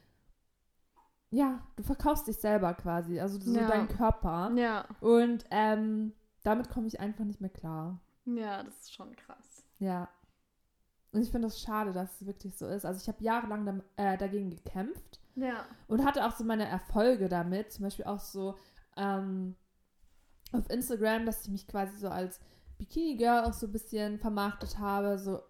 ja, 1.30 1.60
du 1.76 1.82
verkaufst 1.82 2.26
dich 2.28 2.36
selber 2.36 2.72
quasi, 2.74 3.20
also 3.20 3.38
so 3.40 3.54
Ja. 3.58 3.66
deinen 3.66 3.88
Körper. 3.88 4.52
Ja, 4.56 4.86
Und 5.00 5.44
ähm, 5.50 6.12
damit 6.44 6.70
komme 6.70 6.86
ich 6.86 7.00
einfach 7.00 7.24
nicht 7.24 7.40
mehr 7.40 7.50
klar. 7.50 8.00
ja, 8.26 8.62
das 8.62 8.74
ist 8.82 8.94
schon 8.94 9.14
krass. 9.16 9.64
Ja. 9.80 10.08
Und 11.12 11.20
ich 11.22 11.30
finde 11.30 11.48
es 11.48 11.60
schade, 11.60 11.92
dass 11.92 12.20
es 12.20 12.26
wirklich 12.26 12.56
so 12.56 12.66
ist. 12.66 12.84
Also 12.86 13.00
ich 13.00 13.08
habe 13.08 13.22
jahrelang 13.22 13.64
dam- 13.66 13.82
äh, 13.96 14.16
dagegen 14.16 14.50
gekämpft 14.50 15.20
Ja. 15.34 15.64
und 15.88 16.04
hatte 16.04 16.24
auch 16.26 16.32
so 16.32 16.44
meine 16.44 16.66
Erfolge 16.66 17.28
damit. 17.28 17.72
Zum 17.72 17.84
Beispiel 17.84 18.04
auch 18.06 18.18
so 18.20 18.56
ähm, 18.96 19.56
auf 20.52 20.68
Instagram, 20.70 21.26
dass 21.26 21.42
ich 21.44 21.50
mich 21.50 21.66
quasi 21.68 21.96
so 21.98 22.08
als 22.08 22.40
Bikini-Girl 22.78 23.44
auch 23.44 23.52
so 23.52 23.66
ein 23.66 23.72
bisschen 23.72 24.18
vermarktet 24.18 24.78
habe. 24.78 25.18
So 25.18 25.40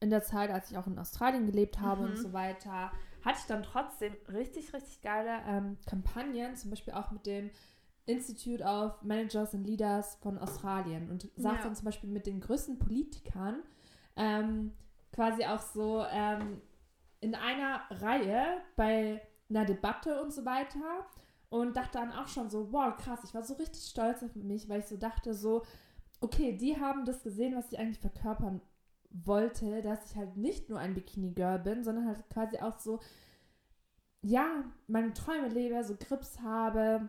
in 0.00 0.10
der 0.10 0.22
Zeit, 0.22 0.50
als 0.50 0.70
ich 0.70 0.78
auch 0.78 0.86
in 0.86 0.98
Australien 0.98 1.46
gelebt 1.46 1.80
habe 1.80 2.02
Mhm. 2.02 2.08
und 2.10 2.16
so 2.16 2.32
weiter, 2.32 2.90
hatte 3.24 3.38
ich 3.38 3.46
dann 3.46 3.62
trotzdem 3.62 4.14
richtig, 4.28 4.72
richtig 4.74 5.00
geile 5.00 5.40
ähm, 5.46 5.78
Kampagnen. 5.86 6.56
Zum 6.56 6.70
Beispiel 6.70 6.92
auch 6.94 7.10
mit 7.12 7.24
dem 7.26 7.50
Institute 8.06 8.62
of 8.62 9.02
Managers 9.02 9.54
and 9.54 9.66
Leaders 9.66 10.16
von 10.16 10.38
Australien 10.38 11.10
und 11.10 11.22
saß 11.36 11.56
Ja. 11.56 11.62
dann 11.62 11.74
zum 11.74 11.86
Beispiel 11.86 12.10
mit 12.10 12.26
den 12.26 12.40
größten 12.40 12.78
Politikern 12.78 13.62
ähm, 14.16 14.72
quasi 15.12 15.44
auch 15.44 15.60
so 15.60 16.04
ähm, 16.10 16.60
in 17.20 17.34
einer 17.34 17.80
Reihe 17.90 18.60
bei 18.76 19.22
einer 19.48 19.64
Debatte 19.64 20.22
und 20.22 20.32
so 20.32 20.44
weiter 20.44 21.06
und 21.48 21.76
dachte 21.76 21.98
dann 21.98 22.12
auch 22.12 22.28
schon 22.28 22.50
so, 22.50 22.72
wow, 22.72 22.94
krass, 22.96 23.20
ich 23.24 23.32
war 23.34 23.42
so 23.42 23.54
richtig 23.54 23.82
stolz 23.84 24.22
auf 24.22 24.34
mich, 24.34 24.68
weil 24.68 24.80
ich 24.80 24.86
so 24.86 24.96
dachte 24.96 25.32
so, 25.34 25.62
okay, 26.20 26.56
die 26.56 26.78
haben 26.80 27.04
das 27.04 27.22
gesehen, 27.22 27.54
was 27.56 27.72
ich 27.72 27.78
eigentlich 27.78 28.00
verkörpern 28.00 28.60
wollte, 29.10 29.80
dass 29.82 30.10
ich 30.10 30.16
halt 30.16 30.36
nicht 30.36 30.68
nur 30.68 30.78
ein 30.80 30.94
Bikini-Girl 30.94 31.60
bin, 31.60 31.84
sondern 31.84 32.06
halt 32.08 32.28
quasi 32.30 32.58
auch 32.58 32.78
so, 32.78 32.98
ja, 34.22 34.64
meine 34.88 35.12
Träume 35.12 35.48
lebe, 35.48 35.82
so 35.84 35.94
Grips 35.96 36.40
habe, 36.40 37.08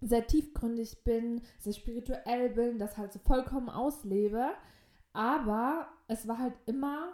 sehr 0.00 0.26
tiefgründig 0.26 1.04
bin, 1.04 1.42
sehr 1.58 1.72
spirituell 1.72 2.50
bin, 2.50 2.78
das 2.78 2.96
halt 2.96 3.12
so 3.12 3.18
vollkommen 3.18 3.68
auslebe. 3.68 4.50
Aber 5.12 5.88
es 6.08 6.26
war 6.28 6.38
halt 6.38 6.54
immer 6.66 7.12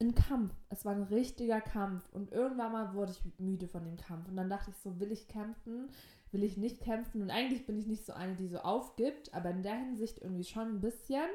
ein 0.00 0.14
Kampf. 0.14 0.52
Es 0.68 0.84
war 0.84 0.94
ein 0.94 1.02
richtiger 1.02 1.60
Kampf. 1.60 2.08
Und 2.12 2.32
irgendwann 2.32 2.72
mal 2.72 2.94
wurde 2.94 3.12
ich 3.12 3.22
müde 3.38 3.68
von 3.68 3.84
dem 3.84 3.96
Kampf. 3.96 4.28
Und 4.28 4.36
dann 4.36 4.50
dachte 4.50 4.70
ich 4.70 4.76
so, 4.76 5.00
will 5.00 5.12
ich 5.12 5.28
kämpfen? 5.28 5.88
Will 6.30 6.42
ich 6.42 6.56
nicht 6.56 6.80
kämpfen? 6.80 7.22
Und 7.22 7.30
eigentlich 7.30 7.66
bin 7.66 7.78
ich 7.78 7.86
nicht 7.86 8.04
so 8.04 8.12
eine, 8.12 8.34
die 8.34 8.48
so 8.48 8.58
aufgibt, 8.58 9.32
aber 9.34 9.50
in 9.50 9.62
der 9.62 9.76
Hinsicht 9.76 10.20
irgendwie 10.20 10.44
schon 10.44 10.68
ein 10.76 10.80
bisschen. 10.80 11.28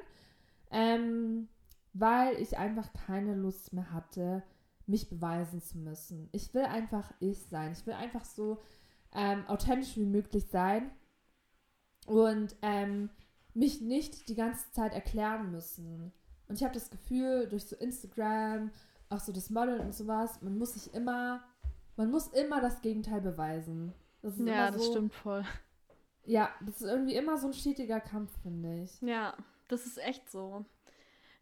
Ähm, 0.72 1.48
weil 1.94 2.36
ich 2.40 2.58
einfach 2.58 2.92
keine 2.94 3.36
Lust 3.36 3.74
mehr 3.74 3.92
hatte, 3.92 4.44
mich 4.86 5.10
beweisen 5.10 5.62
zu 5.62 5.78
müssen. 5.78 6.30
Ich 6.32 6.54
will 6.54 6.64
einfach 6.64 7.12
ich 7.20 7.44
sein. 7.48 7.72
Ich 7.72 7.86
will 7.86 7.94
einfach 7.94 8.26
so 8.26 8.62
ähm, 9.14 9.46
authentisch 9.48 9.98
wie 9.98 10.06
möglich 10.06 10.46
sein 10.52 10.92
und 12.06 12.56
ähm, 12.62 13.10
mich 13.54 13.82
nicht 13.82 14.30
die 14.30 14.36
ganze 14.36 14.72
Zeit 14.72 14.94
erklären 14.94 15.52
müssen. 15.52 16.12
Und 16.48 16.56
ich 16.56 16.64
habe 16.64 16.74
das 16.74 16.90
Gefühl, 16.90 17.48
durch 17.50 17.66
so 17.66 17.76
Instagram, 17.76 18.72
auch 19.10 19.20
so 19.20 19.32
das 19.32 19.50
Modeln 19.50 19.82
und 19.82 19.94
sowas, 19.94 20.42
man 20.42 20.58
muss 20.58 20.74
sich 20.74 20.94
immer, 20.94 21.44
man 21.96 22.12
muss 22.12 22.28
immer 22.28 22.62
das 22.62 22.82
Gegenteil 22.82 23.22
beweisen. 23.22 23.94
Das 24.22 24.38
Ja, 24.38 24.44
immer 24.68 24.72
das 24.72 24.86
so, 24.86 24.92
stimmt 24.92 25.14
voll. 25.14 25.44
Ja, 26.24 26.50
das 26.62 26.82
ist 26.82 26.88
irgendwie 26.88 27.16
immer 27.16 27.38
so 27.38 27.48
ein 27.48 27.54
stetiger 27.54 28.00
Kampf, 28.00 28.32
finde 28.42 28.84
ich. 28.84 29.02
Ja, 29.02 29.36
das 29.68 29.86
ist 29.86 29.98
echt 29.98 30.30
so. 30.30 30.66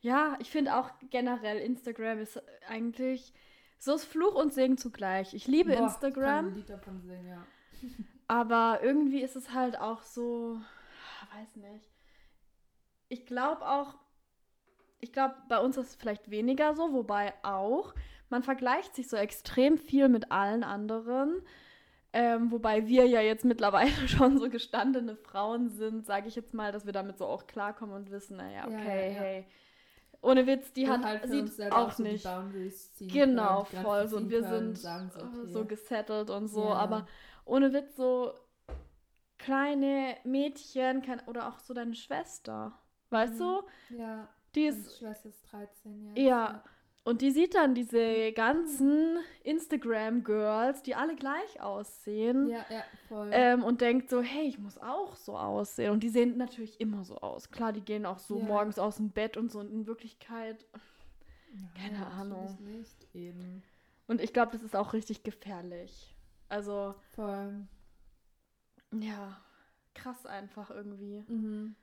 Ja, 0.01 0.37
ich 0.39 0.51
finde 0.51 0.75
auch 0.75 0.91
generell 1.09 1.57
Instagram 1.57 2.19
ist 2.19 2.41
eigentlich 2.69 3.33
so 3.79 3.95
ist 3.95 4.05
Fluch 4.05 4.35
und 4.35 4.53
Segen 4.53 4.77
zugleich. 4.77 5.33
Ich 5.33 5.47
liebe 5.47 5.71
Boah, 5.71 5.73
Ich 5.73 5.79
kann 5.79 5.85
Instagram, 5.85 6.47
ein 6.47 6.55
Lied 6.55 6.69
davon 6.69 7.01
singen, 7.01 7.27
ja. 7.27 7.45
Aber 8.27 8.79
irgendwie 8.83 9.21
ist 9.21 9.35
es 9.35 9.53
halt 9.53 9.79
auch 9.79 10.01
so, 10.01 10.59
weiß 11.37 11.55
nicht. 11.57 11.89
Ich 13.07 13.25
glaube 13.25 13.67
auch, 13.67 13.95
ich 14.99 15.13
glaube, 15.13 15.35
bei 15.49 15.59
uns 15.59 15.77
ist 15.77 15.89
es 15.89 15.95
vielleicht 15.95 16.31
weniger 16.31 16.73
so, 16.75 16.93
wobei 16.93 17.33
auch, 17.43 17.93
man 18.29 18.41
vergleicht 18.43 18.95
sich 18.95 19.07
so 19.07 19.17
extrem 19.17 19.77
viel 19.77 20.09
mit 20.09 20.31
allen 20.31 20.63
anderen. 20.63 21.41
Ähm, 22.13 22.49
wobei 22.49 22.87
wir 22.87 23.05
ja 23.05 23.19
jetzt 23.19 23.43
mittlerweile 23.43 23.91
schon 24.07 24.39
so 24.39 24.49
gestandene 24.49 25.17
Frauen 25.17 25.69
sind, 25.69 26.05
sage 26.05 26.29
ich 26.29 26.35
jetzt 26.35 26.53
mal, 26.53 26.71
dass 26.71 26.85
wir 26.85 26.93
damit 26.93 27.17
so 27.17 27.25
auch 27.25 27.45
klarkommen 27.45 27.93
und 27.93 28.09
wissen, 28.09 28.37
naja, 28.37 28.61
Ja, 28.61 28.65
okay, 28.67 29.07
ja, 29.09 29.13
ja. 29.13 29.19
hey. 29.19 29.45
Ohne 30.21 30.47
Witz, 30.47 30.71
die 30.73 30.85
Und 30.85 30.91
hat 30.91 31.03
halt 31.03 31.29
sieht 31.29 31.71
auch 31.71 31.91
so 31.91 32.01
nicht. 32.03 32.25
Ziehen 32.95 33.09
Genau, 33.09 33.65
voll. 33.65 34.07
So, 34.07 34.17
und 34.17 34.29
wir 34.29 34.43
sind 34.43 34.77
so, 34.77 34.87
okay. 34.89 35.51
so 35.51 35.65
gesettelt 35.65 36.29
und 36.31 36.47
so, 36.47 36.63
Ja. 36.63 36.73
aber 36.75 37.07
ohne 37.45 37.71
Witz, 37.73 37.95
so 37.95 38.33
kleine 39.37 40.17
Mädchen 40.23 41.01
kann, 41.01 41.21
oder 41.27 41.49
auch 41.49 41.59
so 41.59 41.73
deine 41.73 41.95
Schwester, 41.95 42.77
weißt 43.09 43.35
Mhm. 43.35 43.37
du? 43.39 43.97
Ja, 43.97 44.29
Die 44.55 44.69
meine 44.69 44.77
ist, 44.81 44.97
Schwester 44.97 45.29
ist 45.29 45.41
13 45.51 46.07
jetzt. 46.15 46.17
Ja. 46.17 46.63
und 47.03 47.21
die 47.21 47.29
sieht 47.31 47.53
dann 47.53 47.75
diese 47.75 48.31
ganzen 48.31 49.17
Instagram-Girls, 49.43 50.81
die 50.83 50.95
alle 50.95 51.15
gleich 51.15 51.61
aussehen. 51.61 52.47
Ja, 52.49 52.65
ja, 52.69 52.83
voll. 53.07 53.29
Ähm, 53.31 53.63
und 53.63 53.81
denkt 53.81 54.09
so, 54.09 54.21
hey, 54.21 54.47
ich 54.47 54.57
muss 54.57 54.77
auch 54.79 55.15
so 55.15 55.37
aussehen. 55.37 55.91
Und 55.91 56.01
die 56.01 56.09
sehen 56.09 56.37
natürlich 56.37 56.79
immer 56.81 57.03
so 57.03 57.17
aus. 57.17 57.51
Klar, 57.51 57.73
die 57.73 57.81
gehen 57.81 58.05
auch 58.07 58.17
so 58.19 58.39
Ja. 58.39 58.45
morgens 58.45 58.79
aus 58.79 58.95
dem 58.97 59.11
Bett 59.11 59.37
und 59.37 59.51
so. 59.51 59.59
Und 59.59 59.69
in 59.71 59.85
Wirklichkeit 59.85 60.65
Ja, 61.53 61.67
keine 61.79 62.07
Ahnung. 62.07 62.57
nicht, 62.61 63.07
eben. 63.13 63.61
Und 64.07 64.19
ich 64.21 64.33
glaube, 64.33 64.51
das 64.53 64.63
ist 64.63 64.75
auch 64.75 64.93
richtig 64.93 65.23
gefährlich. 65.23 66.14
Also, 66.49 66.95
Voll. 67.13 67.67
ja, 68.99 69.37
krass 69.93 70.25
einfach 70.25 70.69
irgendwie. 70.71 71.23
Mhm. 71.27 71.75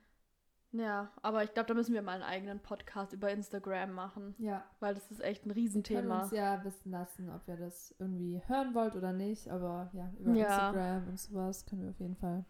Ja, 0.75 1.11
aber 1.21 1.43
ich 1.43 1.53
glaube, 1.53 1.67
da 1.67 1.75
müssen 1.75 1.93
wir 1.93 2.01
mal 2.01 2.13
einen 2.13 2.23
eigenen 2.23 2.59
Podcast 2.59 3.13
über 3.13 3.29
Instagram 3.29 3.91
machen, 3.91 4.33
Ja, 4.39 4.63
weil 4.79 4.95
das 4.95 5.11
ist 5.11 5.21
echt 5.21 5.45
ein 5.45 5.49
wir 5.49 5.53
können 5.53 5.65
Riesenthema. 5.65 6.23
uns 6.23 6.31
ja 6.31 6.63
wissen 6.63 6.89
lassen, 6.91 7.29
ob 7.29 7.47
ihr 7.47 7.57
das 7.57 7.93
irgendwie 7.99 8.41
hören 8.47 8.73
wollt 8.73 8.95
oder 8.95 9.13
nicht, 9.13 9.49
aber 9.49 9.91
ja, 9.93 10.09
über 10.19 10.33
Ja. 10.33 10.45
Instagram 10.69 11.07
und 11.09 11.19
sowas 11.19 11.65
können 11.67 11.83
wir 11.83 11.91
auf 11.91 11.99
jeden 11.99 12.15
Fall 12.15 12.43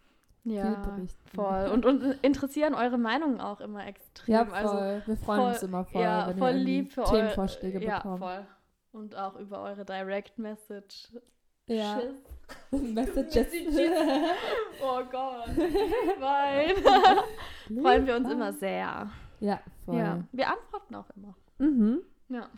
Ja, 0.44 0.64
viel 0.82 0.90
berichten. 0.92 1.28
voll. 1.36 1.68
Und, 1.72 1.84
und 1.84 2.02
interessieren 2.22 2.74
eure 2.74 2.96
Meinungen 2.96 3.42
auch 3.42 3.60
immer 3.60 3.86
extrem. 3.86 4.32
Ja, 4.34 4.46
voll. 4.46 4.54
Also, 4.54 5.06
wir 5.06 5.16
freuen 5.18 5.40
voll- 5.40 5.48
uns 5.52 5.62
immer 5.62 5.84
voll, 5.84 6.00
ja, 6.02 6.26
wenn 6.28 6.38
voll 6.38 6.54
wir 6.54 6.60
lieb 6.60 6.92
für 6.92 7.04
Themenvorschläge 7.04 7.78
eure, 7.78 7.86
ja, 7.86 7.96
bekommen. 7.98 8.18
voll. 8.18 8.46
Und 8.92 9.16
auch 9.16 9.36
über 9.36 9.60
eure 9.60 9.84
Direct 9.84 10.38
Message. 10.38 11.08
Ja. 11.66 12.00
Messages. 12.70 13.46
Oh 14.82 15.02
Gott. 15.10 15.48
Nein. 16.20 16.74
Freuen 17.82 18.06
wir 18.06 18.16
uns 18.16 18.30
immer 18.30 18.52
sehr. 18.52 19.10
Ja, 19.40 19.60
voll. 19.84 19.96
Ja. 19.96 20.24
Wir 20.32 20.48
antworten 20.48 20.94
auch 20.94 21.08
immer. 21.16 21.34
Mhm. 21.58 22.00
Ja. 22.28 22.48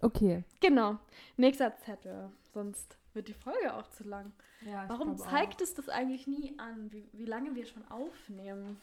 Okay. 0.00 0.44
Genau. 0.60 0.96
Nächster 1.36 1.76
Zettel. 1.76 2.30
Sonst 2.54 2.96
wird 3.12 3.28
die 3.28 3.34
Folge 3.34 3.74
auch 3.74 3.88
zu 3.90 4.04
lang. 4.04 4.32
Ja, 4.62 4.84
Warum 4.88 5.16
zeigt 5.16 5.60
es 5.60 5.74
das 5.74 5.88
eigentlich 5.88 6.26
nie 6.26 6.54
an, 6.58 6.90
wie, 6.92 7.08
wie 7.12 7.24
lange 7.24 7.54
wir 7.54 7.64
schon 7.66 7.86
aufnehmen? 7.90 8.78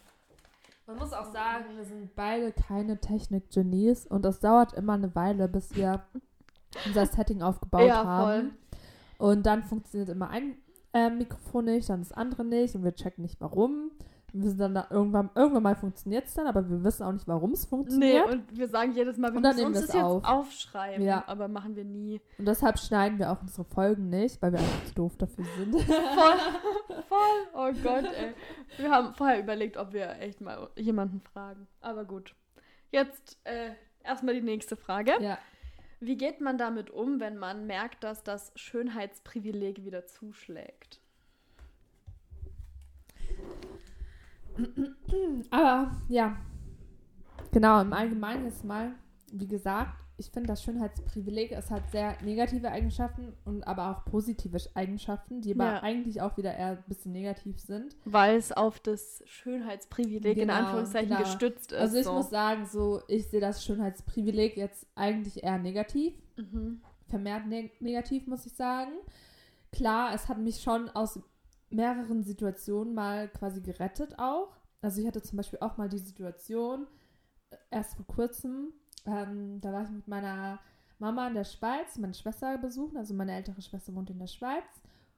Man 0.85 0.97
muss 0.97 1.11
auch 1.11 1.31
sagen, 1.31 1.65
wir 1.75 1.83
sind 1.83 2.15
beide 2.15 2.51
keine 2.53 2.97
Technik-Genies 2.99 4.07
und 4.07 4.25
es 4.25 4.39
dauert 4.39 4.73
immer 4.73 4.93
eine 4.93 5.13
Weile, 5.15 5.47
bis 5.47 5.75
wir 5.75 6.03
unser 6.85 7.05
Setting 7.05 7.41
aufgebaut 7.41 7.87
Ja, 7.87 8.05
haben. 8.05 8.57
Und 9.17 9.45
dann 9.45 9.63
funktioniert 9.63 10.09
immer 10.09 10.29
ein 10.29 10.57
äh, 10.93 11.09
Mikrofon 11.09 11.65
nicht, 11.65 11.89
dann 11.89 11.99
das 12.01 12.11
andere 12.11 12.45
nicht 12.45 12.75
und 12.75 12.83
wir 12.83 12.93
checken 12.95 13.23
nicht 13.23 13.39
warum. 13.41 13.91
Und 14.33 14.43
wir 14.43 14.49
sind 14.49 14.59
dann 14.59 14.75
da 14.75 14.87
irgendwann, 14.89 15.29
irgendwann 15.35 15.63
mal 15.63 15.75
funktioniert 15.75 16.25
es 16.25 16.33
dann, 16.33 16.47
aber 16.47 16.69
wir 16.69 16.83
wissen 16.83 17.03
auch 17.03 17.13
nicht, 17.13 17.27
warum 17.27 17.53
es 17.53 17.63
Nee, 17.63 17.69
funktioniert. 17.69 18.29
und 18.29 18.57
wir 18.57 18.67
sagen 18.67 18.91
jedes 18.91 19.17
Mal, 19.17 19.31
wir 19.31 19.37
Und 19.37 19.43
dann 19.43 19.55
müssen 19.55 19.67
uns 19.67 19.75
wir 19.75 19.81
das 19.81 19.89
es 19.89 19.95
jetzt 19.95 20.03
auf. 20.03 20.23
aufschreiben. 20.25 21.03
Ja. 21.05 21.23
Aber 21.27 21.47
machen 21.47 21.75
wir 21.77 21.85
nie. 21.85 22.21
Und 22.37 22.45
deshalb 22.47 22.77
schneiden 22.77 23.19
wir 23.19 23.31
auch 23.31 23.41
unsere 23.41 23.63
Folgen 23.63 24.09
nicht, 24.09 24.41
weil 24.41 24.51
wir 24.51 24.59
einfach 24.59 24.85
zu 24.85 24.95
doof 24.95 25.15
dafür 25.17 25.45
sind. 25.57 25.73
Voll, 25.81 26.37
voll. 27.07 27.47
Oh 27.53 27.71
Gott, 27.83 28.03
ey. 28.05 28.33
Wir 28.77 28.91
haben 28.91 29.13
vorher 29.13 29.39
überlegt, 29.39 29.77
ob 29.77 29.93
wir 29.93 30.19
echt 30.19 30.41
mal 30.41 30.69
jemanden 30.75 31.21
fragen. 31.21 31.67
Aber 31.79 32.03
gut. 32.05 32.35
Jetzt 32.91 33.39
äh, 33.45 33.69
erstmal 34.03 34.33
die 34.35 34.41
nächste 34.41 34.75
Frage. 34.75 35.13
ja. 35.21 35.37
Wie 35.99 36.17
geht 36.17 36.41
man 36.41 36.57
damit 36.57 36.91
um, 36.91 37.19
wenn 37.19 37.37
man 37.37 37.65
merkt, 37.65 38.03
dass 38.03 38.23
das 38.23 38.51
Schönheitsprivileg 38.55 39.83
wieder 39.83 40.05
zuschlägt? 40.05 41.01
Aber 45.49 45.95
ja, 46.07 46.37
genau, 47.51 47.81
im 47.81 47.93
Allgemeinen 47.93 48.45
jetzt 48.45 48.63
mal, 48.63 48.93
wie 49.31 49.47
gesagt, 49.47 50.06
ich 50.17 50.31
finde, 50.31 50.47
das 50.47 50.63
Schönheitsprivileg 50.63 51.51
ist 51.51 51.69
halt 51.69 51.83
sehr 51.91 52.15
negative 52.23 52.69
Eigenschaften 52.71 53.33
und 53.45 53.67
aber 53.67 53.91
auch 53.91 54.05
positive 54.05 54.57
Eigenschaften, 54.73 55.41
die 55.41 55.53
aber 55.53 55.65
Ja. 55.65 55.83
eigentlich 55.83 56.21
auch 56.21 56.37
wieder 56.37 56.55
eher 56.55 56.69
ein 56.71 56.83
bisschen 56.87 57.11
negativ 57.11 57.59
sind. 57.59 57.95
Weil 58.05 58.35
es 58.37 58.51
auf 58.51 58.79
das 58.79 59.21
Schönheitsprivileg 59.25 60.25
in 60.37 60.47
Genau, 60.47 60.53
Anführungszeichen 60.55 61.09
genau. 61.09 61.19
gestützt 61.21 61.71
ist. 61.71 61.77
Also 61.79 61.97
ich 61.97 62.05
so. 62.05 62.13
muss 62.13 62.29
sagen, 62.29 62.65
so, 62.65 63.01
ich 63.07 63.27
sehe 63.27 63.41
das 63.41 63.63
Schönheitsprivileg 63.63 64.57
jetzt 64.57 64.87
eigentlich 64.95 65.43
eher 65.43 65.57
negativ. 65.59 66.13
Mhm. 66.35 66.81
vermehrt 67.09 67.47
ne 67.47 67.71
negativ, 67.79 68.27
muss 68.27 68.45
ich 68.45 68.53
sagen. 68.53 68.91
Klar, 69.71 70.13
es 70.13 70.27
hat 70.27 70.37
mich 70.39 70.61
schon 70.61 70.89
aus 70.89 71.19
mehreren 71.69 72.23
Situationen 72.23 72.93
mal 72.93 73.27
quasi 73.29 73.61
gerettet 73.61 74.17
auch. 74.19 74.49
Also 74.81 75.01
ich 75.01 75.07
hatte 75.07 75.21
zum 75.21 75.37
Beispiel 75.37 75.59
auch 75.61 75.77
mal 75.77 75.89
die 75.89 75.97
Situation, 75.99 76.85
äh, 77.49 77.55
erst 77.71 77.95
vor 77.95 78.05
kurzem, 78.07 78.73
ähm, 79.07 79.59
da 79.61 79.73
war 79.73 79.83
ich 79.83 79.89
mit 79.89 80.07
meiner 80.07 80.59
Mama 80.99 81.27
in 81.27 81.33
der 81.35 81.43
Schweiz, 81.45 81.97
meine 81.97 82.13
Schwester 82.13 82.57
besuchen, 82.57 82.97
also 82.97 83.13
meine 83.13 83.33
ältere 83.35 83.61
Schwester 83.61 83.93
wohnt 83.95 84.09
in 84.09 84.19
der 84.19 84.27
Schweiz. 84.27 84.63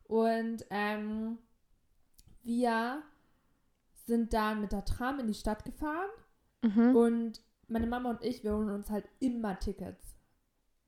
Und 0.05 0.65
ähm, 0.69 1.37
wir 2.43 3.01
sind 4.05 4.33
dann 4.33 4.61
mit 4.61 4.71
der 4.71 4.85
Tram 4.85 5.19
in 5.19 5.27
die 5.27 5.33
Stadt 5.33 5.63
gefahren 5.65 6.09
Mhm. 6.61 6.95
und 6.95 7.41
meine 7.69 7.87
Mama 7.87 8.09
und 8.09 8.23
ich, 8.23 8.43
wir 8.43 8.53
holen 8.53 8.69
uns 8.71 8.89
halt 8.89 9.07
immer 9.19 9.57
Tickets, 9.59 10.15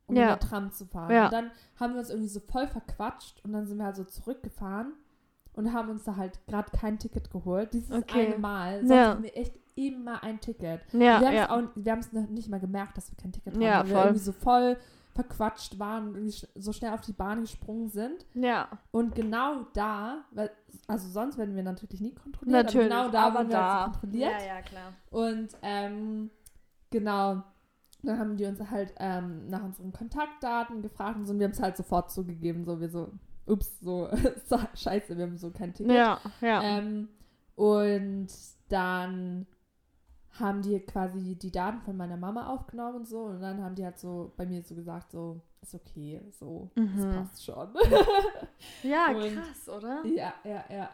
um 0.08 0.16
Ja. 0.16 0.32
mit 0.34 0.42
der 0.42 0.50
Tram 0.50 0.72
zu 0.72 0.86
fahren. 0.86 1.12
Ja. 1.14 1.26
Und 1.26 1.34
dann 1.34 1.52
haben 1.80 1.94
wir 1.94 2.00
uns 2.00 2.10
irgendwie 2.10 2.28
so 2.28 2.40
voll 2.42 2.68
verquatscht 2.68 3.42
und 3.46 3.54
dann 3.54 3.68
sind 3.68 3.78
wir 3.78 3.86
halt 3.86 3.96
so 3.96 4.04
zurückgefahren 4.04 4.94
und 5.54 5.72
haben 5.72 5.90
uns 5.90 6.04
da 6.04 6.18
halt 6.18 6.46
gerade 6.48 6.72
kein 6.78 6.98
Ticket 7.00 7.30
geholt. 7.32 7.74
Dieses 7.74 7.92
Okay. 7.92 8.28
eine 8.28 8.38
Mal. 8.40 8.80
Sonst 8.80 8.92
Ja. 8.92 9.10
haben 9.12 9.24
wir 9.24 9.38
echt 9.38 9.56
immer 9.76 10.24
ein 10.24 10.40
Ticket. 10.40 10.82
Ja, 10.94 11.22
wir 11.22 11.48
haben 11.48 11.72
es 11.76 12.08
ja. 12.08 12.14
wir 12.14 12.22
noch 12.22 12.30
nicht 12.30 12.50
mal 12.50 12.60
gemerkt, 12.60 12.98
dass 12.98 13.12
wir 13.12 13.18
kein 13.18 13.32
Ticket 13.32 13.54
haben, 13.54 13.62
Ja, 13.62 13.80
weil 13.80 13.88
wir 13.88 13.96
voll. 13.96 14.06
irgendwie 14.06 14.24
so 14.24 14.32
voll 14.32 14.78
verquatscht 15.14 15.78
waren 15.78 16.16
und 16.16 16.48
so 16.56 16.72
schnell 16.72 16.94
auf 16.94 17.02
die 17.02 17.12
Bahn 17.14 17.42
gesprungen 17.42 17.90
sind. 17.90 18.26
ja. 18.34 18.70
Und 18.92 19.14
genau 19.14 19.66
da, 19.74 20.24
also 20.88 21.10
sonst 21.10 21.38
werden 21.38 21.56
wir 21.56 21.64
natürlich 21.64 22.00
nie 22.02 22.14
kontrolliert, 22.14 22.66
Natürlich, 22.66 22.88
genau 22.90 23.10
da 23.10 23.24
aber 23.28 23.40
wurden 23.40 23.50
wir 23.50 23.58
da. 23.58 23.84
kontrolliert. 23.92 24.32
Ja, 24.32 24.46
ja, 24.48 24.62
klar. 24.62 24.94
Und 25.10 25.50
ähm, 25.62 26.30
genau, 26.92 27.44
dann 28.04 28.20
haben 28.20 28.38
die 28.38 28.46
uns 28.46 28.60
halt 28.70 28.94
ähm, 29.00 29.48
nach 29.48 29.64
unseren 29.64 29.92
Kontaktdaten 29.92 30.82
gefragt 30.82 31.18
und 31.18 31.26
so, 31.26 31.34
und 31.34 31.40
wir 31.40 31.46
haben 31.46 31.52
es 31.54 31.62
halt 31.62 31.76
sofort 31.78 32.10
zugegeben, 32.12 32.64
so 32.64 32.80
wir 32.80 32.90
so, 32.90 33.12
ups, 33.46 33.80
so, 33.82 34.08
so, 34.46 34.60
scheiße, 34.76 35.18
wir 35.18 35.26
haben 35.26 35.38
so 35.38 35.52
kein 35.52 35.74
Ticket. 35.74 35.94
Ja, 35.94 36.20
ja. 36.40 36.62
Ähm, 36.64 37.10
und 37.56 38.28
dann 38.70 39.46
haben 40.40 40.62
die 40.62 40.80
quasi 40.80 41.36
die 41.36 41.52
Daten 41.52 41.82
von 41.82 41.98
meiner 41.98 42.18
Mama 42.18 42.48
aufgenommen 42.48 42.98
und 42.98 43.08
so 43.08 43.24
und 43.24 43.42
dann 43.42 43.62
haben 43.64 43.76
die 43.76 43.84
halt 43.84 44.00
so 44.00 44.32
bei 44.38 44.46
mir 44.46 44.64
so 44.64 44.76
gesagt, 44.76 45.12
so, 45.12 45.42
ist 45.62 45.76
okay, 45.76 46.22
so, 46.32 46.70
Mhm. 46.76 46.94
das 46.98 47.16
passt 47.16 47.46
schon. 47.46 47.70
ja, 48.84 49.10
und- 49.10 49.36
krass, 49.36 49.70
oder? 49.70 50.06
Ja, 50.06 50.34
ja, 50.44 50.64
ja. 50.74 50.90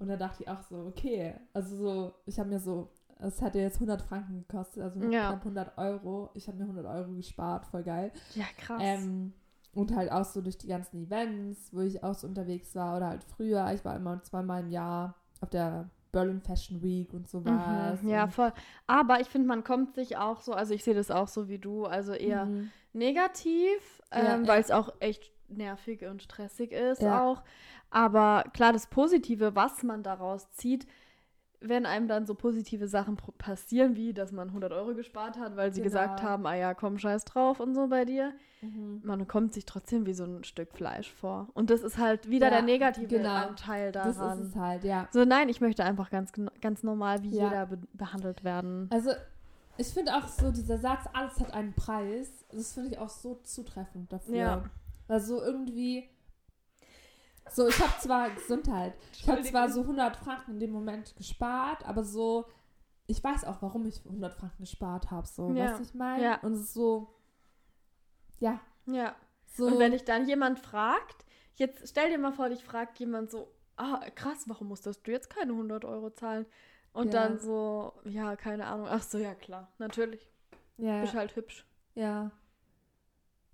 Und 0.00 0.08
dann 0.08 0.18
dachte 0.18 0.42
ich 0.42 0.48
auch 0.48 0.62
so, 0.62 0.86
okay. 0.86 1.34
Also 1.52 1.76
so, 1.76 2.12
ich 2.26 2.38
habe 2.38 2.48
mir 2.48 2.60
so, 2.60 2.88
es 3.18 3.40
hätte 3.40 3.58
jetzt 3.58 3.76
100 3.76 4.00
Franken 4.02 4.44
gekostet, 4.46 4.82
also 4.82 5.00
Ja. 5.00 5.28
knapp 5.30 5.44
100 5.44 5.78
Euro. 5.78 6.30
Ich 6.34 6.46
habe 6.46 6.58
mir 6.58 6.64
100 6.64 6.86
Euro 6.86 7.12
gespart, 7.14 7.66
voll 7.66 7.82
geil. 7.82 8.12
Ja, 8.36 8.44
krass. 8.58 8.80
Ähm, 8.80 9.32
und 9.74 9.94
halt 9.94 10.12
auch 10.12 10.24
so 10.24 10.40
durch 10.40 10.56
die 10.58 10.68
ganzen 10.68 11.02
Events, 11.04 11.72
wo 11.72 11.80
ich 11.80 12.02
auch 12.04 12.14
so 12.14 12.26
unterwegs 12.28 12.74
war 12.76 12.96
oder 12.96 13.08
halt 13.08 13.24
früher. 13.24 13.72
Ich 13.72 13.84
war 13.84 13.96
immer 13.96 14.22
zweimal 14.22 14.60
im 14.62 14.70
Jahr 14.70 15.14
auf 15.40 15.50
der 15.50 15.90
Berlin 16.18 16.40
Fashion 16.40 16.82
Week 16.82 17.12
und 17.12 17.28
sowas. 17.28 18.02
Mhm, 18.02 18.08
ja, 18.10 18.24
und, 18.24 18.32
voll. 18.32 18.52
Aber 18.86 19.20
ich 19.20 19.28
finde, 19.28 19.48
man 19.48 19.62
kommt 19.64 19.94
sich 19.94 20.16
auch 20.16 20.40
so, 20.40 20.52
also 20.52 20.74
ich 20.74 20.82
sehe 20.84 20.94
das 20.94 21.10
auch 21.10 21.28
so 21.28 21.48
wie 21.48 21.58
du, 21.58 21.84
also 21.86 22.12
eher 22.12 22.46
Mhm. 22.46 22.70
negativ, 22.92 24.02
Ja, 24.12 24.34
ähm, 24.34 24.46
weil 24.48 24.60
es 24.60 24.70
auch 24.70 24.92
echt 25.00 25.32
nervig 25.48 26.04
und 26.04 26.22
stressig 26.22 26.72
ist 26.72 27.02
Ja. 27.02 27.20
auch. 27.30 27.42
Aber 27.90 28.44
klar, 28.52 28.72
das 28.72 28.88
Positive, 28.88 29.54
was 29.54 29.82
man 29.82 30.02
daraus 30.02 30.50
zieht, 30.52 30.86
wenn 31.60 31.86
einem 31.86 32.06
dann 32.08 32.26
so 32.26 32.34
positive 32.34 32.86
Sachen 32.88 33.16
passieren, 33.16 33.96
wie 33.96 34.12
dass 34.12 34.30
man 34.32 34.48
100 34.48 34.72
Euro 34.72 34.94
gespart 34.94 35.38
hat, 35.38 35.56
weil 35.56 35.72
sie 35.72 35.80
Genau. 35.80 35.90
gesagt 35.92 36.22
haben, 36.22 36.46
ah 36.46 36.54
ja, 36.54 36.74
komm, 36.74 36.98
scheiß 36.98 37.24
drauf 37.24 37.60
und 37.60 37.74
so 37.74 37.88
bei 37.88 38.04
dir. 38.04 38.32
Mhm. 38.60 39.00
Man 39.04 39.26
kommt 39.28 39.54
sich 39.54 39.64
trotzdem 39.66 40.06
wie 40.06 40.14
so 40.14 40.24
ein 40.24 40.44
Stück 40.44 40.72
Fleisch 40.72 41.12
vor. 41.12 41.48
Und 41.54 41.70
das 41.70 41.82
ist 41.82 41.98
halt 41.98 42.28
wieder 42.28 42.46
Ja, 42.46 42.54
der 42.54 42.62
negative 42.62 43.06
genau. 43.06 43.34
Anteil 43.48 43.92
Das 43.92 44.16
daran. 44.16 44.40
ist 44.40 44.48
es 44.48 44.56
halt, 44.56 44.84
ja. 44.84 45.08
So, 45.12 45.24
nein, 45.24 45.48
ich 45.48 45.60
möchte 45.60 45.84
einfach 45.84 46.10
ganz, 46.10 46.32
ganz 46.60 46.82
normal 46.82 47.22
wie 47.22 47.30
Ja. 47.30 47.44
jeder 47.44 47.66
be 47.66 47.78
behandelt 47.92 48.44
werden. 48.44 48.88
Also, 48.90 49.10
ich 49.76 49.88
finde 49.88 50.16
auch 50.16 50.26
so 50.26 50.50
dieser 50.50 50.78
Satz, 50.78 51.04
alles 51.12 51.38
hat 51.38 51.54
einen 51.54 51.72
Preis, 51.72 52.44
das 52.50 52.72
finde 52.74 52.90
ich 52.90 52.98
auch 52.98 53.08
so 53.10 53.36
zutreffend 53.44 54.12
dafür. 54.12 54.34
Ja. 54.36 54.64
Also 55.06 55.40
irgendwie, 55.40 56.08
so 57.50 57.68
ich 57.68 57.78
habe 57.80 57.92
zwar 58.00 58.30
Gesundheit, 58.30 58.94
ich 59.12 59.28
habe 59.28 59.42
zwar 59.42 59.68
so 59.70 59.80
100 59.82 60.16
Franken 60.16 60.52
in 60.52 60.60
dem 60.60 60.70
Moment 60.72 61.14
gespart, 61.16 61.84
aber 61.86 62.04
so, 62.04 62.46
ich 63.06 63.22
weiß 63.22 63.44
auch, 63.44 63.62
warum 63.62 63.86
ich 63.86 64.04
100 64.04 64.34
Franken 64.34 64.62
gespart 64.62 65.10
habe, 65.10 65.26
so, 65.26 65.50
Ja. 65.52 65.64
weißt 65.66 65.78
du, 65.80 65.82
ich 65.84 65.94
meine? 65.94 66.22
Ja. 66.24 66.40
Und 66.42 66.52
es 66.54 66.60
ist 66.60 66.74
so, 66.74 67.14
ja, 68.38 68.60
Ja. 68.86 69.14
so. 69.46 69.66
Und 69.66 69.78
wenn 69.78 69.92
dich 69.92 70.04
dann 70.04 70.26
jemand 70.28 70.58
fragt, 70.60 71.24
jetzt 71.56 71.88
stell 71.88 72.10
dir 72.10 72.18
mal 72.18 72.32
vor, 72.32 72.48
dich 72.48 72.62
fragt 72.64 72.98
jemand 72.98 73.30
so, 73.30 73.52
ah, 73.76 74.00
krass, 74.14 74.44
warum 74.46 74.68
musstest 74.68 75.06
du 75.06 75.10
jetzt 75.10 75.30
keine 75.30 75.52
100 75.52 75.84
Euro 75.84 76.10
zahlen? 76.10 76.46
Und 76.92 77.06
Ja. 77.06 77.12
dann 77.12 77.38
so, 77.38 77.92
ja, 78.04 78.34
keine 78.36 78.66
Ahnung. 78.66 78.86
Ach 78.88 79.02
so, 79.02 79.18
ja 79.18 79.34
klar, 79.34 79.68
natürlich. 79.78 80.28
ja, 80.78 81.00
Bist 81.00 81.14
halt 81.14 81.34
hübsch. 81.36 81.64
ja. 81.94 82.30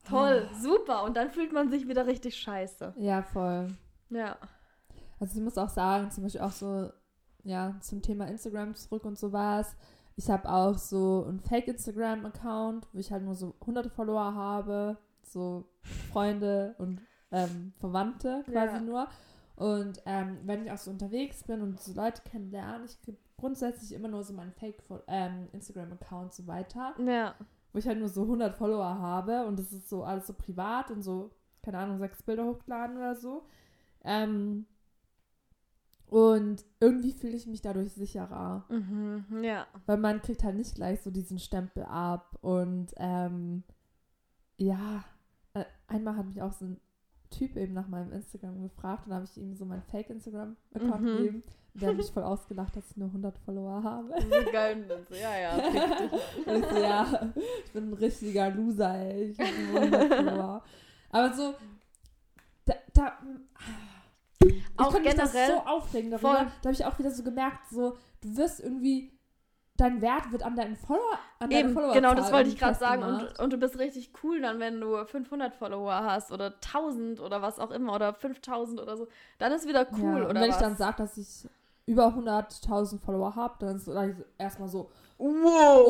Toll, 0.08 0.46
super. 0.60 1.04
Und 1.04 1.16
dann 1.16 1.30
fühlt 1.30 1.52
man 1.54 1.70
sich 1.70 1.88
wieder 1.88 2.06
richtig 2.06 2.36
scheiße. 2.36 2.92
Ja, 2.98 3.22
voll. 3.22 3.74
Ja. 4.10 4.36
Also 5.20 5.38
ich 5.38 5.42
muss 5.44 5.58
auch 5.58 5.68
sagen, 5.68 6.10
zum 6.10 6.24
Beispiel 6.24 6.40
auch 6.42 6.52
so, 6.52 6.90
ja, 7.44 7.74
zum 7.80 8.02
Thema 8.02 8.26
Instagram 8.26 8.74
zurück 8.74 9.04
und 9.04 9.18
sowas. 9.18 9.76
Ich 10.16 10.30
habe 10.30 10.48
auch 10.48 10.78
so 10.78 11.24
einen 11.28 11.40
Fake-Instagram-Account, 11.40 12.88
wo 12.92 12.98
ich 12.98 13.10
halt 13.10 13.24
nur 13.24 13.34
so 13.34 13.54
hunderte 13.64 13.90
Follower 13.90 14.34
habe, 14.34 14.96
so 15.22 15.64
Freunde 16.12 16.74
und 16.78 17.00
ähm, 17.32 17.72
Verwandte 17.80 18.42
quasi 18.44 18.74
Ja. 18.76 18.80
nur. 18.80 19.08
Und 19.56 20.02
ähm, 20.06 20.38
wenn 20.44 20.64
ich 20.64 20.70
auch 20.72 20.78
so 20.78 20.90
unterwegs 20.90 21.42
bin 21.44 21.62
und 21.62 21.80
so 21.80 21.92
Leute 21.94 22.22
kennenlerne, 22.22 22.84
ich 22.84 23.00
gebe 23.02 23.18
grundsätzlich 23.36 23.92
immer 23.92 24.08
nur 24.08 24.22
so 24.24 24.32
meinen 24.32 24.52
Fake-Instagram-Account 24.52 26.32
so 26.34 26.46
weiter, 26.46 26.94
Ja. 26.98 27.34
wo 27.72 27.78
ich 27.78 27.86
halt 27.86 27.98
nur 27.98 28.08
so 28.08 28.22
100 28.22 28.54
Follower 28.54 28.98
habe 28.98 29.46
und 29.46 29.58
das 29.58 29.72
ist 29.72 29.88
so 29.88 30.04
alles 30.04 30.26
so 30.26 30.32
privat 30.34 30.90
und 30.90 31.02
so, 31.02 31.30
keine 31.62 31.78
Ahnung, 31.78 31.98
sechs 31.98 32.22
Bilder 32.22 32.44
hochladen 32.44 32.96
oder 32.96 33.14
so. 33.16 33.44
Ähm, 34.04 34.66
und 36.06 36.64
irgendwie 36.80 37.12
fühle 37.12 37.34
ich 37.36 37.46
mich 37.46 37.60
dadurch 37.62 37.92
sicherer, 37.92 38.64
Mhm. 38.68 39.24
Ja. 39.42 39.66
weil 39.86 39.96
man 39.96 40.20
kriegt 40.22 40.44
halt 40.44 40.56
nicht 40.56 40.74
gleich 40.74 41.00
so 41.02 41.10
diesen 41.10 41.38
Stempel 41.38 41.84
ab 41.84 42.38
und 42.42 42.92
ähm, 42.98 43.64
ja, 44.56 45.04
äh, 45.54 45.64
einmal 45.88 46.16
hat 46.16 46.26
mich 46.26 46.40
auch 46.42 46.52
so 46.52 46.66
ein 46.66 46.80
Typ 47.30 47.56
eben 47.56 47.72
nach 47.72 47.88
meinem 47.88 48.12
Instagram 48.12 48.62
gefragt 48.62 49.06
und 49.08 49.14
habe 49.14 49.24
ich 49.24 49.36
ihm 49.36 49.54
so 49.56 49.64
meinen 49.64 49.82
Fake-Instagram-Account 49.82 51.00
Mhm. 51.02 51.16
gegeben. 51.16 51.42
Der 51.74 51.88
hat 51.88 51.96
mich 51.96 52.12
voll 52.12 52.22
ausgelacht, 52.22 52.76
dass 52.76 52.88
ich 52.92 52.96
nur 52.96 53.08
100 53.08 53.36
Follower 53.38 53.82
habe. 53.82 54.14
So 54.20 54.52
geil. 54.52 54.84
so, 55.08 55.14
ja, 55.16 55.36
ja, 55.36 55.50
fick 55.58 55.98
dich. 56.10 56.46
Und 56.46 56.62
ich 56.62 56.70
so, 56.70 56.76
ja, 56.78 57.32
ich 57.64 57.72
bin 57.72 57.88
ein 57.90 57.94
richtiger 57.94 58.50
Loser, 58.50 58.94
ey. 58.94 59.30
Ich 59.30 59.40
hab 59.40 59.48
nur 59.72 59.80
100 59.80 60.14
Follower. 60.14 60.62
Aber 61.10 61.32
so, 61.34 61.54
da, 62.66 62.74
da 62.92 63.18
Auch 64.76 64.90
konnte 64.90 65.08
mich 65.08 65.14
das 65.14 65.32
generell 65.32 65.56
so 65.56 65.70
aufregen 65.70 66.10
darüber. 66.10 66.36
voll. 66.36 66.46
Da 66.62 66.68
habe 66.68 66.72
ich 66.72 66.84
auch 66.84 66.98
wieder 66.98 67.10
so 67.10 67.22
gemerkt, 67.22 67.68
so, 67.70 67.96
du 68.22 68.36
wirst 68.36 68.60
irgendwie, 68.60 69.12
dein 69.76 70.00
Wert 70.00 70.32
wird 70.32 70.42
an 70.42 70.56
deinen 70.56 70.76
Follower, 70.76 71.18
an 71.38 71.50
Eben, 71.50 71.72
Follower 71.72 71.92
genau, 71.92 72.14
das 72.14 72.32
wollte 72.32 72.48
ich 72.48 72.58
gerade 72.58 72.78
sagen. 72.78 73.02
Und, 73.02 73.38
und 73.38 73.52
du 73.52 73.56
bist 73.56 73.78
richtig 73.78 74.12
cool 74.22 74.40
dann, 74.40 74.60
wenn 74.60 74.80
du 74.80 75.04
500 75.04 75.54
Follower 75.54 75.92
hast 75.92 76.32
oder 76.32 76.54
1000 76.54 77.20
oder 77.20 77.42
was 77.42 77.58
auch 77.58 77.70
immer 77.70 77.94
oder 77.94 78.14
5000 78.14 78.80
oder 78.80 78.96
so. 78.96 79.08
Dann 79.38 79.52
ist 79.52 79.66
wieder 79.68 79.86
cool, 79.92 80.00
ja, 80.00 80.24
und 80.24 80.30
oder 80.30 80.40
wenn 80.40 80.48
was? 80.48 80.56
ich 80.56 80.62
dann 80.62 80.76
sage, 80.76 80.96
dass 80.98 81.16
ich 81.16 81.48
über 81.86 82.06
100.000 82.06 83.00
Follower 83.00 83.34
habe, 83.36 83.54
dann 83.58 83.76
ist 83.76 83.88
es 83.88 84.16
erstmal 84.38 84.68
so, 84.68 84.90
wow. 85.18 85.84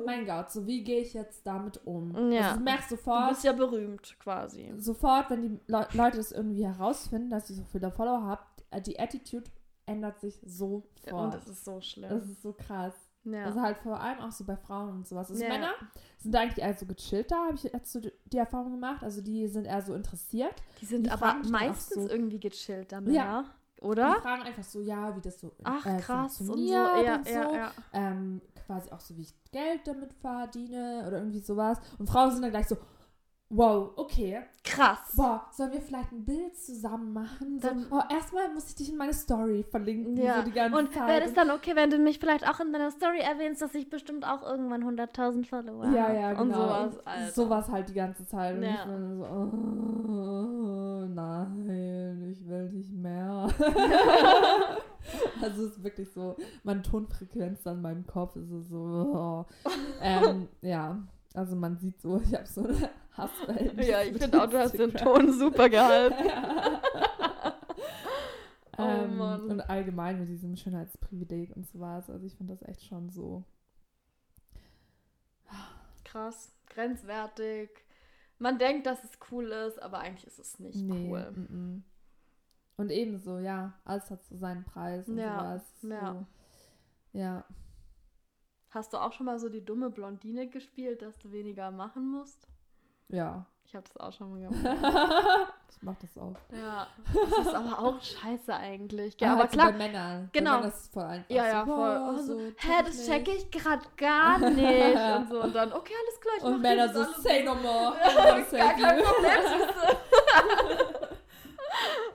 oh 0.00 0.02
mein 0.06 0.24
Gott, 0.26 0.50
so 0.50 0.66
wie 0.66 0.82
gehe 0.84 1.00
ich 1.00 1.14
jetzt 1.14 1.46
damit 1.46 1.80
um? 1.86 2.30
Ja. 2.32 2.42
Also 2.48 2.58
du 2.58 2.64
merkst 2.64 2.90
Du 2.90 2.96
sofort, 2.96 3.28
bist 3.30 3.44
ja 3.44 3.52
berühmt 3.52 4.16
quasi. 4.20 4.72
sofort, 4.78 5.30
wenn 5.30 5.42
die 5.42 5.60
Le 5.66 5.86
Leute 5.92 6.18
es 6.18 6.32
irgendwie 6.32 6.64
herausfinden, 6.66 7.30
dass 7.30 7.50
ich 7.50 7.56
so 7.56 7.64
viele 7.64 7.90
Follower 7.90 8.22
habe, 8.22 8.42
äh, 8.70 8.80
die 8.80 8.98
Attitude 8.98 9.50
ändert 9.86 10.20
sich 10.20 10.40
sofort. 10.44 11.12
Und 11.12 11.34
das 11.34 11.48
ist 11.48 11.64
so 11.64 11.80
schlimm. 11.80 12.10
das 12.10 12.26
ist 12.26 12.42
so 12.42 12.52
krass. 12.52 12.94
ja. 13.24 13.44
Also 13.46 13.60
halt 13.62 13.78
vor 13.78 13.98
allem 14.00 14.20
auch 14.20 14.30
so 14.32 14.44
bei 14.44 14.56
Frauen 14.56 14.90
und 14.90 15.08
sowas. 15.08 15.30
Also 15.30 15.42
Ja. 15.42 15.48
Männer 15.50 15.72
sind 16.18 16.34
eigentlich 16.36 16.62
eher 16.64 16.74
so 16.74 16.84
gechillter, 16.86 17.36
habe 17.36 17.54
ich 17.54 17.62
jetzt 17.64 17.92
so 17.92 18.00
die 18.00 18.36
Erfahrung 18.36 18.72
gemacht. 18.72 19.02
Also 19.02 19.22
die 19.22 19.46
sind 19.48 19.64
eher 19.64 19.80
so 19.82 19.94
interessiert. 19.94 20.54
die 20.80 20.86
sind 20.86 21.06
die 21.06 21.10
aber 21.10 21.36
meistens 21.50 22.04
so- 22.04 22.10
irgendwie 22.10 22.38
gechillt 22.40 22.92
damit, 22.92 23.14
Ja. 23.14 23.44
Oder? 23.80 24.14
Die 24.16 24.22
fragen 24.22 24.42
einfach 24.42 24.64
so, 24.64 24.80
ja, 24.80 25.14
wie 25.16 25.20
das 25.20 25.40
so 25.40 25.52
Ach, 25.64 25.84
äh, 25.86 25.98
krass. 25.98 26.40
Und 26.40 26.46
so, 26.46 26.52
funktioniert 26.52 27.06
ja, 27.06 27.16
und 27.16 27.26
so. 27.26 27.32
ja, 27.32 27.52
ja. 27.52 27.72
Ähm, 27.92 28.40
quasi 28.66 28.90
auch 28.90 29.00
so, 29.00 29.16
wie 29.16 29.22
ich 29.22 29.34
Geld 29.50 29.86
damit 29.86 30.12
verdiene 30.14 31.04
oder 31.06 31.18
irgendwie 31.18 31.40
sowas. 31.40 31.78
Und 31.98 32.08
Frauen 32.08 32.30
sind 32.32 32.42
dann 32.42 32.50
gleich 32.50 32.68
so, 32.68 32.76
wow, 33.50 33.92
okay. 33.96 34.42
Krass. 34.62 34.98
Boah, 35.16 35.46
sollen 35.52 35.72
wir 35.72 35.80
vielleicht 35.80 36.12
ein 36.12 36.24
Bild 36.24 36.54
zusammen 36.56 37.12
machen? 37.14 37.58
So, 37.58 37.68
oh, 37.90 38.02
erstmal 38.10 38.52
muss 38.52 38.68
ich 38.68 38.74
dich 38.74 38.90
in 38.90 38.96
meine 38.98 39.14
Story 39.14 39.64
verlinken, 39.70 40.16
Ja. 40.16 40.36
so 40.36 40.42
die 40.42 40.52
ganze 40.52 40.76
Und 40.78 40.94
wäre 40.94 41.22
es 41.22 41.32
dann 41.32 41.50
okay, 41.50 41.74
wenn 41.74 41.88
du 41.88 41.98
mich 41.98 42.18
vielleicht 42.18 42.46
auch 42.48 42.60
in 42.60 42.72
deiner 42.72 42.90
Story 42.90 43.20
erwähnst, 43.20 43.62
dass 43.62 43.74
ich 43.74 43.88
bestimmt 43.88 44.26
auch 44.26 44.42
irgendwann 44.42 44.82
100.000 44.84 45.46
Follower 45.46 45.86
ja, 45.86 46.02
habe? 46.04 46.14
ja, 46.14 46.32
genau. 46.34 46.42
Und 46.42 46.52
sowas. 46.54 47.06
Alter. 47.06 47.32
sowas 47.32 47.68
halt 47.70 47.88
die 47.88 47.94
ganze 47.94 48.26
Zeit. 48.26 48.56
Und 48.56 48.62
Ja. 48.64 48.74
ich 48.74 48.84
bin 48.84 49.18
so, 49.18 49.24
oh, 49.24 51.06
nein, 51.08 52.28
ich 52.30 52.46
will 52.46 52.68
nicht 52.70 52.92
mehr. 52.92 53.48
also 55.42 55.64
es 55.64 55.72
ist 55.72 55.82
wirklich 55.82 56.12
so, 56.12 56.36
meine 56.62 56.82
Tonfrequenz 56.82 57.66
an 57.66 57.80
meinem 57.80 58.06
Kopf 58.06 58.36
ist 58.36 58.68
so, 58.68 58.76
oh. 58.76 59.46
ähm, 60.02 60.48
ja, 60.60 60.98
also 61.38 61.54
man 61.56 61.78
sieht 61.78 62.00
so, 62.00 62.20
ich 62.20 62.34
habe 62.34 62.46
so 62.46 62.64
eine 62.64 62.90
Hasswelt. 63.16 63.84
Ja, 63.84 64.02
ich 64.02 64.16
finde 64.16 64.42
auch, 64.42 64.50
du 64.50 64.58
hast 64.58 64.78
den 64.78 64.92
Ton 64.92 65.32
super 65.32 65.68
gehalten. 65.68 66.30
Oh 68.80 68.84
ähm. 68.84 69.20
Und 69.20 69.60
allgemein 69.62 70.20
mit 70.20 70.28
diesem 70.28 70.54
Schönheitsprivileg 70.54 71.50
und 71.56 71.66
so 71.66 71.80
was. 71.80 72.08
Also 72.08 72.24
ich 72.24 72.36
finde 72.36 72.54
das 72.54 72.62
echt 72.62 72.84
schon 72.84 73.10
so. 73.10 73.42
Krass. 76.04 76.52
Grenzwertig. 76.68 77.70
Man 78.38 78.60
denkt, 78.60 78.86
dass 78.86 79.02
es 79.02 79.18
cool 79.32 79.46
ist, 79.50 79.82
aber 79.82 79.98
eigentlich 79.98 80.28
ist 80.28 80.38
es 80.38 80.60
nicht 80.60 80.80
nee. 80.80 81.08
cool. 81.10 81.28
mm, 81.32 81.56
mm. 81.56 81.84
Und 82.76 82.90
ebenso, 82.92 83.40
ja, 83.40 83.72
alles 83.84 84.08
hat 84.12 84.22
so 84.22 84.36
seinen 84.36 84.64
Preis 84.64 85.08
und 85.08 85.18
Ja, 85.18 85.40
sowas. 85.40 85.74
ja. 85.82 86.12
So. 86.12 87.18
Ja. 87.18 87.44
Hast 88.70 88.92
du 88.92 88.98
auch 88.98 89.12
schon 89.12 89.26
mal 89.26 89.38
so 89.38 89.48
die 89.48 89.64
dumme 89.64 89.90
Blondine 89.90 90.46
gespielt, 90.48 91.02
dass 91.02 91.18
du 91.18 91.32
weniger 91.32 91.70
machen 91.70 92.10
musst? 92.10 92.46
Ja. 93.08 93.46
Ich 93.64 93.74
habe 93.74 93.84
das 93.86 93.96
auch 93.98 94.12
schon 94.12 94.30
mal 94.30 94.40
gemacht. 94.48 95.52
ich 95.70 95.82
mach 95.82 95.94
das 96.00 96.16
auch. 96.16 96.34
ja, 96.52 96.86
das 97.12 97.46
ist 97.46 97.54
aber 97.54 97.78
auch 97.78 98.00
scheiße 98.02 98.54
eigentlich. 98.54 99.14
Ja, 99.20 99.28
Ah, 99.28 99.32
aber 99.34 99.42
so 99.42 99.48
klar. 99.48 99.72
bei 99.72 99.78
Männern. 99.78 100.30
genau. 100.32 100.50
Bei 100.52 100.56
Männern 100.58 100.70
ist 100.72 100.80
es 100.80 100.88
voll 100.88 101.02
einfach. 101.04 101.30
Ja, 101.30 101.42
so, 101.42 101.48
ja, 101.50 101.66
voll. 101.66 102.00
oh, 102.00 102.16
so, 102.22 102.38
Hä, 102.38 102.82
das 102.84 103.06
checke 103.06 103.30
ich 103.32 103.50
gerade 103.50 103.82
gar 103.98 104.38
nicht. 104.50 104.96
Und 105.18 105.28
so. 105.28 105.42
Und 105.42 105.54
dann, 105.54 105.72
okay, 105.74 105.92
alles 106.02 106.20
klar. 106.20 106.34
Ich 106.38 106.44
Und 106.44 106.60
Männer 106.62 106.88
das 106.88 107.14
so, 107.16 107.20
say 107.22 107.44
no 107.44 107.54
more. 107.56 107.94
Gar 108.52 108.74
kein. 108.74 109.02
Problem, 109.02 109.68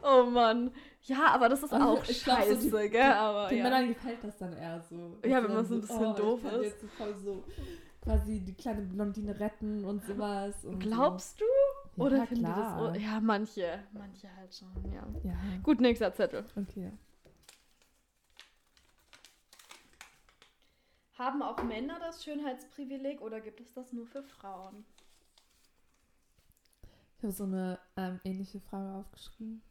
oh 0.04 0.24
Mann. 0.26 0.72
Ja, 1.06 1.28
aber 1.34 1.50
das 1.50 1.64
ist 1.64 1.74
Also, 1.74 1.86
auch 1.86 2.04
ich 2.08 2.24
glaub, 2.24 2.44
so 2.44 2.50
scheiße, 2.56 2.82
die- 2.84 2.90
gell? 2.90 3.12
Aber 3.12 3.50
Den 3.50 3.58
ja. 3.58 3.64
Männern 3.66 3.88
gefällt 3.90 4.24
das 4.24 4.38
dann 4.38 4.54
eher 4.54 4.82
so. 4.82 5.18
Ja, 5.26 5.44
wenn 5.44 5.54
man 5.54 5.66
so 5.66 5.76
ein 5.76 5.82
bisschen 5.82 6.06
oh, 6.06 6.14
doof 6.14 6.44
ist. 6.46 6.64
Jetzt 6.64 6.82
so 6.82 6.88
voll 6.88 7.16
so 7.18 7.44
quasi 8.02 8.40
die 8.40 8.54
kleine 8.54 8.82
Blondine 8.84 9.38
retten 9.40 9.84
und 9.84 10.06
sowas. 10.06 10.64
Und 10.64 10.80
Glaubst 10.80 11.42
du? 11.42 11.46
so. 11.96 12.04
Oder 12.04 12.18
ja, 12.18 12.26
finden 12.26 12.46
die 12.46 12.50
das 12.52 12.56
klar. 12.56 12.94
so? 12.94 13.00
Ja, 13.00 13.20
manche. 13.20 13.80
Manche 13.92 14.34
halt 14.36 14.56
schon, 14.56 14.92
ja. 14.94 15.06
Ja, 15.24 15.36
Gut, 15.62 15.82
nächster 15.82 16.14
Zettel. 16.14 16.46
okay. 16.56 16.92
Haben 21.18 21.44
auch 21.44 21.62
Männer 21.64 22.00
das 22.00 22.24
Schönheitsprivileg 22.24 23.22
oder 23.22 23.40
gibt 23.40 23.60
es 23.60 23.72
das 23.74 23.94
nur 23.94 24.08
für 24.08 24.24
Frauen? 24.24 24.84
Ich 27.18 27.24
habe 27.24 27.32
so 27.34 27.44
eine 27.44 27.80
ähm, 27.96 28.20
ähnliche 28.24 28.60
Frage 28.62 28.98
aufgeschrieben. 28.98 29.62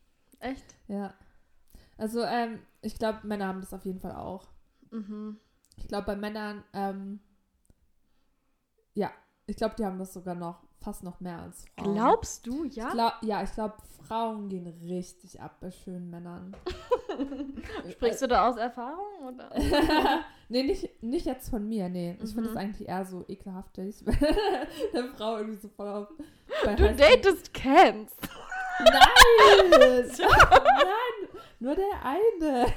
Echt? 0.42 0.64
Ja. 0.88 1.14
Also, 1.96 2.22
ähm, 2.22 2.60
ich 2.80 2.98
glaube, 2.98 3.26
Männer 3.26 3.46
haben 3.48 3.60
das 3.60 3.72
auf 3.72 3.84
jeden 3.84 4.00
Fall 4.00 4.12
auch. 4.16 4.48
Mhm. 4.90 5.38
Ich 5.76 5.88
glaube, 5.88 6.06
bei 6.06 6.16
Männern, 6.16 6.64
ähm, 6.72 7.20
ja, 8.94 9.10
ich 9.46 9.56
glaube, 9.56 9.74
die 9.78 9.84
haben 9.86 9.98
das 9.98 10.12
sogar 10.12 10.34
noch, 10.34 10.62
fast 10.80 11.02
noch 11.04 11.20
mehr 11.20 11.38
als 11.40 11.64
Frauen. 11.76 11.94
Glaubst 11.94 12.46
du, 12.46 12.64
ja? 12.64 12.88
Ich 12.88 12.92
glaub, 12.92 13.12
ja, 13.22 13.42
ich 13.42 13.52
glaube, 13.52 13.74
Frauen 14.06 14.48
gehen 14.48 14.66
richtig 14.66 15.40
ab 15.40 15.58
bei 15.60 15.70
schönen 15.70 16.10
Männern. 16.10 16.56
Sprichst 17.90 18.22
du 18.22 18.26
da 18.26 18.48
aus 18.48 18.56
Erfahrung? 18.56 19.28
Oder? 19.28 19.50
nee, 20.48 20.64
nicht, 20.64 21.02
nicht 21.02 21.24
jetzt 21.26 21.50
von 21.50 21.66
mir, 21.68 21.88
nee. 21.88 22.18
Ich 22.22 22.34
finde 22.34 22.50
Mhm. 22.50 22.56
es 22.56 22.56
eigentlich 22.56 22.88
eher 22.88 23.04
so 23.04 23.24
ekelhaftig, 23.28 24.02
wenn 24.04 25.04
eine 25.04 25.14
Frau 25.14 25.38
irgendwie 25.38 25.60
so 25.60 25.68
voll 25.68 25.88
auf. 25.88 26.08
Du 26.64 26.94
datest 26.94 27.54
Kens. 27.54 28.12
Nein! 28.80 29.70
Nein! 30.18 31.28
Nur 31.60 31.74
der 31.74 32.04
eine! 32.04 32.66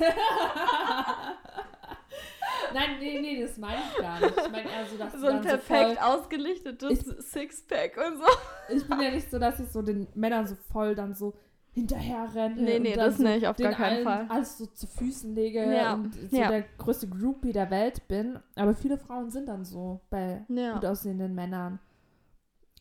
Nein, 2.74 2.98
nee, 3.00 3.20
nee, 3.22 3.42
das 3.42 3.58
meine 3.58 3.82
ich 3.90 3.98
gar 4.02 4.20
nicht. 4.20 4.34
Ich 4.38 4.52
meine 4.52 4.70
eher 4.70 4.86
so, 4.86 4.98
dass 4.98 5.14
So 5.14 5.28
ein 5.28 5.42
perfekt 5.42 5.98
so 6.00 6.06
ausgelichtetes 6.06 7.00
Sixpack 7.32 7.98
und 7.98 8.18
so. 8.18 8.24
voll, 8.24 8.76
Ich 8.78 8.88
bin 8.88 9.00
ja 9.02 9.12
nicht 9.12 9.30
so, 9.32 9.40
dass 9.40 9.60
ich 9.60 9.70
so 9.70 9.82
den 9.82 10.08
Männern 10.14 10.46
so 10.48 10.56
voll 10.72 10.94
dann 10.96 11.14
so 11.14 11.34
hinterher 11.72 12.28
renne. 12.34 12.56
Nee, 12.62 12.80
nee, 12.80 12.94
das 12.96 13.18
so 13.18 13.24
nicht, 13.24 13.48
auf 13.48 13.58
gar 13.58 13.72
keinen 13.74 14.04
Fall. 14.04 14.26
alles 14.30 14.58
so 14.58 14.66
zu 14.66 14.88
Füßen 14.88 15.36
lege 15.36 15.74
Ja, 15.74 15.94
und 15.94 16.14
so 16.14 16.36
ja. 16.36 16.50
der 16.50 16.64
größte 16.78 17.08
Groupie 17.10 17.52
der 17.54 17.70
Welt 17.70 18.08
bin. 18.08 18.40
Aber 18.56 18.74
viele 18.76 18.98
Frauen 18.98 19.30
sind 19.30 19.48
dann 19.48 19.64
so 19.66 20.02
bei 20.10 20.46
Ja. 20.50 20.74
gut 20.74 20.86
aussehenden 20.86 21.34
Männern. 21.36 21.80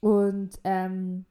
Und 0.01 0.59
ähm, 0.65 1.25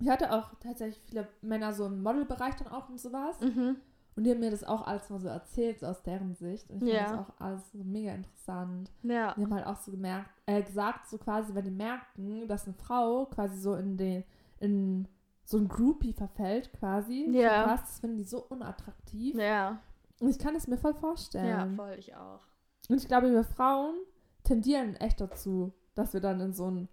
ich 0.00 0.08
hatte 0.08 0.32
auch 0.32 0.54
tatsächlich 0.60 1.02
viele 1.08 1.28
Männer 1.42 1.72
so 1.72 1.86
im 1.86 2.02
Modelbereich 2.02 2.54
dann 2.56 2.68
auch 2.68 2.88
und 2.88 3.00
sowas. 3.00 3.40
Mhm. 3.40 3.76
Und 4.16 4.24
die 4.24 4.32
haben 4.32 4.40
mir 4.40 4.50
das 4.50 4.64
auch 4.64 4.84
alles 4.86 5.08
mal 5.10 5.20
so 5.20 5.28
erzählt, 5.28 5.78
so 5.78 5.86
aus 5.86 6.02
deren 6.02 6.34
Sicht. 6.34 6.68
Und 6.70 6.82
ich 6.82 6.92
Ja. 6.92 7.04
fand 7.06 7.20
das 7.20 7.28
auch 7.28 7.40
alles 7.40 7.70
so 7.72 7.78
mega 7.84 8.12
interessant. 8.14 8.90
Ja. 9.04 9.32
Die 9.36 9.42
haben 9.44 9.54
halt 9.54 9.66
auch 9.66 9.76
so 9.76 9.92
gemerkt, 9.92 10.28
äh, 10.46 10.60
gesagt, 10.62 11.08
so 11.08 11.18
quasi, 11.18 11.54
wenn 11.54 11.64
die 11.64 11.70
merken, 11.70 12.48
dass 12.48 12.64
eine 12.66 12.74
Frau 12.74 13.26
quasi 13.26 13.58
so 13.60 13.74
in 13.76 13.96
den, 13.96 14.24
in 14.58 15.06
so 15.44 15.56
ein 15.58 15.68
Groupie 15.68 16.12
verfällt, 16.12 16.72
quasi. 16.72 17.28
Ja. 17.30 17.68
fast, 17.68 17.84
das 17.84 18.00
finden 18.00 18.16
die 18.18 18.24
so 18.24 18.44
unattraktiv. 18.44 19.36
Ja. 19.36 19.78
Und 20.20 20.28
ich 20.30 20.38
kann 20.40 20.56
es 20.56 20.66
mir 20.66 20.78
voll 20.78 20.94
vorstellen. 20.94 21.46
Ja, 21.46 21.68
voll, 21.76 21.94
ich 21.98 22.14
auch. 22.16 22.40
Und 22.88 22.96
ich 23.00 23.06
glaube, 23.06 23.30
wir 23.30 23.44
Frauen 23.44 23.94
tendieren 24.42 24.96
echt 24.96 25.20
dazu, 25.20 25.72
dass 25.94 26.12
wir 26.12 26.20
dann 26.20 26.40
in 26.40 26.52
so 26.54 26.68
ein. 26.70 26.88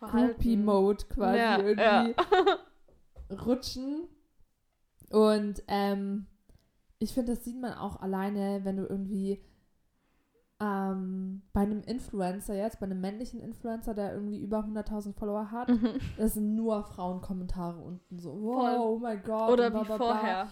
Groupie-Mode 0.00 1.04
quasi 1.08 1.38
Ja, 1.38 1.58
irgendwie 1.60 2.14
rutschen. 3.46 4.08
Und 5.10 5.62
ähm, 5.68 6.26
ich 6.98 7.12
finde, 7.14 7.34
das 7.34 7.44
sieht 7.44 7.60
man 7.60 7.74
auch 7.74 8.00
alleine, 8.00 8.60
wenn 8.64 8.76
du 8.76 8.84
irgendwie 8.86 9.42
ähm, 10.60 11.42
bei 11.52 11.62
einem 11.62 11.82
Influencer 11.82 12.54
jetzt, 12.54 12.80
bei 12.80 12.86
einem 12.86 13.00
männlichen 13.00 13.40
Influencer, 13.40 13.94
der 13.94 14.12
irgendwie 14.12 14.38
über 14.40 14.58
100.000 14.60 15.14
Follower 15.14 15.50
hat, 15.50 15.68
Mhm. 15.68 15.98
das 16.18 16.34
sind 16.34 16.54
nur 16.54 16.84
Frauenkommentare 16.84 17.78
unten 17.80 18.18
so, 18.18 18.30
wow, 18.42 18.78
oh 18.80 18.98
mein 18.98 19.22
Gott. 19.22 19.50
Oder 19.50 19.70
bla, 19.70 19.80
wie 19.82 19.86
bla, 19.86 19.96
vorher. 19.96 20.48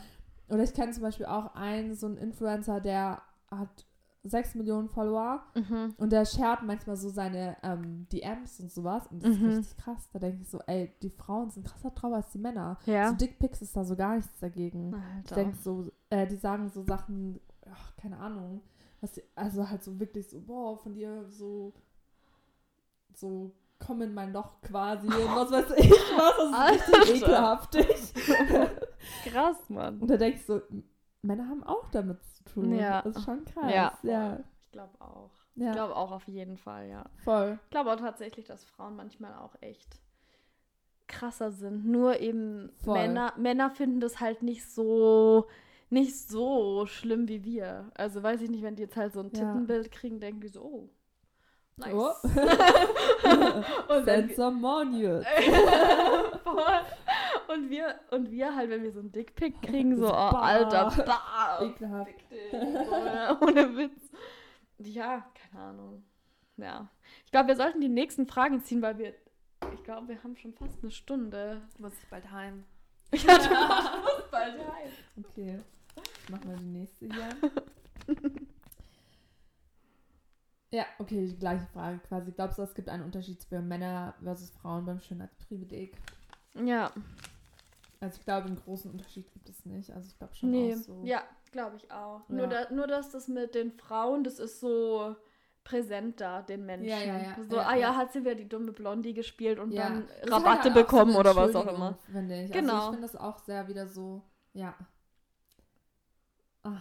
Oder 0.49 0.63
ich 0.63 0.73
kenne 0.73 0.93
zum 0.93 1.03
Beispiel 1.03 1.27
auch 1.27 1.55
einen, 1.55 1.95
so 1.95 2.07
einen 2.07 2.17
Influencer, 2.17 2.81
der 2.81 3.21
hat 3.51 3.85
6 4.25 4.57
Millionen 4.57 4.89
Follower 4.89 5.43
Mhm. 5.55 5.95
und 5.97 6.11
der 6.13 6.25
shared 6.27 6.63
manchmal 6.65 6.97
so 6.97 7.09
seine 7.09 7.57
ähm, 7.63 8.07
DMs 8.13 8.61
und 8.61 8.71
sowas. 8.71 9.07
Und 9.09 9.23
das 9.23 9.39
Mhm. 9.39 9.49
ist 9.51 9.59
richtig 9.59 9.77
krass. 9.79 10.09
Da 10.13 10.19
denke 10.19 10.43
ich 10.43 10.49
so, 10.51 10.59
ey, 10.67 10.93
die 11.03 11.11
Frauen 11.11 11.51
sind 11.51 11.67
krasser 11.67 11.91
drauf 11.91 12.13
als 12.13 12.31
die 12.33 12.39
Männer. 12.39 12.79
Ja. 12.87 13.11
So 13.11 13.15
Dickpics 13.17 13.63
ist 13.63 13.77
da 13.77 13.85
so 13.85 13.95
gar 13.97 14.17
nichts 14.17 14.39
dagegen. 14.41 14.89
Ich 14.95 15.17
Alter. 15.31 15.35
denke 15.37 15.57
so, 15.57 15.91
äh, 16.11 16.27
die 16.27 16.37
sagen 16.37 16.69
so 16.69 16.83
Sachen, 16.83 17.41
ach, 17.71 17.97
keine 17.97 18.19
Ahnung, 18.19 18.61
was 19.01 19.21
also 19.37 19.69
halt 19.71 19.83
so 19.85 19.99
wirklich 20.01 20.29
so, 20.29 20.41
boah, 20.41 20.77
von 20.77 20.95
dir 20.95 21.25
so, 21.31 21.73
so 23.15 23.53
komm 23.79 24.03
in 24.03 24.13
mein 24.15 24.33
Loch 24.33 24.61
quasi 24.63 25.07
und 25.07 25.37
was 25.37 25.51
weiß 25.53 25.71
ich 25.79 25.91
was, 25.91 26.51
das 26.51 26.89
ist 26.89 26.95
richtig 26.99 27.23
ekelhaftig. 27.23 28.13
Krass, 29.27 29.57
Mann. 29.69 30.01
Und 30.01 30.11
da 30.11 30.17
denkst 30.17 30.47
du, 30.47 30.61
Männer 31.23 31.49
haben 31.49 31.63
auch 31.65 31.89
damit 31.91 32.23
zu 32.35 32.38
tun. 32.53 32.75
Ja. 32.75 33.03
Das 33.03 33.17
ist 33.17 33.25
schon 33.25 33.45
krass. 33.45 33.73
Ja. 33.73 33.99
ja. 34.03 34.41
Ich 34.63 34.71
glaube 34.73 35.01
auch. 35.01 35.31
Ja, 35.55 35.67
Ich 35.69 35.73
glaube 35.73 35.97
auch 35.97 36.13
auf 36.13 36.29
jeden 36.29 36.57
Fall, 36.57 36.89
ja. 36.89 37.05
voll. 37.25 37.59
Ich 37.65 37.71
glaube 37.71 37.93
auch 37.93 37.97
tatsächlich, 37.97 38.47
dass 38.47 38.65
Frauen 38.65 38.97
manchmal 38.97 39.35
auch 39.35 39.55
echt 39.61 40.01
krasser 41.09 41.51
sind. 41.51 41.87
Nur 41.87 42.21
eben 42.21 42.71
Voll. 42.85 42.99
Männer, 42.99 43.33
Männer 43.37 43.71
finden 43.71 43.99
das 44.01 44.21
halt 44.21 44.43
nicht 44.43 44.71
so 44.71 45.49
nicht 45.91 46.29
so 46.29 46.87
schlimm 46.87 47.29
wie 47.29 47.45
wir. 47.45 47.91
Also 47.95 48.23
weiß 48.23 48.43
ich 48.43 48.51
nicht, 48.51 48.63
wenn 48.63 48.77
die 48.77 48.83
jetzt 48.83 48.97
halt 48.97 49.15
so 49.15 49.21
ein 49.21 49.31
Ja. 49.33 49.39
Tittenbild 49.41 49.91
kriegen, 49.91 50.21
denken 50.21 50.41
die 50.43 50.49
so, 50.49 50.63
oh. 50.63 50.91
Nice. 51.77 51.95
Oh. 51.95 52.13
Send 54.05 54.35
some 54.35 54.59
more 54.61 54.85
nudes. 54.85 55.25
voll. 56.45 56.81
Und 57.49 57.71
wir 57.71 57.99
und 58.11 58.31
wir 58.31 58.55
halt, 58.55 58.71
wenn 58.71 58.83
wir 58.83 58.93
so 58.93 59.01
ein 59.01 59.13
Dickpick 59.13 59.61
kriegen, 59.63 59.97
so, 59.97 60.09
oh. 60.09 60.13
Alter, 60.13 60.93
bah, 61.05 61.61
Ekelhaft. 61.63 62.11
dich. 62.31 62.53
Ja, 62.53 63.39
ohne 63.41 63.77
Witz. 63.77 64.11
Ja, 64.79 65.27
keine 65.35 65.65
Ahnung. 65.65 66.05
Ja. 66.57 66.91
Ich 67.25 67.33
glaube, 67.33 67.49
wir 67.49 67.57
sollten 67.57 67.81
die 67.81 67.89
nächsten 67.89 68.27
Fragen 68.27 68.63
ziehen, 68.63 68.83
weil 68.83 68.99
wir, 68.99 69.15
ich 69.75 69.83
glaube, 69.85 70.09
wir 70.09 70.23
haben 70.23 70.37
schon 70.37 70.55
fast 70.55 70.83
eine 70.83 70.91
Stunde. 70.91 71.63
Muss 71.79 71.95
ich 71.95 72.09
bald 72.09 72.31
heim. 72.31 72.65
Ja, 73.15 73.39
du 73.39 74.03
musst 74.03 74.31
bald 74.31 74.59
heim. 74.59 74.91
Okay. 75.25 75.59
Machen 76.31 76.51
wir 76.51 76.57
die 76.59 76.65
nächste 76.65 77.07
hier. 77.07 77.37
ja, 80.71 80.85
okay, 80.99 81.27
die 81.27 81.39
gleiche 81.39 81.67
Frage 81.73 82.01
quasi. 82.01 82.33
Glaubst 82.33 82.59
du, 82.59 82.63
es 82.63 82.75
gibt 82.75 82.91
einen 82.91 83.05
Unterschied 83.05 83.43
für 83.45 83.63
Männer 83.63 84.15
versus 84.23 84.51
Frauen 84.51 84.85
beim 84.85 85.01
Schönheitsprivileg? 85.01 85.97
Ja, 86.55 86.93
Also 88.01 88.19
ich 88.19 88.25
glaube, 88.25 88.47
einen 88.47 88.57
großen 88.57 88.91
Unterschied 88.91 89.33
gibt 89.33 89.49
es 89.49 89.65
nicht. 89.65 89.91
Also 89.93 90.09
ich 90.09 90.19
glaube 90.19 90.35
schon 90.35 90.51
nee. 90.51 90.73
auch 90.73 90.79
so. 90.79 91.03
Ja, 91.05 91.23
glaube 91.51 91.77
ich 91.77 91.91
auch. 91.91 92.21
Ja. 92.29 92.35
Nur, 92.35 92.47
da, 92.47 92.71
nur, 92.71 92.87
dass 92.87 93.11
das 93.11 93.27
mit 93.29 93.55
den 93.55 93.73
Frauen, 93.73 94.23
das 94.23 94.39
ist 94.39 94.61
so 94.61 95.17
präsent 95.65 96.21
da, 96.21 96.43
den 96.43 96.65
Menschen. 96.65 96.89
Ja, 96.89 96.99
ja, 97.01 97.19
ja. 97.19 97.37
So, 97.51 97.57
Ja, 97.57 97.63
ah 97.67 97.75
ja, 97.75 97.81
ja. 97.81 97.97
hat 97.97 98.13
sie 98.13 98.21
wieder 98.21 98.35
die 98.37 98.49
dumme 98.49 98.73
Blondie 98.73 99.15
gespielt 99.15 99.59
und 99.59 99.73
Ja. 99.73 99.89
dann 99.89 100.07
Das 100.23 100.31
Rabatte 100.33 100.65
halt 100.65 100.75
bekommen 100.75 101.13
so 101.13 101.19
oder 101.19 101.35
was 101.37 101.55
auch 101.57 101.67
immer. 101.67 101.99
Finde 102.11 102.37
ich. 102.37 102.51
Also 102.53 102.61
Genau. 102.61 102.79
ich 102.85 102.91
finde 102.91 103.03
das 103.03 103.17
auch 103.17 103.39
sehr 103.41 103.69
wieder 103.69 103.87
so, 103.87 104.23
ja. 104.53 104.75
Ah, 106.63 106.81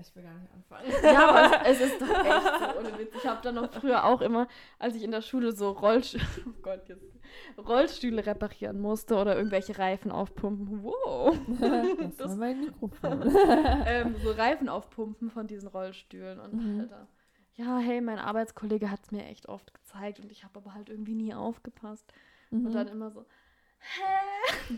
ich 0.00 0.14
will 0.14 0.22
gar 0.22 0.34
nicht 0.34 0.52
anfangen. 0.52 0.92
Ja, 1.02 1.28
aber 1.28 1.66
es, 1.66 1.80
es 1.80 1.92
ist 1.92 2.00
doch 2.00 2.08
echt 2.08 2.58
so, 2.58 2.78
ohne 2.78 2.98
Witz. 2.98 3.14
Ich 3.16 3.26
habe 3.26 3.40
dann 3.42 3.54
noch 3.56 3.72
früher 3.72 4.04
auch 4.04 4.20
immer, 4.20 4.48
als 4.78 4.94
ich 4.96 5.02
in 5.02 5.10
der 5.10 5.22
Schule 5.22 5.52
so 5.52 5.70
Rollstühle, 5.70 6.24
oh 6.46 6.50
Gott, 6.62 6.88
jetzt, 6.88 7.04
Rollstühle 7.58 8.24
reparieren 8.26 8.80
musste 8.80 9.16
oder 9.16 9.36
irgendwelche 9.36 9.78
Reifen 9.78 10.10
aufpumpen. 10.10 10.82
Wow. 10.82 11.36
das 11.98 12.16
Das- 12.16 12.30
war 12.30 12.36
mein 12.36 12.60
Mikrofon. 12.60 13.22
ähm, 13.86 14.14
so 14.22 14.30
Reifen 14.32 14.68
aufpumpen 14.68 15.30
von 15.30 15.46
diesen 15.46 15.68
Rollstühlen. 15.68 16.38
Und 16.40 16.54
Mhm. 16.54 16.80
Alter, 16.80 17.08
ja, 17.54 17.78
hey, 17.78 18.00
mein 18.00 18.18
Arbeitskollege 18.18 18.90
hat 18.90 19.00
es 19.04 19.12
mir 19.12 19.24
echt 19.24 19.48
oft 19.48 19.72
gezeigt 19.72 20.20
und 20.20 20.30
ich 20.30 20.44
habe 20.44 20.58
aber 20.58 20.74
halt 20.74 20.88
irgendwie 20.90 21.14
nie 21.14 21.32
aufgepasst. 21.34 22.12
Mhm. 22.50 22.66
Und 22.66 22.72
dann 22.74 22.88
immer 22.88 23.10
so, 23.10 23.24
hä? 23.94 24.74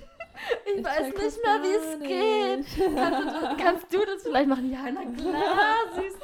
Ich, 0.67 0.77
Ich 0.77 0.85
weiß 0.85 1.07
nicht 1.07 1.39
mehr, 1.45 1.63
wie 1.63 1.75
es 1.75 1.99
geht. 2.01 2.95
Kannst 2.95 3.21
du, 3.21 3.25
das, 3.25 3.57
kannst 3.59 3.95
du 3.95 3.99
das 4.05 4.23
vielleicht 4.23 4.49
machen? 4.49 4.71
Ja, 4.71 4.91
na 4.93 5.05
klar, 5.05 5.77
Süße. 5.95 6.19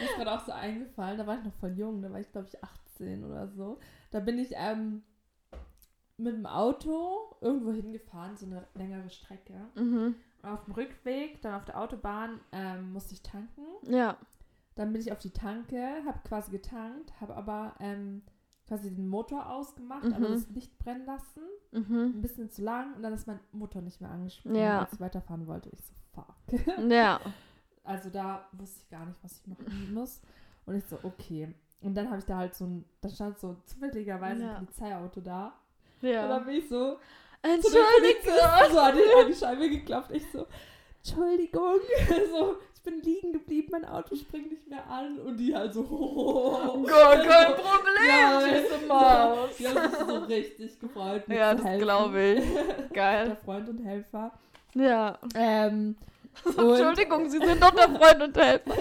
Mir 0.00 0.08
ist 0.08 0.16
gerade 0.16 0.32
auch 0.32 0.44
so 0.44 0.52
eingefallen, 0.52 1.18
da 1.18 1.26
war 1.26 1.38
ich 1.38 1.44
noch 1.44 1.52
voll 1.54 1.72
jung, 1.76 2.00
da 2.02 2.10
war 2.10 2.20
ich 2.20 2.30
glaube 2.32 2.48
ich 2.48 2.62
18 2.64 3.24
oder 3.24 3.48
so. 3.48 3.78
Da 4.10 4.20
bin 4.20 4.38
ich 4.38 4.52
ähm, 4.54 5.02
mit 6.16 6.34
dem 6.34 6.46
Auto 6.46 7.36
irgendwo 7.40 7.72
hingefahren, 7.72 8.36
so 8.36 8.46
eine 8.46 8.66
längere 8.74 9.10
Strecke. 9.10 9.54
Mhm. 9.74 10.14
Und 10.42 10.48
auf 10.48 10.64
dem 10.64 10.74
Rückweg, 10.74 11.42
dann 11.42 11.54
auf 11.54 11.64
der 11.64 11.78
Autobahn, 11.78 12.40
ähm, 12.52 12.92
musste 12.92 13.14
ich 13.14 13.22
tanken. 13.22 13.62
Ja. 13.82 14.16
Dann 14.74 14.92
bin 14.92 15.02
ich 15.02 15.12
auf 15.12 15.18
die 15.18 15.32
Tanke, 15.32 16.02
habe 16.06 16.20
quasi 16.26 16.50
getankt, 16.50 17.12
habe 17.20 17.36
aber 17.36 17.74
ähm, 17.80 18.22
quasi 18.70 18.94
den 18.94 19.08
Motor 19.08 19.50
ausgemacht, 19.50 20.04
Mhm. 20.04 20.12
aber 20.14 20.28
das 20.28 20.48
Licht 20.50 20.78
brennen 20.78 21.04
lassen. 21.04 21.42
Mhm. 21.72 22.12
Ein 22.16 22.22
bisschen 22.22 22.50
zu 22.50 22.62
lang 22.62 22.94
und 22.94 23.02
dann 23.02 23.12
ist 23.12 23.26
mein 23.26 23.40
Motor 23.50 23.82
nicht 23.82 24.00
mehr 24.00 24.10
angesprungen, 24.10 24.56
Ja. 24.56 24.80
als 24.82 24.92
ich 24.92 25.00
weiterfahren 25.00 25.46
wollte. 25.48 25.70
Ich 25.70 25.80
so, 25.84 25.92
fuck. 26.14 26.88
Ja. 26.88 27.20
Also 27.82 28.10
da 28.10 28.46
wusste 28.52 28.82
ich 28.84 28.90
gar 28.90 29.04
nicht, 29.06 29.18
was 29.24 29.40
ich 29.40 29.46
machen 29.48 29.92
muss. 29.94 30.20
Und 30.66 30.76
ich 30.76 30.84
so, 30.84 30.98
okay. 31.02 31.52
Und 31.80 31.94
dann 31.94 32.08
habe 32.08 32.18
ich 32.18 32.24
da 32.26 32.36
halt 32.36 32.54
so 32.54 32.64
ein, 32.66 32.84
da 33.00 33.08
stand 33.08 33.38
so 33.40 33.56
zufälligerweise 33.64 34.42
Ja. 34.44 34.50
ein 34.58 34.66
Polizeiauto 34.66 35.20
da. 35.22 35.46
Und 36.02 36.08
dann 36.12 36.12
Ja. 36.30 36.38
bin 36.38 36.54
ich 36.56 36.68
so, 36.68 36.98
Entschuldigung. 37.42 37.80
So 38.70 38.78
an 38.78 38.94
die, 38.94 39.20
an 39.20 39.26
die 39.26 39.34
Scheibe 39.34 39.68
geklopft. 39.70 40.12
Ich 40.12 40.30
so, 40.30 40.46
Entschuldigung. 41.04 41.78
so, 42.30 42.56
ich 42.74 42.82
bin 42.82 43.00
liegen 43.02 43.32
geblieben, 43.32 43.68
mein 43.72 43.84
Auto 43.84 44.14
springt 44.16 44.50
nicht 44.50 44.68
mehr 44.68 44.86
an. 44.88 45.18
Und 45.18 45.36
die 45.36 45.54
halt 45.54 45.72
so, 45.74 45.82
Gar 46.86 47.16
kein 47.16 47.54
Problem, 47.54 48.08
Ja, 48.08 48.40
süße 48.40 48.86
Maus. 48.86 49.56
Die 49.58 49.68
haben 49.68 49.90
sich 49.90 49.98
so 49.98 50.18
richtig 50.18 50.80
gefreut. 50.80 51.28
mir 51.28 51.36
Ja, 51.36 51.54
das 51.54 51.78
glaube 51.78 52.20
ich. 52.22 52.44
Der 52.54 52.86
Geil. 52.92 53.36
Freund 53.44 53.68
und 53.68 53.78
Helfer. 53.84 54.32
Ja. 54.74 55.18
Ähm, 55.34 55.96
und- 56.44 56.56
Entschuldigung, 56.58 57.28
Sie 57.28 57.38
sind 57.38 57.60
doch 57.62 57.70
der 57.74 57.88
Freund 57.88 58.22
und 58.22 58.36
Helfer. 58.38 58.72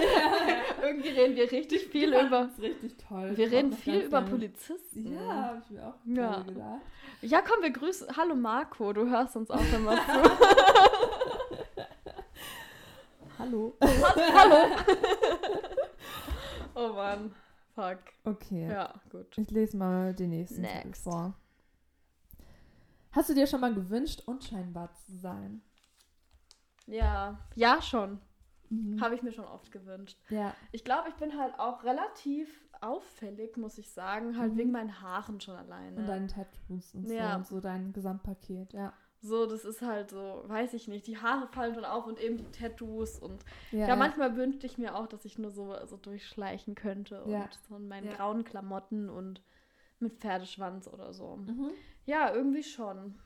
Irgendwie 0.84 1.09
reden 1.09 1.36
wir 1.36 1.51
richtig 1.51 1.88
viel 1.88 2.13
Ja, 2.13 2.26
über. 2.26 2.41
Das 2.43 2.51
ist 2.53 2.61
richtig 2.61 2.95
toll. 3.07 3.32
Wir 3.36 3.51
reden 3.51 3.74
viel 3.74 4.01
über 4.01 4.20
lange- 4.20 4.30
Polizisten. 4.30 5.13
Ja, 5.13 5.34
habe 5.45 5.61
ich 5.65 5.70
mir 5.72 5.88
auch 5.88 5.93
Ja. 6.05 6.43
gedacht. 6.43 6.82
Ja, 7.22 7.41
komm, 7.41 7.61
wir 7.63 7.72
grüßen. 7.72 8.07
Hallo 8.15 8.36
Marco, 8.36 8.93
du 8.93 9.09
hörst 9.09 9.36
uns 9.36 9.49
auch 9.51 9.59
immer 9.76 9.95
zu. 9.95 10.30
Hallo. 13.39 13.75
Hallo. 13.81 14.75
oh 16.75 16.93
Mann. 16.93 17.33
Fuck. 17.73 17.99
Okay. 18.25 18.67
Ja, 18.69 18.93
gut. 19.09 19.37
Ich 19.37 19.49
lese 19.49 19.77
mal 19.77 20.13
den 20.13 20.31
nächsten 20.31 20.63
Titel 20.63 20.87
Next. 20.87 21.03
vor. 21.03 21.33
Hast 23.11 23.29
du 23.29 23.33
dir 23.33 23.47
schon 23.47 23.61
mal 23.61 23.73
gewünscht, 23.73 24.23
unscheinbar 24.25 24.93
zu 24.93 25.15
sein? 25.17 25.61
Ja. 26.85 27.39
Ja, 27.55 27.81
schon. 27.81 28.19
Mhm. 28.69 29.01
Habe 29.01 29.15
ich 29.15 29.23
mir 29.23 29.31
schon 29.31 29.45
oft 29.45 29.71
gewünscht. 29.71 30.19
Ja. 30.29 30.53
Ich 30.71 30.83
glaube, 30.83 31.09
ich 31.09 31.15
bin 31.15 31.37
halt 31.39 31.57
auch 31.59 31.83
relativ 31.83 32.49
auffällig, 32.81 33.57
muss 33.57 33.77
ich 33.77 33.89
sagen, 33.89 34.37
halt 34.37 34.53
Mhm. 34.53 34.57
wegen 34.57 34.71
meinen 34.71 35.01
Haaren 35.01 35.39
schon 35.41 35.55
alleine. 35.55 35.97
Und 35.97 36.05
deinen 36.07 36.27
Tattoos 36.27 36.93
und 36.93 37.09
Ja. 37.09 37.31
so 37.31 37.37
und 37.37 37.47
so 37.47 37.61
dein 37.61 37.93
Gesamtpaket, 37.93 38.73
ja. 38.73 38.93
So, 39.22 39.45
das 39.45 39.65
ist 39.65 39.82
halt 39.82 40.11
so, 40.11 40.43
weiß 40.47 40.74
ich 40.74 40.88
nicht, 40.88 41.07
die 41.07 41.17
Haare 41.17 41.47
fallen 41.47 41.74
schon 41.76 41.86
auf 41.86 42.05
und 42.07 42.20
eben 42.20 42.38
die 42.38 42.51
Tattoos 42.51 43.20
und 43.20 43.43
Ja, 43.72 43.88
ja, 43.89 43.95
manchmal 43.95 44.36
wünschte 44.36 44.65
ich 44.65 44.78
mir 44.78 44.95
auch, 44.95 45.07
dass 45.07 45.26
ich 45.26 45.38
nur 45.38 45.51
so, 45.51 45.76
so 45.86 45.97
durchschleichen 45.97 46.76
könnte 46.76 47.24
und 47.24 47.32
Ja. 47.32 47.49
so 47.67 47.76
in 47.76 47.88
meinen 47.88 48.07
Ja. 48.07 48.15
grauen 48.15 48.43
Klamotten 48.43 49.09
und 49.09 49.41
mit 49.99 50.20
Pferdeschwanz 50.20 50.88
oder 50.88 51.13
so. 51.13 51.36
Mhm. 51.36 51.72
Ja, 52.05 52.34
irgendwie 52.34 52.63
schon. 52.63 53.20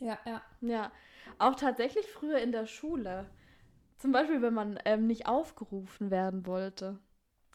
Ja, 0.00 0.18
ja. 0.26 0.42
Ja, 0.60 0.92
auch 1.38 1.54
tatsächlich 1.54 2.06
früher 2.06 2.38
in 2.38 2.52
der 2.52 2.66
Schule. 2.66 3.26
Zum 3.98 4.12
Beispiel, 4.12 4.42
wenn 4.42 4.54
man 4.54 4.78
ähm, 4.84 5.06
nicht 5.06 5.26
aufgerufen 5.26 6.10
werden 6.10 6.46
wollte. 6.46 6.98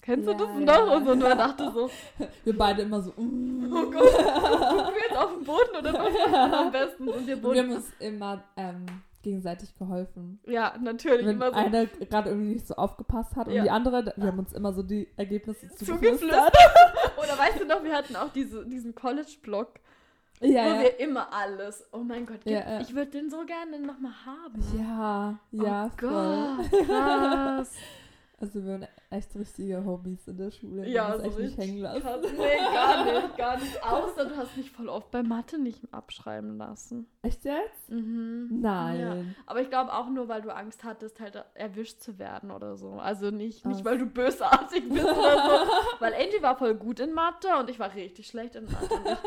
Kennst 0.07 0.25
Ja, 0.25 0.33
du 0.35 0.45
das 0.45 0.53
ja. 0.57 0.85
noch? 0.85 0.95
Und 0.95 1.05
so, 1.05 1.11
und 1.11 1.19
man 1.19 1.37
dachte 1.37 1.69
so, 1.73 1.89
Wir 2.45 2.57
beide 2.57 2.83
immer 2.83 3.01
so, 3.01 3.11
mm. 3.17 3.73
oh 3.73 3.91
Gott, 3.91 4.13
gucken 4.13 4.93
wir 4.95 5.01
jetzt 5.09 5.17
auf 5.17 5.33
den 5.33 5.43
Boden 5.43 5.75
oder 5.79 5.93
was 5.93 6.33
am 6.65 6.71
besten? 6.71 7.07
Und 7.09 7.27
wir 7.27 7.35
Und 7.35 7.43
wir 7.53 7.61
haben 7.61 7.67
Boden. 7.67 7.73
uns 7.73 7.91
immer 7.99 8.41
ähm, 8.55 8.85
gegenseitig 9.21 9.77
geholfen. 9.77 10.39
Ja, 10.45 10.75
natürlich, 10.81 11.25
Wenn 11.25 11.35
immer 11.35 11.49
so 11.51 11.57
einer 11.57 11.85
gerade 11.87 12.29
irgendwie 12.29 12.53
nicht 12.53 12.67
so 12.67 12.75
aufgepasst 12.75 13.35
hat 13.35 13.47
Ja. 13.49 13.55
und 13.59 13.63
die 13.65 13.69
andere, 13.69 14.13
wir 14.15 14.27
haben 14.27 14.39
uns 14.39 14.53
immer 14.53 14.71
so 14.71 14.81
die 14.81 15.09
Ergebnisse 15.17 15.67
zugeflüstert. 15.75 16.31
Oder 17.17 17.37
weißt 17.37 17.59
du 17.59 17.65
noch, 17.65 17.83
wir 17.83 17.93
hatten 17.93 18.15
auch 18.15 18.29
diese, 18.29 18.65
diesen 18.65 18.95
College-Blog, 18.95 19.67
Ja, 20.39 20.47
wo 20.47 20.53
ja. 20.55 20.81
wir 20.83 20.99
immer 21.01 21.33
alles, 21.33 21.83
oh 21.91 21.97
mein 21.99 22.25
Gott, 22.25 22.39
gib, 22.45 22.53
Ja, 22.53 22.79
ich 22.79 22.95
würde 22.95 23.11
den 23.11 23.29
so 23.29 23.43
gerne 23.45 23.77
nochmal 23.85 24.13
haben. 24.25 24.63
Ja, 24.79 25.37
ja, 25.51 25.85
oh. 25.87 25.97
Gott, 25.97 26.85
krass. 26.87 27.73
Also 28.39 28.63
wir 28.63 28.71
waren 28.73 28.87
echt 29.09 29.35
richtige 29.35 29.85
Hobbys 29.85 30.27
in 30.27 30.37
der 30.37 30.51
Schule. 30.51 30.87
Ja, 30.87 31.15
so 31.17 31.23
echt 31.23 31.39
nicht 31.39 31.57
hängen 31.57 31.77
lassen. 31.79 32.01
krass. 32.01 32.19
Nee, 32.37 32.57
gar 32.73 33.05
nicht, 33.05 33.37
gar 33.37 33.57
nicht. 33.57 33.83
Außer 33.83 34.25
du 34.25 34.35
hast 34.37 34.57
mich 34.57 34.69
voll 34.71 34.89
oft 34.89 35.11
bei 35.11 35.23
Mathe 35.23 35.57
nicht 35.57 35.81
abschreiben 35.93 36.57
lassen. 36.57 37.07
Echt 37.21 37.45
jetzt? 37.45 37.89
Mhm. 37.89 38.59
Nein. 38.61 39.35
Aber 39.45 39.61
ich 39.61 39.69
glaube 39.69 39.93
auch 39.93 40.09
nur, 40.09 40.27
weil 40.27 40.41
du 40.41 40.53
Angst 40.53 40.83
hattest, 40.83 41.19
halt 41.19 41.41
erwischt 41.53 42.01
zu 42.01 42.19
werden 42.19 42.51
oder 42.51 42.75
so. 42.75 42.91
Also 42.93 43.31
nicht, 43.31 43.65
nicht 43.65 43.79
Ach. 43.81 43.85
weil 43.85 43.97
du 43.97 44.05
bösartig 44.05 44.87
bist 44.89 45.03
oder 45.05 45.65
so. 45.65 45.71
Weil 45.99 46.13
die 46.37 46.43
war 46.43 46.55
voll 46.57 46.75
gut 46.75 46.99
in 46.99 47.13
Mathe 47.13 47.47
und 47.59 47.69
ich 47.69 47.79
war 47.79 47.93
richtig 47.95 48.27
schlecht 48.27 48.55
in 48.55 48.65
Mathe. 48.65 49.17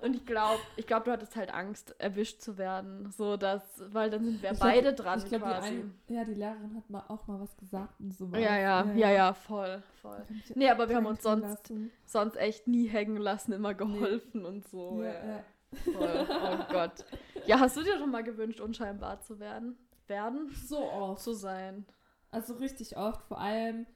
Und 0.00 0.16
ich, 0.16 0.24
glaube, 0.26 0.58
ich 0.76 0.86
glaub, 0.86 1.04
du 1.04 1.12
hattest 1.12 1.36
halt 1.36 1.52
Angst, 1.54 1.94
erwischt 1.98 2.40
zu 2.40 2.58
werden. 2.58 3.10
So, 3.16 3.36
dass, 3.36 3.62
weil 3.92 4.10
dann 4.10 4.24
sind 4.24 4.42
wir 4.42 4.52
Ich 4.52 4.58
glaub, 4.58 4.70
beide 4.70 4.92
dran 4.92 5.18
Ich 5.18 5.26
glaube, 5.26 5.44
die, 5.46 5.50
quasi. 5.50 5.68
ein- 5.68 5.94
ja, 6.08 6.24
die 6.24 6.34
Lehrerin 6.34 6.74
hat 6.76 6.90
mal 6.90 7.04
auch 7.08 7.26
mal 7.26 7.40
was 7.40 7.56
gesagt 7.56 8.00
und 8.00 8.12
so. 8.14 8.28
ja, 8.34 8.56
ja, 8.58 8.84
ja, 8.94 9.10
ja, 9.10 9.25
voll, 9.34 9.82
voll. 10.02 10.24
Nee, 10.54 10.68
aber 10.68 10.88
wir 10.88 10.96
haben 10.96 11.06
uns 11.06 11.22
sonst, 11.22 11.42
lassen. 11.42 11.90
sonst 12.04 12.36
echt 12.36 12.66
nie 12.66 12.86
hängen 12.88 13.16
lassen, 13.16 13.52
immer 13.52 13.74
geholfen 13.74 14.44
und 14.44 14.66
so. 14.68 15.02
Ja, 15.02 15.12
Ja. 15.12 15.44
Voll. 15.92 16.26
Oh 16.28 16.58
Gott. 16.72 17.04
Ja, 17.46 17.58
hast 17.60 17.76
du 17.76 17.82
dir 17.82 17.98
schon 17.98 18.10
mal 18.10 18.22
gewünscht, 18.22 18.60
unscheinbar 18.60 19.20
zu 19.20 19.38
werden? 19.40 19.76
Werden? 20.06 20.48
So 20.66 20.78
oft. 20.90 21.22
Zu 21.22 21.32
sein. 21.34 21.84
Also 22.30 22.54
richtig 22.54 22.96
oft, 22.96 23.22
vor 23.24 23.40
allem, 23.40 23.86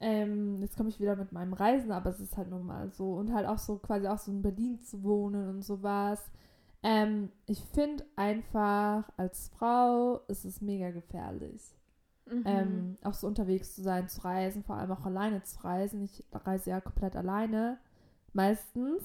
ähm, 0.00 0.60
jetzt 0.62 0.76
komme 0.76 0.88
ich 0.88 1.00
wieder 1.00 1.16
mit 1.16 1.32
meinem 1.32 1.52
Reisen, 1.52 1.92
aber 1.92 2.10
es 2.10 2.20
ist 2.20 2.36
halt 2.36 2.48
normal 2.48 2.90
so. 2.90 3.14
Und 3.14 3.32
halt 3.32 3.46
auch 3.46 3.58
so 3.58 3.78
quasi 3.78 4.06
auch 4.08 4.18
so 4.18 4.30
in 4.30 4.42
Berlin 4.42 4.80
zu 4.80 5.02
wohnen 5.02 5.48
und 5.48 5.62
sowas. 5.62 6.30
Ähm, 6.82 7.30
ich 7.46 7.62
finde 7.74 8.04
einfach, 8.16 9.08
als 9.16 9.48
Frau 9.48 10.20
ist 10.28 10.44
es 10.44 10.60
mega 10.60 10.90
gefährlich. 10.90 11.62
Mhm. 12.28 12.42
Ähm, 12.44 12.98
auch 13.04 13.14
so 13.14 13.26
unterwegs 13.26 13.74
zu 13.74 13.82
sein, 13.82 14.08
zu 14.08 14.20
reisen, 14.22 14.64
vor 14.64 14.76
allem 14.76 14.90
auch 14.90 15.04
alleine 15.06 15.42
zu 15.44 15.60
reisen. 15.62 16.02
Ich 16.02 16.24
reise 16.32 16.70
ja 16.70 16.80
komplett 16.80 17.14
alleine, 17.16 17.78
meistens. 18.32 19.04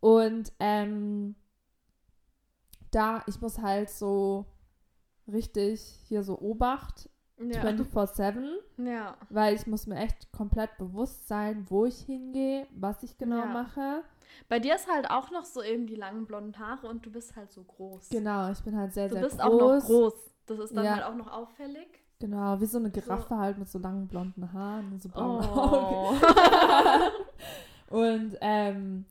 Und 0.00 0.52
ähm, 0.58 1.34
da, 2.90 3.22
ich 3.26 3.40
muss 3.40 3.58
halt 3.58 3.90
so 3.90 4.46
richtig 5.30 5.80
hier 6.08 6.22
so 6.22 6.38
Obacht 6.38 7.10
ja. 7.38 7.62
24-7, 7.62 8.54
ja. 8.78 9.16
weil 9.28 9.54
ich 9.54 9.66
muss 9.66 9.86
mir 9.86 9.96
echt 9.96 10.32
komplett 10.32 10.76
bewusst 10.78 11.28
sein, 11.28 11.66
wo 11.68 11.84
ich 11.84 11.98
hingehe, 11.98 12.66
was 12.74 13.02
ich 13.02 13.18
genau 13.18 13.40
Ja. 13.40 13.46
mache. 13.46 14.02
Bei 14.48 14.58
dir 14.58 14.74
ist 14.74 14.90
halt 14.90 15.10
auch 15.10 15.30
noch 15.30 15.44
so 15.44 15.62
eben 15.62 15.86
die 15.86 15.94
langen 15.94 16.26
blonden 16.26 16.58
Haare 16.58 16.88
und 16.88 17.04
du 17.04 17.10
bist 17.10 17.36
halt 17.36 17.52
so 17.52 17.62
groß. 17.64 18.08
Genau, 18.08 18.50
ich 18.50 18.62
bin 18.62 18.76
halt 18.76 18.92
sehr, 18.92 19.08
Du 19.08 19.14
sehr 19.14 19.22
bist 19.22 19.38
groß. 19.38 19.44
auch 19.52 19.78
noch 19.80 19.86
groß. 19.86 20.14
Das 20.46 20.58
ist 20.60 20.76
dann 20.76 20.84
Ja. 20.84 20.94
halt 20.94 21.04
auch 21.04 21.14
noch 21.16 21.30
auffällig. 21.30 21.88
Genau, 22.18 22.58
wie 22.60 22.66
so 22.66 22.78
eine 22.78 22.90
Giraffe 22.90 23.36
halt 23.36 23.58
mit 23.58 23.68
so 23.68 23.78
langen 23.78 24.08
blonden 24.08 24.52
Haaren 24.52 24.92
und 24.92 25.02
so 25.02 25.08
braunen 25.10 25.44
Augen. 25.48 26.16
Oh. 26.16 26.16
Und 27.88 28.36
ähm, 28.40 29.04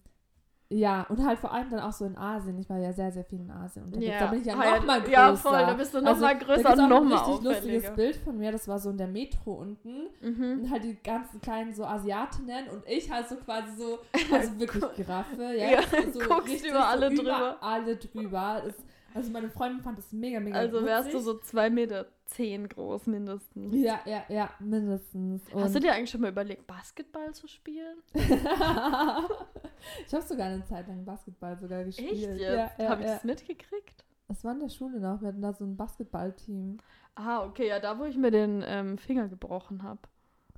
ja, 0.67 1.05
und 1.07 1.23
halt 1.23 1.37
vor 1.39 1.53
allem 1.53 1.69
dann 1.69 1.79
auch 1.79 1.93
so 1.93 2.05
in 2.05 2.17
Asien. 2.17 2.57
Ich 2.57 2.67
war 2.69 2.79
ja 2.79 2.91
sehr, 2.91 3.11
sehr 3.11 3.23
viel 3.23 3.39
in 3.39 3.51
Asien 3.51 3.85
unterwegs. 3.85 4.07
Ja. 4.11 4.19
Da 4.19 4.25
bin 4.27 4.41
ich 4.41 4.47
ja 4.47 4.55
Ah, 4.57 4.65
ja, 4.65 4.75
noch 4.77 4.85
mal 4.85 4.99
größer. 4.99 5.11
ja, 5.13 5.35
voll, 5.35 5.59
da 5.59 5.73
bist 5.73 5.93
du 5.93 6.01
noch 6.01 6.19
mal 6.19 6.33
da 6.37 6.45
größer 6.45 6.73
und 6.73 6.79
auch 6.81 6.89
noch 6.89 7.01
ein 7.01 7.07
mal 7.07 7.17
richtig 7.17 7.43
lustiges. 7.43 7.95
Bild 7.95 8.15
von 8.17 8.37
mir. 8.37 8.51
Das 8.51 8.67
war 8.67 8.79
so 8.79 8.89
in 8.89 8.97
der 8.97 9.07
Metro 9.07 9.53
unten. 9.53 10.07
Mhm. 10.21 10.59
Und 10.63 10.71
halt 10.71 10.83
die 10.83 10.97
ganzen 11.01 11.39
kleinen 11.39 11.73
so 11.73 11.85
Asiatinnen 11.85 12.67
und 12.69 12.83
ich 12.87 13.09
halt 13.11 13.29
so 13.29 13.35
quasi 13.35 13.77
so, 13.77 13.99
also 14.33 14.59
wirklich 14.59 14.83
Giraffe, 14.95 15.43
ja. 15.55 15.69
Ja, 15.69 15.81
so 16.11 16.19
guckst 16.19 16.49
richtig 16.49 16.71
über 16.71 16.87
alle 16.87 17.09
so 17.11 17.15
drüber. 17.17 17.37
Über 17.37 17.57
alle 17.63 17.95
drüber. 17.95 18.61
Das, 18.65 18.73
also 19.13 19.31
meine 19.31 19.49
Freundin 19.49 19.81
fand 19.81 19.99
das 19.99 20.11
mega, 20.11 20.39
mega 20.39 20.57
Also 20.57 20.83
wärst 20.83 21.09
du 21.09 21.13
witzig. 21.19 21.25
so 21.25 21.37
zwei 21.39 21.69
Meter 21.69 22.07
zehn 22.25 22.67
groß 22.67 23.07
mindestens. 23.07 23.75
Ja, 23.75 23.99
ja, 24.05 24.23
ja, 24.29 24.49
mindestens. 24.59 25.41
Und 25.51 25.63
Hast 25.63 25.75
du 25.75 25.79
dir 25.79 25.93
eigentlich 25.93 26.09
schon 26.09 26.21
mal 26.21 26.31
überlegt, 26.31 26.67
Basketball 26.67 27.33
zu 27.33 27.47
spielen? 27.47 27.97
ich 28.13 30.13
habe 30.13 30.25
sogar 30.25 30.47
eine 30.47 30.63
Zeit 30.65 30.87
lang 30.87 31.05
Basketball 31.05 31.57
sogar 31.57 31.83
gespielt. 31.83 32.11
Echt 32.11 32.21
jetzt? 32.21 32.41
Ja, 32.41 32.71
ja, 32.77 32.89
Habe 32.89 33.01
ich 33.01 33.07
ja. 33.07 33.13
das 33.15 33.23
mitgekriegt? 33.23 34.03
Das 34.27 34.43
war 34.43 34.53
in 34.53 34.59
der 34.59 34.69
Schule 34.69 34.99
noch. 34.99 35.21
Wir 35.21 35.29
hatten 35.29 35.41
da 35.41 35.53
so 35.53 35.63
ein 35.63 35.77
Basketballteam. 35.77 36.77
Ah, 37.13 37.43
okay, 37.43 37.67
ja, 37.67 37.79
da 37.79 37.97
wo 37.99 38.05
ich 38.05 38.17
mir 38.17 38.31
den 38.31 38.63
ähm, 38.65 38.97
Finger 38.97 39.27
gebrochen 39.27 39.83
habe. 39.83 39.99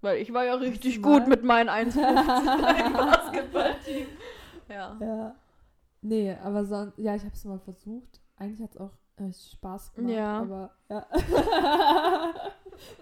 Weil 0.01 0.21
ich 0.21 0.33
war 0.33 0.45
ja 0.45 0.55
richtig 0.55 1.01
gut 1.01 1.27
mit 1.27 1.43
meinen 1.43 1.69
1,15 1.69 1.97
im 2.85 2.93
Basketballteam. 2.93 4.07
Ja. 4.69 4.97
Ja. 4.99 5.35
Nee, 6.01 6.35
aber 6.43 6.65
sonst, 6.65 6.97
ja, 6.97 7.15
ich 7.15 7.23
habe 7.23 7.33
es 7.33 7.45
mal 7.45 7.59
versucht. 7.59 8.21
Eigentlich 8.37 8.61
hat 8.61 8.71
es 8.71 8.77
auch 8.77 8.91
echt 9.17 9.51
Spaß 9.51 9.93
gemacht. 9.93 10.13
Ja. 10.13 10.39
Aber 10.41 10.71
ja. 10.89 11.05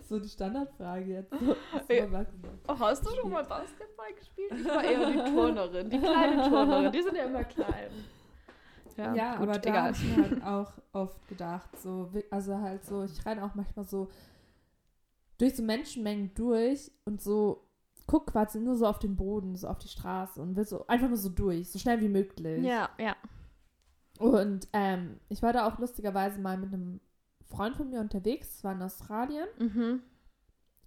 so 0.09 0.19
die 0.19 0.29
Standardfrage 0.29 1.05
jetzt. 1.05 1.31
So, 1.31 1.55
Basketball 2.09 2.59
Oh, 2.67 2.79
hast 2.79 3.05
du 3.05 3.09
schon 3.15 3.31
mal 3.31 3.43
Basketball 3.43 4.13
gespielt? 4.13 4.51
Ich 4.55 4.65
war 4.65 4.83
eher 4.83 5.11
die 5.11 5.31
Turnerin, 5.31 5.89
die 5.89 5.99
kleine 5.99 6.49
Turnerin. 6.49 6.91
Die 6.91 7.01
sind 7.01 7.15
ja 7.15 7.23
immer 7.25 7.43
klein. 7.43 7.91
Ja, 8.97 9.13
Ja, 9.13 9.35
gut, 9.35 9.49
aber 9.49 9.59
da 9.59 9.83
habe 9.83 9.91
ich 9.91 10.15
mir 10.15 10.23
halt 10.23 10.43
auch 10.43 10.71
oft 10.93 11.27
gedacht, 11.27 11.69
so, 11.81 12.09
also 12.31 12.57
halt 12.57 12.85
so, 12.85 13.03
ich 13.03 13.25
renne 13.25 13.43
auch 13.43 13.53
manchmal 13.53 13.85
so 13.85 14.09
durch 15.37 15.55
so 15.55 15.63
Menschenmengen 15.63 16.33
durch 16.33 16.91
und 17.03 17.21
so 17.21 17.67
guck 18.07 18.27
quasi 18.27 18.59
nur 18.59 18.75
so 18.75 18.85
auf 18.85 18.99
den 18.99 19.15
Boden, 19.15 19.55
so 19.55 19.67
auf 19.67 19.79
die 19.79 19.87
Straße 19.87 20.41
und 20.41 20.55
will 20.55 20.65
so 20.65 20.85
einfach 20.87 21.07
nur 21.07 21.17
so 21.17 21.29
durch, 21.29 21.71
so 21.71 21.79
schnell 21.79 21.99
wie 22.01 22.07
möglich. 22.07 22.63
Ja, 22.63 22.89
ja. 22.97 23.15
Und 24.19 24.67
ähm, 24.73 25.19
ich 25.29 25.41
war 25.43 25.53
da 25.53 25.67
auch 25.67 25.77
lustigerweise 25.79 26.39
mal 26.39 26.57
mit 26.57 26.73
einem 26.73 26.99
Freund 27.45 27.75
von 27.75 27.89
mir 27.89 27.99
unterwegs, 27.99 28.51
das 28.53 28.63
war 28.63 28.73
in 28.73 28.81
Australien, 28.81 29.47
Mhm. 29.59 30.01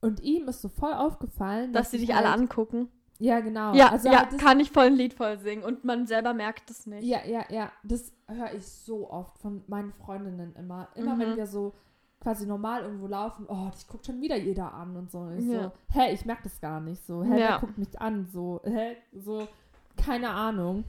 und 0.00 0.20
ihm 0.20 0.48
ist 0.48 0.62
so 0.62 0.68
voll 0.68 0.92
aufgefallen, 0.92 1.72
Dass 1.72 1.90
sie 1.90 1.96
ich 1.98 2.06
dich 2.06 2.14
alle 2.14 2.30
halt, 2.30 2.40
angucken. 2.40 2.88
Ja, 3.20 3.40
genau. 3.40 3.74
Ja, 3.74 3.90
also 3.90 4.08
ja 4.08 4.20
halt 4.20 4.32
das, 4.32 4.40
kann 4.40 4.60
ich 4.60 4.70
voll 4.70 4.86
ein 4.86 4.94
Lied 4.94 5.12
voll 5.14 5.38
singen 5.38 5.64
und 5.64 5.84
man 5.84 6.06
selber 6.06 6.34
merkt 6.34 6.70
es 6.70 6.86
nicht. 6.86 7.04
Ja, 7.04 7.24
ja, 7.26 7.44
ja. 7.50 7.72
Das 7.82 8.12
höre 8.28 8.52
ich 8.54 8.66
so 8.66 9.10
oft 9.10 9.38
von 9.38 9.62
meinen 9.66 9.92
Freundinnen 9.92 10.54
immer. 10.56 10.88
Immer 10.94 11.16
Mhm. 11.16 11.20
wenn 11.20 11.36
wir 11.36 11.46
so 11.46 11.74
quasi 12.20 12.46
normal 12.46 12.82
irgendwo 12.82 13.06
laufen, 13.08 13.46
oh, 13.48 13.70
dich 13.74 13.86
guckt 13.88 14.06
schon 14.06 14.20
wieder 14.20 14.36
jeder 14.36 14.72
an 14.72 14.96
und 14.96 15.10
so. 15.10 15.28
Ich 15.36 15.46
Ja. 15.46 15.64
so, 15.64 15.72
hä, 15.90 16.12
ich 16.12 16.24
merke 16.26 16.44
das 16.44 16.60
gar 16.60 16.80
nicht 16.80 17.04
so. 17.06 17.22
Hä, 17.24 17.30
Ja. 17.40 17.48
wer 17.50 17.58
guckt 17.60 17.78
mich 17.78 18.00
an? 18.00 18.26
So, 18.32 18.60
hä, 18.64 18.96
so, 19.12 19.46
keine 19.96 20.30
Ahnung. 20.30 20.84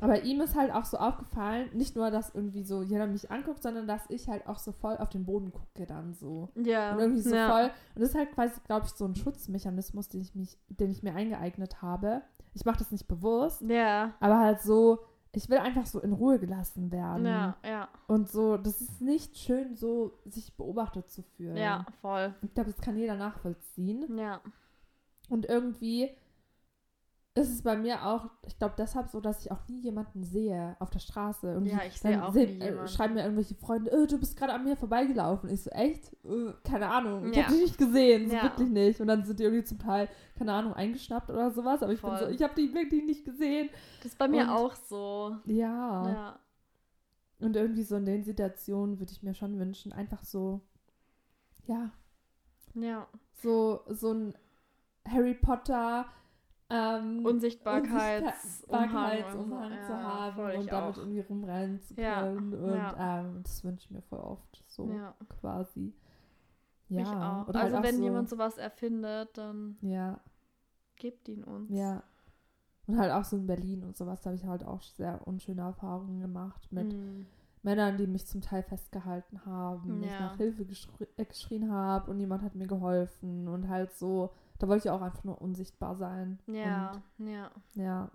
Aber 0.00 0.22
ihm 0.22 0.40
ist 0.40 0.56
halt 0.56 0.72
auch 0.72 0.84
so 0.84 0.96
aufgefallen, 0.96 1.68
nicht 1.74 1.96
nur, 1.96 2.10
dass 2.10 2.34
irgendwie 2.34 2.62
so 2.64 2.82
jeder 2.82 3.06
mich 3.06 3.30
anguckt, 3.30 3.62
sondern 3.62 3.86
dass 3.86 4.02
ich 4.08 4.28
halt 4.28 4.46
auch 4.46 4.58
so 4.58 4.72
voll 4.72 4.96
auf 4.96 5.08
den 5.10 5.24
Boden 5.24 5.52
gucke 5.52 5.86
dann 5.86 6.14
so. 6.14 6.48
Ja. 6.54 6.92
Und 6.92 7.00
irgendwie 7.00 7.22
so 7.22 7.34
ja. 7.34 7.50
voll. 7.50 7.70
Und 7.94 8.02
das 8.02 8.10
ist 8.10 8.14
halt 8.16 8.32
quasi, 8.32 8.60
glaube 8.66 8.86
ich, 8.86 8.92
so 8.92 9.04
ein 9.04 9.14
Schutzmechanismus, 9.14 10.08
den 10.08 10.20
ich, 10.20 10.34
mich, 10.34 10.58
den 10.68 10.90
ich 10.90 11.02
mir 11.02 11.14
eingeeignet 11.14 11.82
habe. 11.82 12.22
Ich 12.54 12.64
mache 12.64 12.78
das 12.78 12.90
nicht 12.90 13.08
bewusst, 13.08 13.62
Ja. 13.62 14.14
aber 14.20 14.38
halt 14.38 14.60
so, 14.60 14.98
ich 15.34 15.48
will 15.48 15.58
einfach 15.58 15.86
so 15.86 16.00
in 16.00 16.12
Ruhe 16.12 16.38
gelassen 16.38 16.92
werden. 16.92 17.24
Ja, 17.24 17.56
ja. 17.64 17.88
Und 18.06 18.28
so, 18.30 18.58
das 18.58 18.80
ist 18.82 19.00
nicht 19.00 19.38
schön, 19.38 19.74
so 19.74 20.18
sich 20.26 20.54
beobachtet 20.56 21.10
zu 21.10 21.22
fühlen. 21.22 21.56
Ja, 21.56 21.86
voll. 22.02 22.34
Ich 22.42 22.52
glaube, 22.52 22.70
das 22.70 22.80
kann 22.80 22.98
jeder 22.98 23.16
nachvollziehen. 23.16 24.18
Ja. 24.18 24.40
Und 25.30 25.46
irgendwie 25.46 26.10
ist 27.34 27.48
es 27.50 27.62
bei 27.62 27.76
mir 27.76 28.04
auch, 28.04 28.28
ich 28.46 28.58
glaube, 28.58 28.74
deshalb 28.76 29.08
so, 29.08 29.18
dass 29.20 29.40
ich 29.44 29.50
auch 29.50 29.66
nie 29.66 29.80
jemanden 29.80 30.22
sehe 30.22 30.76
auf 30.80 30.90
der 30.90 30.98
Straße. 30.98 31.46
Irgendwie, 31.50 31.72
Ja, 31.72 31.80
ich 31.86 31.98
sehe 31.98 32.12
dann 32.12 32.22
auch 32.24 32.32
sehen- 32.34 32.58
nie 32.58 32.64
äh, 32.64 32.86
schreiben 32.88 33.14
mir 33.14 33.22
irgendwelche 33.22 33.54
Freunde, 33.54 33.90
äh, 33.90 34.06
du 34.06 34.18
bist 34.18 34.36
gerade 34.36 34.52
an 34.52 34.64
mir 34.64 34.76
vorbeigelaufen. 34.76 35.48
Ich 35.48 35.62
so, 35.62 35.70
echt? 35.70 36.12
Äh, 36.24 36.52
keine 36.62 36.88
Ahnung. 36.88 37.30
Ich 37.30 37.36
Ja. 37.36 37.44
habe 37.44 37.54
dich 37.54 37.62
nicht 37.62 37.78
gesehen, 37.78 38.28
so 38.28 38.36
Ja. 38.36 38.42
wirklich 38.42 38.68
nicht. 38.68 39.00
Und 39.00 39.06
dann 39.06 39.24
sind 39.24 39.38
die 39.40 39.44
irgendwie 39.44 39.64
zum 39.64 39.78
Teil, 39.78 40.10
keine 40.36 40.52
Ahnung, 40.52 40.74
eingeschnappt 40.74 41.30
oder 41.30 41.50
sowas. 41.50 41.82
Aber 41.82 41.92
ich 41.94 42.02
bin 42.02 42.10
Voll. 42.10 42.18
so, 42.18 42.26
ich 42.28 42.42
habe 42.42 42.54
die 42.54 42.74
wirklich 42.74 43.02
nicht 43.04 43.24
gesehen. 43.24 43.70
Das 44.02 44.12
ist 44.12 44.18
bei 44.18 44.28
mir 44.28 44.42
Und- 44.42 44.50
auch 44.50 44.74
so. 44.74 45.36
Ja. 45.46 46.08
Ja. 46.12 46.38
Und 47.40 47.56
irgendwie 47.56 47.82
so 47.82 47.96
in 47.96 48.04
den 48.04 48.24
Situationen 48.24 48.98
würde 49.00 49.10
ich 49.12 49.22
mir 49.22 49.32
schon 49.34 49.58
wünschen, 49.58 49.92
einfach 49.92 50.22
so, 50.22 50.60
ja, 51.66 51.90
Ja. 52.74 53.06
so, 53.42 53.80
so 53.88 54.12
ein 54.12 54.34
Harry 55.08 55.34
Potter 55.34 56.06
ähm, 56.72 57.24
Unsichtbarkeitsumhang. 57.24 59.32
Zu 59.86 59.92
Ja, 59.92 60.02
haben 60.28 60.50
ich 60.50 60.58
und 60.60 60.72
damit 60.72 60.94
auch. 60.94 60.98
irgendwie 60.98 61.20
rumrennen 61.20 61.80
zu 61.82 61.94
Ja, 61.94 62.22
können. 62.22 62.54
Und 62.54 62.76
ja. 62.76 63.20
ähm, 63.20 63.40
das 63.42 63.62
wünsche 63.64 63.84
ich 63.84 63.90
mir 63.90 64.02
voll 64.02 64.20
oft 64.20 64.62
so 64.66 64.88
Ja, 64.88 65.14
quasi. 65.40 65.92
Ja, 66.88 67.02
ich 67.02 67.08
auch. 67.08 67.48
Oder 67.48 67.60
also 67.60 67.76
halt 67.76 67.84
wenn 67.84 67.96
so, 67.96 68.02
jemand 68.02 68.28
sowas 68.28 68.58
erfindet, 68.58 69.36
dann 69.38 69.76
Ja, 69.82 70.20
gebt 70.96 71.28
ihn 71.28 71.44
uns. 71.44 71.70
ja. 71.70 72.02
Und 72.88 72.98
halt 72.98 73.12
auch 73.12 73.24
so 73.24 73.36
in 73.36 73.46
Berlin 73.46 73.84
und 73.84 73.96
sowas, 73.96 74.20
da 74.22 74.30
habe 74.30 74.36
ich 74.36 74.44
halt 74.44 74.64
auch 74.64 74.82
sehr 74.82 75.24
unschöne 75.26 75.62
Erfahrungen 75.62 76.20
gemacht 76.20 76.66
mit 76.72 76.92
Mm. 76.92 77.22
Männern, 77.62 77.96
die 77.96 78.08
mich 78.08 78.26
zum 78.26 78.40
Teil 78.40 78.64
festgehalten 78.64 79.46
haben, 79.46 80.02
ich 80.02 80.10
Ja. 80.10 80.30
nach 80.30 80.36
Hilfe 80.36 80.64
geschri 80.64 81.06
äh, 81.16 81.24
geschrien 81.24 81.70
habe 81.70 82.10
und 82.10 82.16
niemand 82.16 82.42
hat 82.42 82.56
mir 82.56 82.66
geholfen 82.66 83.46
und 83.46 83.68
halt 83.68 83.94
so, 83.94 84.32
da 84.62 84.68
wollte 84.68 84.86
ich 84.86 84.90
auch 84.92 85.02
einfach 85.02 85.24
nur 85.24 85.42
unsichtbar 85.42 85.96
sein. 85.96 86.38
Ja, 86.46 86.92
ja. 87.18 87.50
Ja. 87.74 88.10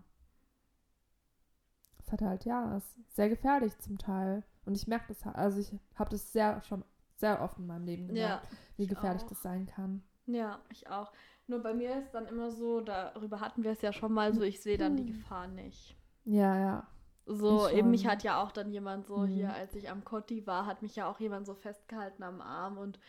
Es 1.99 2.09
hat 2.11 2.21
halt, 2.21 2.45
ja, 2.45 2.77
es 2.77 2.85
ist 2.97 3.15
sehr 3.17 3.27
gefährlich 3.27 3.77
zum 3.79 3.97
Teil. 3.97 4.43
Und 4.65 4.75
ich 4.75 4.87
merke 4.87 5.09
das, 5.09 5.25
halt- 5.25 5.35
also 5.35 5.59
ich 5.59 5.73
habe 5.95 6.09
das 6.09 6.31
sehr 6.31 6.61
schon 6.61 6.85
sehr 7.17 7.41
oft 7.41 7.57
in 7.57 7.67
meinem 7.67 7.85
Leben 7.85 8.03
Ja, 8.15 8.37
gemerkt, 8.37 8.47
wie 8.77 8.83
ich 8.83 8.89
gefährlich 8.89 9.23
auch. 9.23 9.27
das 9.29 9.41
sein 9.41 9.65
kann. 9.65 10.03
ja, 10.25 10.59
ich 10.69 10.89
auch. 10.89 11.11
Nur 11.47 11.61
bei 11.63 11.73
mir 11.73 11.97
ist 11.99 12.11
dann 12.11 12.27
immer 12.27 12.49
so, 12.51 12.79
darüber 12.81 13.39
hatten 13.41 13.63
wir 13.63 13.71
es 13.71 13.81
ja 13.81 13.91
schon 13.91 14.13
mal 14.13 14.33
so, 14.33 14.41
ich 14.41 14.61
sehe 14.61 14.77
dann 14.77 14.95
die 14.97 15.05
Gefahr 15.05 15.47
nicht. 15.47 15.97
Ja, 16.25 16.57
ja. 16.57 16.87
So, 17.25 17.67
eben 17.69 17.91
mich 17.91 18.07
hat 18.07 18.23
ja 18.23 18.41
auch 18.41 18.51
dann 18.53 18.71
jemand 18.71 19.05
so 19.05 19.19
Mhm. 19.19 19.27
hier, 19.27 19.53
als 19.53 19.73
ich 19.75 19.89
am 19.89 20.05
Kotti 20.05 20.47
war, 20.47 20.65
hat 20.65 20.81
mich 20.81 20.95
ja 20.95 21.09
auch 21.09 21.19
jemand 21.19 21.45
so 21.45 21.55
festgehalten 21.55 22.23
am 22.23 22.39
Arm 22.41 22.77
und 22.77 22.99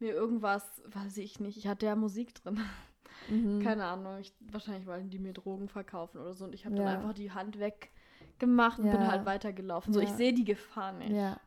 mir 0.00 0.12
irgendwas, 0.12 0.82
weiß 0.86 1.16
ich 1.18 1.40
nicht, 1.40 1.56
ich 1.56 1.66
hatte 1.66 1.86
ja 1.86 1.96
Musik 1.96 2.34
drin. 2.34 2.60
Mhm. 3.28 3.60
Keine 3.62 3.84
Ahnung, 3.84 4.18
ich, 4.18 4.32
wahrscheinlich 4.52 4.86
wollten 4.86 5.10
die 5.10 5.18
mir 5.18 5.32
Drogen 5.32 5.68
verkaufen 5.68 6.18
oder 6.20 6.34
so 6.34 6.44
und 6.44 6.54
ich 6.54 6.64
habe 6.66 6.76
Ja. 6.76 6.84
dann 6.84 6.94
einfach 6.98 7.12
die 7.14 7.32
Hand 7.32 7.58
weggemacht 7.58 8.78
und 8.78 8.90
bin 8.90 9.00
Ja. 9.00 9.08
halt 9.08 9.26
weitergelaufen. 9.26 9.92
So, 9.92 10.00
ich 10.00 10.10
sehe 10.12 10.32
die 10.34 10.44
Gefahr 10.44 10.92
nicht. 10.92 11.12
Ja, 11.12 11.40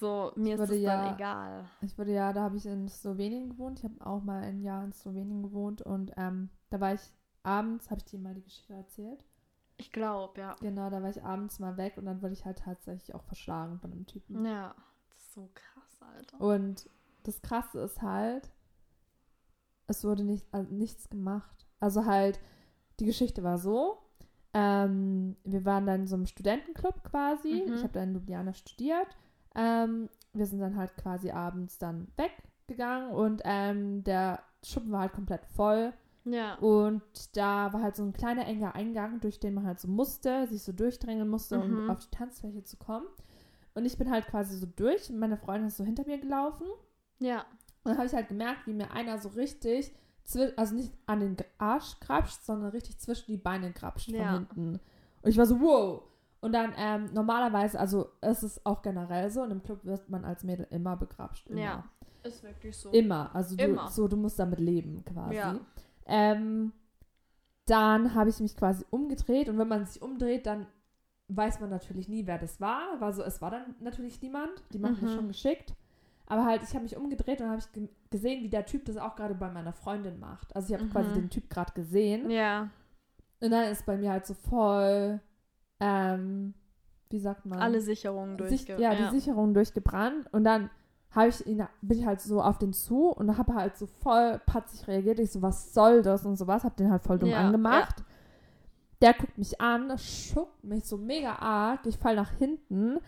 So, 0.00 0.32
mir 0.34 0.54
ist 0.54 0.58
würde 0.60 0.74
es 0.74 0.82
ja- 0.82 1.04
dann 1.04 1.14
egal. 1.14 1.64
ich 1.80 1.96
wurde 1.96 2.12
ja, 2.12 2.32
da 2.32 2.42
habe 2.42 2.56
ich 2.56 2.66
in 2.66 2.88
Slowenien 2.88 3.50
gewohnt. 3.50 3.78
Ich 3.78 3.84
habe 3.84 3.94
auch 4.04 4.22
mal 4.22 4.42
ein 4.42 4.60
Jahr 4.62 4.84
in 4.84 4.92
Slowenien 4.92 5.42
gewohnt 5.42 5.80
und 5.82 6.12
ähm, 6.16 6.50
da 6.70 6.80
war 6.80 6.92
ich 6.94 7.00
abends, 7.44 7.88
habe 7.90 8.00
ich 8.00 8.04
dir 8.06 8.18
mal 8.18 8.34
die 8.34 8.42
Geschichte 8.42 8.74
erzählt? 8.74 9.24
Ich 9.78 9.90
glaube, 9.92 10.40
ja. 10.40 10.56
Genau, 10.60 10.90
da 10.90 11.02
war 11.02 11.10
ich 11.10 11.22
abends 11.22 11.58
mal 11.60 11.76
weg 11.76 11.96
und 11.96 12.04
dann 12.06 12.20
wurde 12.20 12.34
ich 12.34 12.44
halt 12.44 12.58
tatsächlich 12.58 13.14
auch 13.14 13.22
verschlagen 13.24 13.78
von 13.78 13.90
einem 13.92 14.06
Typen. 14.06 14.44
Ja, 14.44 14.74
das 15.08 15.22
ist 15.22 15.32
so 15.34 15.48
krass, 15.54 15.98
Alter. 16.00 16.40
Und 16.40 16.88
das 17.24 17.42
Krasse 17.42 17.80
ist 17.80 18.02
halt, 18.02 18.50
es 19.86 20.04
wurde 20.04 20.24
nicht, 20.24 20.46
also 20.52 20.72
nichts 20.72 21.08
gemacht. 21.10 21.66
Also 21.80 22.04
halt, 22.06 22.40
die 23.00 23.06
Geschichte 23.06 23.42
war 23.42 23.58
so, 23.58 23.98
ähm, 24.54 25.36
wir 25.44 25.64
waren 25.64 25.86
dann 25.86 26.02
in 26.02 26.06
so 26.06 26.16
einem 26.16 26.26
Studentenclub 26.26 27.04
quasi. 27.04 27.64
Mhm. 27.66 27.74
Ich 27.74 27.82
habe 27.82 27.92
da 27.92 28.02
in 28.02 28.12
Ljubljana 28.14 28.52
studiert. 28.54 29.08
Ähm, 29.54 30.08
wir 30.32 30.46
sind 30.46 30.60
dann 30.60 30.76
halt 30.76 30.96
quasi 30.96 31.30
abends 31.30 31.78
dann 31.78 32.08
weggegangen 32.16 33.10
und 33.10 33.42
ähm, 33.44 34.02
der 34.04 34.42
Schuppen 34.64 34.92
war 34.92 35.00
halt 35.00 35.12
komplett 35.12 35.44
voll. 35.46 35.92
Ja. 36.24 36.54
Und 36.58 37.02
da 37.36 37.72
war 37.72 37.82
halt 37.82 37.96
so 37.96 38.04
ein 38.04 38.12
kleiner 38.12 38.46
enger 38.46 38.74
Eingang, 38.76 39.20
durch 39.20 39.40
den 39.40 39.54
man 39.54 39.66
halt 39.66 39.80
so 39.80 39.88
musste, 39.88 40.46
sich 40.46 40.62
so 40.62 40.72
durchdrängen 40.72 41.28
musste, 41.28 41.58
um 41.60 41.84
Mhm. 41.84 41.90
auf 41.90 41.98
die 41.98 42.10
Tanzfläche 42.16 42.62
zu 42.62 42.76
kommen. 42.76 43.06
Und 43.74 43.86
ich 43.86 43.98
bin 43.98 44.10
halt 44.10 44.26
quasi 44.26 44.56
so 44.56 44.66
durch 44.66 45.10
und 45.10 45.18
meine 45.18 45.36
Freundin 45.36 45.66
ist 45.68 45.78
so 45.78 45.84
hinter 45.84 46.06
mir 46.06 46.18
gelaufen. 46.18 46.66
Ja. 47.22 47.40
Und 47.84 47.90
dann 47.90 47.96
habe 47.98 48.06
ich 48.06 48.14
halt 48.14 48.28
gemerkt, 48.28 48.66
wie 48.66 48.72
mir 48.74 48.90
einer 48.92 49.18
so 49.18 49.30
richtig, 49.30 49.92
also 50.56 50.74
nicht 50.74 50.92
an 51.06 51.20
den 51.20 51.36
Arsch 51.58 51.98
krapscht, 52.00 52.42
sondern 52.44 52.70
richtig 52.70 52.98
zwischen 52.98 53.32
die 53.32 53.36
Beine 53.36 53.72
krapscht 53.72 54.06
von 54.10 54.14
Ja. 54.20 54.32
hinten. 54.34 54.80
Und 55.22 55.30
ich 55.30 55.36
war 55.36 55.46
so, 55.46 55.60
wow. 55.60 56.02
Und 56.40 56.52
dann 56.52 56.72
ähm, 56.76 57.10
normalerweise, 57.12 57.78
also 57.78 58.10
es 58.20 58.42
ist 58.42 58.64
auch 58.66 58.82
generell 58.82 59.30
so, 59.30 59.42
und 59.42 59.50
im 59.52 59.62
Club 59.62 59.84
wird 59.84 60.08
man 60.08 60.24
als 60.24 60.42
Mädel 60.44 60.66
immer 60.70 60.96
begrapscht. 60.96 61.48
Immer. 61.48 61.60
Ja. 61.60 61.84
Ist 62.24 62.42
wirklich 62.44 62.76
so. 62.76 62.90
Immer. 62.90 63.34
Also 63.34 63.56
du, 63.56 63.64
Immer. 63.64 63.88
so, 63.88 64.06
du 64.06 64.16
musst 64.16 64.38
damit 64.38 64.60
leben 64.60 65.04
quasi. 65.04 65.34
Ja. 65.36 65.58
Ähm, 66.06 66.72
dann 67.66 68.14
habe 68.14 68.30
ich 68.30 68.40
mich 68.40 68.56
quasi 68.56 68.84
umgedreht 68.90 69.48
und 69.48 69.58
wenn 69.58 69.68
man 69.68 69.86
sich 69.86 70.02
umdreht, 70.02 70.46
dann 70.46 70.66
weiß 71.28 71.60
man 71.60 71.70
natürlich 71.70 72.08
nie, 72.08 72.26
wer 72.26 72.38
das 72.38 72.60
war. 72.60 73.00
War 73.00 73.12
so, 73.12 73.22
es 73.22 73.40
war 73.40 73.50
dann 73.50 73.74
natürlich 73.80 74.20
niemand. 74.20 74.50
Die 74.72 74.78
machen 74.78 74.98
das 75.00 75.12
Mhm. 75.12 75.16
schon 75.16 75.28
geschickt. 75.28 75.74
Aber 76.26 76.44
halt, 76.46 76.62
ich 76.62 76.70
habe 76.70 76.84
mich 76.84 76.96
umgedreht 76.96 77.40
und 77.40 77.48
habe 77.50 77.60
ich 77.60 77.88
gesehen, 78.10 78.42
wie 78.42 78.48
der 78.48 78.64
Typ 78.64 78.84
das 78.86 78.96
auch 78.96 79.16
gerade 79.16 79.34
bei 79.34 79.50
meiner 79.50 79.72
Freundin 79.72 80.18
macht. 80.18 80.54
Also 80.56 80.68
ich 80.68 80.74
habe 80.74 80.84
Mhm. 80.84 80.90
quasi 80.92 81.12
den 81.12 81.30
Typ 81.30 81.50
gerade 81.50 81.72
gesehen. 81.72 82.30
Ja. 82.30 82.70
Und 83.40 83.50
dann 83.50 83.64
ist 83.64 83.84
bei 83.86 83.96
mir 83.96 84.12
halt 84.12 84.24
so 84.26 84.34
voll, 84.34 85.20
ähm, 85.80 86.54
wie 87.10 87.18
sagt 87.18 87.44
man? 87.44 87.58
Alle 87.58 87.80
Sicherungen 87.80 88.38
Sich, 88.48 88.64
durchge... 88.66 88.82
ja, 88.82 88.94
die 88.94 89.10
Sicherung 89.14 89.52
durchgebrannt 89.52 90.32
und 90.32 90.44
dann 90.44 90.70
habe 91.10 91.28
ich 91.28 91.46
ihn, 91.46 91.66
bin 91.82 91.98
ich 91.98 92.06
halt 92.06 92.22
so 92.22 92.40
auf 92.40 92.56
den 92.58 92.72
zu 92.72 93.08
und 93.08 93.36
habe 93.36 93.54
halt 93.54 93.76
so 93.76 93.86
voll 93.86 94.40
patzig 94.46 94.88
reagiert. 94.88 95.18
Ich 95.18 95.30
so, 95.32 95.42
was 95.42 95.74
soll 95.74 96.00
das 96.00 96.24
und 96.24 96.36
sowas, 96.36 96.64
hab 96.64 96.76
den 96.76 96.90
halt 96.90 97.02
voll 97.02 97.18
dumm 97.18 97.28
Ja, 97.30 97.38
angemacht. 97.40 98.02
Der 99.02 99.12
guckt 99.12 99.36
mich 99.36 99.60
an, 99.60 99.98
schuckt 99.98 100.64
mich 100.64 100.84
so 100.84 100.96
mega 100.96 101.34
arg, 101.34 101.84
ich 101.84 101.98
fall 101.98 102.14
nach 102.14 102.30
hinten, 102.38 102.98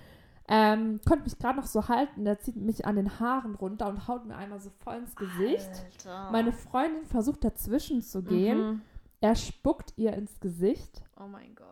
ähm, 0.48 1.00
konnte 1.06 1.24
mich 1.24 1.38
gerade 1.38 1.58
noch 1.58 1.66
so 1.66 1.88
halten, 1.88 2.24
der 2.24 2.38
zieht 2.38 2.56
mich 2.56 2.84
an 2.86 2.96
den 2.96 3.18
Haaren 3.18 3.54
runter 3.54 3.88
und 3.88 4.06
haut 4.08 4.26
mir 4.26 4.36
einmal 4.36 4.60
so 4.60 4.70
voll 4.80 4.96
ins 4.96 5.16
Gesicht. 5.16 5.70
Alter. 6.04 6.30
Meine 6.30 6.52
Freundin 6.52 7.06
versucht 7.06 7.44
dazwischen 7.44 8.02
zu 8.02 8.22
gehen, 8.22 8.58
Mhm. 8.58 8.82
er 9.20 9.34
spuckt 9.36 9.94
ihr 9.96 10.12
ins 10.12 10.40
Gesicht. 10.40 11.02
Oh 11.18 11.26
mein 11.26 11.54
Gott. 11.54 11.66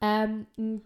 Ähm, 0.00 0.46
ein 0.58 0.82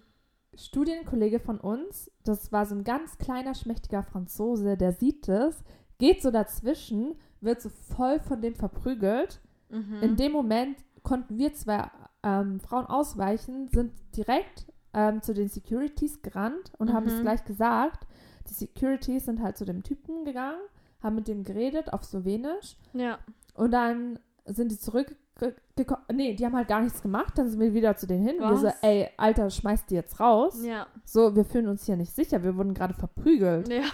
Studienkollege 0.55 1.41
von 1.41 1.59
uns, 1.59 2.11
das 2.25 2.53
war 2.53 2.67
so 2.67 2.75
ein 2.75 2.85
ganz 2.85 3.19
kleiner, 3.19 3.55
schmächtiger 3.55 4.03
Franzose, 4.03 4.77
der 4.77 4.93
sieht 4.93 5.29
es, 5.29 5.63
geht 5.99 6.23
so 6.23 6.31
dazwischen, 6.31 7.15
wird 7.41 7.61
so 7.63 7.69
voll 7.69 8.21
von 8.21 8.41
dem 8.43 8.55
verprügelt. 8.55 9.41
Mhm. 9.71 10.03
In 10.03 10.17
dem 10.17 10.33
Moment 10.33 10.77
konnten 11.03 11.39
wir 11.39 11.55
zwei 11.55 11.91
ähm, 12.23 12.61
Frauen 12.61 12.87
ausweichen, 12.87 13.69
sind 13.69 13.93
direkt 14.17 14.67
ähm, 14.95 15.23
zu 15.23 15.35
den 15.35 15.49
Securities 15.49 16.23
gerannt 16.23 16.73
und 16.79 16.93
haben 16.93 17.07
es 17.07 17.17
Mhm. 17.19 17.23
gleich 17.23 17.45
gesagt. 17.45 18.07
Die 18.49 18.55
Securities 18.55 19.27
sind 19.27 19.43
halt 19.43 19.57
zu 19.57 19.65
dem 19.65 19.83
Typen 19.83 20.25
gegangen, 20.25 20.59
haben 21.03 21.15
mit 21.17 21.29
dem 21.29 21.45
geredet 21.45 21.93
auf 21.93 22.05
Slowenisch 22.05 22.77
ja. 22.93 23.19
und 23.55 23.71
dann 23.73 24.19
sind 24.47 24.73
die 24.73 24.79
zurückgekommen. 24.79 26.03
Nee, 26.13 26.35
die 26.35 26.45
haben 26.45 26.57
halt 26.57 26.69
gar 26.69 26.81
nichts 26.83 27.01
gemacht. 27.03 27.39
Dann 27.39 27.49
sind 27.49 27.61
wir 27.61 27.73
wieder 27.73 27.97
zu 27.97 28.07
denen 28.07 28.27
hin. 28.27 28.41
Und 28.43 28.51
wir 28.51 28.57
so, 28.57 28.67
Was? 28.67 28.83
ey, 28.83 29.09
Alter, 29.17 29.49
schmeißt 29.49 29.89
die 29.91 29.95
jetzt 29.95 30.19
raus. 30.21 30.63
Ja. 30.65 30.87
So, 31.05 31.35
wir 31.37 31.45
fühlen 31.45 31.69
uns 31.69 31.87
hier 31.87 31.97
nicht 31.97 32.13
sicher. 32.13 32.43
Wir 32.43 32.57
wurden 32.57 32.75
gerade 32.75 32.95
verprügelt. 32.95 33.69
Ja. 33.69 33.85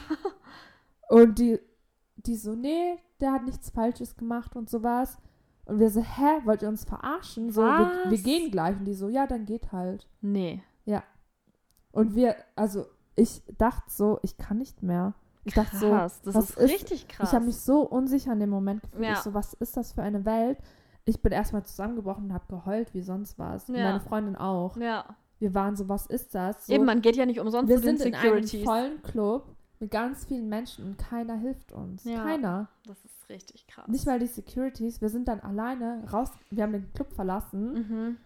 Und 1.09 1.39
die, 1.39 1.61
die 2.17 2.37
so, 2.37 2.55
nee, 2.55 2.99
der 3.21 3.33
hat 3.33 3.45
nichts 3.45 3.71
Falsches 3.71 4.17
gemacht 4.17 4.57
und 4.57 4.69
sowas. 4.71 5.19
Und 5.67 5.79
wir 5.79 5.91
so, 5.91 6.01
hä, 6.01 6.41
wollt 6.45 6.63
ihr 6.63 6.69
uns 6.69 6.85
verarschen? 6.85 7.51
So, 7.51 7.63
wir, 7.63 7.93
wir 8.07 8.13
Was? 8.13 8.23
gehen 8.23 8.51
gleich. 8.51 8.77
Und 8.79 8.85
die 8.87 8.95
so, 8.95 9.09
ja, 9.09 9.27
dann 9.27 9.45
geht 9.47 9.71
halt. 9.73 10.07
Nee. 10.21 10.63
Und 11.93 12.15
wir, 12.15 12.37
also, 12.57 12.87
ich 13.15 13.43
dachte 13.57 13.91
so, 13.91 14.19
ich 14.23 14.37
kann 14.37 14.59
nicht 14.59 14.83
mehr. 14.83 15.15
Ich 15.45 15.55
dachte 15.55 15.77
so, 15.79 15.89
Krass. 15.91 16.21
Das 16.23 16.35
was 16.35 16.51
ist, 16.51 16.59
ist- 16.59 16.71
richtig 16.71 17.09
krass. 17.09 17.29
Ich 17.31 17.35
habe 17.35 17.47
mich 17.47 17.57
so 17.57 17.81
unsicher 17.83 18.33
in 18.33 18.41
dem 18.41 18.51
Moment 18.51 18.83
gefühlt. 18.83 19.05
Ja. 19.05 19.13
Ich 19.13 19.19
so, 19.21 19.33
was 19.33 19.55
ist 19.55 19.77
das 19.79 19.93
für 19.93 20.03
eine 20.03 20.25
Welt? 20.27 20.59
Ich 21.07 21.23
bin 21.23 21.33
erstmal 21.33 21.63
zusammengebrochen 21.65 22.25
und 22.25 22.33
habe 22.35 22.45
geheult, 22.49 22.93
wie 22.93 23.01
sonst 23.01 23.39
was. 23.39 23.69
Ja. 23.69 23.75
meine 23.85 24.01
Freundin 24.01 24.37
auch. 24.37 24.77
ja. 24.77 25.05
Wir 25.39 25.55
waren 25.55 25.77
so, 25.77 25.87
was 25.89 26.07
ist 26.07 26.35
das? 26.35 26.67
So, 26.67 26.73
Eben, 26.73 26.87
man 26.87 27.03
geht 27.03 27.15
ja 27.15 27.27
nicht 27.27 27.39
umsonst 27.41 27.69
wir 27.69 27.77
zu 27.77 27.83
den 27.83 27.99
sind 27.99 28.07
in 28.09 28.15
einem 28.15 28.47
vollen 28.65 29.03
Club 29.03 29.55
mit 29.81 29.91
ganz 29.91 30.25
vielen 30.25 30.49
Menschen 30.49 30.87
und 30.87 30.97
keiner 30.99 31.37
hilft 31.37 31.73
uns. 31.73 32.05
Ja. 32.05 32.23
Keiner. 32.25 32.69
Das 32.87 32.97
ist 33.05 33.29
richtig 33.29 33.67
krass. 33.67 33.87
Nicht 33.87 34.07
mal 34.07 34.19
die 34.19 34.27
Securities. 34.29 35.03
Wir 35.03 35.11
sind 35.11 35.29
dann 35.29 35.41
alleine 35.41 36.05
raus. 36.11 36.31
Wir 36.51 36.63
haben 36.63 36.73
den 36.73 36.91
Club 36.95 37.13
verlassen, 37.13 37.73
Mhm. 37.75 38.17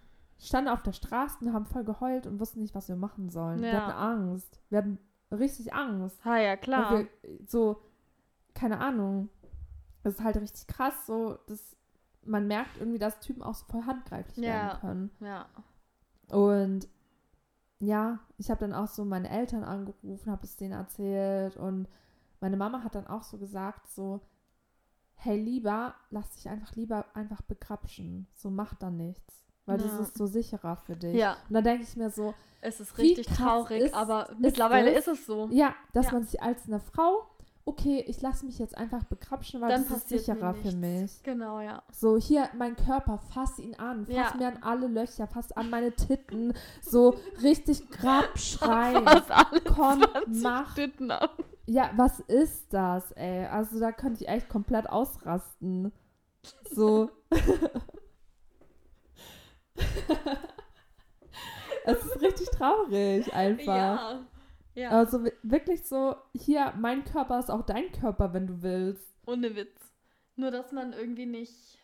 Standen 0.47 0.71
auf 0.71 0.83
der 0.83 0.93
Straße 0.93 1.45
und 1.45 1.53
haben 1.53 1.67
voll 1.67 1.85
geheult 1.85 2.27
und 2.27 2.41
wussten 2.41 2.61
nicht, 2.61 2.75
was 2.75 2.89
wir 2.89 2.97
machen 2.97 3.29
sollen. 3.31 3.61
Wir 3.61 3.69
Ja. 3.73 3.87
hatten 3.87 3.99
Angst. 3.99 4.61
Wir 4.71 4.79
hatten 4.79 4.99
richtig 5.31 5.73
Angst. 5.75 6.25
Ha, 6.25 6.37
ja, 6.39 6.57
klar. 6.57 6.99
wir 6.99 7.09
so, 7.47 7.83
keine 8.55 8.79
Ahnung. 8.81 9.29
Das 10.03 10.15
ist 10.15 10.25
halt 10.25 10.37
richtig 10.39 10.67
krass, 10.67 11.07
so, 11.07 11.39
dass 11.47 11.77
man 12.25 12.47
merkt 12.47 12.79
irgendwie, 12.79 12.99
dass 12.99 13.21
Typen 13.21 13.43
auch 13.43 13.55
so 13.55 13.67
voll 13.67 13.85
handgreiflich 13.85 14.39
Ja. 14.45 14.53
werden 14.53 14.81
können. 14.81 15.11
Ja. 15.21 15.47
Und 16.31 16.89
ja, 17.79 18.19
ich 18.37 18.51
habe 18.51 18.61
dann 18.61 18.75
auch 18.75 18.89
so 18.89 19.05
meine 19.05 19.31
Eltern 19.31 19.65
angerufen, 19.65 20.31
habe 20.31 20.45
es 20.45 20.57
denen 20.57 20.73
erzählt 20.73 21.57
und 21.57 21.89
meine 22.41 22.57
Mama 22.57 22.83
hat 22.83 22.95
dann 22.95 23.07
auch 23.07 23.23
so 23.23 23.39
gesagt, 23.39 23.89
so, 23.89 24.21
hey, 25.15 25.39
lieber, 25.39 25.95
lass 26.11 26.31
dich 26.33 26.49
einfach 26.49 26.75
lieber 26.75 27.05
einfach 27.15 27.43
bekrapschen. 27.43 28.27
So, 28.35 28.51
mach 28.51 28.75
da 28.75 28.91
nichts. 28.91 29.45
Weil 29.67 29.81
Ja. 29.81 29.87
das 29.87 30.01
ist 30.09 30.19
so 30.19 30.27
sicherer 30.27 30.77
für 30.77 30.97
dich. 30.97 31.15
Ja. 31.15 31.37
Und 31.49 31.55
dann 31.55 31.65
denke 31.65 31.83
ich 31.85 31.97
mir 31.97 32.11
so, 32.11 32.35
Es 32.61 32.81
ist 32.81 32.99
richtig 32.99 33.27
traurig, 33.27 33.85
ist- 33.85 33.95
aber 33.95 34.31
ist 34.31 34.41
mittlerweile 34.41 34.93
das? 34.95 35.07
ist 35.07 35.21
es 35.21 35.27
so. 35.27 35.49
ja, 35.51 35.75
dass 35.93 36.07
Ja. 36.07 36.13
man 36.13 36.25
sich 36.25 36.43
als 36.43 36.67
eine 36.67 36.81
Frau, 36.81 37.27
okay, 37.65 38.05
ich 38.09 38.21
lasse 38.21 38.45
mich 38.47 38.59
jetzt 38.59 38.77
einfach 38.77 39.05
bekrapschen, 39.05 39.61
weil 39.61 39.69
Dann 39.69 39.87
das 39.89 39.99
ist 39.99 40.09
sicherer 40.09 40.55
für 40.55 40.73
mich. 40.73 41.23
Genau, 41.23 41.61
ja. 41.61 41.83
So, 41.93 42.17
hier, 42.19 42.49
mein 42.59 42.75
Körper, 42.77 43.19
fass 43.33 43.59
ihn 43.59 43.75
an, 43.77 44.07
fass 44.07 44.15
Ja. 44.15 44.35
mir 44.39 44.49
an 44.49 44.59
alle 44.63 44.89
Löcher, 44.89 45.27
fass 45.27 45.53
an 45.53 45.71
meine 45.71 45.93
Titten, 45.93 46.53
so 46.83 47.15
richtig 47.43 47.89
grabschreien. 47.91 49.05
Fast 49.07 49.31
alle 49.31 49.61
Komm, 49.61 50.03
20 50.25 50.43
mach. 50.43 50.75
Titten 50.75 51.11
ab. 51.13 51.31
Ja, 51.67 51.91
was 51.97 52.19
ist 52.21 52.73
das, 52.75 53.13
ey? 53.13 53.47
Also 53.47 53.79
da 53.79 53.93
könnte 53.93 54.23
ich 54.25 54.29
echt 54.29 54.49
komplett 54.49 54.89
ausrasten. 54.91 55.93
So. 56.73 57.11
es 61.85 62.05
ist 62.05 62.21
richtig 62.21 62.49
traurig 62.51 63.33
einfach. 63.35 63.67
Ja. 63.67 64.21
Ja. 64.75 64.91
Also 64.91 65.25
wi- 65.25 65.33
wirklich 65.43 65.85
so, 65.87 66.15
hier, 66.33 66.73
mein 66.79 67.05
Körper 67.05 67.39
ist 67.39 67.51
auch 67.51 67.67
dein 67.67 67.91
Körper, 67.93 68.33
wenn 68.33 68.47
du 68.47 68.63
willst. 68.63 69.05
Ohne 69.27 69.55
Witz. 69.57 69.77
Nur, 70.37 70.51
dass 70.53 70.73
man 70.73 70.93
irgendwie 70.93 71.27
nicht 71.27 71.79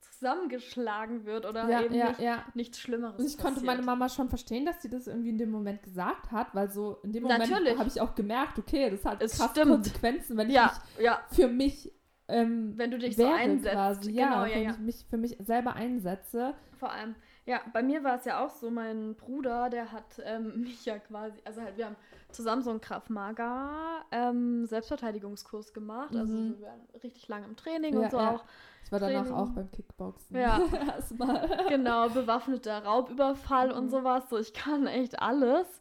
zusammengeschlagen 0.00 1.24
wird 1.24 1.46
oder 1.46 1.68
Ja, 1.68 1.82
eben 1.82 1.94
ja, 1.94 2.08
nicht, 2.08 2.20
ja. 2.20 2.44
nichts 2.54 2.78
Schlimmeres 2.78 3.18
Und 3.18 3.26
ich 3.26 3.34
konnte 3.36 3.54
passiert. 3.60 3.66
meine 3.66 3.82
Mama 3.82 4.08
schon 4.08 4.28
verstehen, 4.28 4.64
dass 4.66 4.80
sie 4.82 4.90
das 4.90 5.06
irgendwie 5.06 5.30
in 5.30 5.38
dem 5.38 5.50
Moment 5.50 5.82
gesagt 5.82 6.30
hat, 6.30 6.54
weil 6.54 6.70
so 6.70 6.98
in 7.02 7.12
dem 7.12 7.22
Moment 7.24 7.52
habe 7.52 7.88
ich 7.88 8.00
auch 8.00 8.14
gemerkt, 8.14 8.58
okay, 8.58 8.90
das 8.90 9.04
hat 9.04 9.22
Es 9.22 9.36
krass 9.38 9.50
stimmt. 9.52 9.70
Konsequenzen, 9.70 10.36
wenn 10.36 10.50
ich 10.50 10.56
mich 10.56 11.10
für 11.32 11.48
mich 11.48 11.92
ähm, 12.28 12.72
Wenn 12.76 12.90
du 12.90 12.98
dich 12.98 13.16
so 13.16 13.26
einsetzt. 13.26 13.74
quasi. 13.74 14.12
Genau, 14.12 14.44
Ja, 14.44 14.46
ja, 14.46 14.54
wenn 14.56 14.62
ja. 14.64 14.70
ich 14.70 14.78
mich 14.78 15.04
für 15.08 15.16
mich 15.16 15.36
selber 15.40 15.74
einsetze. 15.74 16.54
Vor 16.78 16.90
allem, 16.90 17.14
ja, 17.46 17.60
bei 17.72 17.82
mir 17.82 18.02
war 18.04 18.16
es 18.16 18.24
ja 18.24 18.44
auch 18.44 18.50
so, 18.50 18.70
mein 18.70 19.14
Bruder, 19.14 19.68
der 19.70 19.92
hat 19.92 20.20
ähm, 20.24 20.60
mich 20.62 20.84
ja 20.86 20.98
quasi, 20.98 21.38
also 21.44 21.60
halt, 21.60 21.76
wir 21.76 21.86
haben 21.86 21.96
zusammen 22.30 22.62
so 22.62 22.70
einen 22.70 22.80
Krav 22.80 23.10
Maga 23.10 24.04
ähm, 24.10 24.66
Selbstverteidigungskurs 24.66 25.72
gemacht. 25.72 26.14
Also 26.16 26.32
Mhm. 26.34 26.58
wir 26.58 26.66
waren 26.68 26.80
richtig 27.02 27.28
lange 27.28 27.46
im 27.46 27.56
Training 27.56 27.94
Ja, 27.94 28.00
und 28.00 28.10
so 28.10 28.18
ja. 28.18 28.30
auch. 28.32 28.44
Ich 28.84 28.92
war 28.92 29.00
danach 29.00 29.22
Training. 29.22 29.32
auch 29.38 29.48
beim 29.50 29.70
Kickboxen. 29.70 30.36
Ja. 30.36 30.60
Erstmal. 30.96 31.48
Genau, 31.68 32.08
bewaffneter 32.10 32.84
Raubüberfall 32.84 33.68
Mhm. 33.70 33.76
und 33.78 33.88
sowas. 33.90 34.28
So, 34.28 34.38
ich 34.38 34.52
kann 34.52 34.86
echt 34.86 35.20
alles. 35.22 35.80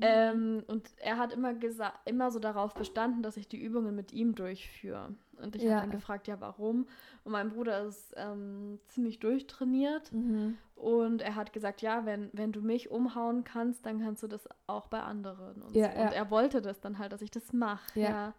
Ähm, 0.00 0.62
und 0.68 0.88
er 0.98 1.18
hat 1.18 1.32
immer 1.32 1.54
gesagt, 1.54 1.98
immer 2.08 2.30
so 2.30 2.38
darauf 2.38 2.72
bestanden, 2.74 3.22
dass 3.22 3.36
ich 3.36 3.48
die 3.48 3.60
Übungen 3.60 3.94
mit 3.96 4.12
ihm 4.12 4.34
durchführe. 4.34 5.14
Und 5.42 5.56
ich 5.56 5.62
Ja. 5.62 5.72
habe 5.72 5.80
dann 5.82 5.90
gefragt, 5.90 6.26
ja, 6.28 6.40
warum? 6.40 6.86
Und 7.24 7.32
mein 7.32 7.50
Bruder 7.50 7.82
ist 7.84 8.14
ähm, 8.16 8.78
ziemlich 8.88 9.18
durchtrainiert. 9.18 10.12
Mhm. 10.12 10.56
Und 10.76 11.22
er 11.22 11.34
hat 11.34 11.52
gesagt, 11.52 11.82
ja, 11.82 12.06
wenn, 12.06 12.30
wenn 12.32 12.52
du 12.52 12.60
mich 12.60 12.90
umhauen 12.90 13.42
kannst, 13.42 13.86
dann 13.86 14.00
kannst 14.00 14.22
du 14.22 14.28
das 14.28 14.48
auch 14.68 14.86
bei 14.86 15.00
anderen. 15.00 15.62
Und, 15.62 15.74
Ja, 15.74 15.90
so. 15.90 15.98
ja. 15.98 16.04
und 16.06 16.12
er 16.12 16.30
wollte 16.30 16.62
das 16.62 16.80
dann 16.80 16.98
halt, 16.98 17.12
dass 17.12 17.22
ich 17.22 17.30
das 17.32 17.52
mache. 17.52 17.98
Ja. 17.98 18.08
Ja. 18.08 18.34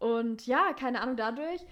Und 0.00 0.46
ja, 0.46 0.72
keine 0.78 1.00
Ahnung, 1.00 1.16
dadurch, 1.16 1.64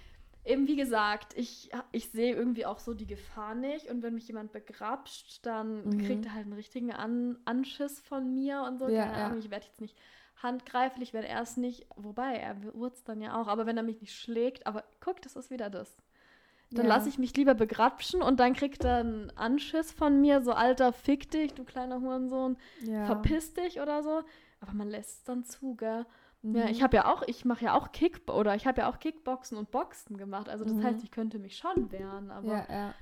eben 0.45 0.67
wie 0.67 0.77
gesagt, 0.77 1.35
ich, 1.37 1.71
ich 1.93 2.11
sehe 2.11 2.35
irgendwie 2.35 2.67
auch 2.67 2.79
so 2.79 2.95
die 2.95 3.07
Gefahr 3.07 3.55
nicht. 3.55 3.87
Und 3.91 4.03
wenn 4.03 4.15
mich 4.15 4.27
jemand 4.29 4.53
begrapscht, 4.53 5.45
dann 5.47 5.87
Mhm. 5.87 5.99
kriegt 5.99 6.27
er 6.27 6.35
halt 6.35 6.45
einen 6.47 6.55
richtigen 6.55 6.93
An 6.93 7.39
Anschiss 7.45 8.01
von 8.01 8.35
mir 8.35 8.63
und 8.63 8.79
so. 8.79 8.91
Ja, 8.91 9.03
keine 9.03 9.19
ja. 9.19 9.37
Ich 9.39 9.51
werde 9.51 9.67
jetzt 9.67 9.81
nicht 9.81 9.97
handgreiflich, 10.43 11.13
wenn 11.15 11.25
er 11.25 11.43
es 11.43 11.57
nicht, 11.57 11.87
wobei 11.97 12.37
er 12.37 12.63
wird 12.75 12.95
es 12.95 13.05
dann 13.05 13.21
ja 13.21 13.41
auch, 13.41 13.47
aber 13.49 13.67
wenn 13.67 13.77
er 13.77 13.83
mich 13.85 14.01
nicht 14.01 14.15
schlägt, 14.15 14.67
aber 14.67 14.83
guck, 15.01 15.23
das 15.23 15.37
ist 15.37 15.51
wieder 15.51 15.71
das. 15.71 15.97
Dann 16.75 16.87
Ja. 16.87 16.87
lasse 16.87 17.09
ich 17.09 17.19
mich 17.19 17.37
lieber 17.37 17.55
begrapschen 17.55 18.23
und 18.23 18.41
dann 18.41 18.55
kriegt 18.55 18.85
er 18.85 18.97
einen 18.99 19.31
Anschiss 19.37 19.93
von 19.93 20.21
mir, 20.21 20.41
so 20.43 20.53
alter, 20.53 20.93
fick 20.93 21.31
dich, 21.31 21.55
du 21.55 21.65
kleiner 21.65 22.01
Hurensohn, 22.01 22.57
verpiss 23.01 23.53
dich 23.55 23.81
oder 23.81 24.03
so. 24.03 24.23
Aber 24.61 24.73
man 24.73 24.89
lässt 24.89 25.19
es 25.19 25.25
dann 25.25 25.45
zu, 25.45 25.77
gell? 25.77 26.07
Ja, 26.43 26.65
Mhm. 26.65 26.69
ich 26.69 26.83
habe 26.83 26.97
ja 26.97 27.13
auch, 27.13 27.23
ich 27.23 27.45
mache 27.45 27.65
ja 27.65 27.75
auch 27.79 27.93
Kick 27.93 28.29
oder 28.31 28.55
ich 28.57 28.67
habe 28.67 28.81
ja 28.81 28.91
auch 28.91 28.99
Kickboxen 28.99 29.57
und 29.57 29.71
Boxen 29.71 30.17
gemacht. 30.17 30.49
Also 30.49 30.65
das 30.65 30.75
Mhm. 30.75 30.83
heißt, 30.83 31.05
ich 31.05 31.11
könnte 31.13 31.39
mich 31.39 31.57
schon 31.57 31.91
wehren, 31.93 32.31
aber 32.33 32.49
Ja, 32.49 32.67
ja. 32.69 32.95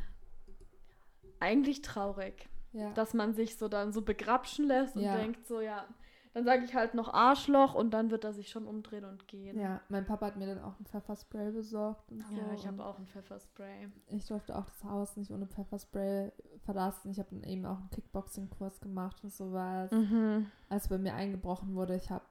eigentlich 1.38 1.82
traurig, 1.82 2.48
Ja. 2.72 2.92
dass 2.92 3.14
man 3.14 3.34
sich 3.34 3.56
so 3.56 3.68
dann 3.68 3.92
so 3.92 4.02
begrapschen 4.02 4.66
lässt 4.66 4.96
und 4.96 5.02
denkt 5.02 5.46
so, 5.46 5.60
ja, 5.60 5.84
dann 6.32 6.44
sage 6.44 6.64
ich 6.64 6.74
halt 6.76 6.94
noch 6.94 7.12
Arschloch 7.12 7.74
und 7.74 7.90
dann 7.92 8.10
wird 8.12 8.22
er 8.24 8.32
sich 8.32 8.50
schon 8.50 8.66
umdrehen 8.66 9.04
und 9.04 9.26
gehen. 9.26 9.58
ja, 9.58 9.80
mein 9.88 10.04
Papa 10.06 10.26
hat 10.26 10.36
mir 10.36 10.46
dann 10.46 10.62
auch 10.62 10.78
ein 10.78 10.84
Pfefferspray 10.86 11.50
besorgt 11.50 12.12
und 12.12 12.24
so. 12.24 12.36
Ja, 12.36 12.52
ich 12.54 12.66
habe 12.68 12.84
auch 12.84 12.98
ein 12.98 13.06
Pfefferspray. 13.06 13.88
Ich 14.08 14.26
durfte 14.26 14.56
auch 14.56 14.66
das 14.66 14.84
Haus 14.84 15.16
nicht 15.16 15.32
ohne 15.32 15.46
Pfefferspray 15.48 16.30
verlassen. 16.64 17.10
Ich 17.10 17.18
habe 17.18 17.30
dann 17.32 17.42
eben 17.42 17.66
auch 17.66 17.78
einen 17.78 17.90
Kickboxing-Kurs 17.90 18.80
gemacht 18.80 19.24
und 19.24 19.32
sowas. 19.32 19.90
Mhm. 19.90 20.46
Als 20.68 20.86
bei 20.88 20.98
mir 20.98 21.14
eingebrochen 21.14 21.74
wurde, 21.74 21.96
ich 21.96 22.10
habe 22.10 22.24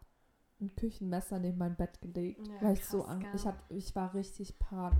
ein 0.61 0.75
Küchenmesser 0.75 1.39
neben 1.39 1.57
mein 1.57 1.75
Bett 1.75 2.01
gelegt, 2.01 2.45
Ja, 2.47 2.61
weil 2.61 2.73
ich 2.73 2.85
so 2.85 2.99
krass, 3.03 3.09
Angst, 3.11 3.25
gell? 3.27 3.35
ich, 3.35 3.45
hab, 3.47 3.71
ich 3.71 3.95
war 3.95 4.13
richtig 4.13 4.59
par 4.59 4.91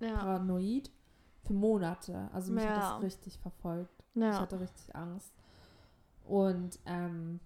Ja. 0.00 0.16
paranoid 0.16 0.90
für 1.44 1.52
Monate. 1.54 2.28
Also 2.32 2.52
mich 2.52 2.64
Ja. 2.64 2.70
hat 2.70 2.94
das 2.94 3.02
richtig 3.02 3.38
verfolgt. 3.38 4.04
Ich 4.14 4.22
ja. 4.22 4.40
hatte 4.40 4.58
richtig 4.60 4.94
Angst. 4.96 5.32
Und 6.24 6.78
ähm, 6.86 7.40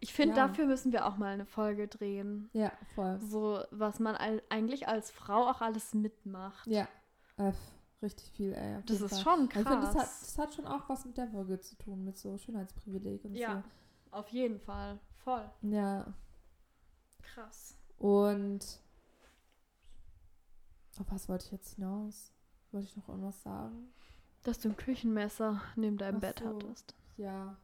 Ich 0.00 0.12
finde, 0.12 0.36
Ja. 0.36 0.46
dafür 0.46 0.66
müssen 0.66 0.92
wir 0.92 1.06
auch 1.06 1.16
mal 1.16 1.32
eine 1.32 1.46
Folge 1.46 1.88
drehen. 1.88 2.50
ja, 2.52 2.70
voll. 2.94 3.18
So, 3.20 3.60
was 3.70 3.98
man 3.98 4.14
all, 4.14 4.42
eigentlich 4.50 4.86
als 4.88 5.10
Frau 5.10 5.48
auch 5.48 5.62
alles 5.62 5.94
mitmacht. 5.94 6.66
Ja, 6.66 6.86
äh, 7.38 7.52
richtig 8.02 8.30
viel, 8.32 8.52
ey. 8.52 8.82
Das 8.84 9.00
ist 9.00 9.22
Fall. 9.22 9.38
schon 9.38 9.48
krass. 9.48 9.62
Ich 9.62 9.68
finde, 9.68 9.86
das 9.86 9.94
hat, 9.96 10.04
das 10.04 10.38
hat 10.38 10.54
schon 10.54 10.66
auch 10.66 10.86
was 10.88 11.06
mit 11.06 11.16
der 11.16 11.26
Folge 11.28 11.58
zu 11.60 11.76
tun, 11.76 12.04
mit 12.04 12.18
so 12.18 12.36
Schönheitsprivileg 12.36 13.24
und 13.24 13.34
Ja. 13.34 13.64
Auf 14.10 14.28
jeden 14.28 14.60
Fall. 14.60 15.00
Voll. 15.24 15.50
so. 15.62 15.68
Ja. 15.68 16.06
Krass. 17.34 17.78
Und 17.98 18.80
auf 20.98 21.06
was 21.10 21.28
wollte 21.28 21.44
ich 21.46 21.52
jetzt 21.52 21.74
hinaus? 21.74 22.32
Wollte 22.72 22.86
ich 22.88 22.96
noch 22.96 23.08
irgendwas 23.08 23.42
sagen? 23.42 23.92
Dass 24.42 24.58
du 24.60 24.68
ein 24.68 24.76
Küchenmesser 24.76 25.60
neben 25.76 25.96
deinem 25.98 26.16
Ach 26.16 26.20
Bett 26.20 26.38
so. 26.40 26.46
hattest. 26.46 26.94
Ja, 27.16 27.56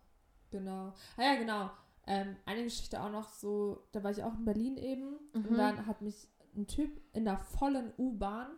genau. 0.50 0.92
Ah 1.16 1.22
ja, 1.22 1.34
genau. 1.36 1.70
Ähm, 2.06 2.36
eine 2.46 2.64
Geschichte 2.64 3.00
auch 3.00 3.10
noch 3.10 3.28
so, 3.28 3.86
da 3.92 4.02
war 4.02 4.10
ich 4.10 4.22
auch 4.24 4.34
in 4.34 4.44
Berlin 4.44 4.76
eben 4.76 5.12
Mhm. 5.34 5.46
und 5.48 5.56
dann 5.56 5.86
hat 5.86 6.02
mich 6.02 6.28
ein 6.56 6.66
Typ 6.66 7.00
in 7.14 7.24
der 7.24 7.38
vollen 7.38 7.92
U-Bahn 7.96 8.50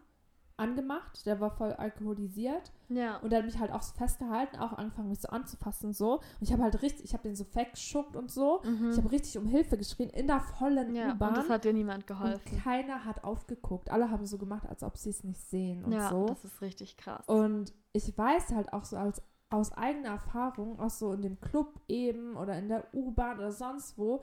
angemacht, 0.57 1.27
der 1.27 1.41
war 1.41 1.51
voll 1.51 1.73
alkoholisiert 1.73 2.73
Ja. 2.89 3.17
und 3.19 3.31
der 3.31 3.41
hat 3.41 3.47
mich 3.47 3.59
halt 3.59 3.73
auch 3.73 3.83
so 3.83 3.93
festgehalten, 3.97 4.57
auch 4.59 4.73
angefangen 4.75 5.09
mich 5.09 5.21
so 5.21 5.29
anzufassen 5.29 5.87
und 5.89 5.93
so 5.97 6.15
und 6.15 6.23
ich 6.43 6.53
habe 6.53 6.63
halt 6.63 6.81
richtig, 6.83 7.05
ich 7.07 7.13
habe 7.13 7.25
den 7.25 7.35
so 7.35 7.45
weggeschuckt 7.55 8.15
und 8.17 8.31
so, 8.31 8.63
Mhm. 8.65 8.91
ich 8.93 8.99
habe 8.99 9.11
richtig 9.11 9.37
um 9.37 9.47
Hilfe 9.47 9.77
geschrien 9.77 10.11
in 10.11 10.27
der 10.29 10.41
vollen 10.41 10.95
ja. 10.95 11.07
Und 11.11 11.17
U-Bahn 11.17 11.35
das 11.35 11.49
hat 11.49 11.65
dir 11.65 11.73
niemand 11.73 12.05
und 12.05 12.07
geholfen. 12.07 12.59
keiner 12.63 13.05
hat 13.05 13.25
aufgeguckt, 13.25 13.91
alle 13.91 14.11
haben 14.11 14.27
so 14.27 14.39
gemacht, 14.39 14.69
als 14.69 14.83
ob 14.85 14.97
sie 14.97 15.11
es 15.11 15.25
nicht 15.25 15.41
sehen 15.41 15.85
und 15.85 15.93
Ja, 15.93 16.09
so. 16.09 16.27
das 16.27 16.45
ist 16.45 16.61
richtig 16.61 16.97
krass. 16.97 17.27
Und 17.29 17.73
ich 17.93 18.17
weiß 18.17 18.53
halt 18.53 18.73
auch 18.73 18.85
so 18.85 18.97
als 18.97 19.23
aus 19.51 19.73
eigener 19.73 20.11
Erfahrung, 20.11 20.79
auch 20.81 20.91
so 20.91 21.13
in 21.13 21.23
dem 21.23 21.41
Club 21.41 21.81
eben 21.89 22.37
oder 22.37 22.59
in 22.59 22.69
der 22.69 22.87
U-Bahn 22.95 23.39
oder 23.39 23.53
sonst 23.53 23.97
wo, 23.99 24.23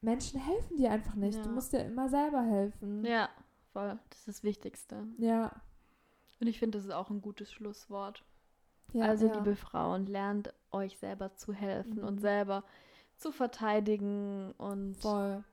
Menschen 0.00 0.40
helfen 0.40 0.76
dir 0.76 0.90
einfach 0.90 1.14
nicht. 1.14 1.38
Du 1.44 1.48
Ja. 1.48 1.54
musst 1.54 1.72
dir 1.72 1.84
immer 1.84 2.08
selber 2.08 2.42
helfen. 2.42 3.04
ja, 3.04 3.28
voll. 3.76 3.98
Das 4.10 4.18
ist 4.20 4.28
das 4.28 4.42
Wichtigste. 4.42 5.06
Ja. 5.18 5.52
Und 6.40 6.46
ich 6.46 6.58
finde, 6.58 6.78
das 6.78 6.84
ist 6.86 6.92
auch 6.92 7.10
ein 7.10 7.20
gutes 7.20 7.50
Schlusswort. 7.52 8.24
ja 8.92 9.04
also, 9.06 9.26
ja. 9.26 9.34
liebe 9.34 9.56
Frauen, 9.56 10.06
lernt 10.06 10.52
euch 10.70 10.98
selber 10.98 11.34
zu 11.34 11.52
helfen 11.52 11.98
Mhm. 12.00 12.04
und 12.06 12.20
selber 12.20 12.64
zu 13.16 13.32
verteidigen 13.32 14.52
und 14.58 14.96
voll. 14.98 15.44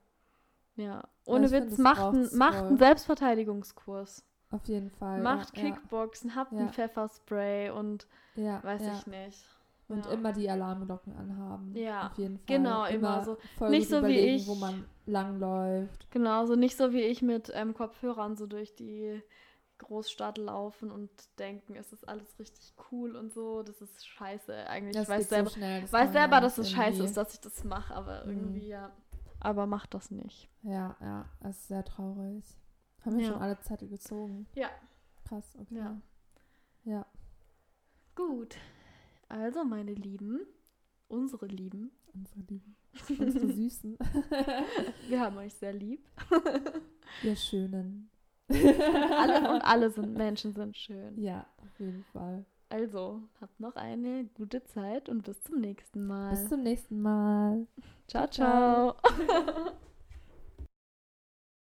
ja. 0.76 1.02
Ohne 1.26 1.48
find, 1.48 1.70
Witz, 1.70 1.78
macht, 1.78 2.14
ein, 2.14 2.28
macht 2.36 2.58
einen 2.64 2.78
Selbstverteidigungskurs. 2.78 4.24
Auf 4.50 4.64
jeden 4.66 4.90
Fall. 4.90 5.20
macht 5.20 5.56
ja, 5.56 5.64
Kickboxen, 5.64 6.34
habt 6.36 6.52
ein 6.52 6.68
Pfefferspray 6.72 7.70
und 7.70 8.06
Ja, 8.36 8.62
weiß 8.62 8.82
ich 8.82 9.06
nicht. 9.06 9.44
Und 9.88 10.06
ja. 10.06 10.12
immer 10.12 10.32
die 10.32 10.48
Alarmglocken 10.48 11.14
anhaben. 11.14 11.74
Ja, 11.76 12.06
Auf 12.08 12.16
jeden 12.18 12.38
Fall. 12.38 12.46
genau, 12.46 12.84
immer 12.86 13.22
so. 13.24 13.36
voll 13.58 13.70
Nicht 13.70 13.88
so 13.90 14.02
wie 14.06 14.18
ich. 14.18 14.46
wo 14.46 14.54
man 14.54 14.84
langläuft. 15.06 16.10
Genauso 16.10 16.54
nicht 16.56 16.76
so 16.76 16.92
wie 16.92 17.02
ich 17.02 17.20
mit 17.20 17.50
ähm, 17.54 17.74
Kopfhörern 17.74 18.36
so 18.36 18.46
durch 18.46 18.74
die 18.74 19.20
Großstadt 19.78 20.38
laufen 20.38 20.90
und 20.90 21.10
denken, 21.38 21.74
es 21.76 21.92
ist 21.92 22.08
alles 22.08 22.38
richtig 22.38 22.72
cool 22.90 23.14
und 23.16 23.32
so. 23.34 23.62
Das 23.62 23.80
ist 23.82 24.06
scheiße 24.06 24.54
eigentlich. 24.68 24.94
Das 24.94 25.04
ich 25.04 25.08
weiß 25.10 25.28
selber, 25.28 25.50
so 25.50 25.56
schnell. 25.56 25.92
weiß 25.92 26.12
selber 26.12 26.40
dass 26.40 26.56
es 26.58 26.70
scheiße 26.70 27.02
ist, 27.04 27.16
dass 27.18 27.34
ich 27.34 27.40
das 27.40 27.62
mache, 27.64 27.94
aber 27.94 28.24
Mhm. 28.24 28.30
irgendwie 28.30 28.68
ja. 28.68 28.90
Aber 29.40 29.66
macht 29.66 29.92
das 29.92 30.10
nicht. 30.10 30.48
Ja, 30.62 30.96
ja, 31.02 31.26
das 31.40 31.56
ist 31.58 31.68
sehr 31.68 31.84
traurig. 31.84 32.42
Haben 33.04 33.18
wir 33.18 33.24
Ja. 33.26 33.32
schon 33.32 33.42
alle 33.42 33.60
Zettel 33.60 33.88
gezogen? 33.88 34.46
Ja. 34.54 34.70
Krass, 35.28 35.54
okay. 35.60 35.74
Ja. 35.76 36.00
Ja. 36.84 37.06
Gut. 38.14 38.56
Also, 39.34 39.64
meine 39.64 39.94
Lieben, 39.94 40.46
unsere 41.08 41.46
Lieben, 41.46 41.90
Unsere 42.14 42.40
Lieben. 42.40 42.76
Unsere 43.18 43.48
Süßen. 43.48 43.98
wir 45.08 45.20
haben 45.20 45.36
euch 45.36 45.52
sehr 45.54 45.72
lieb. 45.72 46.06
Ihr 47.24 47.34
Schönen. 47.34 48.08
Alle 48.48 49.50
und 49.50 49.62
alle 49.62 49.90
sind 49.90 50.16
Menschen 50.16 50.52
sind 50.52 50.76
schön. 50.76 51.20
Ja, 51.20 51.46
auf 51.58 51.80
jeden 51.80 52.04
Fall. 52.12 52.44
Also, 52.68 53.22
habt 53.40 53.58
noch 53.58 53.74
eine 53.74 54.26
gute 54.34 54.62
Zeit 54.64 55.08
und 55.08 55.24
bis 55.24 55.42
zum 55.42 55.60
nächsten 55.60 56.06
Mal. 56.06 56.30
Bis 56.30 56.48
zum 56.48 56.62
nächsten 56.62 57.02
Mal. 57.02 57.66
ciao, 58.06 58.28
ciao. 58.28 58.94
ciao. 59.02 59.72